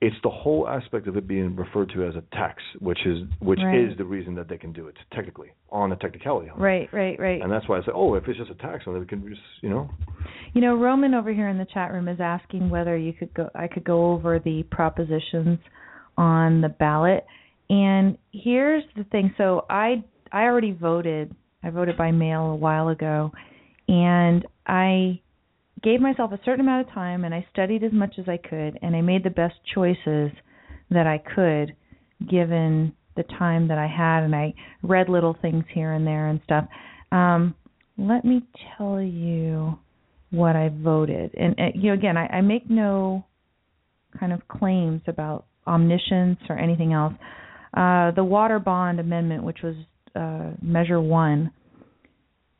it's 0.00 0.16
the 0.22 0.30
whole 0.30 0.68
aspect 0.68 1.08
of 1.08 1.16
it 1.16 1.26
being 1.26 1.56
referred 1.56 1.90
to 1.92 2.04
as 2.06 2.14
a 2.14 2.22
tax, 2.34 2.62
which 2.78 3.04
is 3.04 3.18
which 3.40 3.58
Right. 3.62 3.80
is 3.80 3.96
the 3.98 4.04
reason 4.04 4.34
that 4.36 4.48
they 4.48 4.56
can 4.56 4.72
do 4.72 4.86
it 4.86 4.96
technically 5.12 5.48
on 5.70 5.90
a 5.92 5.96
technicality. 5.96 6.48
on. 6.50 6.58
Right, 6.58 6.88
right, 6.92 7.18
right. 7.18 7.42
And 7.42 7.50
that's 7.50 7.68
why 7.68 7.78
I 7.78 7.82
say, 7.82 7.90
oh, 7.92 8.14
if 8.14 8.28
it's 8.28 8.38
just 8.38 8.50
a 8.50 8.54
tax, 8.54 8.84
then 8.84 8.98
we 8.98 9.06
can 9.06 9.28
just, 9.28 9.40
you 9.60 9.70
know, 9.70 9.90
You 10.54 10.60
know, 10.60 10.76
Roman 10.76 11.14
over 11.14 11.32
here 11.32 11.48
in 11.48 11.58
the 11.58 11.66
chat 11.66 11.92
room 11.92 12.08
is 12.08 12.20
asking 12.20 12.70
whether 12.70 12.96
you 12.96 13.12
could 13.12 13.32
go 13.34 13.50
I 13.54 13.66
could 13.66 13.84
go 13.84 14.12
over 14.12 14.38
the 14.38 14.62
propositions 14.70 15.58
on 16.16 16.60
the 16.60 16.68
ballot. 16.68 17.26
And 17.68 18.16
here's 18.32 18.84
the 18.96 19.04
thing. 19.04 19.34
So 19.36 19.66
I 19.68 20.02
I 20.32 20.44
already 20.44 20.72
voted. 20.72 21.34
I 21.62 21.70
voted 21.70 21.96
by 21.96 22.12
mail 22.12 22.46
a 22.52 22.56
while 22.56 22.88
ago 22.88 23.32
and 23.88 24.46
I 24.66 25.20
gave 25.82 26.00
myself 26.00 26.32
a 26.32 26.40
certain 26.44 26.60
amount 26.60 26.88
of 26.88 26.94
time 26.94 27.24
and 27.24 27.34
I 27.34 27.46
studied 27.52 27.84
as 27.84 27.92
much 27.92 28.14
as 28.18 28.28
I 28.28 28.36
could 28.36 28.78
and 28.82 28.96
I 28.96 29.00
made 29.00 29.24
the 29.24 29.30
best 29.30 29.54
choices 29.74 30.30
that 30.90 31.06
I 31.06 31.18
could 31.18 31.76
given 32.28 32.92
the 33.16 33.22
time 33.24 33.68
that 33.68 33.78
I 33.78 33.86
had 33.86 34.24
and 34.24 34.34
I 34.34 34.54
read 34.82 35.08
little 35.08 35.36
things 35.40 35.64
here 35.72 35.92
and 35.92 36.06
there 36.06 36.28
and 36.28 36.40
stuff. 36.44 36.64
Um 37.12 37.54
let 37.96 38.24
me 38.24 38.42
tell 38.76 39.00
you 39.02 39.78
what 40.30 40.54
I 40.54 40.68
voted. 40.68 41.34
And, 41.34 41.54
uh 41.58 41.64
you 41.74 41.88
know, 41.88 41.94
again, 41.94 42.16
I, 42.16 42.26
I 42.26 42.40
make 42.40 42.68
no 42.70 43.24
kind 44.18 44.32
of 44.32 44.46
claims 44.48 45.02
about 45.06 45.46
omniscience 45.66 46.38
or 46.48 46.58
anything 46.58 46.92
else. 46.92 47.14
Uh, 47.76 48.10
the 48.12 48.24
water 48.24 48.58
bond 48.58 48.98
amendment, 48.98 49.44
which 49.44 49.58
was 49.62 49.76
uh, 50.16 50.56
measure 50.62 51.00
one, 51.00 51.50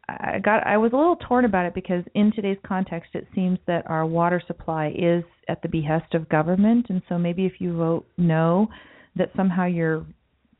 I 0.08 0.38
got 0.42 0.66
I 0.66 0.78
was 0.78 0.92
a 0.92 0.96
little 0.96 1.16
torn 1.16 1.44
about 1.44 1.66
it 1.66 1.74
because 1.74 2.02
in 2.14 2.32
today's 2.32 2.56
context, 2.66 3.10
it 3.14 3.26
seems 3.34 3.58
that 3.66 3.88
our 3.90 4.06
water 4.06 4.42
supply 4.46 4.94
is 4.96 5.22
at 5.48 5.60
the 5.62 5.68
behest 5.68 6.14
of 6.14 6.28
government, 6.28 6.86
and 6.88 7.02
so 7.08 7.18
maybe 7.18 7.44
if 7.44 7.60
you 7.60 7.76
vote 7.76 8.06
no, 8.16 8.68
that 9.16 9.30
somehow 9.36 9.66
you're 9.66 10.06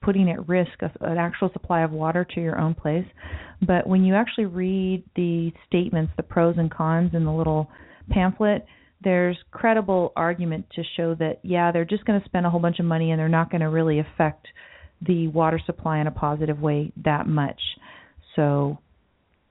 putting 0.03 0.31
at 0.31 0.49
risk 0.49 0.71
an 1.01 1.19
actual 1.19 1.51
supply 1.53 1.83
of 1.83 1.91
water 1.91 2.27
to 2.35 2.41
your 2.41 2.59
own 2.59 2.75
place. 2.75 3.07
But 3.67 3.87
when 3.87 4.05
you 4.05 4.15
actually 4.15 4.45
read 4.45 5.03
the 5.17 5.51
statements, 5.67 6.13
the 6.17 6.23
pros 6.23 6.57
and 6.59 6.71
cons 6.71 7.11
in 7.15 7.25
the 7.25 7.33
little 7.33 7.69
pamphlet, 8.11 8.65
there's 9.03 9.37
credible 9.51 10.13
argument 10.15 10.67
to 10.75 10.83
show 10.97 11.15
that 11.17 11.41
yeah, 11.43 11.73
they're 11.73 11.85
just 11.85 12.05
going 12.05 12.21
to 12.21 12.27
spend 12.27 12.47
a 12.47 12.51
whole 12.51 12.61
bunch 12.61 12.79
of 12.79 12.85
money 12.85 13.11
and 13.11 13.19
they're 13.19 13.29
not 13.29 13.51
going 13.51 13.61
to 13.61 13.69
really 13.69 13.99
affect 13.99 14.47
the 15.07 15.29
water 15.29 15.61
supply 15.65 15.99
in 15.99 16.07
a 16.07 16.11
positive 16.11 16.61
way 16.61 16.93
that 17.05 17.27
much. 17.27 17.61
So, 18.37 18.79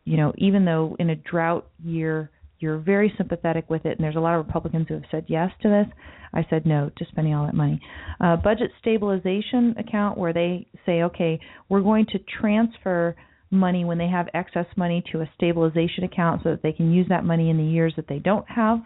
you 0.08 0.16
know, 0.16 0.34
even 0.38 0.64
though 0.64 0.96
in 1.00 1.10
a 1.10 1.16
drought 1.16 1.68
year 1.84 2.32
you're 2.60 2.78
very 2.80 3.14
sympathetic 3.18 3.70
with 3.70 3.86
it, 3.86 3.98
and 3.98 4.04
there's 4.04 4.16
a 4.16 4.20
lot 4.20 4.40
of 4.40 4.46
Republicans 4.46 4.88
who 4.88 4.96
have 4.96 5.04
said 5.12 5.26
yes 5.28 5.52
to 5.62 5.70
this. 5.70 5.86
I 6.34 6.46
said 6.50 6.66
no 6.66 6.90
to 6.98 7.06
spending 7.12 7.36
all 7.36 7.46
that 7.46 7.54
money. 7.54 7.80
Uh, 8.20 8.36
budget 8.38 8.72
stabilization 8.82 9.76
account, 9.78 10.18
where 10.18 10.34
they 10.34 10.66
say, 10.86 11.04
okay, 11.04 11.40
we're 11.70 11.82
going 11.82 12.06
to 12.14 12.20
transfer 12.40 13.16
money 13.52 13.86
when 13.86 13.98
they 13.98 14.08
have 14.08 14.28
excess 14.34 14.66
money 14.76 15.04
to 15.12 15.22
a 15.22 15.30
stabilization 15.36 16.04
account 16.04 16.42
so 16.44 16.50
that 16.50 16.64
they 16.64 16.72
can 16.74 16.92
use 16.92 17.06
that 17.10 17.24
money 17.24 17.50
in 17.50 17.58
the 17.58 17.64
years 17.64 17.94
that 17.96 18.08
they 18.08 18.20
don't 18.20 18.48
have 18.50 18.80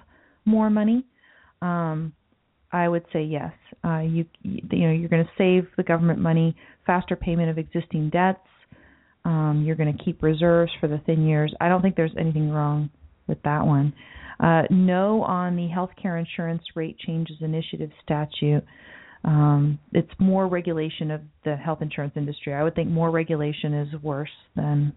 more 0.46 0.70
money. 0.70 1.06
Um, 1.62 2.14
I 2.72 2.88
would 2.88 3.06
say 3.14 3.24
yes. 3.24 3.54
Uh, 3.84 4.00
you 4.00 4.26
you 4.42 4.62
know 4.88 4.92
you're 4.92 5.10
going 5.10 5.26
to 5.26 5.32
save 5.38 5.68
the 5.78 5.84
government 5.84 6.20
money, 6.20 6.56
faster 6.86 7.16
payment 7.16 7.50
of 7.50 7.58
existing 7.58 8.10
debts. 8.10 8.40
Um, 9.24 9.64
you're 9.66 9.76
going 9.76 9.96
to 9.96 10.04
keep 10.04 10.24
reserves 10.24 10.72
for 10.80 10.88
the 10.88 11.00
thin 11.06 11.28
years. 11.28 11.54
I 11.62 11.70
don't 11.70 11.82
think 11.82 11.96
there's 11.96 12.16
anything 12.20 12.50
wrong 12.50 12.90
with 13.28 13.42
that 13.44 13.66
one. 13.66 13.94
Uh, 14.40 14.64
no 14.72 15.22
on 15.24 15.56
the 15.56 15.68
healthcare 15.68 16.20
insurance 16.20 16.64
rate 16.76 16.98
changes 16.98 17.38
initiative 17.42 17.92
statute. 18.04 18.64
Um, 19.24 19.78
it's 19.94 20.10
more 20.18 20.48
regulation 20.48 21.12
of 21.12 21.22
the 21.46 21.56
health 21.56 21.84
insurance 21.84 22.14
industry. 22.16 22.54
I 22.54 22.64
would 22.64 22.74
think 22.74 22.90
more 22.90 23.12
regulation 23.12 23.74
is 23.74 24.02
worse 24.02 24.32
than 24.56 24.94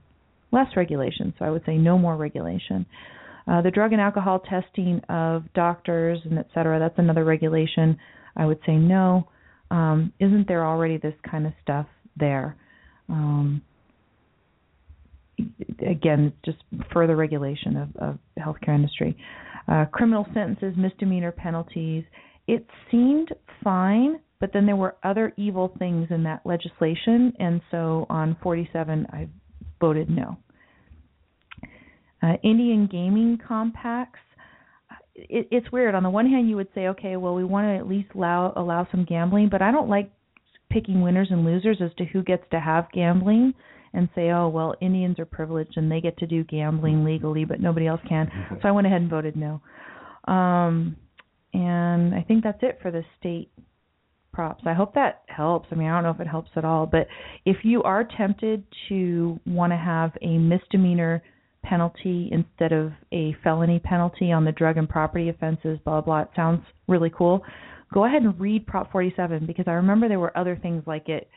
less 0.50 0.68
regulation. 0.76 1.34
So 1.38 1.44
I 1.44 1.50
would 1.50 1.62
say 1.66 1.76
no 1.76 1.98
more 1.98 2.16
regulation. 2.16 2.86
Uh, 3.46 3.60
the 3.60 3.70
drug 3.70 3.92
and 3.92 4.00
alcohol 4.00 4.38
testing 4.38 5.02
of 5.10 5.44
doctors 5.52 6.18
and 6.24 6.38
et 6.38 6.46
cetera, 6.54 6.78
that's 6.78 6.98
another 6.98 7.24
regulation. 7.24 7.98
I 8.34 8.46
would 8.46 8.60
say 8.64 8.76
no. 8.76 9.28
Um, 9.70 10.14
isn't 10.18 10.48
there 10.48 10.64
already 10.64 10.96
this 10.96 11.14
kind 11.30 11.46
of 11.46 11.52
stuff 11.62 11.86
there? 12.16 12.56
Um, 13.10 13.60
again, 15.86 16.32
just 16.44 16.58
further 16.92 17.16
regulation 17.16 17.76
of, 17.76 17.96
of 17.96 18.18
healthcare 18.38 18.74
industry. 18.74 19.16
Uh, 19.66 19.84
criminal 19.86 20.26
sentences, 20.34 20.74
misdemeanor 20.76 21.32
penalties. 21.32 22.04
It 22.46 22.66
seemed 22.90 23.30
fine, 23.62 24.20
but 24.40 24.50
then 24.52 24.66
there 24.66 24.76
were 24.76 24.96
other 25.02 25.32
evil 25.36 25.74
things 25.78 26.08
in 26.10 26.22
that 26.24 26.42
legislation, 26.44 27.32
and 27.38 27.60
so 27.70 28.06
on 28.10 28.36
47, 28.42 29.06
I 29.10 29.28
voted 29.80 30.10
no. 30.10 30.36
Uh, 32.22 32.34
Indian 32.42 32.86
gaming 32.90 33.38
compacts. 33.46 34.20
It, 35.14 35.48
it's 35.50 35.70
weird. 35.72 35.94
On 35.94 36.02
the 36.02 36.10
one 36.10 36.28
hand, 36.28 36.48
you 36.48 36.56
would 36.56 36.68
say, 36.74 36.88
okay, 36.88 37.16
well, 37.16 37.34
we 37.34 37.44
want 37.44 37.66
to 37.66 37.76
at 37.76 37.88
least 37.88 38.10
allow 38.14 38.52
allow 38.56 38.86
some 38.90 39.04
gambling, 39.04 39.48
but 39.50 39.62
I 39.62 39.70
don't 39.70 39.88
like 39.88 40.10
picking 40.70 41.02
winners 41.02 41.28
and 41.30 41.44
losers 41.44 41.78
as 41.82 41.90
to 41.98 42.04
who 42.04 42.22
gets 42.22 42.42
to 42.50 42.60
have 42.60 42.90
gambling 42.92 43.54
and 43.94 44.08
say, 44.14 44.30
oh, 44.30 44.48
well, 44.48 44.74
Indians 44.80 45.18
are 45.18 45.26
privileged 45.26 45.76
and 45.76 45.90
they 45.90 46.00
get 46.00 46.18
to 46.18 46.26
do 46.26 46.44
gambling 46.44 47.04
legally, 47.04 47.44
but 47.44 47.60
nobody 47.60 47.86
else 47.86 48.00
can. 48.08 48.30
So 48.60 48.68
I 48.68 48.72
went 48.72 48.86
ahead 48.86 49.00
and 49.00 49.10
voted 49.10 49.36
no. 49.36 49.60
Um, 50.32 50.96
and 51.52 52.14
I 52.14 52.24
think 52.26 52.42
that's 52.42 52.58
it 52.62 52.78
for 52.82 52.90
the 52.90 53.02
state 53.18 53.50
props. 54.32 54.64
I 54.66 54.74
hope 54.74 54.94
that 54.94 55.22
helps. 55.28 55.68
I 55.70 55.76
mean, 55.76 55.88
I 55.88 55.94
don't 55.94 56.02
know 56.02 56.10
if 56.10 56.20
it 56.20 56.26
helps 56.26 56.50
at 56.56 56.64
all, 56.64 56.86
but 56.86 57.06
if 57.46 57.58
you 57.62 57.82
are 57.84 58.04
tempted 58.04 58.64
to 58.88 59.38
want 59.46 59.72
to 59.72 59.76
have 59.76 60.10
a 60.20 60.38
misdemeanor 60.38 61.22
penalty 61.62 62.28
instead 62.32 62.72
of 62.72 62.92
a 63.12 63.34
felony 63.42 63.78
penalty 63.78 64.32
on 64.32 64.44
the 64.44 64.52
drug 64.52 64.76
and 64.76 64.88
property 64.88 65.28
offenses, 65.28 65.78
blah, 65.84 66.00
blah, 66.00 66.22
it 66.22 66.28
sounds 66.34 66.62
really 66.88 67.12
cool. 67.16 67.42
Go 67.92 68.04
ahead 68.04 68.22
and 68.22 68.38
read 68.40 68.66
Prop 68.66 68.90
47 68.90 69.46
because 69.46 69.66
I 69.68 69.72
remember 69.72 70.08
there 70.08 70.18
were 70.18 70.36
other 70.36 70.58
things 70.60 70.82
like 70.86 71.08
it 71.08 71.28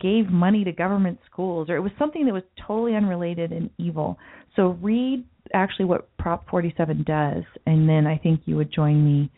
gave 0.00 0.28
money 0.28 0.64
to 0.64 0.72
government 0.72 1.18
schools 1.30 1.68
or 1.68 1.76
it 1.76 1.80
was 1.80 1.92
something 1.98 2.24
that 2.26 2.32
was 2.32 2.42
totally 2.66 2.94
unrelated 2.94 3.52
and 3.52 3.70
evil. 3.78 4.18
So 4.56 4.78
read 4.82 5.24
actually 5.52 5.86
what 5.86 6.08
Prop 6.18 6.48
47 6.48 7.04
does 7.04 7.44
and 7.66 7.88
then 7.88 8.06
I 8.06 8.18
think 8.18 8.42
you 8.46 8.56
would 8.56 8.72
join 8.72 9.04
me 9.04 9.30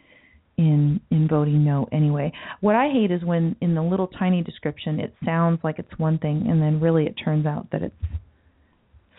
in 0.57 1.01
in 1.11 1.29
voting 1.29 1.65
no 1.65 1.87
anyway. 1.93 2.33
What 2.61 2.75
I 2.75 2.89
hate 2.89 3.11
is 3.11 3.23
when 3.23 3.57
in 3.61 3.75
the 3.75 3.83
little 3.83 4.07
tiny 4.07 4.43
description 4.43 5.01
it 5.01 5.15
sounds 5.25 5.61
like 5.63 5.79
it's 5.79 5.99
one 5.99 6.19
thing 6.19 6.47
and 6.49 6.61
then 6.61 6.81
really 6.81 7.05
it 7.05 7.15
turns 7.23 7.47
out 7.47 7.69
that 7.73 7.83
it's 7.83 7.95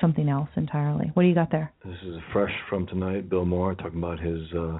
something 0.01 0.29
else 0.29 0.49
entirely. 0.55 1.11
What 1.13 1.23
do 1.23 1.29
you 1.29 1.35
got 1.35 1.51
there? 1.51 1.71
This 1.83 1.97
is 2.05 2.17
fresh 2.33 2.53
from 2.69 2.87
tonight. 2.87 3.29
Bill 3.29 3.45
Maher 3.45 3.75
talking 3.75 3.97
about 3.97 4.19
his 4.19 4.41
uh, 4.53 4.79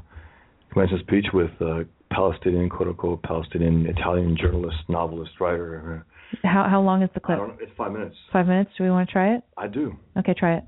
commencement 0.71 1.03
speech 1.05 1.25
with 1.33 1.51
uh, 1.61 1.83
Palestinian, 2.11 2.69
quote 2.69 2.89
unquote, 2.89 3.23
Palestinian 3.23 3.85
Italian 3.85 4.37
journalist, 4.39 4.77
novelist, 4.87 5.31
writer. 5.39 6.05
How 6.43 6.67
how 6.69 6.81
long 6.81 7.01
is 7.03 7.09
the 7.13 7.21
I 7.23 7.25
clip? 7.25 7.37
don't 7.37 7.47
know, 7.49 7.57
it's 7.61 7.71
five 7.77 7.91
minutes. 7.91 8.15
Five 8.31 8.47
minutes. 8.47 8.71
Do 8.77 8.83
we 8.83 8.91
want 8.91 9.07
to 9.07 9.11
try 9.13 9.35
it? 9.35 9.43
I 9.57 9.67
do. 9.67 9.95
Okay, 10.17 10.33
try 10.37 10.57
it. 10.57 10.63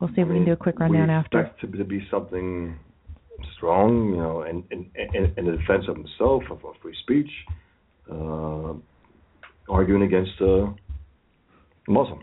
We'll 0.00 0.10
see 0.10 0.20
if 0.20 0.28
I 0.28 0.30
we 0.30 0.36
can 0.36 0.44
do 0.44 0.52
a 0.52 0.56
quick 0.56 0.78
rundown 0.80 1.08
we 1.08 1.14
after. 1.14 1.40
expect 1.40 1.60
to, 1.60 1.78
to 1.78 1.84
be 1.84 2.06
something 2.10 2.78
strong, 3.56 4.10
you 4.10 4.16
know, 4.16 4.42
in 4.42 4.64
in, 4.70 4.90
in, 5.14 5.32
in 5.36 5.44
the 5.46 5.56
defense 5.56 5.84
of 5.88 5.96
himself, 5.96 6.42
of, 6.50 6.64
of 6.64 6.74
free 6.82 6.96
speech, 7.02 7.30
uh, 8.10 8.72
arguing 9.68 10.02
against 10.02 10.40
a 10.40 10.74
Muslim 11.88 12.22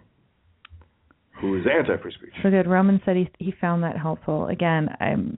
who 1.39 1.57
is 1.57 1.65
anti-free 1.65 2.13
speech. 2.13 2.34
So 2.43 2.49
good. 2.51 2.68
Roman 2.68 3.01
said 3.05 3.15
he 3.15 3.30
he 3.39 3.53
found 3.59 3.84
that 3.84 3.97
helpful. 3.97 4.47
Again, 4.47 4.89
I'm 4.99 5.38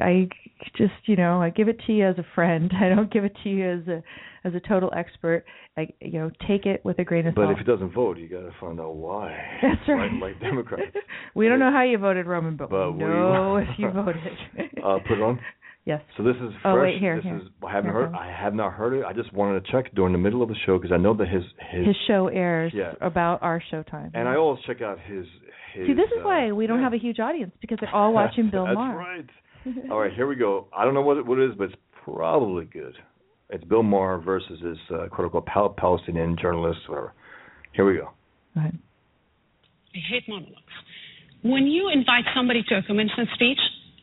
I 0.00 0.28
just 0.76 0.92
you 1.06 1.16
know 1.16 1.40
I 1.42 1.50
give 1.50 1.68
it 1.68 1.80
to 1.86 1.92
you 1.92 2.06
as 2.06 2.18
a 2.18 2.26
friend. 2.34 2.70
I 2.80 2.88
don't 2.88 3.12
give 3.12 3.24
it 3.24 3.36
to 3.44 3.48
you 3.48 3.70
as 3.70 3.88
a 3.88 4.02
as 4.44 4.54
a 4.54 4.60
total 4.60 4.90
expert. 4.96 5.44
I 5.76 5.88
you 6.00 6.18
know 6.18 6.30
take 6.46 6.66
it 6.66 6.84
with 6.84 6.98
a 6.98 7.04
grain 7.04 7.26
of 7.26 7.34
But 7.34 7.42
salt. 7.42 7.54
But 7.56 7.60
if 7.60 7.66
he 7.66 7.72
doesn't 7.72 7.94
vote, 7.94 8.18
you 8.18 8.28
got 8.28 8.40
to 8.40 8.52
find 8.60 8.80
out 8.80 8.94
why. 8.96 9.36
That's 9.62 9.88
right. 9.88 10.12
Like, 10.12 10.22
like 10.34 10.40
Democrats. 10.40 10.96
we 11.34 11.48
don't 11.48 11.58
know 11.58 11.70
how 11.72 11.82
you 11.82 11.98
voted, 11.98 12.26
Roman, 12.26 12.56
but, 12.56 12.70
But 12.70 12.92
we 12.92 13.04
we- 13.04 13.10
know 13.10 13.56
if 13.56 13.68
you 13.78 13.90
voted. 13.90 14.22
uh, 14.84 14.98
put 15.06 15.18
it 15.18 15.22
on. 15.22 15.40
yes. 15.84 16.00
So 16.16 16.22
this 16.22 16.36
is 16.36 16.50
fresh. 16.62 16.64
Oh, 16.64 16.80
wait, 16.80 16.98
here, 17.00 17.16
this 17.16 17.24
here. 17.24 17.36
is 17.38 17.42
I 17.66 17.72
haven't 17.72 17.90
Here 17.92 18.00
heard. 18.06 18.14
I 18.14 18.30
have 18.30 18.54
not 18.54 18.72
heard 18.72 18.94
it. 18.94 19.04
I 19.04 19.12
just 19.12 19.32
wanted 19.32 19.64
to 19.64 19.72
check 19.72 19.94
during 19.94 20.12
the 20.12 20.18
middle 20.18 20.42
of 20.42 20.48
the 20.48 20.56
show 20.66 20.78
because 20.78 20.92
I 20.92 20.96
know 20.98 21.14
that 21.14 21.28
his 21.28 21.42
his, 21.70 21.86
His 21.88 21.96
show 22.06 22.28
airs 22.28 22.72
Yeah. 22.74 22.92
about 23.00 23.42
our 23.42 23.62
showtime. 23.72 24.10
and 24.14 24.28
I 24.28 24.36
always 24.36 24.62
check 24.66 24.82
out 24.82 24.98
his 25.00 25.26
his. 25.74 25.86
See, 25.86 25.94
this 25.94 26.06
is 26.06 26.20
uh, 26.20 26.26
why 26.26 26.52
we 26.52 26.66
don't 26.66 26.78
yeah. 26.78 26.84
have 26.84 26.94
a 26.94 26.98
huge 26.98 27.20
audience 27.20 27.52
because 27.60 27.78
they're 27.80 27.94
all 27.94 28.12
watching 28.12 28.50
Bill 28.50 28.66
Maher. 28.66 28.96
That's 28.96 28.98
right. 28.98 29.30
All 29.90 29.98
right, 29.98 30.12
here 30.12 30.26
we 30.26 30.36
go. 30.36 30.66
I 30.76 30.84
don't 30.84 30.94
know 30.94 31.02
what 31.02 31.18
it, 31.18 31.26
what 31.26 31.38
it 31.38 31.50
is, 31.50 31.56
but 31.56 31.64
it's 31.64 31.78
probably 32.04 32.64
good. 32.64 32.94
It's 33.50 33.64
Bill 33.64 33.82
Maher 33.82 34.18
versus 34.18 34.60
his 34.60 34.78
uh, 34.90 35.08
quote 35.08 35.26
unquote 35.26 35.46
Pal- 35.46 35.74
Palestinian 35.76 36.36
journalist, 36.40 36.80
whatever. 36.88 37.12
Here 37.72 37.84
we 37.84 37.98
go. 37.98 38.10
Go 38.54 38.60
ahead. 38.60 38.78
I 39.94 39.98
hate 40.08 40.22
monologues. 40.28 40.56
When 41.42 41.66
you 41.66 41.90
invite 41.92 42.24
somebody 42.34 42.62
to 42.68 42.76
a 42.76 42.82
commencement 42.82 43.28
speech, 43.34 43.58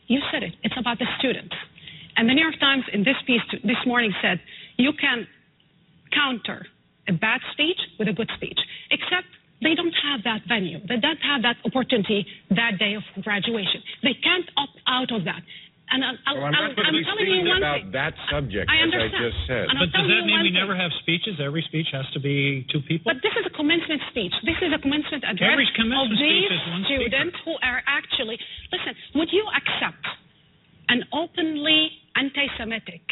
you 0.06 0.20
said 0.32 0.42
it. 0.42 0.54
It's 0.62 0.74
about 0.78 0.98
the 0.98 1.06
students. 1.18 1.54
And 2.16 2.28
the 2.28 2.34
New 2.34 2.42
York 2.42 2.58
Times 2.60 2.84
in 2.92 3.00
this 3.04 3.16
piece 3.26 3.40
t- 3.50 3.58
this 3.62 3.78
morning 3.86 4.12
said 4.20 4.40
you 4.76 4.92
can 4.98 5.26
counter 6.12 6.66
a 7.08 7.12
bad 7.12 7.40
speech 7.52 7.78
with 7.98 8.08
a 8.08 8.12
good 8.12 8.28
speech, 8.36 8.58
except 8.90 9.28
they 9.62 9.74
don't 9.74 9.94
have 10.06 10.22
that 10.24 10.42
venue. 10.48 10.78
They 10.86 10.98
don't 11.02 11.18
have 11.22 11.42
that 11.42 11.56
opportunity 11.66 12.26
that 12.54 12.78
day 12.78 12.94
of 12.94 13.02
graduation. 13.24 13.82
They 14.02 14.14
can't 14.22 14.46
opt 14.56 14.78
out 14.86 15.10
of 15.10 15.24
that. 15.26 15.42
And 15.90 16.04
I'll, 16.04 16.20
I'll, 16.28 16.36
Well, 16.36 16.52
I'm 16.52 16.54
I'm, 16.54 16.76
going 16.76 16.84
I'm 16.84 16.92
be 16.94 17.00
telling 17.00 17.24
you 17.24 17.40
speaking 17.40 17.48
one 17.48 17.64
about 17.64 17.80
thing. 17.80 17.96
that 17.96 18.12
subject, 18.28 18.68
I 18.68 18.76
as 18.76 18.92
I 18.92 19.08
understand. 19.08 19.24
just 19.24 19.38
said. 19.48 19.64
And 19.72 19.76
I'll 19.80 19.88
But 19.88 19.96
does 19.96 20.04
that 20.04 20.20
mean 20.28 20.40
we 20.44 20.52
thing. 20.52 20.60
never 20.60 20.76
have 20.76 20.92
speeches? 21.00 21.40
Every 21.40 21.64
speech 21.64 21.88
has 21.96 22.04
to 22.12 22.20
be 22.20 22.68
two 22.68 22.84
people? 22.84 23.08
But 23.08 23.24
this 23.24 23.32
is 23.40 23.48
a 23.48 23.54
commencement 23.56 24.04
speech. 24.12 24.36
This 24.44 24.60
is 24.60 24.68
a 24.76 24.80
commencement 24.84 25.24
address 25.24 25.48
Every 25.48 25.64
commencement 25.72 26.12
of 26.12 26.20
speech 26.20 26.44
these 26.44 26.52
is 26.52 26.60
one 26.68 26.82
speaker. 26.84 27.08
students 27.08 27.36
who 27.48 27.54
are 27.64 27.80
actually. 27.88 28.36
Listen, 28.68 28.92
would 29.16 29.32
you 29.32 29.48
accept 29.56 30.04
an 30.92 31.08
openly 31.16 31.88
anti-Semitic 32.20 33.02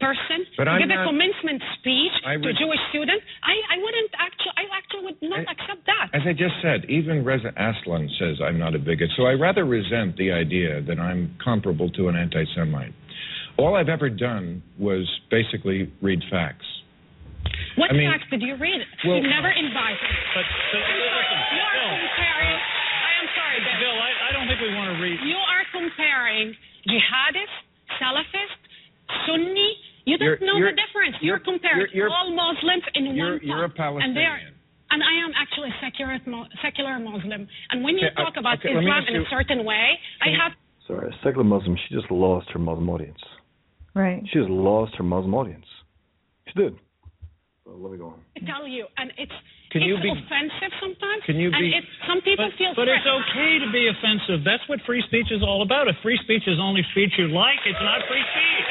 person 0.00 0.44
But 0.56 0.64
to 0.64 0.70
I'm 0.76 0.80
give 0.84 0.88
not- 0.92 1.04
a 1.04 1.08
commencement 1.08 1.62
speech 1.80 2.12
I 2.24 2.36
to 2.36 2.48
a 2.48 2.56
Jewish 2.56 2.80
student? 2.92 3.16
I, 3.42 3.56
I 3.72 3.76
wouldn't 3.80 4.12
actually. 4.20 4.54
I 4.56 4.64
actually 4.76 5.02
would 5.08 5.20
not 5.22 5.40
I- 5.48 5.52
accept 5.56 5.82
that. 5.88 6.12
As 6.12 6.22
I 6.28 6.32
just 6.36 6.54
said, 6.60 6.84
even 6.90 7.24
Reza 7.24 7.52
Aslan 7.56 8.08
says 8.20 8.36
I'm 8.44 8.58
not 8.58 8.74
a 8.74 8.78
bigot, 8.78 9.08
so 9.16 9.24
I 9.24 9.32
rather 9.32 9.64
resent 9.64 10.16
the 10.16 10.32
idea 10.32 10.82
that 10.82 11.00
I'm 11.00 11.34
comparable 11.42 11.88
to 11.96 12.08
an 12.08 12.16
anti-Semite. 12.16 12.92
All 13.56 13.74
I've 13.74 13.88
ever 13.88 14.10
done 14.12 14.62
was 14.78 15.08
basically 15.30 15.88
read 16.04 16.20
facts. 16.30 16.66
What 17.80 17.88
I 17.90 17.94
mean- 17.96 18.10
facts 18.12 18.28
did 18.30 18.42
you 18.44 18.56
read? 18.60 18.80
Well- 19.08 19.16
you 19.24 19.28
never 19.32 19.48
invited. 19.48 20.12
But, 20.36 20.44
but 20.44 20.80
I'm 20.84 21.00
sorry. 21.08 21.56
You 21.56 21.62
are 21.64 21.72
Bill, 21.72 21.96
comparing. 22.04 22.52
I 22.52 23.12
am 23.16 23.28
sorry, 23.32 23.58
Bill. 23.64 23.80
Bill, 23.80 23.96
I, 23.96 24.10
I 24.28 24.30
don't 24.36 24.46
think 24.48 24.60
we 24.60 24.72
want 24.76 24.92
to 24.92 24.98
read. 25.00 25.16
You 25.24 25.40
are 25.40 25.64
comparing 25.72 26.52
jihadist, 26.84 27.56
Salafist, 27.96 28.60
Sunni. 29.24 29.72
You 30.06 30.16
don't 30.18 30.38
You're- 30.38 30.46
know 30.46 30.56
you're- 30.56 30.70
the 30.70 30.78
difference. 30.78 31.16
You're, 31.20 31.36
you're- 31.36 31.44
comparing 31.44 31.90
you're- 31.90 32.06
you're- 32.06 32.10
all 32.14 32.30
Muslims 32.30 32.84
in 32.94 33.10
You're, 33.14 33.36
one 33.36 33.40
you're 33.42 33.64
a 33.64 33.70
pot. 33.70 33.98
And 34.02 34.14
they 34.16 34.22
are, 34.24 34.38
and 34.94 35.02
I 35.02 35.14
am 35.26 35.32
actually 35.34 35.70
a 35.70 35.76
secular, 35.82 36.14
secular 36.62 36.98
Muslim. 37.02 37.48
And 37.70 37.82
when 37.82 37.98
you 37.98 38.06
Okay, 38.06 38.14
I- 38.16 38.22
talk 38.24 38.36
about 38.38 38.58
okay, 38.62 38.70
Islam 38.70 39.02
in 39.10 39.16
a 39.20 39.26
certain 39.28 39.64
way, 39.66 39.98
I 40.22 40.28
mm. 40.30 40.38
have 40.40 40.52
Sorry, 40.86 41.10
a 41.10 41.14
secular 41.26 41.42
Muslim. 41.42 41.74
She 41.76 41.94
just 41.94 42.08
lost 42.12 42.46
her 42.54 42.60
Muslim 42.62 42.88
audience. 42.88 43.18
Right. 43.94 44.22
She 44.30 44.38
just 44.38 44.48
lost 44.48 44.94
her 44.94 45.02
Muslim 45.02 45.34
audience. 45.34 45.66
She 46.46 46.54
did. 46.54 46.78
Well, 47.66 47.82
let 47.82 47.90
me 47.90 47.98
go 47.98 48.14
on. 48.14 48.22
to 48.38 48.46
tell 48.46 48.68
you, 48.68 48.86
and 48.96 49.10
it's 49.18 49.34
Can 49.74 49.82
it's 49.82 49.88
you 49.90 49.98
be- 49.98 50.14
offensive 50.14 50.70
sometimes. 50.78 51.24
can 51.26 51.34
you 51.42 51.50
and 51.50 51.58
be- 51.58 51.74
it's, 51.74 51.90
some 52.06 52.20
people 52.22 52.46
But, 52.46 52.54
feel 52.56 52.72
but 52.78 52.86
it's 52.86 53.02
okay 53.04 53.58
to 53.58 53.66
be 53.74 53.88
offensive. 53.90 54.44
That's 54.46 54.62
what 54.70 54.78
free 54.86 55.02
speech 55.10 55.32
is 55.34 55.42
all 55.42 55.62
about. 55.66 55.88
If 55.88 55.98
free 56.06 56.16
speech 56.22 56.46
is 56.46 56.60
only 56.62 56.84
speech 56.94 57.18
you 57.18 57.26
like, 57.34 57.58
it's 57.66 57.82
not 57.82 58.06
free 58.06 58.22
speech. 58.22 58.66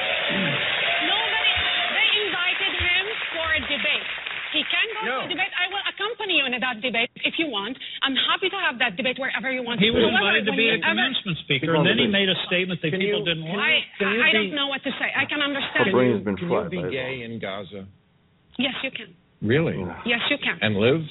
Nobody. 1.03 1.51
They 1.91 2.09
invited 2.23 2.73
him 2.79 3.05
for 3.35 3.47
a 3.51 3.59
debate. 3.67 4.07
He 4.55 4.63
can 4.71 4.87
go 4.95 5.01
No. 5.03 5.15
to 5.19 5.25
a 5.27 5.31
debate. 5.35 5.51
I 5.59 5.67
will 5.67 5.83
accompany 5.83 6.39
you 6.39 6.45
in 6.47 6.55
that 6.55 6.79
debate 6.79 7.11
if 7.27 7.35
you 7.35 7.51
want. 7.51 7.75
I'm 8.07 8.15
happy 8.15 8.47
to 8.47 8.55
have 8.55 8.79
that 8.79 8.95
debate 8.95 9.19
wherever 9.19 9.51
you 9.51 9.61
want. 9.67 9.79
To 9.79 9.83
go. 9.83 9.85
He 9.85 9.91
was 9.91 10.07
However, 10.07 10.39
invited 10.39 10.43
to 10.47 10.55
be 10.55 10.71
a 10.71 10.79
commencement 10.79 11.37
speaker, 11.43 11.75
and 11.75 11.83
then 11.83 11.99
he 11.99 12.07
made 12.07 12.31
a 12.31 12.37
statement 12.47 12.79
that 12.81 12.95
Can 12.95 13.03
people 13.03 13.19
you- 13.19 13.27
didn't 13.27 13.43
can 13.43 13.59
like. 13.59 13.83
I, 13.99 14.07
I, 14.07 14.29
I 14.29 14.31
don't 14.31 14.55
know 14.55 14.67
what 14.71 14.79
to 14.87 14.91
say. 14.95 15.11
I 15.11 15.27
can 15.27 15.43
Her 15.43 15.51
understand. 15.51 15.91
brain 15.91 16.15
has 16.15 16.23
been 16.23 16.37
Can 16.39 16.47
fried. 16.47 16.71
you 16.71 16.87
be 16.87 16.89
gay 16.89 17.27
in 17.27 17.37
Gaza? 17.43 17.83
Yes, 18.57 18.75
you 18.83 18.91
can. 18.95 19.11
Really? 19.43 19.75
Yes, 20.07 20.23
you 20.31 20.37
can. 20.39 20.55
And 20.63 20.79
live? 20.79 21.03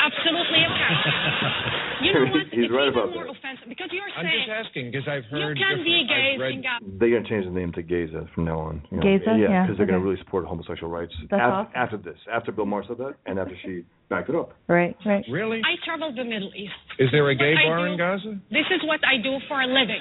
Absolutely, 0.00 0.58
you 0.64 0.70
can. 0.72 0.96
You 2.00 2.14
know 2.16 2.32
what? 2.32 2.48
He's 2.48 2.64
it's 2.64 2.72
right 2.72 2.88
even 2.88 2.96
about 2.96 3.12
more 3.12 3.28
that. 3.28 3.36
offensive 3.36 3.68
because 3.68 3.92
you're 3.92 4.08
I'm 4.16 4.24
saying 4.24 4.48
just 4.48 4.56
asking 4.56 4.84
because 4.88 5.04
I've 5.04 5.28
you 5.28 5.36
heard. 5.36 5.52
can 5.60 5.84
be 5.84 6.00
different- 6.00 6.08
gay 6.08 6.32
read- 6.40 6.54
in 6.56 6.62
Gaza. 6.64 6.84
They're 6.96 7.12
going 7.12 7.24
to 7.24 7.28
change 7.28 7.44
the 7.44 7.52
name 7.52 7.72
to 7.76 7.82
Gaza 7.84 8.24
from 8.32 8.48
now 8.48 8.56
on. 8.72 8.80
You 8.88 8.96
know, 8.96 9.04
Gaza? 9.04 9.36
Yeah, 9.36 9.52
Yeah, 9.52 9.62
because 9.68 9.76
they're 9.76 9.84
going 9.84 10.00
to 10.00 10.06
really 10.08 10.16
support 10.24 10.48
homosexual 10.48 10.88
rights 10.88 11.12
That's 11.28 11.44
af- 11.44 11.68
awesome. 11.68 11.76
after 11.76 11.98
this, 12.00 12.16
after 12.32 12.52
Bill 12.56 12.64
Maher 12.64 12.88
said 12.88 12.96
that, 13.04 13.20
and 13.28 13.36
after 13.36 13.52
she 13.60 13.84
backed 14.08 14.32
it 14.32 14.34
up. 14.34 14.56
Right. 14.64 14.96
Right. 15.04 15.28
Really? 15.28 15.60
I 15.60 15.76
travel 15.84 16.08
the 16.16 16.24
Middle 16.24 16.48
East. 16.56 16.72
Is 16.98 17.12
there 17.12 17.28
a 17.28 17.36
gay 17.36 17.52
What 17.68 17.68
bar 17.68 17.84
do- 17.84 17.92
in 17.92 17.98
Gaza? 18.00 18.32
This 18.48 18.64
is 18.72 18.80
what 18.88 19.00
I 19.04 19.20
do 19.20 19.36
for 19.46 19.60
a 19.60 19.68
living. 19.68 20.00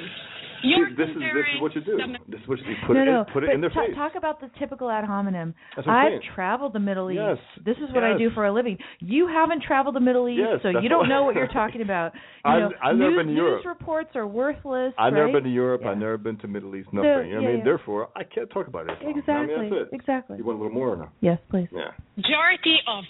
You're 0.63 0.89
this 0.89 1.09
is 1.09 1.15
this 1.15 1.45
is 1.55 1.61
what 1.61 1.75
you 1.75 1.81
do. 1.81 1.97
This 2.27 2.41
is 2.41 2.47
what 2.47 2.59
you 2.59 2.75
put 2.85 2.93
no, 2.95 3.01
it 3.01 3.05
no. 3.05 3.19
in, 3.21 3.25
put 3.33 3.43
it 3.43 3.49
in 3.51 3.61
their 3.61 3.69
ta- 3.69 3.85
face. 3.85 3.95
talk 3.95 4.13
about 4.15 4.41
the 4.41 4.49
typical 4.59 4.89
ad 4.89 5.05
hominem. 5.05 5.53
I'm 5.77 5.89
I've 5.89 6.21
traveled 6.35 6.73
the 6.73 6.79
Middle 6.79 7.09
East. 7.11 7.19
Yes. 7.21 7.37
This 7.65 7.77
is 7.77 7.93
what 7.93 8.03
I 8.03 8.17
do 8.17 8.29
for 8.31 8.45
a 8.45 8.53
living. 8.53 8.77
You 8.99 9.27
haven't 9.27 9.63
traveled 9.63 9.95
the 9.95 9.99
Middle 9.99 10.27
East, 10.27 10.41
Yes, 10.41 10.59
so 10.63 10.69
you 10.81 10.89
don't 10.89 10.99
what- 10.99 11.07
know 11.09 11.23
what 11.23 11.35
you're 11.35 11.47
talking 11.53 11.81
about. 11.81 12.13
You 12.13 12.51
I've- 12.51 12.59
know, 12.61 12.71
I've 12.83 12.95
never 12.97 13.15
been 13.17 13.27
to 13.27 13.33
Europe. 13.33 13.63
News 13.63 13.65
reports 13.79 14.09
are 14.15 14.27
worthless. 14.27 14.93
I've 14.97 15.13
right? 15.13 15.19
never 15.19 15.31
been 15.33 15.43
to 15.43 15.49
Europe. 15.53 15.81
Yeah. 15.83 15.91
I've 15.91 15.97
never 15.97 16.17
been 16.17 16.37
to 16.39 16.47
Middle 16.47 16.75
East. 16.75 16.89
So, 16.91 16.97
Nothing. 16.97 17.27
you 17.29 17.35
know 17.35 17.41
what 17.41 17.41
yeah, 17.43 17.47
I 17.47 17.51
mean? 17.51 17.57
yeah. 17.59 17.63
Therefore, 17.63 18.09
I 18.15 18.23
can't 18.23 18.49
talk 18.49 18.67
about 18.67 18.83
Islam. 18.83 18.97
I 19.01 19.05
mean, 19.05 19.17
Exactly. 19.19 19.69
that's 19.69 19.91
it. 19.91 19.95
Exactly. 19.95 20.37
You 20.37 20.43
want 20.45 20.59
a 20.59 20.61
little 20.63 20.75
more 20.77 20.89
or 20.93 20.97
no? 20.97 21.09
Yes, 21.21 21.39
please. 21.49 21.67
Yeah. 21.71 21.91
majority 22.17 22.77
of 22.87 23.03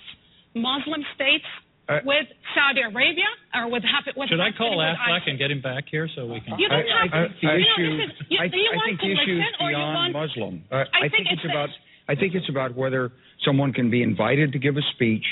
Muslim 0.55 1.01
states 1.15 1.45
Uh, 1.89 1.99
with 2.05 2.27
Saudi 2.53 2.81
Arabia 2.81 3.25
or 3.55 3.67
with 3.71 3.81
happy 3.81 4.11
with 4.15 4.29
Should 4.29 4.39
I 4.39 4.51
call 4.55 4.77
with 4.77 4.85
Affleck 4.85 5.25
ISIS. 5.25 5.27
and 5.27 5.39
get 5.39 5.49
him 5.49 5.59
back 5.61 5.85
here 5.89 6.07
so 6.15 6.27
we 6.27 6.39
can? 6.39 6.59
You 6.59 6.69
don't 6.69 6.85
I- 6.85 7.03
have 7.09 7.13
I- 7.13 7.27
to. 7.27 7.33
the 7.41 7.47
you 7.47 7.65
issue- 7.65 7.89
know, 7.89 7.97
this 7.97 8.13
is, 8.13 8.25
you, 8.29 8.37
I, 8.39 8.43
you 8.45 8.69
I 8.69 8.85
think 8.85 9.01
the 9.01 9.11
issue 9.11 9.39
is 9.41 9.45
beyond 9.57 10.13
want? 10.13 10.13
Muslim. 10.13 10.63
Uh, 10.71 10.75
I 10.75 10.81
I 10.81 10.85
think 11.09 11.13
think 11.13 11.27
it's 11.31 11.41
it's 11.43 11.51
about. 11.51 11.69
I 12.07 12.15
think 12.15 12.35
it's 12.35 12.49
about 12.49 12.75
whether 12.75 13.11
someone 13.45 13.73
can 13.73 13.89
be 13.89 14.03
invited 14.03 14.51
to 14.53 14.59
give 14.59 14.77
a 14.77 14.81
speech, 14.93 15.25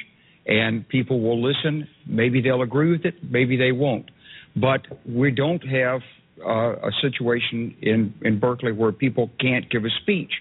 and 0.48 0.88
people 0.90 1.22
will 1.22 1.42
listen. 1.42 1.88
Maybe 2.08 2.42
they'll 2.42 2.62
agree 2.64 2.92
with 2.92 3.06
it. 3.06 3.16
Maybe 3.24 3.56
they 3.58 3.72
won't. 3.72 4.10
But 4.56 4.82
we 5.08 5.30
don't 5.32 5.62
have 5.68 6.02
uh, 6.44 6.90
a 6.90 6.92
situation 7.02 7.76
in 7.84 8.14
in 8.24 8.40
Berkeley 8.40 8.72
where 8.72 8.92
people 8.92 9.30
can't 9.40 9.70
give 9.70 9.86
a 9.86 9.90
speech. 10.02 10.32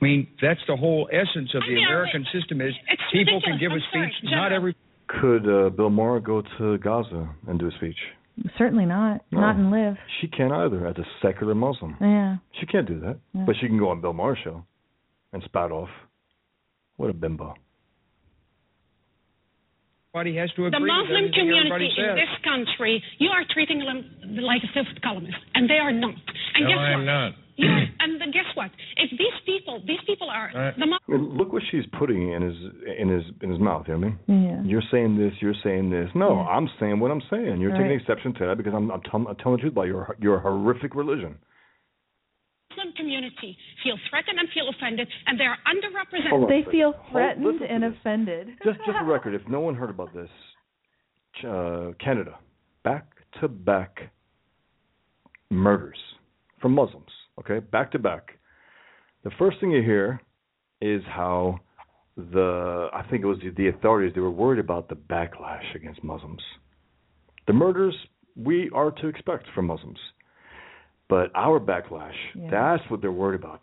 I 0.00 0.04
mean, 0.04 0.26
that's 0.42 0.60
the 0.66 0.76
whole 0.76 1.08
essence 1.12 1.54
of 1.54 1.62
I 1.62 1.66
the 1.68 1.74
mean, 1.74 1.86
American 1.86 2.26
system 2.32 2.60
is 2.60 2.72
it's 2.88 3.02
people 3.12 3.40
can 3.40 3.58
give 3.58 3.70
a 3.70 3.74
I'm 3.74 3.80
sorry, 3.92 4.14
speech. 4.18 4.30
Not 4.32 4.50
every 4.52 4.74
Could 5.20 5.48
uh, 5.48 5.70
Bill 5.70 5.90
Maher 5.90 6.20
go 6.20 6.42
to 6.58 6.78
Gaza 6.78 7.28
and 7.48 7.58
do 7.58 7.68
a 7.68 7.70
speech? 7.72 7.96
Certainly 8.56 8.86
not. 8.86 9.22
No. 9.32 9.40
Not 9.40 9.56
in 9.56 9.70
live. 9.70 9.96
She 10.20 10.28
can't 10.28 10.52
either, 10.52 10.86
as 10.86 10.96
a 10.96 11.04
secular 11.20 11.54
Muslim. 11.54 11.96
Yeah. 12.00 12.36
She 12.58 12.66
can't 12.66 12.86
do 12.86 13.00
that. 13.00 13.18
Yeah. 13.34 13.42
But 13.44 13.56
she 13.60 13.66
can 13.66 13.78
go 13.78 13.88
on 13.90 14.00
Bill 14.00 14.12
Maher's 14.12 14.38
show 14.44 14.64
and 15.32 15.42
spout 15.42 15.72
off. 15.72 15.88
What 16.96 17.10
a 17.10 17.12
bimbo. 17.12 17.54
Everybody 20.14 20.36
has 20.38 20.50
to 20.56 20.66
agree 20.66 20.78
The 20.78 20.84
Muslim 20.86 21.32
community 21.32 21.90
in 21.96 22.14
this 22.16 22.34
country, 22.42 23.02
you 23.18 23.30
are 23.30 23.44
treating 23.54 23.78
them 23.78 24.42
like 24.42 24.60
a 24.64 24.70
fifth 24.74 25.00
columnist, 25.02 25.38
and 25.54 25.70
they 25.70 25.78
are 25.78 25.92
not. 25.92 26.14
And 26.54 26.64
No, 26.64 26.68
guess 26.70 26.78
I 26.78 26.92
am 26.92 26.98
what? 27.00 27.04
not. 27.06 27.32
You 27.60 27.68
and 28.00 28.20
then 28.20 28.30
guess 28.30 28.48
what? 28.54 28.70
If 28.96 29.10
these 29.10 29.38
people, 29.44 29.82
these 29.86 30.00
people 30.06 30.28
are 30.30 30.48
Uh, 30.54 30.72
the 30.78 30.86
Muslim 30.86 31.00
I 31.08 31.12
mean, 31.12 31.36
look 31.38 31.52
what 31.52 31.62
she's 31.70 31.84
putting 31.98 32.32
in 32.32 32.40
his 32.42 32.56
in 33.02 33.08
his 33.08 33.24
in 33.42 33.50
his 33.50 33.60
mouth. 33.60 33.84
You 33.86 33.94
know 33.94 34.00
what 34.00 34.16
I 34.28 34.32
mean? 34.32 34.44
Yeah. 34.48 34.62
You're 34.70 34.88
saying 34.90 35.18
this. 35.18 35.32
You're 35.42 35.60
saying 35.62 35.90
this. 35.90 36.08
No, 36.14 36.28
Yeah. 36.36 36.54
I'm 36.56 36.68
saying 36.80 36.98
what 37.00 37.10
I'm 37.10 37.22
saying. 37.30 37.60
You're 37.60 37.72
taking 37.72 37.92
Right. 37.92 38.00
exception 38.00 38.32
to 38.38 38.46
that 38.46 38.56
because 38.56 38.74
I'm 38.74 38.90
I'm, 38.90 39.02
tell, 39.02 39.20
I'm 39.28 39.36
telling 39.36 39.56
the 39.58 39.62
truth 39.62 39.72
about 39.76 39.88
your 39.92 40.16
your 40.20 40.38
horrific 40.40 40.94
religion. 40.94 41.36
Muslim 42.70 42.92
community 42.94 43.58
feel 43.82 43.96
threatened 44.08 44.38
and 44.38 44.48
feel 44.56 44.68
offended, 44.74 45.06
and 45.26 45.38
they 45.38 45.44
are 45.44 45.58
underrepresented. 45.72 46.48
They 46.48 46.62
feel 46.70 46.94
threatened 47.10 47.58
to 47.60 47.64
and 47.74 47.84
offended. 47.84 48.44
Just 48.64 48.78
just 48.86 48.98
a 49.00 49.04
record. 49.14 49.34
If 49.34 49.42
no 49.48 49.60
one 49.60 49.74
heard 49.74 49.90
about 49.90 50.14
this, 50.14 50.30
uh, 51.44 51.92
Canada, 51.98 52.38
back 52.84 53.04
to 53.40 53.48
back 53.48 53.92
murders 55.50 55.98
from 56.60 56.72
Muslims. 56.74 57.10
Okay, 57.40 57.58
back 57.58 57.92
to 57.92 57.98
back. 57.98 58.38
The 59.24 59.30
first 59.38 59.60
thing 59.60 59.70
you 59.70 59.82
hear 59.82 60.20
is 60.80 61.02
how 61.06 61.60
the 62.16 62.88
I 62.92 63.02
think 63.08 63.22
it 63.22 63.26
was 63.26 63.38
the, 63.42 63.50
the 63.50 63.68
authorities 63.68 64.14
they 64.14 64.20
were 64.20 64.30
worried 64.30 64.58
about 64.60 64.88
the 64.88 64.94
backlash 64.94 65.74
against 65.74 66.02
Muslims. 66.04 66.42
The 67.46 67.52
murders 67.52 67.94
we 68.36 68.70
are 68.74 68.90
to 68.90 69.08
expect 69.08 69.46
from 69.54 69.66
Muslims, 69.66 69.98
but 71.08 71.30
our 71.34 71.58
backlash 71.60 72.14
Yeah. 72.34 72.48
that's 72.50 72.90
what 72.90 73.00
they're 73.00 73.12
worried 73.12 73.40
about. 73.40 73.62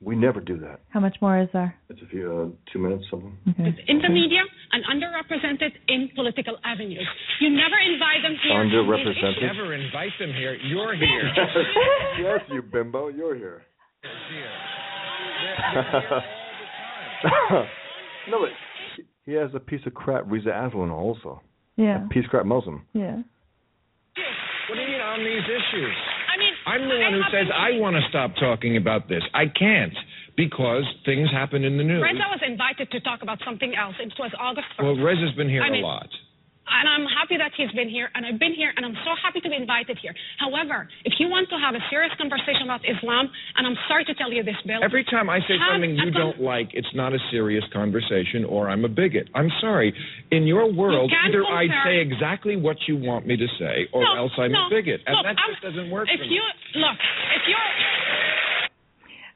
We 0.00 0.14
never 0.14 0.40
do 0.40 0.58
that. 0.60 0.80
How 0.90 1.00
much 1.00 1.16
more 1.22 1.40
is 1.40 1.48
there? 1.54 1.74
It's 1.88 2.00
a 2.02 2.06
few 2.08 2.30
uh, 2.30 2.70
two 2.72 2.78
minutes 2.78 3.04
something. 3.10 3.32
Okay. 3.48 3.74
in 3.88 3.98
the 4.02 4.10
media 4.10 4.40
and 4.72 4.84
underrepresented 4.92 5.72
in 5.88 6.10
political 6.14 6.56
avenues. 6.64 7.06
You 7.40 7.48
never 7.48 7.78
invite 7.80 8.20
them 8.22 8.36
here. 8.44 8.54
Underrepresented? 8.60 9.16
issues. 9.16 9.42
Never 9.56 9.72
invite 9.74 10.12
them 10.20 10.32
here. 10.34 10.54
You're 10.54 10.94
here. 10.94 11.32
yes, 12.20 12.40
you 12.52 12.60
bimbo, 12.62 13.08
you're 13.08 13.34
here. 13.36 13.62
no, 18.28 18.40
but 18.40 18.50
he- 18.96 19.04
he 19.24 19.32
has 19.32 19.50
a 19.54 19.60
piece 19.60 19.80
of 19.86 19.94
crap 19.94 20.24
Reza 20.26 20.50
Aslan 20.50 20.90
also. 20.90 21.40
Yeah. 21.76 22.04
A 22.04 22.08
piece 22.08 22.24
of 22.24 22.30
crap 22.30 22.46
Muslim. 22.46 22.84
Yeah. 22.92 23.16
What 23.16 24.74
do 24.76 24.80
you 24.80 24.88
mean 24.88 25.00
on 25.00 25.20
these 25.20 25.44
issues? 25.44 25.94
I 26.36 26.38
mean, 26.38 26.54
I'm 26.68 26.82
the 26.88 26.98
one 27.00 27.12
who 27.16 27.24
says 27.32 27.48
I 27.48 27.80
want 27.80 27.96
to 27.96 28.04
stop 28.08 28.36
talking 28.36 28.76
about 28.76 29.08
this. 29.08 29.22
I 29.32 29.46
can't 29.48 29.96
because 30.36 30.84
things 31.04 31.30
happen 31.32 31.64
in 31.64 31.78
the 31.78 31.84
news. 31.84 32.02
Reza 32.04 32.28
was 32.28 32.40
invited 32.46 32.90
to 32.92 33.00
talk 33.00 33.22
about 33.22 33.40
something 33.44 33.72
else. 33.74 33.96
It 33.98 34.12
was 34.18 34.30
August 34.38 34.68
1st. 34.78 34.84
Well, 34.84 34.96
Reza's 35.00 35.32
been 35.32 35.48
here 35.48 35.62
I 35.62 35.70
mean- 35.70 35.82
a 35.82 35.86
lot. 35.86 36.08
And 36.66 36.84
I'm 36.90 37.06
happy 37.06 37.36
that 37.38 37.52
he's 37.56 37.70
been 37.72 37.88
here, 37.88 38.10
and 38.14 38.26
I've 38.26 38.38
been 38.38 38.52
here, 38.54 38.72
and 38.76 38.84
I'm 38.84 38.96
so 39.06 39.14
happy 39.22 39.40
to 39.40 39.48
be 39.48 39.56
invited 39.56 39.98
here. 40.02 40.14
However, 40.38 40.88
if 41.06 41.14
you 41.18 41.28
want 41.30 41.48
to 41.50 41.56
have 41.62 41.74
a 41.74 41.82
serious 41.90 42.12
conversation 42.18 42.66
about 42.66 42.82
Islam, 42.82 43.30
and 43.56 43.66
I'm 43.66 43.78
sorry 43.88 44.04
to 44.06 44.14
tell 44.14 44.32
you 44.32 44.42
this, 44.42 44.58
Bill. 44.66 44.82
Every 44.82 45.04
time 45.06 45.30
I 45.30 45.38
say 45.46 45.56
something 45.62 45.94
you 45.96 46.10
don't 46.10 46.40
like, 46.42 46.70
it's 46.74 46.90
not 46.94 47.14
a 47.14 47.18
serious 47.30 47.64
conversation, 47.72 48.44
or 48.44 48.68
I'm 48.68 48.84
a 48.84 48.90
bigot. 48.90 49.30
I'm 49.34 49.50
sorry. 49.60 49.94
In 50.30 50.46
your 50.46 50.66
world, 50.72 51.10
can't 51.10 51.30
either 51.34 51.44
I'd 51.46 51.70
say 51.86 52.02
exactly 52.02 52.56
what 52.56 52.76
you 52.88 52.96
want 52.98 53.26
me 53.26 53.36
to 53.36 53.46
say, 53.58 53.86
or 53.92 54.02
No, 54.02 54.26
else 54.26 54.32
I'm 54.36 54.52
no, 54.52 54.66
a 54.66 54.70
bigot, 54.70 55.00
and 55.06 55.14
look, 55.16 55.24
that 55.24 55.38
I'm- 55.38 55.50
just 55.54 55.62
doesn't 55.62 55.90
work 55.90 56.08
If 56.10 56.18
for 56.18 56.26
me. 56.26 56.34
you 56.34 56.42
look, 56.82 56.98
if 57.36 57.42
you're 57.46 57.70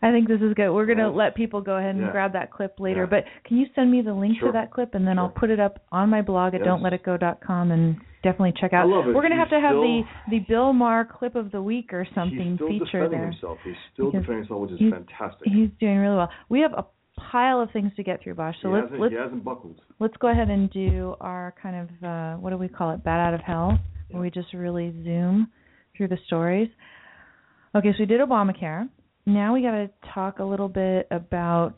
I 0.02 0.12
think 0.12 0.28
this 0.28 0.40
is 0.40 0.54
good. 0.54 0.72
We're 0.72 0.86
going 0.86 0.98
to 0.98 1.10
let 1.10 1.34
people 1.34 1.60
go 1.60 1.76
ahead 1.76 1.94
and 1.94 2.04
Yeah. 2.06 2.10
grab 2.12 2.32
that 2.32 2.50
clip 2.50 2.80
later. 2.80 3.02
Yeah. 3.02 3.06
But 3.20 3.24
can 3.44 3.58
you 3.58 3.66
send 3.74 3.90
me 3.92 4.00
the 4.00 4.14
link 4.14 4.38
Sure. 4.38 4.48
to 4.48 4.52
that 4.52 4.70
clip 4.70 4.94
and 4.94 5.06
then 5.06 5.18
I'll 5.18 5.28
put 5.28 5.50
it 5.50 5.60
up 5.60 5.80
on 5.92 6.08
my 6.08 6.22
blog 6.22 6.54
at 6.54 6.60
Yes. 6.60 6.68
don'tletitgo.com 6.68 7.70
and 7.70 7.96
definitely 8.22 8.52
check 8.58 8.72
out. 8.72 8.86
I 8.86 8.88
love 8.88 9.08
it. 9.08 9.14
We're 9.14 9.20
going 9.20 9.32
to 9.32 9.36
have 9.36 9.50
to 9.50 9.60
have 9.60 9.76
the 9.76 10.02
the 10.30 10.38
Bill 10.48 10.72
Maher 10.72 11.04
clip 11.04 11.34
of 11.36 11.50
the 11.52 11.60
week 11.62 11.92
or 11.92 12.06
something 12.14 12.38
He's 12.38 12.54
still 12.56 12.68
feature 12.68 12.84
defending 12.84 13.10
there. 13.20 13.30
himself. 13.30 13.58
He's 13.62 13.74
still 13.92 14.06
Because 14.06 14.22
defending 14.22 14.42
himself, 14.44 14.60
which 14.62 14.70
is 14.72 14.78
he's- 14.78 14.92
fantastic. 14.92 15.48
He's 15.48 15.70
doing 15.78 15.98
really 15.98 16.16
well. 16.16 16.30
We 16.48 16.60
have 16.60 16.72
a 16.72 16.86
pile 17.30 17.60
of 17.60 17.70
things 17.72 17.94
to 17.96 18.02
get 18.02 18.22
through, 18.22 18.34
Bosch. 18.36 18.56
So 18.62 18.68
he, 18.68 18.74
let's 18.74 18.84
hasn't, 18.86 19.00
let's 19.02 19.12
he 19.12 19.18
hasn't 19.18 19.44
buckled. 19.44 19.82
let's 19.98 20.16
go 20.16 20.28
ahead 20.28 20.48
and 20.48 20.70
do 20.70 21.14
our 21.20 21.54
kind 21.62 21.76
of 21.76 22.02
uh, 22.08 22.36
what 22.40 22.50
do 22.50 22.56
we 22.56 22.68
call 22.68 22.92
it? 22.92 23.04
Bat 23.04 23.20
out 23.20 23.34
of 23.34 23.40
hell, 23.42 23.78
where 24.10 24.22
we 24.22 24.30
just 24.30 24.54
really 24.54 24.92
zoom 25.04 25.48
through 25.94 26.08
the 26.08 26.16
stories. 26.26 26.70
Okay, 27.74 27.92
so 27.92 27.96
we 28.00 28.06
did 28.06 28.20
Obamacare. 28.22 28.88
Now 29.26 29.54
we 29.54 29.62
got 29.62 29.72
to 29.72 29.90
talk 30.14 30.38
a 30.38 30.44
little 30.44 30.68
bit 30.68 31.06
about 31.10 31.74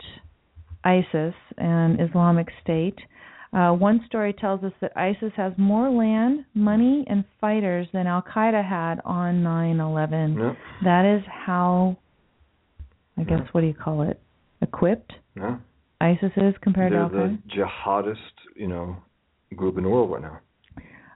ISIS 0.84 1.34
and 1.58 2.00
Islamic 2.00 2.48
State. 2.62 2.98
Uh, 3.52 3.70
one 3.72 4.00
story 4.06 4.32
tells 4.32 4.64
us 4.64 4.72
that 4.80 4.92
ISIS 4.96 5.32
has 5.36 5.52
more 5.58 5.90
land, 5.90 6.44
money, 6.54 7.04
and 7.08 7.24
fighters 7.40 7.86
than 7.92 8.06
Al 8.06 8.22
Qaeda 8.22 8.66
had 8.66 9.00
on 9.04 9.42
9/11. 9.42 10.38
Yeah. 10.38 10.54
That 10.84 11.04
is 11.04 11.22
how, 11.26 11.98
I 13.18 13.24
guess, 13.24 13.40
what 13.52 13.60
do 13.60 13.66
you 13.66 13.74
call 13.74 14.02
it? 14.02 14.20
Equipped 14.62 15.12
Yeah. 15.36 15.56
ISIS 16.00 16.32
is 16.36 16.54
compared 16.62 16.92
They're 16.92 17.00
to 17.00 17.04
Al 17.04 17.10
Qaeda? 17.10 17.42
the 17.42 17.48
jihadist, 17.54 18.56
you 18.56 18.68
know, 18.68 18.96
group 19.54 19.76
in 19.76 19.84
the 19.84 19.90
world 19.90 20.10
right 20.10 20.22
now. 20.22 20.38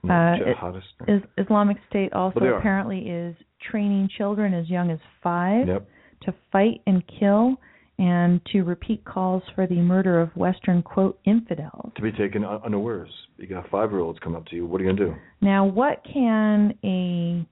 Uh, 0.04 0.36
jihadist. 0.36 0.82
Is 1.08 1.22
Islamic 1.38 1.78
State 1.88 2.12
also 2.12 2.34
But 2.34 2.40
they 2.42 2.48
are. 2.50 2.58
apparently 2.58 3.08
is 3.08 3.34
training 3.70 4.08
children 4.18 4.52
as 4.52 4.68
young 4.68 4.90
as 4.90 4.98
five 5.22 5.66
Yep. 5.66 5.88
To 6.22 6.34
fight 6.52 6.80
and 6.86 7.02
kill 7.18 7.56
and 7.98 8.40
to 8.52 8.62
repeat 8.62 9.04
calls 9.04 9.42
for 9.54 9.66
the 9.66 9.76
murder 9.76 10.20
of 10.20 10.34
Western 10.36 10.82
quote 10.82 11.18
infidels. 11.24 11.92
To 11.96 12.02
be 12.02 12.12
taken 12.12 12.44
unawares. 12.44 13.08
You 13.38 13.46
got 13.46 13.68
five 13.70 13.90
year 13.90 14.00
olds 14.00 14.18
come 14.22 14.36
up 14.36 14.46
to 14.46 14.56
you. 14.56 14.66
What 14.66 14.80
are 14.80 14.84
you 14.84 14.90
gonna 14.94 15.10
do? 15.10 15.16
Now, 15.40 15.64
what 15.64 16.02
can 16.04 16.74
a 16.84 17.46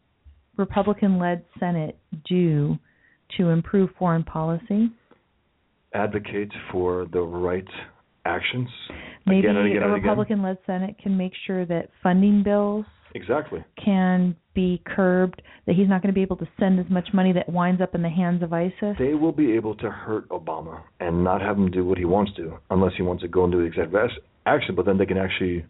Republican-led 0.57 1.45
Senate 1.59 1.99
do 2.29 2.79
to 3.39 3.49
improve 3.49 3.91
foreign 3.99 4.23
policy? 4.23 4.91
Advocate 5.95 6.53
for 6.71 7.07
the 7.13 7.21
right 7.21 7.67
actions. 8.27 8.69
Maybe 9.27 9.41
again 9.41 9.57
and 9.57 9.67
again 9.67 9.83
a 9.83 9.87
and 9.87 9.95
again. 9.95 10.03
Republican-led 10.03 10.59
Senate 10.67 10.97
can 11.03 11.17
make 11.17 11.33
sure 11.47 11.65
that 11.67 11.89
funding 12.03 12.43
bills 12.43 12.85
Exactly. 13.15 13.65
can 13.83 14.37
be 14.55 14.83
curbed, 14.87 15.41
that 15.67 15.75
he's 15.75 15.89
not 15.89 16.03
going 16.03 16.13
to 16.13 16.15
be 16.15 16.23
able 16.23 16.37
to 16.37 16.49
send 16.59 16.79
as 16.79 16.87
much 16.91 17.09
money 17.13 17.33
that 17.33 17.49
winds 17.49 17.81
up 17.81 17.95
in 17.95 18.03
the 18.03 18.09
hands 18.09 18.43
of 18.43 18.53
ISIS. 18.53 18.97
They 18.99 19.15
will 19.15 19.33
be 19.33 19.53
able 19.53 19.75
to 19.77 19.91
hurt 19.91 20.29
Obama 20.29 20.83
and 21.01 21.25
not 21.25 21.41
have 21.41 21.57
him 21.57 21.71
do 21.71 21.85
what 21.85 21.99
he 21.99 22.05
wants 22.05 22.33
to, 22.37 22.59
unless 22.71 22.93
he 22.97 23.03
wants 23.03 23.23
to 23.23 23.29
go 23.29 23.45
and 23.45 23.53
do 23.53 23.61
executive 23.61 23.95
ac- 23.95 24.21
action. 24.47 24.75
But 24.75 24.87
then 24.87 24.99
they 24.99 25.07
can 25.07 25.19
actually 25.19 25.65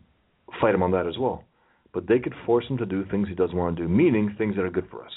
fight 0.60 0.74
him 0.74 0.82
on 0.82 0.90
that 0.92 1.06
as 1.06 1.16
well. 1.18 1.44
But 1.92 2.08
they 2.08 2.18
could 2.18 2.34
force 2.44 2.64
him 2.68 2.76
to 2.78 2.86
do 2.86 3.04
things 3.10 3.28
he 3.28 3.34
doesn't 3.34 3.56
want 3.56 3.76
to 3.76 3.82
do, 3.82 3.88
meaning 3.88 4.34
things 4.36 4.56
that 4.56 4.62
are 4.62 4.70
good 4.70 4.88
for 4.90 5.04
us. 5.04 5.12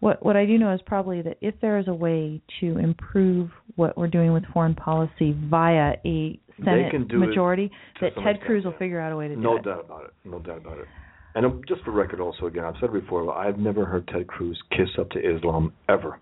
What 0.00 0.24
what 0.24 0.34
I 0.36 0.46
do 0.46 0.56
know 0.56 0.72
is 0.72 0.80
probably 0.86 1.20
that 1.22 1.36
if 1.42 1.54
there 1.60 1.78
is 1.78 1.86
a 1.88 1.92
way 1.94 2.40
to 2.60 2.78
improve 2.78 3.50
what 3.76 3.98
we're 3.98 4.08
doing 4.08 4.32
with 4.32 4.44
foreign 4.52 4.74
policy 4.74 5.36
via 5.50 5.96
a 6.06 6.38
Senate 6.64 6.90
can 6.90 7.06
do 7.06 7.22
it 7.22 7.26
majority, 7.26 7.70
that 8.00 8.12
Ted 8.24 8.40
Cruz 8.46 8.64
will 8.64 8.72
figure 8.78 8.98
out 9.00 9.12
a 9.12 9.16
way 9.16 9.28
to 9.28 9.34
do 9.34 9.40
No 9.40 9.56
it. 9.56 9.64
doubt 9.64 9.84
about 9.84 10.04
it. 10.04 10.10
No 10.24 10.38
doubt 10.38 10.58
about 10.58 10.78
it. 10.78 10.86
And 11.34 11.46
um, 11.46 11.62
just 11.68 11.82
for 11.82 11.92
record, 11.92 12.20
also 12.20 12.46
again, 12.46 12.64
I've 12.64 12.74
said 12.80 12.90
it 12.94 13.00
before. 13.02 13.32
I've 13.36 13.58
never 13.58 13.84
heard 13.84 14.08
Ted 14.08 14.26
Cruz 14.26 14.58
kiss 14.70 14.88
up 14.98 15.10
to 15.10 15.18
Islam 15.18 15.72
ever, 15.88 16.18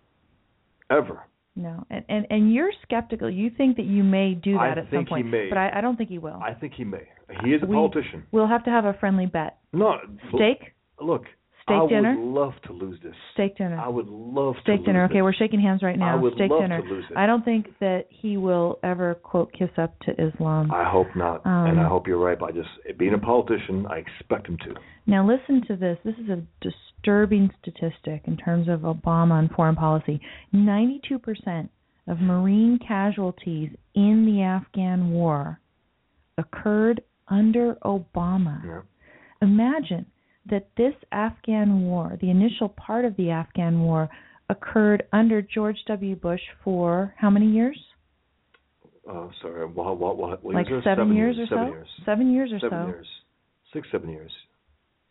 ever. 0.91 1.25
No, 1.57 1.85
and, 1.91 2.05
and 2.09 2.27
and 2.31 2.55
you're 2.55 2.71
skeptical. 2.83 3.29
You 3.29 3.51
think 3.57 3.77
that 3.79 3.87
you 3.87 4.05
may 4.05 4.35
do 4.35 4.53
that 4.55 4.61
I 4.61 4.81
at 4.81 4.87
some 4.93 5.07
point, 5.07 5.27
may. 5.27 5.49
but 5.49 5.59
I, 5.59 5.79
I 5.79 5.81
don't 5.81 5.97
think 5.97 6.09
he 6.09 6.19
will. 6.19 6.39
I 6.41 6.55
think 6.55 6.75
he 6.75 6.85
may. 6.85 7.09
He 7.45 7.51
is 7.51 7.63
a 7.63 7.67
We- 7.67 7.75
politician. 7.75 8.25
We'll 8.31 8.47
have 8.47 8.65
to 8.65 8.71
have 8.71 8.85
a 8.85 8.95
friendly 8.95 9.27
bet. 9.27 9.59
No 9.73 9.97
stake. 10.35 10.75
Look, 11.01 11.25
steak 11.69 11.83
I 11.83 11.87
dinner, 11.89 12.17
would 12.19 12.27
love 12.41 12.53
to 12.67 12.73
lose 12.73 12.99
this. 13.03 13.15
steak 13.35 13.57
dinner. 13.59 13.79
I 13.79 13.89
would 13.89 14.09
love 14.09 14.55
to 14.57 14.61
Steak 14.63 14.79
lose 14.79 14.87
dinner. 14.87 15.07
this. 15.07 15.13
Okay, 15.13 15.23
we're 15.23 15.33
shaking 15.33 15.61
hands 15.61 15.83
right 15.83 15.99
now. 15.99 16.13
I 16.17 16.21
would 16.21 16.35
Steak 16.35 16.51
love 16.51 16.63
dinner. 16.63 16.83
to 16.83 16.89
lose 16.89 17.05
it. 17.11 17.17
I 17.17 17.27
don't 17.27 17.45
think 17.45 17.67
that 17.81 18.07
he 18.11 18.37
will 18.37 18.79
ever 18.83 19.15
quote 19.15 19.53
kiss 19.53 19.71
up 19.79 19.99
to 20.01 20.13
Islam. 20.13 20.71
I 20.73 20.85
hope 20.85 21.09
not, 21.15 21.45
Um, 21.47 21.67
and 21.71 21.81
I 21.81 21.87
hope 21.89 22.07
you're 22.09 22.19
right. 22.19 22.39
But 22.39 22.51
I 22.51 22.53
just 22.53 22.99
being 22.99 23.15
a 23.15 23.19
politician, 23.19 23.87
I 23.87 23.99
expect 23.99 24.49
him 24.49 24.57
to. 24.65 24.75
Now 25.07 25.27
listen 25.27 25.63
to 25.69 25.77
this. 25.77 25.99
This 26.05 26.17
is 26.19 26.29
a 26.29 26.43
disturbing 26.61 27.51
statistic 27.63 28.23
in 28.27 28.37
terms 28.37 28.69
of 28.69 28.81
Obama 28.81 29.39
and 29.39 29.51
foreign 29.51 29.77
policy. 29.77 30.21
92% 30.55 31.69
of 32.09 32.21
Marine 32.21 32.79
casualties 32.87 33.71
in 33.95 34.25
the 34.27 34.43
Afghan 34.43 35.11
war 35.11 35.61
occurred 36.37 37.03
under 37.29 37.75
Obama. 37.85 38.65
Yeah. 38.65 38.81
Imagine 39.43 40.07
that 40.51 40.69
this 40.77 40.95
Afghan 41.13 41.83
war, 41.83 42.17
the 42.21 42.31
initial 42.31 42.69
part 42.71 43.05
of 43.05 43.17
the 43.17 43.31
Afghan 43.31 43.81
war, 43.81 44.09
occurred 44.51 45.05
under 45.13 45.43
George 45.43 45.77
W. 45.87 46.17
Bush 46.17 46.41
for 46.65 47.15
how 47.19 47.31
many 47.31 47.51
years? 47.51 47.79
Uh, 49.09 49.29
sorry, 49.41 49.67
what, 49.67 49.99
what, 49.99 50.17
what, 50.17 50.45
like 50.45 50.69
years? 50.69 50.85
seven, 50.85 51.15
years 51.15 51.37
or 51.39 51.47
seven 51.47 51.67
so? 51.69 51.73
Years. 51.73 51.89
Seven 52.05 52.33
years 52.33 52.51
or 52.53 52.61
Seven 52.61 52.85
so. 52.85 52.87
years. 52.89 53.07
Six, 53.73 53.89
seven 53.91 54.11
years. 54.11 54.33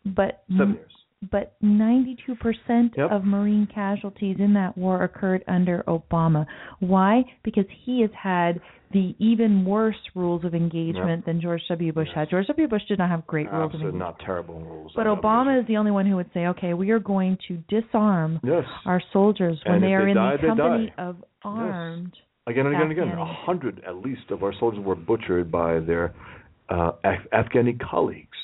But 0.04 0.42
Seven 0.50 0.74
years. 0.74 0.92
But 1.30 1.54
92% 1.62 2.96
Yep. 2.96 3.10
of 3.10 3.24
Marine 3.24 3.66
casualties 3.72 4.36
in 4.38 4.54
that 4.54 4.76
war 4.78 5.02
occurred 5.02 5.42
under 5.48 5.82
Obama. 5.88 6.46
Why? 6.80 7.24
Because 7.42 7.64
he 7.84 8.00
has 8.02 8.10
had 8.12 8.60
the 8.92 9.14
even 9.18 9.64
worse 9.64 9.98
rules 10.14 10.44
of 10.44 10.54
engagement 10.54 11.26
than 11.26 11.40
George 11.40 11.60
W. 11.68 11.92
Bush 11.92 12.08
had. 12.14 12.30
George 12.30 12.46
W. 12.46 12.68
Bush 12.68 12.82
did 12.88 12.98
not 12.98 13.10
have 13.10 13.26
great 13.26 13.50
rules 13.50 13.64
of 13.64 13.74
Absolutely 13.74 13.88
engagement. 13.98 14.16
not 14.18 14.24
terrible 14.24 14.60
rules. 14.60 14.92
But 14.96 15.06
Obama 15.06 15.60
is 15.60 15.66
the 15.66 15.76
only 15.76 15.90
one 15.90 16.06
who 16.06 16.16
would 16.16 16.30
say, 16.32 16.46
okay, 16.46 16.72
we 16.72 16.90
are 16.90 16.98
going 16.98 17.36
to 17.48 17.56
disarm 17.68 18.40
Yes. 18.42 18.64
our 18.86 19.02
soldiers 19.12 19.60
when 19.66 19.76
And 19.76 19.84
they 19.84 19.94
are 19.94 20.04
they 20.04 20.10
in 20.12 20.16
die, 20.16 20.36
the 20.36 20.46
company 20.46 20.92
of 20.96 21.16
armed. 21.44 22.16
Again 22.46 22.64
and 22.66 22.74
again 22.74 22.90
and 22.90 22.92
again. 22.92 23.08
A 23.18 23.24
hundred 23.26 23.82
at 23.86 23.96
least 23.96 24.30
of 24.30 24.42
our 24.42 24.54
soldiers 24.58 24.82
were 24.82 24.94
butchered 24.94 25.50
by 25.50 25.80
their 25.80 26.14
uh, 26.70 26.92
Af- 27.04 27.26
Afghani 27.32 27.78
colleagues. 27.78 28.38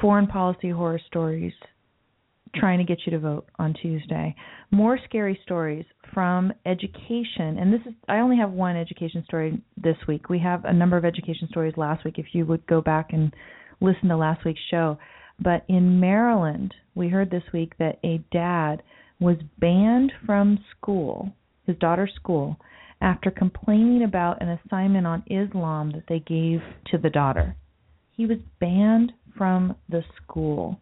foreign 0.00 0.26
policy 0.28 0.70
horror 0.70 1.00
stories 1.08 1.52
trying 2.54 2.78
to 2.78 2.84
get 2.84 3.00
you 3.04 3.12
to 3.12 3.18
vote 3.18 3.46
on 3.58 3.74
Tuesday. 3.74 4.34
More 4.70 4.98
scary 5.08 5.38
stories 5.44 5.84
from 6.12 6.52
education. 6.66 7.58
And 7.58 7.72
this 7.72 7.80
is 7.86 7.94
I 8.08 8.18
only 8.18 8.36
have 8.36 8.50
one 8.50 8.76
education 8.76 9.24
story 9.24 9.60
this 9.76 9.96
week. 10.06 10.28
We 10.28 10.38
have 10.40 10.64
a 10.64 10.72
number 10.72 10.96
of 10.96 11.04
education 11.04 11.48
stories 11.50 11.74
last 11.76 12.04
week 12.04 12.18
if 12.18 12.26
you 12.32 12.46
would 12.46 12.66
go 12.66 12.80
back 12.80 13.12
and 13.12 13.32
listen 13.80 14.08
to 14.08 14.16
last 14.16 14.44
week's 14.44 14.60
show. 14.70 14.98
But 15.40 15.64
in 15.68 16.00
Maryland, 16.00 16.74
we 16.94 17.08
heard 17.08 17.30
this 17.30 17.44
week 17.52 17.74
that 17.78 17.98
a 18.04 18.18
dad 18.32 18.82
was 19.20 19.36
banned 19.58 20.12
from 20.26 20.58
school, 20.76 21.32
his 21.66 21.76
daughter's 21.76 22.12
school, 22.16 22.56
after 23.00 23.30
complaining 23.30 24.02
about 24.02 24.42
an 24.42 24.58
assignment 24.64 25.06
on 25.06 25.22
Islam 25.26 25.92
that 25.92 26.04
they 26.08 26.18
gave 26.20 26.60
to 26.90 26.98
the 26.98 27.10
daughter. 27.10 27.54
He 28.10 28.26
was 28.26 28.38
banned 28.60 29.12
from 29.36 29.76
the 29.88 30.02
school. 30.16 30.80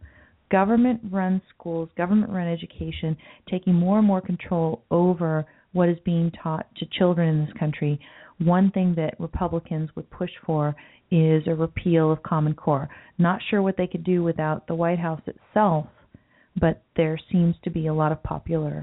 Government 0.51 1.01
run 1.11 1.43
schools, 1.55 1.89
government 1.97 2.31
run 2.31 2.47
education, 2.47 3.17
taking 3.51 3.75
more 3.75 3.99
and 3.99 4.07
more 4.07 4.21
control 4.21 4.83
over 4.91 5.45
what 5.73 5.89
is 5.89 5.99
being 6.05 6.31
taught 6.43 6.67
to 6.77 6.87
children 6.99 7.29
in 7.29 7.45
this 7.45 7.55
country. 7.59 7.99
One 8.39 8.71
thing 8.71 8.95
that 8.97 9.19
Republicans 9.19 9.91
would 9.97 10.11
push 10.11 10.31
for 10.45 10.77
is 11.11 11.43
a 11.47 11.55
repeal 11.55 12.13
of 12.13 12.23
Common 12.23 12.55
Core. 12.55 12.89
Not 13.19 13.41
sure 13.51 13.63
what 13.63 13.77
they 13.77 13.87
could 13.87 14.05
do 14.05 14.23
without 14.23 14.67
the 14.67 14.75
White 14.75 14.99
House 14.99 15.21
itself, 15.27 15.87
but 16.61 16.83
there 16.97 17.19
seems 17.31 17.55
to 17.65 17.71
be 17.71 17.87
a 17.89 17.95
lot 17.95 18.13
of 18.13 18.23
popular 18.23 18.83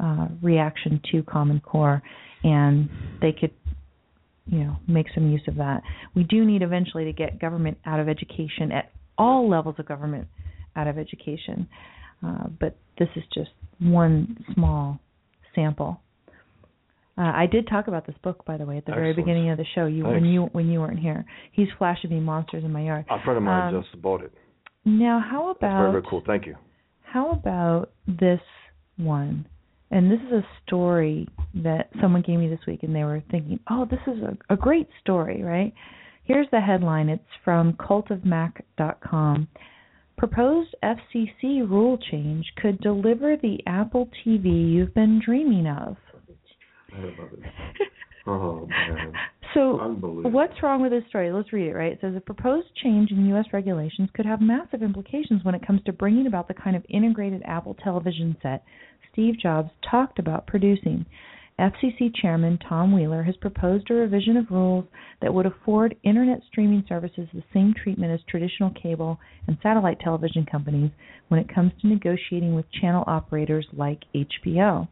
uh, 0.00 0.28
reaction 0.42 1.00
to 1.12 1.22
Common 1.22 1.60
Core, 1.60 2.02
and 2.44 2.88
they 3.20 3.32
could 3.32 3.52
you 4.46 4.58
know 4.58 4.76
make 4.86 5.06
some 5.14 5.30
use 5.30 5.42
of 5.48 5.56
that. 5.56 5.82
We 6.14 6.24
do 6.24 6.44
need 6.44 6.62
eventually 6.62 7.04
to 7.04 7.12
get 7.12 7.40
government 7.40 7.78
out 7.84 8.00
of 8.00 8.08
education 8.08 8.72
at 8.72 8.92
all 9.18 9.48
levels 9.48 9.76
of 9.78 9.86
government 9.86 10.28
out 10.76 10.86
of 10.86 10.98
education, 10.98 11.68
uh, 12.24 12.44
but 12.60 12.76
this 12.98 13.08
is 13.16 13.22
just 13.34 13.50
one 13.78 14.44
small 14.54 15.00
sample. 15.54 16.00
Uh, 17.18 17.32
I 17.34 17.46
did 17.50 17.66
talk 17.66 17.88
about 17.88 18.06
this 18.06 18.16
book, 18.22 18.44
by 18.44 18.58
the 18.58 18.66
way, 18.66 18.76
at 18.76 18.84
the 18.84 18.92
very 18.92 19.14
beginning 19.14 19.50
of 19.50 19.56
the 19.56 19.64
show. 19.74 19.86
You 19.86 20.04
when 20.04 20.24
you 20.26 20.42
when 20.52 20.68
you 20.68 20.80
weren't 20.80 20.98
here. 20.98 21.24
He's 21.52 21.68
flashing 21.78 22.10
me 22.10 22.20
monsters 22.20 22.62
in 22.62 22.70
my 22.72 22.82
yard. 22.82 23.06
A 23.10 23.22
friend 23.24 23.38
of 23.38 23.42
mine 23.42 23.74
Um, 23.74 23.82
just 23.82 24.02
bought 24.02 24.22
it. 24.22 24.32
Now, 24.84 25.18
how 25.18 25.46
That's 25.46 25.58
about 25.58 25.80
very 25.80 25.92
very 25.92 26.04
cool. 26.10 26.22
Thank 26.26 26.46
you. 26.46 26.56
How 27.02 27.30
about 27.30 27.90
this 28.06 28.40
one? 28.98 29.46
And 29.90 30.10
this 30.10 30.18
is 30.26 30.32
a 30.32 30.46
story 30.66 31.28
that 31.54 31.88
someone 32.00 32.22
gave 32.22 32.38
me 32.38 32.48
this 32.48 32.58
week, 32.66 32.82
and 32.82 32.94
they 32.94 33.04
were 33.04 33.22
thinking, 33.30 33.60
oh, 33.70 33.86
this 33.86 34.00
is 34.06 34.22
a, 34.22 34.36
a 34.52 34.56
great 34.56 34.88
story, 35.00 35.42
right? 35.42 35.72
Here's 36.24 36.48
the 36.50 36.60
headline. 36.60 37.08
It's 37.08 37.22
from 37.44 37.74
cultofmac.com. 37.74 39.48
Proposed 40.18 40.74
FCC 40.82 41.68
rule 41.68 41.98
change 42.10 42.44
could 42.60 42.80
deliver 42.80 43.36
the 43.36 43.58
Apple 43.66 44.08
TV 44.24 44.72
you've 44.72 44.94
been 44.94 45.20
dreaming 45.24 45.66
of. 45.66 45.96
I 46.94 47.00
love 47.00 47.30
it. 47.32 47.40
Oh. 48.28 48.66
So, 49.54 49.76
what's 50.24 50.60
wrong 50.60 50.82
with 50.82 50.90
this 50.90 51.04
story? 51.08 51.32
Let's 51.32 51.52
read 51.52 51.68
it, 51.68 51.74
right? 51.74 51.92
It 51.92 51.98
says 52.00 52.14
a 52.16 52.20
proposed 52.20 52.66
change 52.82 53.12
in 53.12 53.24
U.S. 53.26 53.44
regulations 53.52 54.10
could 54.14 54.26
have 54.26 54.40
massive 54.40 54.82
implications 54.82 55.44
when 55.44 55.54
it 55.54 55.64
comes 55.64 55.80
to 55.84 55.92
bringing 55.92 56.26
about 56.26 56.48
the 56.48 56.54
kind 56.54 56.74
of 56.74 56.84
integrated 56.88 57.42
Apple 57.44 57.76
television 57.84 58.36
set 58.42 58.64
Steve 59.12 59.38
Jobs 59.40 59.70
talked 59.90 60.18
about 60.18 60.46
producing. 60.46 61.06
FCC 61.58 62.14
Chairman 62.14 62.58
Tom 62.68 62.92
Wheeler 62.92 63.22
has 63.22 63.36
proposed 63.36 63.90
a 63.90 63.94
revision 63.94 64.36
of 64.36 64.50
rules 64.50 64.84
that 65.22 65.32
would 65.32 65.46
afford 65.46 65.96
Internet 66.02 66.42
streaming 66.48 66.84
services 66.86 67.26
the 67.32 67.42
same 67.54 67.72
treatment 67.72 68.12
as 68.12 68.20
traditional 68.28 68.70
cable 68.70 69.18
and 69.46 69.56
satellite 69.62 69.98
television 70.00 70.44
companies 70.44 70.90
when 71.28 71.40
it 71.40 71.52
comes 71.52 71.72
to 71.80 71.88
negotiating 71.88 72.54
with 72.54 72.70
channel 72.72 73.04
operators 73.06 73.66
like 73.72 74.02
HBO. 74.14 74.86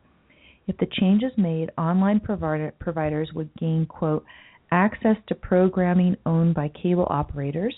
If 0.67 0.79
the 0.79 0.87
changes 0.87 1.33
made, 1.37 1.71
online 1.77 2.21
provider, 2.21 2.73
providers 2.79 3.31
would 3.35 3.51
gain, 3.57 3.85
quote, 3.85 4.25
access 4.73 5.17
to 5.27 5.35
programming 5.35 6.17
owned 6.25 6.55
by 6.55 6.69
cable 6.69 7.07
operators 7.11 7.75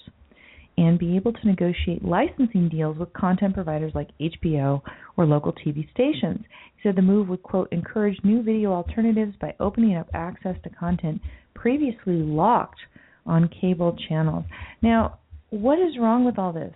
and 0.77 0.99
be 0.99 1.17
able 1.17 1.33
to 1.33 1.47
negotiate 1.47 2.05
licensing 2.05 2.69
deals 2.69 2.99
with 2.99 3.13
content 3.13 3.55
providers 3.55 3.93
like 3.95 4.11
HBO 4.21 4.83
or 5.17 5.25
local 5.27 5.53
TV 5.53 5.91
stations. 5.93 6.45
He 6.77 6.83
said 6.83 6.97
the 6.97 7.03
move 7.03 7.29
would, 7.29 7.43
quote, 7.43 7.69
encourage 7.73 8.19
new 8.23 8.43
video 8.43 8.73
alternatives 8.73 9.35
by 9.41 9.55
opening 9.59 9.97
up 9.97 10.09
access 10.13 10.57
to 10.65 10.71
content 10.71 11.21
previously 11.55 12.17
locked 12.17 12.79
on 13.25 13.49
cable 13.61 13.97
channels. 14.09 14.45
Now, 14.83 15.19
what 15.51 15.79
is 15.79 15.99
wrong 15.99 16.25
with 16.25 16.39
all 16.39 16.53
this? 16.53 16.75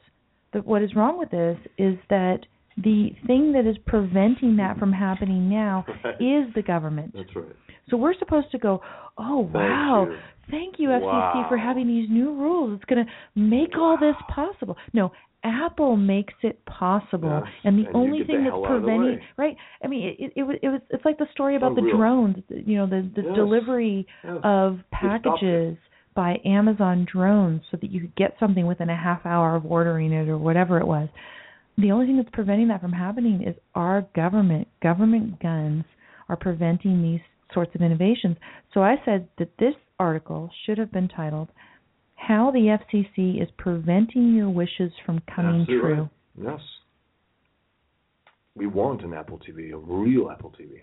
The, 0.52 0.60
what 0.60 0.82
is 0.82 0.94
wrong 0.96 1.18
with 1.18 1.30
this 1.30 1.58
is 1.78 1.96
that 2.08 2.38
the 2.76 3.10
thing 3.26 3.52
that 3.52 3.66
is 3.66 3.76
preventing 3.86 4.56
that 4.56 4.78
from 4.78 4.92
happening 4.92 5.48
now 5.50 5.84
Right. 6.02 6.14
is 6.20 6.52
the 6.54 6.62
government. 6.62 7.12
That's 7.14 7.34
right. 7.36 7.54
So 7.90 7.96
we're 7.96 8.14
supposed 8.18 8.50
to 8.52 8.58
go, 8.58 8.80
oh 9.18 9.50
wow. 9.52 10.06
Thank 10.50 10.76
you 10.78 10.88
FCC 10.88 11.48
for 11.48 11.56
having 11.56 11.86
these 11.86 12.08
new 12.10 12.34
rules. 12.34 12.76
It's 12.76 12.84
going 12.84 13.04
to 13.04 13.10
make 13.40 13.76
all 13.78 13.96
this 13.98 14.14
possible. 14.34 14.76
No, 14.92 15.12
Apple 15.42 15.96
makes 15.96 16.34
it 16.42 16.62
possible, 16.66 17.42
Yes, 17.44 17.52
and 17.64 17.78
the 17.78 17.86
and 17.86 17.96
only 17.96 18.18
get 18.18 18.26
the 18.26 18.32
thing 18.34 18.44
that's 18.44 18.52
hell 18.54 18.66
out 18.66 18.72
of 18.76 18.82
the 18.82 18.86
preventing 18.88 19.20
right. 19.38 19.56
I 19.82 19.88
mean, 19.88 20.08
it, 20.08 20.24
it, 20.24 20.32
it 20.36 20.42
was 20.42 20.56
it 20.62 20.68
was 20.68 20.80
it's 20.90 21.04
like 21.04 21.18
the 21.18 21.26
story 21.32 21.56
about 21.56 21.76
the 21.76 21.82
drones. 21.94 22.36
You 22.48 22.76
know, 22.78 22.86
the 22.86 23.10
the 23.16 23.22
Yes, 23.22 23.34
delivery 23.34 24.06
yes. 24.22 24.36
of 24.44 24.76
They 24.76 24.98
stopped 24.98 25.24
it. 25.24 25.24
packages 25.24 25.78
by 26.14 26.36
Amazon 26.44 27.06
drones 27.10 27.62
so 27.70 27.78
that 27.80 27.90
you 27.90 28.00
could 28.00 28.16
get 28.16 28.34
something 28.38 28.66
within 28.66 28.90
a 28.90 28.96
half 28.96 29.24
hour 29.24 29.56
of 29.56 29.64
ordering 29.64 30.12
it 30.12 30.28
or 30.28 30.36
whatever 30.36 30.78
it 30.78 30.86
was. 30.86 31.08
The 31.78 31.92
only 31.92 32.06
thing 32.06 32.16
that's 32.18 32.28
preventing 32.34 32.68
that 32.68 32.82
from 32.82 32.92
happening 32.92 33.42
is 33.46 33.54
our 33.74 34.06
government. 34.14 34.68
Government 34.82 35.40
guns 35.40 35.84
are 36.28 36.36
preventing 36.36 37.00
these 37.00 37.20
sorts 37.54 37.74
of 37.74 37.80
innovations. 37.80 38.36
So 38.74 38.82
I 38.82 38.96
said 39.04 39.28
that 39.38 39.48
this 39.58 39.74
article 40.00 40.50
should 40.64 40.78
have 40.78 40.90
been 40.90 41.08
titled 41.08 41.50
How 42.16 42.50
the 42.50 42.76
FCC 42.78 43.40
is 43.40 43.48
Preventing 43.58 44.34
Your 44.34 44.48
Wishes 44.50 44.90
from 45.04 45.20
Coming 45.34 45.60
Absolutely 45.60 45.80
True. 45.94 46.00
right. 46.38 46.52
Yes. 46.52 46.60
We 48.56 48.66
want 48.66 49.02
an 49.02 49.12
Apple 49.14 49.38
TV, 49.38 49.72
a 49.72 49.76
real 49.76 50.30
Apple 50.30 50.52
TV. 50.58 50.80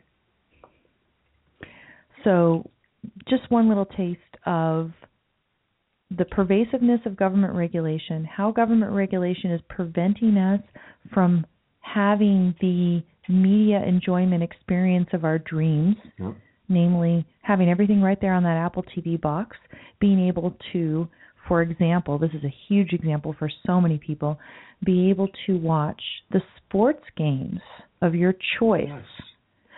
So, 2.23 2.69
just 3.27 3.49
one 3.49 3.68
little 3.68 3.85
taste 3.85 4.19
of 4.45 4.91
the 6.18 6.26
pervasiveness 6.26 7.02
of 7.06 7.18
government 7.18 7.53
regulation, 7.56 8.23
how 8.26 8.52
government 8.52 8.91
regulation 8.94 9.52
is 9.52 9.61
preventing 9.69 10.38
us 10.38 10.61
from 11.14 11.45
having 11.81 12.56
the 12.61 13.03
media 13.30 13.84
enjoyment 13.85 14.41
experience 14.44 15.07
of 15.14 15.26
our 15.26 15.39
dreams, 15.39 15.95
Yep. 16.18 16.35
Namely 16.69 17.26
having 17.41 17.69
everything 17.69 18.02
right 18.02 18.19
there 18.19 18.34
on 18.34 18.44
that 18.44 18.57
Apple 18.57 18.84
TV 18.95 19.19
box, 19.19 19.56
being 19.99 20.27
able 20.27 20.56
to, 20.73 21.07
for 21.48 21.61
example, 21.61 22.18
this 22.18 22.31
is 22.34 22.44
a 22.44 22.53
huge 22.68 22.94
example 22.94 23.35
for 23.39 23.49
so 23.65 23.80
many 23.81 23.98
people, 23.98 24.38
be 24.84 25.10
able 25.10 25.27
to 25.45 25.57
watch 25.57 26.02
the 26.31 26.41
sports 26.57 27.03
games 27.15 27.60
of 28.02 28.14
your 28.14 28.34
choice. 28.60 28.85
Yes. 28.88 29.03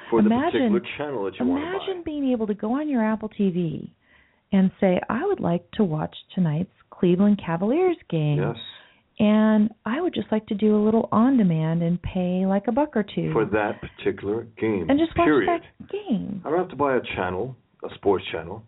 For 0.10 0.20
Imagine- 0.20 0.74
the 0.74 0.80
particular 0.80 0.98
channel 0.98 1.24
that 1.26 1.40
you 1.40 1.46
want 1.46 1.62
to 1.64 1.68
Imagine 1.70 1.98
buy. 1.98 2.04
being 2.06 2.32
able 2.32 2.48
to 2.48 2.54
go 2.56 2.74
on 2.74 2.90
your 2.90 3.04
Apple 3.04 3.30
TV 3.30 3.90
and 4.52 4.72
say, 4.82 5.00
I 5.08 5.26
would 5.26 5.40
like 5.40 5.70
to 5.74 5.84
watch 5.84 6.16
tonight's 6.34 6.72
Cleveland 6.90 7.40
Cavaliers 7.46 7.98
game. 8.10 8.40
Yes. 8.40 8.58
And 9.20 9.70
I 9.86 10.00
would 10.00 10.14
just 10.14 10.32
like 10.32 10.46
to 10.48 10.56
do 10.56 10.78
a 10.78 10.82
little 10.84 11.10
on 11.12 11.36
demand 11.38 11.84
and 11.84 12.02
pay 12.02 12.46
like 12.46 12.68
a 12.68 12.72
buck 12.72 12.96
or 12.96 13.04
two. 13.04 13.32
For 13.34 13.46
that 13.46 13.82
particular 13.82 14.48
game. 14.60 14.88
and 14.90 14.98
just 14.98 15.12
watch 15.18 15.28
that 15.46 15.90
game. 15.90 16.42
I 16.46 16.50
don't 16.50 16.60
have 16.60 16.70
to 16.70 16.76
buy 16.78 16.96
a 16.96 17.02
channel, 17.16 17.56
a 17.84 17.94
sports 17.96 18.24
channel, 18.32 18.64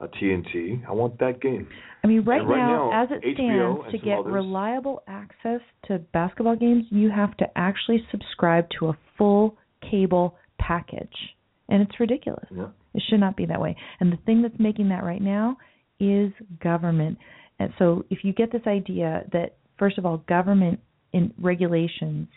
a 0.00 0.08
TNT. 0.08 0.82
I 0.88 0.92
want 0.92 1.18
that 1.20 1.40
game. 1.40 1.68
I 2.02 2.08
mean, 2.08 2.24
right, 2.24 2.44
right 2.44 2.56
now, 2.56 2.90
now, 2.90 3.04
as 3.04 3.08
it 3.12 3.22
HBO 3.38 3.78
stands, 3.84 3.92
to 3.92 3.98
get 4.04 4.18
others- 4.18 4.32
reliable 4.32 5.02
access 5.06 5.60
to 5.86 6.00
basketball 6.12 6.56
games, 6.56 6.84
you 6.90 7.08
have 7.10 7.36
to 7.36 7.46
actually 7.54 8.04
subscribe 8.10 8.66
to 8.80 8.88
a 8.88 8.98
full 9.16 9.56
cable 9.88 10.36
package. 10.58 11.14
And 11.68 11.80
it's 11.80 12.00
ridiculous. 12.00 12.44
Yeah. 12.50 12.66
It 12.94 13.02
should 13.08 13.20
not 13.20 13.36
be 13.36 13.46
that 13.46 13.60
way. 13.60 13.76
And 14.00 14.12
the 14.12 14.16
thing 14.26 14.42
that's 14.42 14.58
making 14.58 14.88
that 14.88 15.04
right 15.04 15.22
now 15.22 15.56
is 16.00 16.32
government. 16.60 17.18
And 17.60 17.72
so 17.78 18.04
if 18.10 18.24
you 18.24 18.32
get 18.32 18.50
this 18.50 18.66
idea 18.66 19.22
that 19.32 19.54
first 19.78 19.98
of 19.98 20.06
all 20.06 20.18
government 20.28 20.80
regulations 21.38 22.28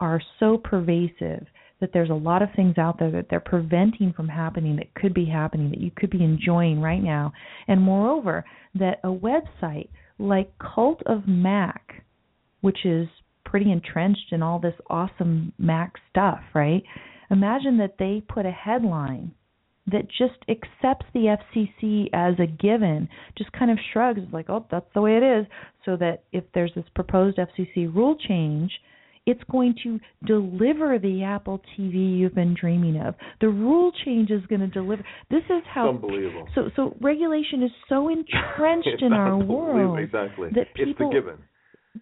are 0.00 0.20
so 0.40 0.58
pervasive 0.58 1.46
that 1.80 1.90
there's 1.92 2.10
a 2.10 2.14
lot 2.14 2.42
of 2.42 2.48
things 2.54 2.78
out 2.78 2.98
there 2.98 3.10
that 3.10 3.26
they're 3.28 3.40
preventing 3.40 4.12
from 4.12 4.28
happening 4.28 4.76
that 4.76 4.94
could 4.94 5.12
be 5.12 5.24
happening 5.24 5.70
that 5.70 5.80
you 5.80 5.90
could 5.96 6.10
be 6.10 6.22
enjoying 6.22 6.80
right 6.80 7.02
now. 7.02 7.32
And 7.66 7.80
moreover, 7.80 8.44
that 8.76 9.00
a 9.02 9.08
website 9.08 9.88
like 10.18 10.52
Cult 10.58 11.02
of 11.06 11.26
Mac, 11.26 12.04
which 12.60 12.84
is 12.84 13.08
pretty 13.44 13.72
entrenched 13.72 14.32
in 14.32 14.42
all 14.42 14.60
this 14.60 14.74
awesome 14.88 15.52
Mac 15.58 15.94
stuff, 16.10 16.40
right? 16.54 16.82
Imagine 17.30 17.78
that 17.78 17.96
they 17.98 18.22
put 18.28 18.46
a 18.46 18.52
headline 18.52 19.32
that 19.90 20.06
just 20.08 20.38
accepts 20.48 21.06
the 21.12 21.36
FCC 21.54 22.08
as 22.12 22.34
a 22.38 22.46
given, 22.46 23.08
just 23.36 23.52
kind 23.52 23.70
of 23.70 23.78
shrugs, 23.92 24.20
like, 24.32 24.48
oh, 24.48 24.64
that's 24.70 24.86
the 24.94 25.00
way 25.00 25.16
it 25.16 25.22
is, 25.22 25.46
so 25.84 25.96
that 25.96 26.22
if 26.32 26.44
there's 26.54 26.72
this 26.74 26.84
proposed 26.94 27.38
FCC 27.38 27.92
rule 27.92 28.16
change, 28.28 28.70
it's 29.26 29.42
going 29.50 29.74
to 29.84 30.00
deliver 30.26 30.98
the 30.98 31.22
Apple 31.22 31.60
TV 31.78 32.18
you've 32.18 32.34
been 32.34 32.56
dreaming 32.58 33.00
of. 33.00 33.14
The 33.40 33.48
rule 33.48 33.92
change 34.04 34.30
is 34.30 34.44
going 34.46 34.60
to 34.60 34.66
deliver. 34.66 35.04
This 35.30 35.44
is 35.44 35.62
how. 35.72 35.90
Unbelievable. 35.90 36.48
So, 36.54 36.70
so 36.74 36.96
regulation 37.00 37.62
is 37.62 37.70
so 37.88 38.08
entrenched 38.08 39.00
in 39.00 39.12
our 39.12 39.36
world 39.36 40.00
Exactly. 40.00 40.50
that 40.54 40.66
it's 40.74 40.84
people 40.84 41.10
the 41.10 41.14
given. 41.20 41.38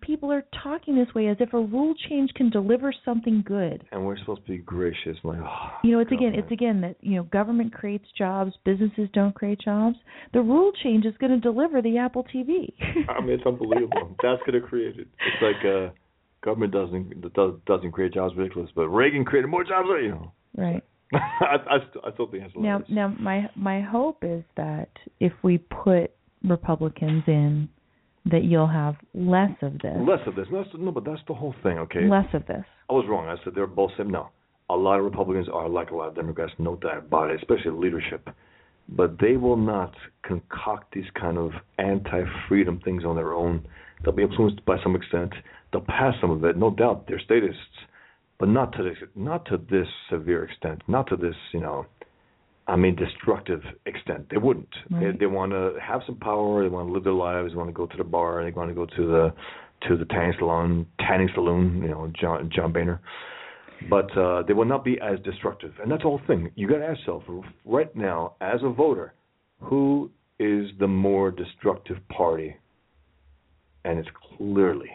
People 0.01 0.31
are 0.33 0.45
talking 0.63 0.97
this 0.97 1.13
way 1.15 1.29
as 1.29 1.37
if 1.41 1.53
a 1.53 1.59
rule 1.59 1.95
change 2.09 2.33
can 2.35 2.51
deliver 2.51 2.93
something 3.05 3.43
good. 3.45 3.85
And 3.91 4.05
we're 4.05 4.19
supposed 4.19 4.43
to 4.47 4.53
be 4.53 4.59
gracious. 4.59 5.17
Like, 5.25 5.39
oh, 5.43 5.69
You 5.83 5.93
know, 5.93 6.01
it's 6.01 6.13
again, 6.13 6.33
it's 6.35 6.51
again 6.51 6.81
that 6.83 6.97
you 7.01 7.17
know, 7.17 7.25
government 7.25 7.73
creates 7.73 8.07
jobs, 8.17 8.53
businesses 8.65 9.09
don't 9.13 9.35
create 9.35 9.61
jobs. 9.61 9.97
The 10.33 10.41
rule 10.41 10.73
change 10.83 11.07
is 11.07 11.15
going 11.19 11.33
to 11.33 11.39
deliver 11.39 11.83
the 11.83 11.99
Apple 11.99 12.25
TV. 12.25 12.73
I 13.09 13.21
mean, 13.21 13.31
it's 13.31 13.47
unbelievable. 13.47 14.17
That's 14.23 14.41
gonna 14.47 14.61
create 14.61 14.97
it. 14.97 15.09
It's 15.27 15.43
like 15.43 15.65
uh, 15.65 15.91
government 16.43 16.73
doesn't 16.73 17.35
does, 17.35 17.55
doesn't 17.67 17.93
create 17.93 18.15
jobs, 18.15 18.35
ridiculous. 18.37 18.71
But 18.75 18.89
Reagan 18.89 19.25
created 19.25 19.49
more 19.49 19.65
jobs. 19.65 19.89
Than 19.89 20.05
you 20.05 20.11
know, 20.11 20.33
right 20.57 20.85
I 21.13 21.57
I, 21.69 21.77
I 22.09 22.13
still 22.15 22.31
think 22.31 22.45
that's 22.45 22.55
now, 22.57 22.83
now 22.89 23.09
my 23.19 23.51
my 23.55 23.81
hope 23.81 24.23
is 24.23 24.45
that 24.57 24.91
if 25.19 25.33
we 25.43 25.59
put 25.59 26.13
Republicans 26.45 27.25
in, 27.27 27.69
that 28.27 28.45
you'll 28.45 28.67
have 28.67 28.97
less 29.15 29.51
of 29.63 29.73
this, 29.81 29.97
Less 29.99 30.21
of 30.27 30.35
this. 30.35 30.47
No, 30.51 30.65
no, 30.79 30.91
but 30.91 31.05
that's 31.05 31.23
the 31.27 31.35
whole 31.35 31.55
thing. 31.63 31.79
Okay. 31.79 32.07
less 32.09 32.27
of 32.35 32.47
this. 32.47 32.65
I 32.89 32.93
was 32.93 33.07
wrong. 33.09 33.27
I 33.29 33.43
said 33.43 33.55
they're 33.55 33.67
both 33.67 33.93
same. 33.97 34.11
No, 34.11 34.29
a 34.69 34.77
lot 34.77 34.99
of 34.99 35.05
Republicans 35.05 35.49
are 35.53 35.69
like 35.69 35.91
a 35.91 35.97
lot 35.97 36.09
of 36.09 36.15
Democrats, 36.15 36.53
no 36.59 36.77
doubt 36.77 36.99
about 36.99 37.31
it, 37.31 37.37
especially 37.41 37.73
leadership. 37.73 38.29
But 38.89 39.17
they 39.21 39.37
will 39.37 39.57
not 39.57 39.95
concoct 40.23 40.95
these 40.95 41.05
kind 41.19 41.39
of 41.39 41.53
anti-freedom 41.79 42.81
things 42.85 43.05
on 43.05 43.17
their 43.17 43.33
own. 43.33 43.67
They'll 44.05 44.15
be 44.15 44.23
influenced 44.23 44.65
by 44.65 44.77
some 44.83 44.97
extent. 44.97 45.33
They'll 45.73 45.83
pass 45.83 46.15
some 46.21 46.31
of 46.31 46.45
it, 46.45 46.57
no 46.57 46.71
doubt. 46.71 47.05
They're 47.07 47.21
statists, 47.21 47.57
but 48.39 48.49
not 48.49 48.73
to 48.77 48.83
this, 48.83 48.97
not 49.15 49.45
to 49.47 49.57
this 49.57 49.87
severe 50.11 50.45
extent, 50.45 50.83
not 50.89 51.07
to 51.09 51.17
this, 51.17 51.35
you 51.53 51.61
know, 51.61 51.87
I 52.71 52.77
mean, 52.77 52.95
destructive 52.95 53.63
extent. 53.85 54.29
They 54.31 54.37
wouldn't. 54.37 54.69
Right. 54.91 55.13
They, 55.13 55.19
they 55.19 55.27
want 55.27 55.51
to 55.51 55.75
have 55.83 56.03
some 56.07 56.17
power. 56.17 56.63
They 56.63 56.69
want 56.69 56.89
to 56.89 56.93
live 56.93 57.03
their 57.03 57.13
lives. 57.13 57.51
They 57.51 57.57
want 57.57 57.69
to 57.69 57.75
go 57.75 57.87
to 57.87 57.97
the 57.97 58.05
bar. 58.05 58.45
They 58.45 58.53
want 58.53 58.71
to 58.71 58.75
go 58.75 58.87
to 58.87 59.07
the 59.07 59.35
to 59.89 59.97
the 59.97 60.05
tanning 60.05 60.35
salon, 60.39 60.87
tanning 61.01 61.31
saloon, 61.35 61.83
you 61.83 61.89
know, 61.89 62.13
John 62.21 62.49
John 62.55 62.73
Boehner. 62.73 63.01
But 63.89 64.17
uh, 64.17 64.43
they 64.47 64.53
will 64.53 64.67
not 64.67 64.85
be 64.85 65.01
as 65.01 65.19
destructive, 65.25 65.73
and 65.83 65.91
that's 65.91 66.03
the 66.03 66.09
whole 66.09 66.21
thing. 66.27 66.51
You 66.55 66.69
got 66.69 66.79
to 66.79 66.87
ask 66.87 67.01
yourself 67.01 67.23
right 67.65 67.95
now, 67.97 68.35
as 68.41 68.61
a 68.63 68.69
voter, 68.69 69.15
who 69.59 70.11
is 70.39 70.69
the 70.79 70.87
more 70.87 71.31
destructive 71.31 71.97
party? 72.09 72.55
And 73.85 73.99
it's 73.99 74.09
clearly 74.37 74.91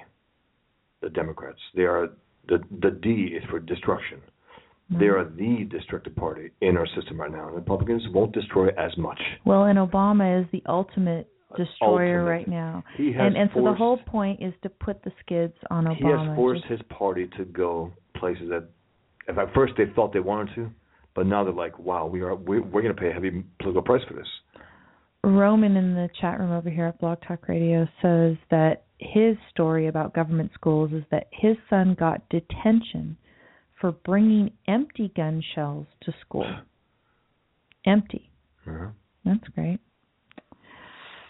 the 1.01 1.09
Democrats. 1.09 1.59
They 1.75 1.83
are 1.83 2.09
the 2.47 2.59
the 2.81 2.91
D 2.91 3.35
is 3.35 3.43
for 3.49 3.59
destruction. 3.59 4.21
Mm-hmm. 4.91 4.99
They 4.99 5.07
are 5.07 5.23
the 5.23 5.67
destructive 5.69 6.15
party 6.15 6.51
in 6.61 6.77
our 6.77 6.85
system 6.95 7.19
right 7.19 7.31
now. 7.31 7.47
And 7.47 7.55
Republicans 7.55 8.03
won't 8.13 8.33
destroy 8.33 8.67
as 8.77 8.95
much. 8.97 9.19
Well, 9.43 9.63
and 9.63 9.79
Obama 9.79 10.41
is 10.41 10.47
the 10.51 10.61
ultimate 10.67 11.27
destroyer 11.57 12.19
ultimate. 12.19 12.31
right 12.31 12.47
now. 12.47 12.83
He 12.97 13.07
has 13.13 13.21
and 13.21 13.37
and 13.37 13.51
forced, 13.51 13.65
so 13.65 13.71
the 13.71 13.77
whole 13.77 13.97
point 13.97 14.41
is 14.43 14.53
to 14.63 14.69
put 14.69 15.03
the 15.03 15.11
skids 15.23 15.53
on 15.71 15.85
Obama. 15.85 15.97
He 15.97 16.05
has 16.05 16.35
forced 16.35 16.65
his 16.65 16.79
party 16.89 17.27
to 17.37 17.45
go 17.45 17.91
places 18.15 18.49
that, 18.49 18.67
if 19.27 19.37
at 19.37 19.53
first 19.53 19.73
they 19.77 19.85
thought 19.95 20.13
they 20.13 20.19
wanted 20.19 20.53
to, 20.55 20.71
but 21.15 21.25
now 21.25 21.43
they're 21.43 21.53
like, 21.53 21.79
wow, 21.79 22.05
we 22.05 22.21
are 22.21 22.35
we're, 22.35 22.61
we're 22.61 22.81
going 22.81 22.95
to 22.95 23.01
pay 23.01 23.09
a 23.09 23.13
heavy 23.13 23.43
political 23.59 23.81
price 23.81 24.01
for 24.07 24.13
this. 24.13 24.27
Roman 25.23 25.75
in 25.75 25.95
the 25.95 26.09
chat 26.21 26.39
room 26.39 26.51
over 26.51 26.69
here 26.69 26.85
at 26.85 26.99
Blog 26.99 27.17
Talk 27.27 27.47
Radio 27.47 27.87
says 28.01 28.37
that 28.51 28.83
his 28.99 29.35
story 29.49 29.87
about 29.87 30.13
government 30.13 30.51
schools 30.53 30.91
is 30.93 31.03
that 31.09 31.27
his 31.31 31.57
son 31.69 31.95
got 31.97 32.21
detention 32.29 33.17
for 33.79 33.91
bringing 33.91 34.51
empty 34.67 35.11
gun 35.15 35.43
shells 35.53 35.87
to 36.03 36.13
school. 36.21 36.45
Empty. 37.85 38.29
Uh-huh. 38.67 38.87
That's 39.25 39.47
great. 39.53 39.79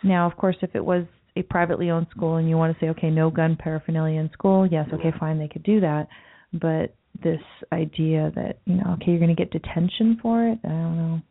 Now, 0.03 0.27
of 0.27 0.38
course, 0.38 0.55
if 0.61 0.76
it 0.76 0.84
was 0.84 1.05
a 1.35 1.41
privately 1.43 1.89
owned 1.89 2.07
school 2.11 2.35
and 2.35 2.47
you 2.49 2.57
want 2.57 2.77
to 2.77 2.85
say, 2.85 2.89
okay, 2.89 3.09
no 3.09 3.30
gun 3.30 3.57
paraphernalia 3.57 4.19
in 4.19 4.30
school, 4.31 4.65
yes, 4.65 4.88
okay, 4.93 5.11
fine, 5.19 5.38
they 5.38 5.47
could 5.47 5.63
do 5.63 5.81
that. 5.81 6.07
But 6.53 6.95
this 7.23 7.41
idea 7.73 8.31
that, 8.35 8.59
you 8.65 8.76
know, 8.76 8.93
okay, 8.93 9.11
you're 9.11 9.19
going 9.19 9.35
to 9.35 9.41
get 9.41 9.51
detention 9.51 10.19
for 10.22 10.47
it, 10.47 10.59
I 10.63 10.69
don't 10.69 10.97
know. 10.97 11.22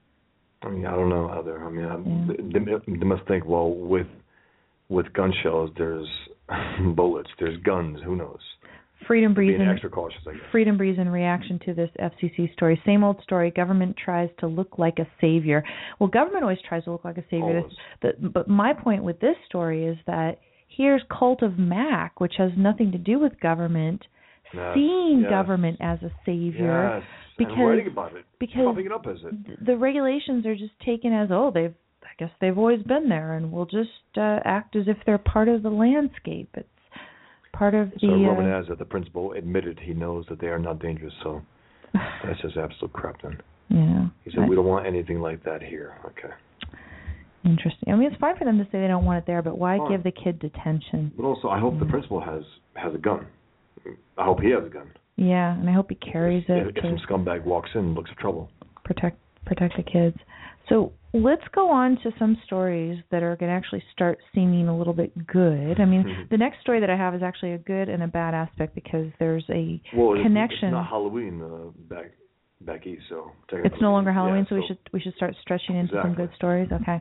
I 0.63 0.71
mean, 0.71 0.87
I 0.87 0.93
don't 0.93 1.09
know 1.09 1.29
either. 1.29 1.63
I 1.63 1.71
mean, 1.71 2.51
yeah. 2.53 2.59
they, 2.87 2.93
they 2.99 3.05
must 3.05 3.27
think, 3.29 3.45
well, 3.45 3.71
with 3.71 4.07
with 4.89 5.13
gun 5.13 5.33
shells, 5.43 5.71
there's 5.77 6.07
bullets, 6.97 7.31
there's 7.39 7.61
guns. 7.63 7.99
Who 8.05 8.17
knows? 8.17 8.41
Freedom 9.07 9.35
Breeze 9.35 9.61
in, 9.61 9.69
extra 9.69 9.91
cautious, 9.91 10.21
Freedom 10.51 10.77
Breeze 10.77 10.99
in 10.99 11.09
reaction 11.09 11.59
to 11.67 11.75
this 11.75 11.91
FCC 12.01 12.53
story. 12.55 12.81
Same 12.85 13.05
old 13.05 13.23
story. 13.23 13.51
Government 13.51 13.97
tries 14.03 14.31
to 14.41 14.47
look 14.47 14.79
like 14.79 14.99
a 14.99 15.07
savior. 15.21 15.65
Well, 15.99 16.09
government 16.09 16.43
always 16.43 16.59
tries 16.69 16.85
to 16.85 16.93
look 16.93 17.05
like 17.05 17.19
a 17.19 17.25
savior. 17.31 17.63
The, 18.03 18.13
but 18.29 18.49
my 18.49 18.73
point 18.73 19.05
with 19.05 19.21
this 19.21 19.37
story 19.47 19.87
is 19.87 19.97
that 20.07 20.39
here's 20.69 21.03
Cult 21.17 21.43
of 21.43 21.59
Mac, 21.59 22.21
which 22.21 22.35
has 22.39 22.51
nothing 22.57 22.93
to 22.93 22.99
do 22.99 23.19
with 23.19 23.39
government, 23.41 24.03
seeing 24.75 25.21
yes. 25.23 25.31
government 25.31 25.79
as 25.81 26.01
a 26.03 26.11
savior. 26.25 27.01
Yes. 27.01 27.09
Because 27.37 27.55
and 27.57 27.69
writing 27.69 27.89
about 27.89 28.15
it, 28.15 28.25
because 28.39 28.77
it 28.79 28.93
up 28.93 29.07
as 29.11 29.19
it. 29.25 29.67
the 29.67 29.77
regulations 29.77 30.47
are 30.47 30.55
just 30.55 30.79
taken 30.87 31.13
as 31.13 31.31
oh 31.33 31.51
they've 31.53 31.75
I 32.05 32.11
guess 32.17 32.31
they've 32.41 32.57
always 32.57 32.83
been 32.83 33.09
there 33.09 33.35
and 33.35 33.51
we'll 33.51 33.67
just 33.67 33.91
uh, 34.17 34.39
act 34.45 34.77
as 34.77 34.85
if 34.87 34.97
they're 35.05 35.19
part 35.19 35.49
of 35.49 35.65
the 35.65 35.71
landscape. 35.71 36.49
It's 36.55 36.69
part 37.55 37.75
of 37.75 37.91
the. 37.91 37.99
So 38.01 38.09
Roman 38.09 38.51
uh, 38.51 38.63
Azza, 38.63 38.79
the 38.79 38.85
principal, 38.85 39.33
admitted 39.33 39.81
he 39.83 39.95
knows 39.95 40.27
that 40.29 40.41
they 40.41 40.49
are 40.49 40.59
not 40.59 40.81
dangerous. 40.81 41.15
So 41.23 41.43
that's 41.95 42.41
just 42.43 42.57
absolute 42.57 42.93
crap. 42.93 43.23
Then. 43.23 43.39
Yeah. 43.69 44.07
He 44.25 44.31
said 44.31 44.49
we 44.49 44.57
don't 44.57 44.67
want 44.67 44.87
anything 44.87 45.21
like 45.21 45.43
that 45.45 45.63
here. 45.63 45.97
Okay. 46.07 46.35
Interesting. 47.45 47.93
I 47.93 47.97
mean, 47.97 48.11
it's 48.11 48.21
fine 48.21 48.37
for 48.37 48.45
them 48.45 48.57
to 48.59 48.65
say 48.65 48.81
they 48.81 48.89
don't 48.89 49.05
want 49.05 49.19
it 49.19 49.27
there, 49.27 49.43
but 49.43 49.59
why 49.59 49.79
give 49.89 50.03
the 50.03 50.11
kid 50.11 50.39
detention? 50.39 51.13
But 51.17 51.25
also, 51.25 51.49
I 51.49 51.59
hope 51.59 51.79
the 51.79 51.85
principal 51.85 52.21
has 52.21 52.43
has 52.75 52.95
a 52.95 52.99
gun. 52.99 53.27
I 54.17 54.25
hope 54.25 54.41
he 54.41 54.51
has 54.51 54.65
a 54.65 54.71
gun. 54.71 54.91
Yeah, 55.17 55.57
and 55.57 55.69
I 55.69 55.73
hope 55.73 55.91
he 55.91 55.95
carries 55.97 56.45
if, 56.49 56.69
it 56.69 56.69
if 56.69 56.75
to 56.77 56.81
some 56.83 56.99
scumbag 57.07 57.45
walks 57.45 57.71
in 57.75 57.81
and 57.81 57.95
looks 57.95 58.11
for 58.11 58.21
trouble. 58.21 58.51
protect 58.85 59.19
protect 59.45 59.77
the 59.77 59.83
kids. 59.83 60.17
So 60.69 60.93
let's 61.15 61.45
go 61.55 61.71
on 61.71 61.97
to 62.03 62.11
some 62.19 62.37
stories 62.45 62.99
that 63.13 63.23
are 63.23 63.37
going 63.37 63.49
to 63.49 63.57
actually 63.57 63.83
start 63.93 64.19
seeming 64.35 64.67
a 64.67 64.77
little 64.77 64.93
bit 64.93 65.13
good. 65.27 65.81
I 65.81 65.85
mean, 65.85 66.03
Mhm. 66.03 66.29
the 66.29 66.37
next 66.37 66.61
story 66.61 66.81
that 66.81 66.91
I 66.91 66.97
have 66.97 67.15
is 67.15 67.23
actually 67.23 67.53
a 67.53 67.59
good 67.59 67.89
and 67.89 68.03
a 68.03 68.09
bad 68.09 68.35
aspect 68.35 68.75
because 68.75 69.13
there's 69.21 69.49
a 69.49 69.81
Well, 69.95 70.21
connection. 70.21 70.69
It's 70.69 70.73
not 70.73 70.87
Halloween 70.87 71.41
uh, 71.41 71.71
back 71.89 72.11
back 72.61 72.87
east, 72.87 73.03
so 73.09 73.31
It's 73.53 73.81
no 73.81 73.93
longer 73.93 74.11
Halloween, 74.11 74.45
yeah, 74.45 74.49
so 74.49 74.55
we 74.57 74.67
should 74.67 74.79
we 74.93 75.01
should 75.01 75.15
start 75.15 75.37
stretching 75.37 75.77
into 75.77 76.01
some 76.03 76.15
good 76.15 76.33
stories. 76.35 76.71
Okay, 76.73 77.01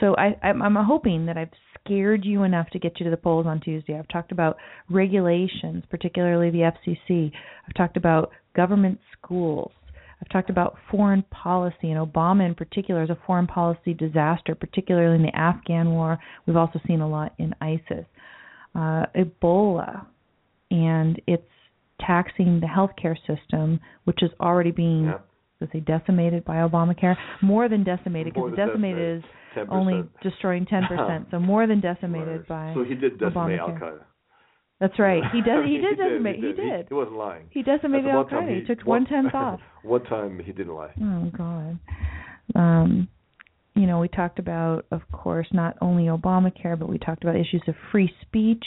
so 0.00 0.14
I 0.16 0.36
I'm, 0.42 0.60
I'm 0.60 0.74
hoping 0.74 1.24
that 1.26 1.38
I've 1.38 1.52
scared 1.78 2.24
you 2.24 2.42
enough 2.42 2.68
to 2.70 2.78
get 2.78 2.98
you 2.98 3.04
to 3.04 3.10
the 3.10 3.16
polls 3.16 3.46
on 3.46 3.60
Tuesday. 3.60 3.96
I've 3.98 4.08
talked 4.08 4.32
about 4.32 4.56
regulations, 4.90 5.84
particularly 5.88 6.50
the 6.50 6.62
FCC. 6.72 7.32
I've 7.66 7.74
talked 7.74 7.96
about 7.96 8.32
government 8.54 8.98
schools. 9.12 9.72
I've 10.24 10.30
talked 10.30 10.48
about 10.48 10.76
foreign 10.90 11.22
policy, 11.24 11.90
and 11.90 11.98
Obama 12.12 12.46
in 12.46 12.54
particular 12.54 13.02
is 13.02 13.10
a 13.10 13.18
foreign 13.26 13.46
policy 13.46 13.92
disaster, 13.92 14.54
particularly 14.54 15.16
in 15.16 15.22
the 15.22 15.36
Afghan 15.36 15.90
war. 15.90 16.18
We've 16.46 16.56
also 16.56 16.80
seen 16.86 17.00
a 17.02 17.08
lot 17.08 17.34
in 17.38 17.54
ISIS. 17.60 18.06
Uh, 18.74 19.04
Ebola, 19.14 20.06
and 20.70 21.20
it's 21.26 21.42
taxing 22.00 22.58
the 22.60 22.66
healthcare 22.66 23.16
system, 23.26 23.78
which 24.04 24.22
is 24.22 24.30
already 24.40 24.70
being 24.70 25.04
Yeah. 25.04 25.18
let's 25.60 25.72
say 25.72 25.80
decimated 25.80 26.44
by 26.44 26.56
Obamacare, 26.56 27.16
more 27.42 27.68
than 27.68 27.84
decimated 27.84 28.32
because 28.32 28.56
decimated 28.56 29.18
is 29.18 29.24
10%. 29.54 29.68
only 29.70 30.04
destroying 30.22 30.64
10%, 30.64 31.26
so 31.30 31.38
more 31.38 31.66
than 31.66 31.80
decimated 31.80 32.46
by 32.48 32.72
So 32.74 32.82
he 32.82 32.94
did 32.94 33.18
decimate 33.18 33.60
Al 33.60 33.68
Obamacare. 33.68 33.78
Qaeda. 33.78 34.04
That's 34.80 34.98
right. 34.98 35.22
He 35.32 35.40
does. 35.40 35.64
He 35.66 35.78
did 35.78 35.96
did, 35.96 35.98
decimate. 35.98 36.36
He 36.36 36.40
He 36.42 36.46
did. 36.48 36.58
He, 36.58 36.70
did. 36.70 36.86
he 36.88 36.94
wasn't 36.94 37.16
lying. 37.16 37.46
He 37.50 37.62
decimated 37.62 38.10
Al 38.10 38.22
one 38.22 38.28
time 38.28 38.42
Qaeda. 38.48 38.54
He 38.54 38.60
he- 38.60 38.66
took 38.66 38.78
one- 38.86 39.02
one 39.02 39.06
tenth 39.06 39.34
off. 39.46 39.60
One 39.82 40.04
time 40.04 40.40
he 40.44 40.52
didn't 40.52 40.74
lie. 40.74 40.92
Oh 41.00 41.30
God. 41.36 41.78
Um, 42.54 43.08
you 43.76 43.86
know, 43.86 43.98
we 43.98 44.08
talked 44.08 44.38
about, 44.38 44.86
of 44.92 45.00
course, 45.10 45.48
not 45.52 45.76
only 45.80 46.04
Obamacare, 46.04 46.78
but 46.78 46.88
we 46.88 46.98
talked 46.98 47.24
about 47.24 47.34
issues 47.34 47.62
of 47.66 47.74
free 47.90 48.10
speech 48.22 48.64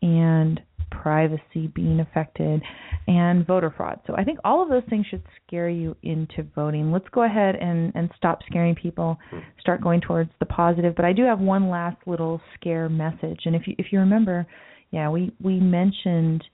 and 0.00 0.60
privacy 0.90 1.68
being 1.74 2.00
affected 2.00 2.60
and 3.06 3.46
voter 3.46 3.72
fraud. 3.74 4.00
So 4.06 4.14
I 4.16 4.24
think 4.24 4.38
all 4.44 4.62
of 4.62 4.68
those 4.68 4.82
things 4.90 5.06
should 5.06 5.22
scare 5.46 5.68
you 5.68 5.96
into 6.02 6.42
voting. 6.54 6.90
Let's 6.92 7.08
go 7.12 7.22
ahead 7.24 7.54
and, 7.56 7.92
and 7.94 8.10
stop 8.16 8.40
scaring 8.48 8.74
people, 8.74 9.16
start 9.60 9.80
going 9.80 10.00
towards 10.00 10.30
the 10.40 10.46
positive. 10.46 10.94
But 10.96 11.04
I 11.04 11.12
do 11.12 11.24
have 11.24 11.38
one 11.38 11.68
last 11.70 11.96
little 12.06 12.40
scare 12.54 12.88
message. 12.88 13.40
And 13.44 13.54
if 13.56 13.66
you 13.66 13.74
if 13.78 13.86
you 13.92 14.00
remember, 14.00 14.46
yeah, 14.92 15.08
we, 15.08 15.32
we 15.42 15.58
mentioned 15.58 16.44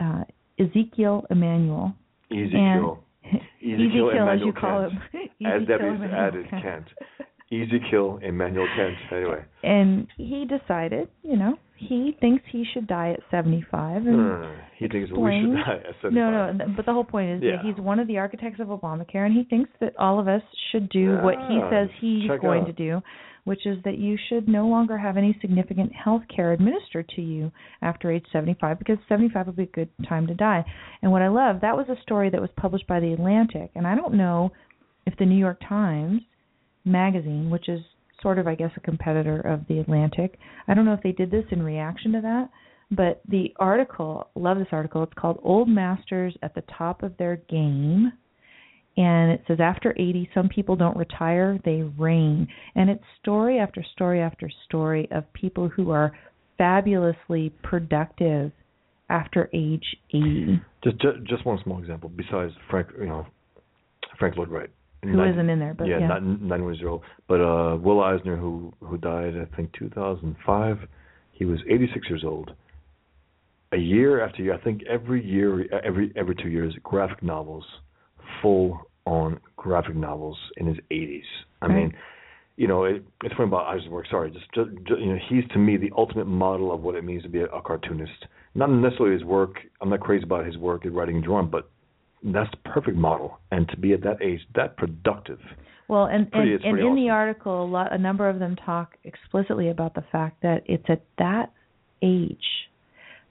uh, 0.00 0.24
Ezekiel 0.58 1.26
Emanuel. 1.30 1.94
Ezekiel. 2.30 3.00
Ezekiel 3.24 4.10
Ezekiel, 4.10 4.28
as 4.28 4.40
you 4.40 4.52
call 4.52 4.88
Kent. 4.88 5.02
him. 5.12 5.20
As 5.46 5.62
Ezekiel 5.62 5.78
Debbie's 5.78 6.10
added 6.12 6.46
Kent. 6.50 6.86
Kent. 7.50 7.62
Ezekiel 7.72 8.18
Emanuel 8.22 8.66
Kent. 8.76 8.94
Anyway. 9.12 9.44
And 9.62 10.06
he 10.16 10.46
decided, 10.46 11.08
you 11.22 11.36
know, 11.36 11.56
he 11.76 12.16
thinks 12.20 12.42
he 12.50 12.64
should 12.72 12.86
die 12.86 13.10
at 13.10 13.20
75. 13.30 14.06
And 14.06 14.16
no. 14.16 14.54
He 14.78 14.88
thinks 14.88 15.10
we 15.10 15.40
should 15.42 15.54
die 15.56 15.82
at 15.88 15.94
75. 16.02 16.12
No, 16.12 16.52
no, 16.52 16.74
but 16.76 16.86
the 16.86 16.92
whole 16.92 17.04
point 17.04 17.30
is 17.30 17.42
Yeah. 17.42 17.56
that 17.56 17.64
he's 17.64 17.76
one 17.76 17.98
of 17.98 18.06
the 18.06 18.18
architects 18.18 18.60
of 18.60 18.68
Obamacare, 18.68 19.26
and 19.26 19.34
he 19.34 19.44
thinks 19.44 19.70
that 19.80 19.94
all 19.98 20.18
of 20.18 20.28
us 20.28 20.42
should 20.70 20.88
do 20.88 21.18
what 21.18 21.36
he 21.48 21.60
says 21.70 21.88
he's 22.00 22.28
check 22.28 22.40
going 22.40 22.62
out. 22.62 22.66
to 22.68 22.72
do, 22.72 23.02
which 23.44 23.66
is 23.66 23.82
that 23.82 23.98
you 23.98 24.16
should 24.28 24.48
no 24.48 24.66
longer 24.66 24.96
have 24.96 25.16
any 25.16 25.36
significant 25.40 25.92
health 25.92 26.22
care 26.34 26.52
administered 26.52 27.08
to 27.10 27.22
you 27.22 27.52
after 27.82 28.10
age 28.10 28.24
75, 28.32 28.78
because 28.78 28.98
75 29.08 29.46
would 29.46 29.56
be 29.56 29.64
a 29.64 29.66
good 29.66 29.90
time 30.08 30.26
to 30.28 30.34
die. 30.34 30.64
And 31.02 31.12
what 31.12 31.22
I 31.22 31.28
love, 31.28 31.60
that 31.60 31.76
was 31.76 31.88
a 31.88 32.00
story 32.02 32.30
that 32.30 32.40
was 32.40 32.50
published 32.56 32.86
by 32.86 33.00
The 33.00 33.12
Atlantic, 33.12 33.70
and 33.74 33.86
I 33.86 33.94
don't 33.94 34.14
know 34.14 34.52
if 35.06 35.16
the 35.18 35.26
New 35.26 35.36
York 35.38 35.60
Times 35.68 36.22
magazine, 36.84 37.50
which 37.50 37.68
is 37.68 37.80
sort 38.22 38.38
of, 38.38 38.46
I 38.46 38.54
guess, 38.54 38.70
a 38.76 38.80
competitor 38.80 39.40
of 39.40 39.66
The 39.68 39.78
Atlantic, 39.80 40.38
I 40.66 40.74
don't 40.74 40.84
know 40.84 40.94
if 40.94 41.02
they 41.02 41.12
did 41.12 41.30
this 41.30 41.44
in 41.50 41.62
reaction 41.62 42.12
to 42.12 42.20
that, 42.22 42.50
but 42.90 43.20
the 43.28 43.52
article, 43.58 44.28
love 44.34 44.58
this 44.58 44.68
article. 44.72 45.02
It's 45.02 45.12
called 45.14 45.40
Old 45.42 45.68
Masters 45.68 46.34
at 46.42 46.54
the 46.54 46.62
Top 46.78 47.02
of 47.02 47.16
Their 47.16 47.36
Game. 47.48 48.12
And 48.96 49.32
it 49.32 49.42
says 49.48 49.58
after 49.60 49.92
80, 49.92 50.30
some 50.34 50.48
people 50.48 50.76
don't 50.76 50.96
retire, 50.96 51.58
they 51.64 51.82
reign. 51.98 52.46
And 52.76 52.88
it's 52.88 53.02
story 53.20 53.58
after 53.58 53.84
story 53.92 54.20
after 54.20 54.48
story 54.66 55.08
of 55.10 55.30
people 55.32 55.68
who 55.68 55.90
are 55.90 56.12
fabulously 56.56 57.52
productive 57.62 58.52
after 59.08 59.50
age 59.52 59.84
80. 60.10 60.62
Just, 60.84 61.00
just 61.00 61.24
just 61.24 61.46
one 61.46 61.58
small 61.64 61.78
example. 61.78 62.10
Besides 62.14 62.52
Frank, 62.70 62.88
you 62.98 63.06
know, 63.06 63.26
Frank 64.18 64.36
Lloyd 64.36 64.48
Wright, 64.48 64.70
Who 65.08 65.16
Nine- 65.16 65.32
isn't 65.34 65.50
in 65.50 65.58
there, 65.58 65.74
but 65.74 65.86
yeah, 65.86 65.98
yeah. 66.00 66.18
years 66.64 66.80
old. 66.86 67.02
But 67.28 67.40
uh, 67.40 67.76
Will 67.76 68.00
Eisner, 68.02 68.36
who 68.36 68.72
who 68.80 68.96
died, 68.98 69.34
I 69.36 69.44
think, 69.56 69.72
2005. 69.78 70.78
He 71.32 71.44
was 71.44 71.58
86 71.68 72.08
years 72.08 72.22
old. 72.24 72.52
A 73.72 73.76
year 73.76 74.24
after 74.24 74.40
year, 74.42 74.54
I 74.54 74.58
think 74.58 74.82
every 74.88 75.24
year, 75.24 75.66
every 75.84 76.12
every 76.16 76.36
two 76.36 76.48
years, 76.48 76.74
graphic 76.84 77.22
novels, 77.22 77.64
full 78.40 78.80
on 79.06 79.40
graphic 79.56 79.96
novels 79.96 80.38
in 80.56 80.66
his 80.66 80.78
80s. 80.90 81.22
I 81.60 81.66
Right. 81.66 81.74
mean, 81.76 81.94
you 82.56 82.68
know, 82.68 82.84
it, 82.84 83.02
it's 83.24 83.34
funny 83.34 83.48
about 83.48 83.66
Eisenberg. 83.66 84.06
Sorry, 84.10 84.30
just, 84.30 84.46
just, 84.54 84.70
just 84.86 85.00
you 85.00 85.06
know, 85.12 85.18
he's 85.28 85.42
to 85.52 85.58
me 85.58 85.76
the 85.76 85.90
ultimate 85.96 86.26
model 86.26 86.72
of 86.72 86.82
what 86.82 86.94
it 86.94 87.02
means 87.04 87.22
to 87.24 87.28
be 87.28 87.40
a, 87.40 87.46
a 87.46 87.60
cartoonist. 87.60 88.26
Not 88.54 88.70
necessarily 88.70 89.14
his 89.14 89.24
work. 89.24 89.56
I'm 89.80 89.88
not 89.90 90.00
crazy 90.00 90.22
about 90.22 90.46
his 90.46 90.56
work, 90.56 90.84
his 90.84 90.92
writing 90.92 91.16
and 91.16 91.24
drawing, 91.24 91.48
but 91.48 91.68
that's 92.32 92.50
the 92.50 92.68
perfect 92.70 92.96
model. 92.96 93.38
And 93.50 93.68
to 93.68 93.76
be 93.76 93.92
at 93.92 94.02
that 94.02 94.22
age, 94.22 94.40
that 94.54 94.76
productive. 94.76 95.38
Well, 95.88 96.06
and 96.06 96.30
Pretty- 96.32 96.54
and, 96.54 96.64
and 96.64 96.78
in 96.78 96.94
the 96.94 97.10
article, 97.10 97.62
a 97.64 97.66
lot, 97.66 97.92
a 97.92 97.98
number 97.98 98.28
of 98.28 98.38
them 98.38 98.56
talk 98.56 98.96
explicitly 99.04 99.68
about 99.68 99.94
the 99.94 100.04
fact 100.10 100.40
that 100.42 100.62
it's 100.66 100.84
at 100.88 101.02
that 101.18 101.52
age 102.02 102.38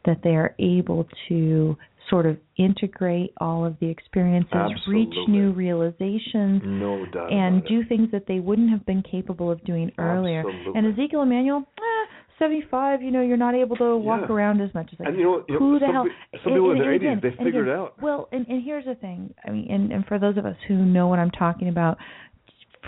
that 0.05 0.19
they 0.23 0.31
are 0.35 0.53
able 0.59 1.07
to 1.29 1.77
sort 2.09 2.25
of 2.25 2.37
integrate 2.57 3.31
all 3.37 3.65
of 3.65 3.75
the 3.79 3.87
experiences, 3.87 4.51
reach 4.87 5.13
new 5.29 5.51
realizations, 5.51 6.61
No 6.65 7.05
doubt. 7.05 7.31
and 7.31 7.63
do 7.65 7.83
things 7.85 8.09
that 8.11 8.25
they 8.27 8.39
wouldn't 8.39 8.69
have 8.69 8.85
been 8.85 9.01
capable 9.01 9.49
of 9.49 9.63
doing 9.63 9.89
earlier. 9.97 10.39
Absolutely. 10.39 10.73
And 10.75 10.93
Ezekiel 10.93 11.21
Emanuel, 11.21 11.59
eh, 11.77 12.12
75, 12.39 13.01
you 13.01 13.11
know, 13.11 13.21
you're 13.21 13.37
not 13.37 13.55
able 13.55 13.75
to 13.77 13.97
walk 13.97 14.21
Yeah. 14.27 14.35
around 14.35 14.61
as 14.61 14.73
much 14.73 14.89
as 14.93 14.99
like 14.99 15.09
And 15.09 15.17
you 15.17 15.23
know, 15.23 15.45
you 15.47 15.53
know 15.55 15.59
who 15.59 15.79
the 15.79 15.85
some, 15.85 15.93
hell? 15.95 16.03
pe- 16.05 16.39
some 16.43 16.53
people 16.53 16.71
in 16.71 16.77
their 16.79 16.91
and 16.91 17.01
80s, 17.01 17.07
again- 17.07 17.19
they 17.21 17.43
figured 17.43 17.67
again, 17.67 17.75
it 17.75 17.79
out. 17.79 18.01
Well, 18.01 18.27
and 18.31 18.45
and 18.47 18.61
here's 18.63 18.85
the 18.85 18.95
thing. 18.95 19.33
I 19.45 19.51
mean, 19.51 19.69
and 19.71 19.91
and 19.91 20.05
for 20.07 20.19
those 20.19 20.37
of 20.37 20.45
us 20.45 20.55
who 20.67 20.75
know 20.75 21.07
what 21.07 21.19
I'm 21.19 21.31
talking 21.31 21.69
about, 21.69 21.97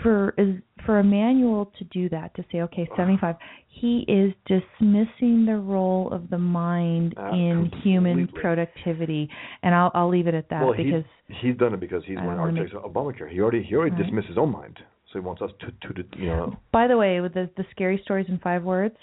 for 0.02 0.34
is 0.36 0.56
for 0.84 0.98
Emanuel 1.00 1.72
to 1.78 1.84
do 1.84 2.08
that 2.10 2.34
to 2.36 2.44
say, 2.52 2.60
okay, 2.60 2.86
75, 2.96 3.34
he 3.68 4.00
is 4.08 4.32
dismissing 4.46 5.46
the 5.46 5.56
role 5.56 6.10
of 6.12 6.28
the 6.30 6.38
mind 6.38 7.14
Ah, 7.16 7.30
in 7.32 7.70
human 7.82 8.18
completely. 8.18 8.40
productivity, 8.40 9.30
and 9.62 9.74
I'll 9.74 9.90
I'll 9.94 10.08
leave 10.08 10.26
it 10.26 10.34
at 10.34 10.48
that 10.50 10.62
well, 10.62 10.74
because 10.76 11.04
he, 11.28 11.48
he's 11.48 11.56
done 11.56 11.72
it 11.74 11.80
because 11.80 12.04
he's 12.04 12.16
one 12.18 12.28
of 12.30 12.36
the 12.36 12.42
architects 12.42 12.74
of 12.74 12.82
Obamacare. 12.92 13.28
He 13.30 13.40
already 13.40 13.62
he 13.62 13.74
already 13.74 13.94
Right. 13.96 14.02
dismissed 14.04 14.28
his 14.28 14.38
own 14.38 14.52
mind, 14.52 14.78
so 15.12 15.18
he 15.18 15.24
wants 15.24 15.40
us 15.42 15.50
to 15.60 15.72
to, 15.94 16.02
to 16.02 16.18
you 16.18 16.26
know. 16.26 16.56
By 16.72 16.86
the 16.88 16.96
way, 16.98 17.20
with 17.20 17.32
the 17.34 17.48
the 17.56 17.64
scary 17.70 17.98
stories 18.04 18.26
in 18.28 18.38
five 18.38 18.62
words, 18.64 18.96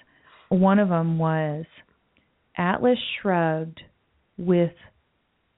one 0.54 0.80
of 0.80 0.90
them 0.90 1.18
was 1.18 1.66
Atlas 2.58 2.98
shrugged 3.22 3.82
with 4.38 4.72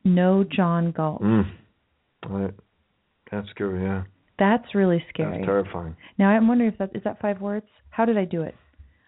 no 0.04 0.44
John 0.44 0.92
Galt. 0.92 1.22
Mm. 1.22 1.52
That's 3.32 3.50
scary. 3.50 3.84
Yeah. 3.84 4.04
That's 4.38 4.76
really 4.76 5.04
scary. 5.10 5.38
That's 5.38 5.46
terrifying. 5.46 5.96
Now 6.18 6.30
I'm 6.30 6.48
wondering 6.48 6.72
if 6.72 6.78
that 6.80 6.92
is 6.96 7.04
that 7.04 7.20
five 7.22 7.42
words. 7.42 7.66
How 7.90 8.06
did 8.06 8.18
I 8.18 8.26
do 8.26 8.42
it? 8.44 8.56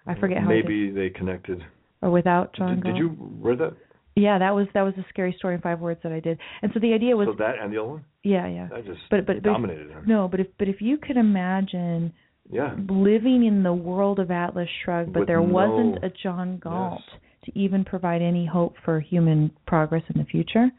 I 0.05 0.15
forget 0.19 0.37
how 0.39 0.45
I. 0.45 0.49
Maybe 0.61 0.89
they 0.89 1.09
connected. 1.09 1.61
or 2.01 2.09
without 2.11 2.55
John 2.55 2.75
Did, 2.75 2.83
Galt. 2.83 2.95
did 2.95 2.99
you 2.99 3.17
read 3.41 3.59
that? 3.59 3.73
Yeah, 4.15 4.39
that 4.39 4.55
was 4.55 4.67
that 4.73 4.81
was 4.81 4.93
a 4.97 5.05
scary 5.09 5.35
story 5.37 5.55
in 5.55 5.61
five 5.61 5.79
words 5.79 5.99
that 6.03 6.11
I 6.11 6.19
did. 6.19 6.39
And 6.61 6.71
so 6.73 6.79
the 6.79 6.93
idea 6.93 7.15
was 7.15 7.27
so 7.27 7.35
that 7.39 7.55
and 7.61 7.71
the 7.73 7.77
other 7.79 7.89
one 7.89 8.05
yeah, 8.23 8.47
yeah. 8.47 8.67
that 8.71 8.85
just 8.85 8.99
But 9.11 9.25
but, 9.27 9.35
but 9.37 9.43
dominated 9.43 9.91
him. 9.91 10.03
no, 10.07 10.27
but 10.27 10.39
if 10.39 10.47
but 10.57 10.67
if 10.67 10.81
you 10.81 10.97
could 10.97 11.17
imagine 11.17 12.13
Yeah. 12.49 12.75
living 12.89 13.43
in 13.45 13.63
the 13.63 13.73
world 13.73 14.19
of 14.19 14.31
Atlas 14.31 14.69
Shrugged, 14.83 15.11
but 15.13 15.21
With 15.21 15.27
there 15.27 15.41
no- 15.41 15.53
wasn't 15.53 16.03
a 16.03 16.09
John 16.09 16.57
Galt 16.59 17.01
to 17.45 17.59
even 17.59 17.83
provide 17.83 18.21
any 18.21 18.45
hope 18.45 18.75
for 18.85 18.99
human 18.99 19.51
progress 19.65 20.03
in 20.13 20.19
the 20.19 20.25
future. 20.25 20.69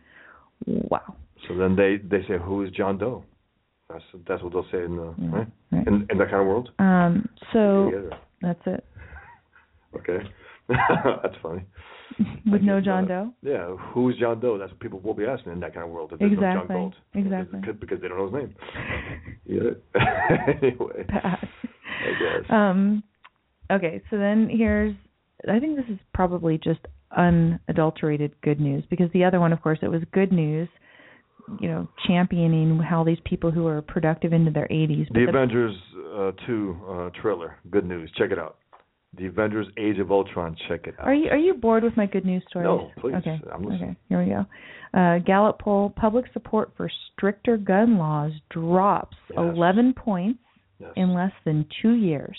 Wow. 0.66 1.16
So 1.46 1.54
then 1.56 1.76
they 1.76 1.98
they 1.98 2.22
say, 2.26 2.38
"Who 2.38 2.62
is 2.62 2.70
John 2.72 2.98
Doe?" 2.98 3.22
That's 3.88 4.04
that's 4.26 4.42
what 4.42 4.52
they'll 4.52 4.66
say 4.70 4.84
in 4.84 4.96
the 4.96 5.14
Yeah, 5.18 5.30
right? 5.30 5.46
right. 5.72 5.86
in 5.86 6.06
in 6.10 6.18
that 6.18 6.30
kind 6.30 6.40
of 6.42 6.46
world. 6.46 6.70
Um 6.78 7.28
so 7.52 8.10
that's 8.42 8.60
it. 8.66 8.84
Okay, 9.96 10.18
that's 10.68 11.36
funny. 11.42 11.62
With 12.50 12.62
no 12.62 12.80
John 12.80 13.06
not. 13.06 13.08
Doe? 13.08 13.32
Yeah, 13.42 13.76
who 13.92 14.08
is 14.08 14.16
John 14.16 14.40
Doe? 14.40 14.56
That's 14.58 14.70
what 14.72 14.80
people 14.80 15.00
will 15.00 15.14
be 15.14 15.24
asking 15.26 15.52
in 15.52 15.60
that 15.60 15.74
kind 15.74 15.84
of 15.84 15.90
world. 15.90 16.12
If 16.12 16.18
there's 16.18 16.32
no 16.32 16.38
Exactly, 16.38 16.74
John 16.74 16.82
Galt. 16.82 16.94
exactly. 17.14 17.60
Because, 17.60 17.76
because 17.80 18.00
they 18.00 18.08
don't 18.08 18.18
know 18.18 18.24
his 18.24 18.34
name. 18.34 18.54
yeah. 19.44 20.50
anyway, 20.62 21.04
Bad. 21.06 21.38
I 21.44 22.10
guess. 22.40 22.50
Um 22.50 23.02
okay, 23.70 24.02
so 24.10 24.16
then 24.18 24.48
here's 24.50 24.94
I 25.48 25.58
think 25.60 25.76
this 25.76 25.84
is 25.88 25.98
probably 26.14 26.58
just 26.58 26.80
unadulterated 27.16 28.32
good 28.42 28.60
news 28.60 28.84
because 28.90 29.10
the 29.12 29.24
other 29.24 29.40
one 29.40 29.52
of 29.52 29.60
course 29.62 29.78
it 29.82 29.88
was 29.88 30.02
good 30.12 30.32
news, 30.32 30.68
you 31.60 31.68
know, 31.68 31.88
championing 32.06 32.78
how 32.78 33.04
these 33.04 33.18
people 33.24 33.50
who 33.50 33.66
are 33.66 33.80
productive 33.82 34.32
into 34.32 34.50
their 34.50 34.68
80s 34.68 35.08
the 35.12 35.20
the- 35.24 35.28
Avengers 35.28 35.74
uh, 36.16 36.32
2 36.46 36.76
uh, 36.88 37.10
trailer. 37.20 37.56
Good 37.70 37.86
news. 37.86 38.10
Check 38.16 38.30
it 38.30 38.38
out. 38.38 38.57
The 39.16 39.26
Avengers 39.26 39.66
Age 39.78 39.98
of 39.98 40.12
Ultron. 40.12 40.56
Check 40.68 40.86
it 40.86 40.94
out. 40.98 41.06
Are 41.06 41.14
you 41.14 41.30
are 41.30 41.36
you 41.38 41.54
bored 41.54 41.82
with 41.82 41.96
my 41.96 42.06
good 42.06 42.24
news 42.26 42.42
stories? 42.48 42.66
No, 42.66 42.90
please. 43.00 43.14
Okay. 43.16 43.40
I'm 43.52 43.62
listening. 43.64 43.90
Okay. 43.90 43.98
Here 44.08 44.22
we 44.22 44.30
go. 44.30 44.46
Uh, 44.98 45.18
Gallup 45.20 45.58
poll: 45.60 45.90
Public 45.96 46.26
support 46.32 46.72
for 46.76 46.90
stricter 47.12 47.56
gun 47.56 47.96
laws 47.98 48.32
drops 48.50 49.16
Yes. 49.30 49.38
11 49.38 49.94
points 49.94 50.40
Yes. 50.78 50.90
in 50.94 51.12
less 51.14 51.32
than 51.44 51.66
two 51.82 51.94
years. 51.94 52.38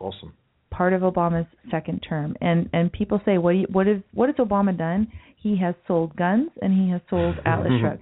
Awesome. 0.00 0.32
Part 0.70 0.92
of 0.92 1.02
Obama's 1.02 1.46
second 1.70 2.00
term, 2.00 2.36
and 2.40 2.68
and 2.72 2.92
people 2.92 3.20
say, 3.24 3.38
what 3.38 3.52
do 3.52 3.58
you, 3.58 3.66
what 3.70 3.86
is 3.86 4.02
what 4.12 4.28
has 4.28 4.36
Obama 4.36 4.76
done? 4.76 5.06
He 5.36 5.56
has 5.58 5.74
sold 5.86 6.16
guns 6.16 6.50
and 6.60 6.72
he 6.72 6.90
has 6.90 7.00
sold 7.08 7.36
Atlas 7.46 7.70
is 7.72 8.00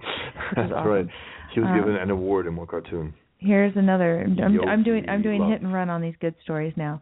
That's 0.55 0.71
awesome. 0.73 0.87
right. 0.87 1.05
He 1.53 1.59
was 1.59 1.69
Uh, 1.69 1.75
given 1.77 1.95
an 1.95 2.09
award 2.09 2.47
in 2.47 2.55
one 2.55 2.65
cartoon. 2.67 3.13
Here's 3.37 3.75
another. 3.75 4.21
I'm, 4.21 4.39
I'm, 4.67 4.83
doing 4.83 5.07
I'm 5.07 5.21
doing 5.21 5.47
hit 5.47 5.61
and 5.61 5.71
run 5.71 5.89
on 5.89 6.01
these 6.01 6.15
good 6.19 6.33
stories 6.43 6.73
now. 6.75 7.01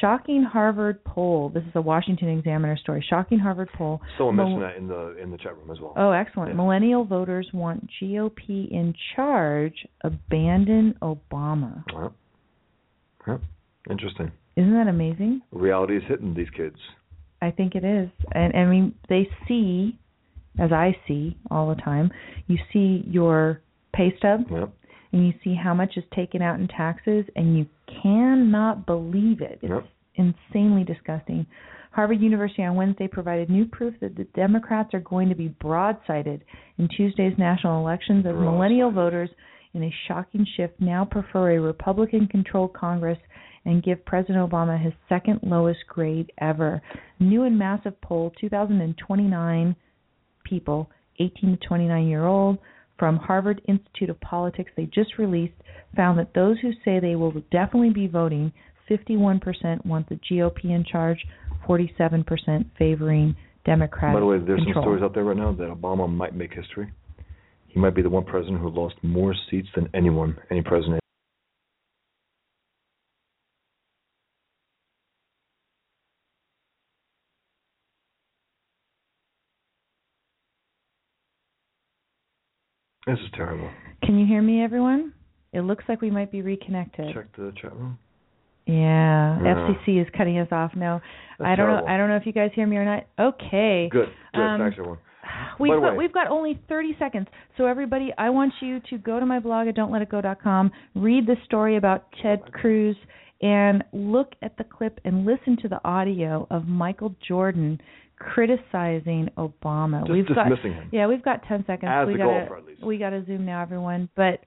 Shocking 0.00 0.42
Harvard 0.42 1.02
poll. 1.04 1.50
This 1.50 1.62
is 1.64 1.72
a 1.74 1.80
Washington 1.80 2.28
Examiner 2.38 2.76
story. 2.76 3.04
Shocking 3.08 3.38
Harvard 3.38 3.68
poll. 3.76 4.00
Someone 4.16 4.36
Mil- 4.36 4.46
mentioned 4.46 4.62
that 4.62 4.76
in 4.76 4.88
the 4.88 5.22
in 5.22 5.30
the 5.30 5.38
chat 5.38 5.56
room 5.56 5.70
as 5.70 5.80
well. 5.80 5.92
Oh, 5.96 6.10
excellent. 6.10 6.50
Yeah. 6.50 6.56
Millennial 6.56 7.04
voters 7.04 7.48
want 7.52 7.88
GOP 8.00 8.70
in 8.70 8.94
charge. 9.14 9.86
Abandon 10.02 10.94
Obama. 11.02 11.84
Well, 11.94 12.14
yeah. 13.26 13.38
Interesting. 13.90 14.32
Isn't 14.56 14.72
that 14.74 14.88
amazing? 14.88 15.42
Reality 15.52 15.96
is 15.96 16.02
hitting 16.08 16.34
these 16.34 16.50
kids. 16.56 16.76
I 17.42 17.50
think 17.50 17.74
it 17.74 17.84
is. 17.84 18.10
And 18.32 18.54
I 18.54 18.66
mean, 18.66 18.94
they 19.08 19.28
see, 19.48 19.98
as 20.58 20.72
I 20.72 20.96
see 21.08 21.38
all 21.50 21.74
the 21.74 21.80
time, 21.80 22.10
you 22.46 22.58
see 22.72 23.02
your 23.06 23.60
pay 23.94 24.14
stub 24.18 24.42
Yep. 24.50 24.72
And 25.12 25.26
you 25.26 25.32
see 25.42 25.54
how 25.54 25.74
much 25.74 25.96
is 25.96 26.04
taken 26.14 26.42
out 26.42 26.60
in 26.60 26.68
taxes, 26.68 27.24
and 27.36 27.56
you 27.56 27.66
cannot 28.02 28.86
believe 28.86 29.40
it. 29.40 29.58
It's 29.62 29.70
Yep. 29.70 29.84
insanely 30.16 30.84
disgusting. 30.84 31.46
Harvard 31.92 32.20
University 32.20 32.62
on 32.62 32.76
Wednesday 32.76 33.08
provided 33.08 33.50
new 33.50 33.66
proof 33.66 33.98
that 34.00 34.14
the 34.14 34.24
Democrats 34.34 34.94
are 34.94 35.00
going 35.00 35.28
to 35.28 35.34
be 35.34 35.48
broadsided 35.48 36.40
in 36.78 36.88
Tuesday's 36.88 37.36
national 37.36 37.80
elections 37.80 38.24
as 38.26 38.34
millennial 38.34 38.90
voters, 38.92 39.30
in 39.74 39.84
a 39.84 39.94
shocking 40.08 40.44
shift, 40.56 40.80
now 40.80 41.04
prefer 41.04 41.52
a 41.52 41.60
Republican 41.60 42.26
controlled 42.26 42.72
Congress 42.72 43.18
and 43.64 43.82
give 43.82 44.04
President 44.04 44.48
Obama 44.50 44.80
his 44.80 44.92
second 45.08 45.40
lowest 45.42 45.80
grade 45.86 46.32
ever. 46.38 46.82
New 47.18 47.44
and 47.44 47.58
massive 47.58 48.00
poll 48.00 48.32
2,029 48.40 49.76
people, 50.44 50.90
18 51.18 51.56
to 51.58 51.66
29 51.66 52.06
year 52.06 52.26
old, 52.26 52.58
from 53.00 53.16
Harvard 53.16 53.62
Institute 53.66 54.10
of 54.10 54.20
Politics 54.20 54.70
they 54.76 54.84
just 54.84 55.18
released 55.18 55.54
found 55.96 56.18
that 56.18 56.34
those 56.34 56.58
who 56.60 56.70
say 56.84 57.00
they 57.00 57.16
will 57.16 57.32
definitely 57.50 57.90
be 57.90 58.06
voting, 58.06 58.52
51% 58.88 59.84
want 59.86 60.08
the 60.08 60.16
GOP 60.30 60.64
in 60.66 60.84
charge, 60.84 61.18
47% 61.66 62.66
favoring 62.78 63.34
Democratic 63.64 64.14
By 64.14 64.20
the 64.20 64.26
way, 64.26 64.38
there's 64.38 64.62
control. 64.62 64.74
some 64.74 64.82
stories 64.82 65.02
out 65.02 65.14
there 65.14 65.24
right 65.24 65.36
now 65.36 65.52
that 65.52 65.68
Obama 65.68 66.08
might 66.08 66.34
make 66.36 66.52
history. 66.52 66.92
He 67.68 67.80
might 67.80 67.94
be 67.94 68.02
the 68.02 68.10
one 68.10 68.24
president 68.24 68.60
who 68.60 68.68
lost 68.68 68.96
more 69.02 69.34
seats 69.50 69.68
than 69.74 69.88
anyone, 69.94 70.36
any 70.50 70.62
president. 70.62 71.00
This 83.10 83.18
is 83.24 83.30
terrible. 83.34 83.70
Can 84.04 84.18
you 84.18 84.26
hear 84.26 84.42
me, 84.42 84.62
everyone? 84.62 85.12
It 85.52 85.62
looks 85.62 85.84
like 85.88 86.00
we 86.00 86.10
might 86.10 86.30
be 86.30 86.42
reconnected. 86.42 87.12
Check 87.14 87.34
the 87.36 87.52
chat 87.60 87.74
room. 87.74 87.98
Yeah. 88.66 89.38
FCC 89.42 90.00
is 90.00 90.06
cutting 90.16 90.38
us 90.38 90.48
off 90.52 90.72
now. 90.76 91.02
That's 91.38 91.48
I 91.48 91.56
don't 91.56 91.66
terrible. 91.66 91.86
know. 91.88 91.92
I 91.92 91.96
don't 91.96 92.08
know 92.08 92.16
if 92.16 92.26
you 92.26 92.32
guys 92.32 92.50
hear 92.54 92.66
me 92.66 92.76
or 92.76 92.84
not. 92.84 93.06
Okay. 93.18 93.88
Good. 93.90 94.08
Good. 94.34 94.40
Um, 94.40 94.60
Thanks, 94.60 94.76
everyone. 94.78 94.98
We've 95.58 95.72
got 95.72 95.82
way- 95.92 95.96
we've 95.98 96.12
got 96.12 96.28
only 96.28 96.54
30 96.68 96.96
seconds. 96.98 97.26
So 97.56 97.66
everybody, 97.66 98.12
I 98.16 98.30
want 98.30 98.52
you 98.60 98.80
to 98.90 98.98
go 98.98 99.18
to 99.18 99.26
my 99.26 99.38
blog 99.40 99.66
at 99.68 99.74
don'tletitgo.com, 99.76 100.70
read 100.94 101.26
the 101.26 101.36
story 101.44 101.76
about 101.76 102.06
Ted 102.22 102.40
Cruz 102.52 102.96
and 103.42 103.82
look 103.92 104.34
at 104.42 104.56
the 104.56 104.64
clip 104.64 105.00
and 105.04 105.24
listen 105.26 105.56
to 105.62 105.68
the 105.68 105.80
audio 105.84 106.46
of 106.50 106.66
Michael 106.68 107.14
Jordan 107.26 107.80
criticizing 108.20 109.28
Obama. 109.36 110.00
Just 110.02 110.12
we've 110.12 110.26
got 110.34 110.46
him. 110.60 110.88
Yeah, 110.92 111.06
we've 111.08 111.24
got 111.24 111.42
10 111.48 111.64
seconds. 111.66 111.90
As 111.92 112.06
we 112.06 112.12
the 112.12 112.18
gotta 112.18 112.40
golfer, 112.40 112.56
at 112.58 112.64
least. 112.66 112.84
we 112.84 112.98
got 112.98 113.10
to 113.10 113.24
zoom 113.26 113.44
now 113.44 113.60
everyone. 113.62 114.08
But 114.14 114.40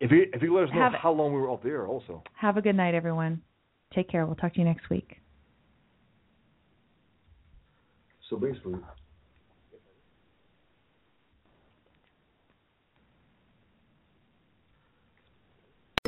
If 0.00 0.10
you 0.10 0.26
if 0.32 0.42
you 0.42 0.54
let 0.54 0.64
us 0.64 0.70
know 0.72 0.80
Have- 0.80 0.94
how 0.94 1.12
long 1.12 1.34
we 1.34 1.40
were 1.40 1.50
off 1.50 1.62
the 1.62 1.68
air, 1.68 1.86
also. 1.86 2.22
have 2.34 2.56
a 2.56 2.62
good 2.62 2.76
night 2.76 2.94
everyone. 2.94 3.42
Take 3.94 4.08
care. 4.08 4.24
We'll 4.26 4.36
talk 4.36 4.54
to 4.54 4.58
you 4.60 4.64
next 4.64 4.88
week. 4.90 5.18
So 8.30 8.36
basically, 8.36 8.74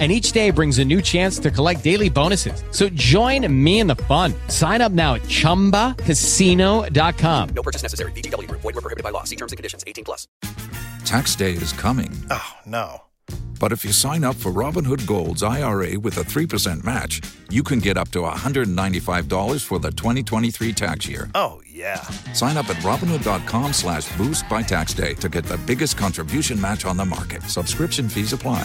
and 0.00 0.10
each 0.10 0.32
day 0.32 0.50
brings 0.50 0.78
a 0.78 0.84
new 0.84 1.02
chance 1.02 1.38
to 1.40 1.50
collect 1.50 1.84
daily 1.84 2.08
bonuses. 2.08 2.64
So 2.70 2.88
join 2.88 3.46
me 3.52 3.80
in 3.80 3.86
the 3.86 3.96
fun. 3.96 4.32
Sign 4.48 4.80
up 4.80 4.92
now 4.92 5.16
at 5.16 5.22
ChumbaCasino.com. 5.22 7.48
No 7.50 7.62
purchase 7.62 7.82
necessary. 7.82 8.12
VGW. 8.12 8.50
Void 8.50 8.64
were 8.64 8.72
prohibited 8.72 9.04
by 9.04 9.10
law. 9.10 9.24
See 9.24 9.36
terms 9.36 9.52
and 9.52 9.58
conditions. 9.58 9.84
18 9.86 10.04
plus. 10.04 10.26
Tax 11.04 11.36
day 11.36 11.52
is 11.52 11.74
coming. 11.74 12.10
Oh, 12.30 12.54
no. 12.64 13.02
But 13.60 13.72
if 13.72 13.84
you 13.84 13.92
sign 13.92 14.24
up 14.24 14.36
for 14.36 14.50
Robinhood 14.50 15.06
Gold's 15.06 15.42
IRA 15.42 16.00
with 16.00 16.16
a 16.16 16.22
3% 16.22 16.82
match, 16.82 17.20
you 17.50 17.62
can 17.62 17.78
get 17.78 17.98
up 17.98 18.08
to 18.12 18.20
$195 18.20 19.62
for 19.62 19.78
the 19.78 19.90
2023 19.90 20.72
tax 20.72 21.06
year. 21.06 21.28
Oh, 21.34 21.60
yeah. 21.70 22.00
Sign 22.32 22.56
up 22.56 22.70
at 22.70 22.76
Robinhood.com 22.76 23.74
slash 23.74 24.10
boost 24.16 24.48
by 24.48 24.62
tax 24.62 24.94
day 24.94 25.12
to 25.14 25.28
get 25.28 25.44
the 25.44 25.58
biggest 25.58 25.98
contribution 25.98 26.58
match 26.58 26.86
on 26.86 26.96
the 26.96 27.04
market. 27.04 27.42
Subscription 27.42 28.08
fees 28.08 28.32
apply. 28.32 28.64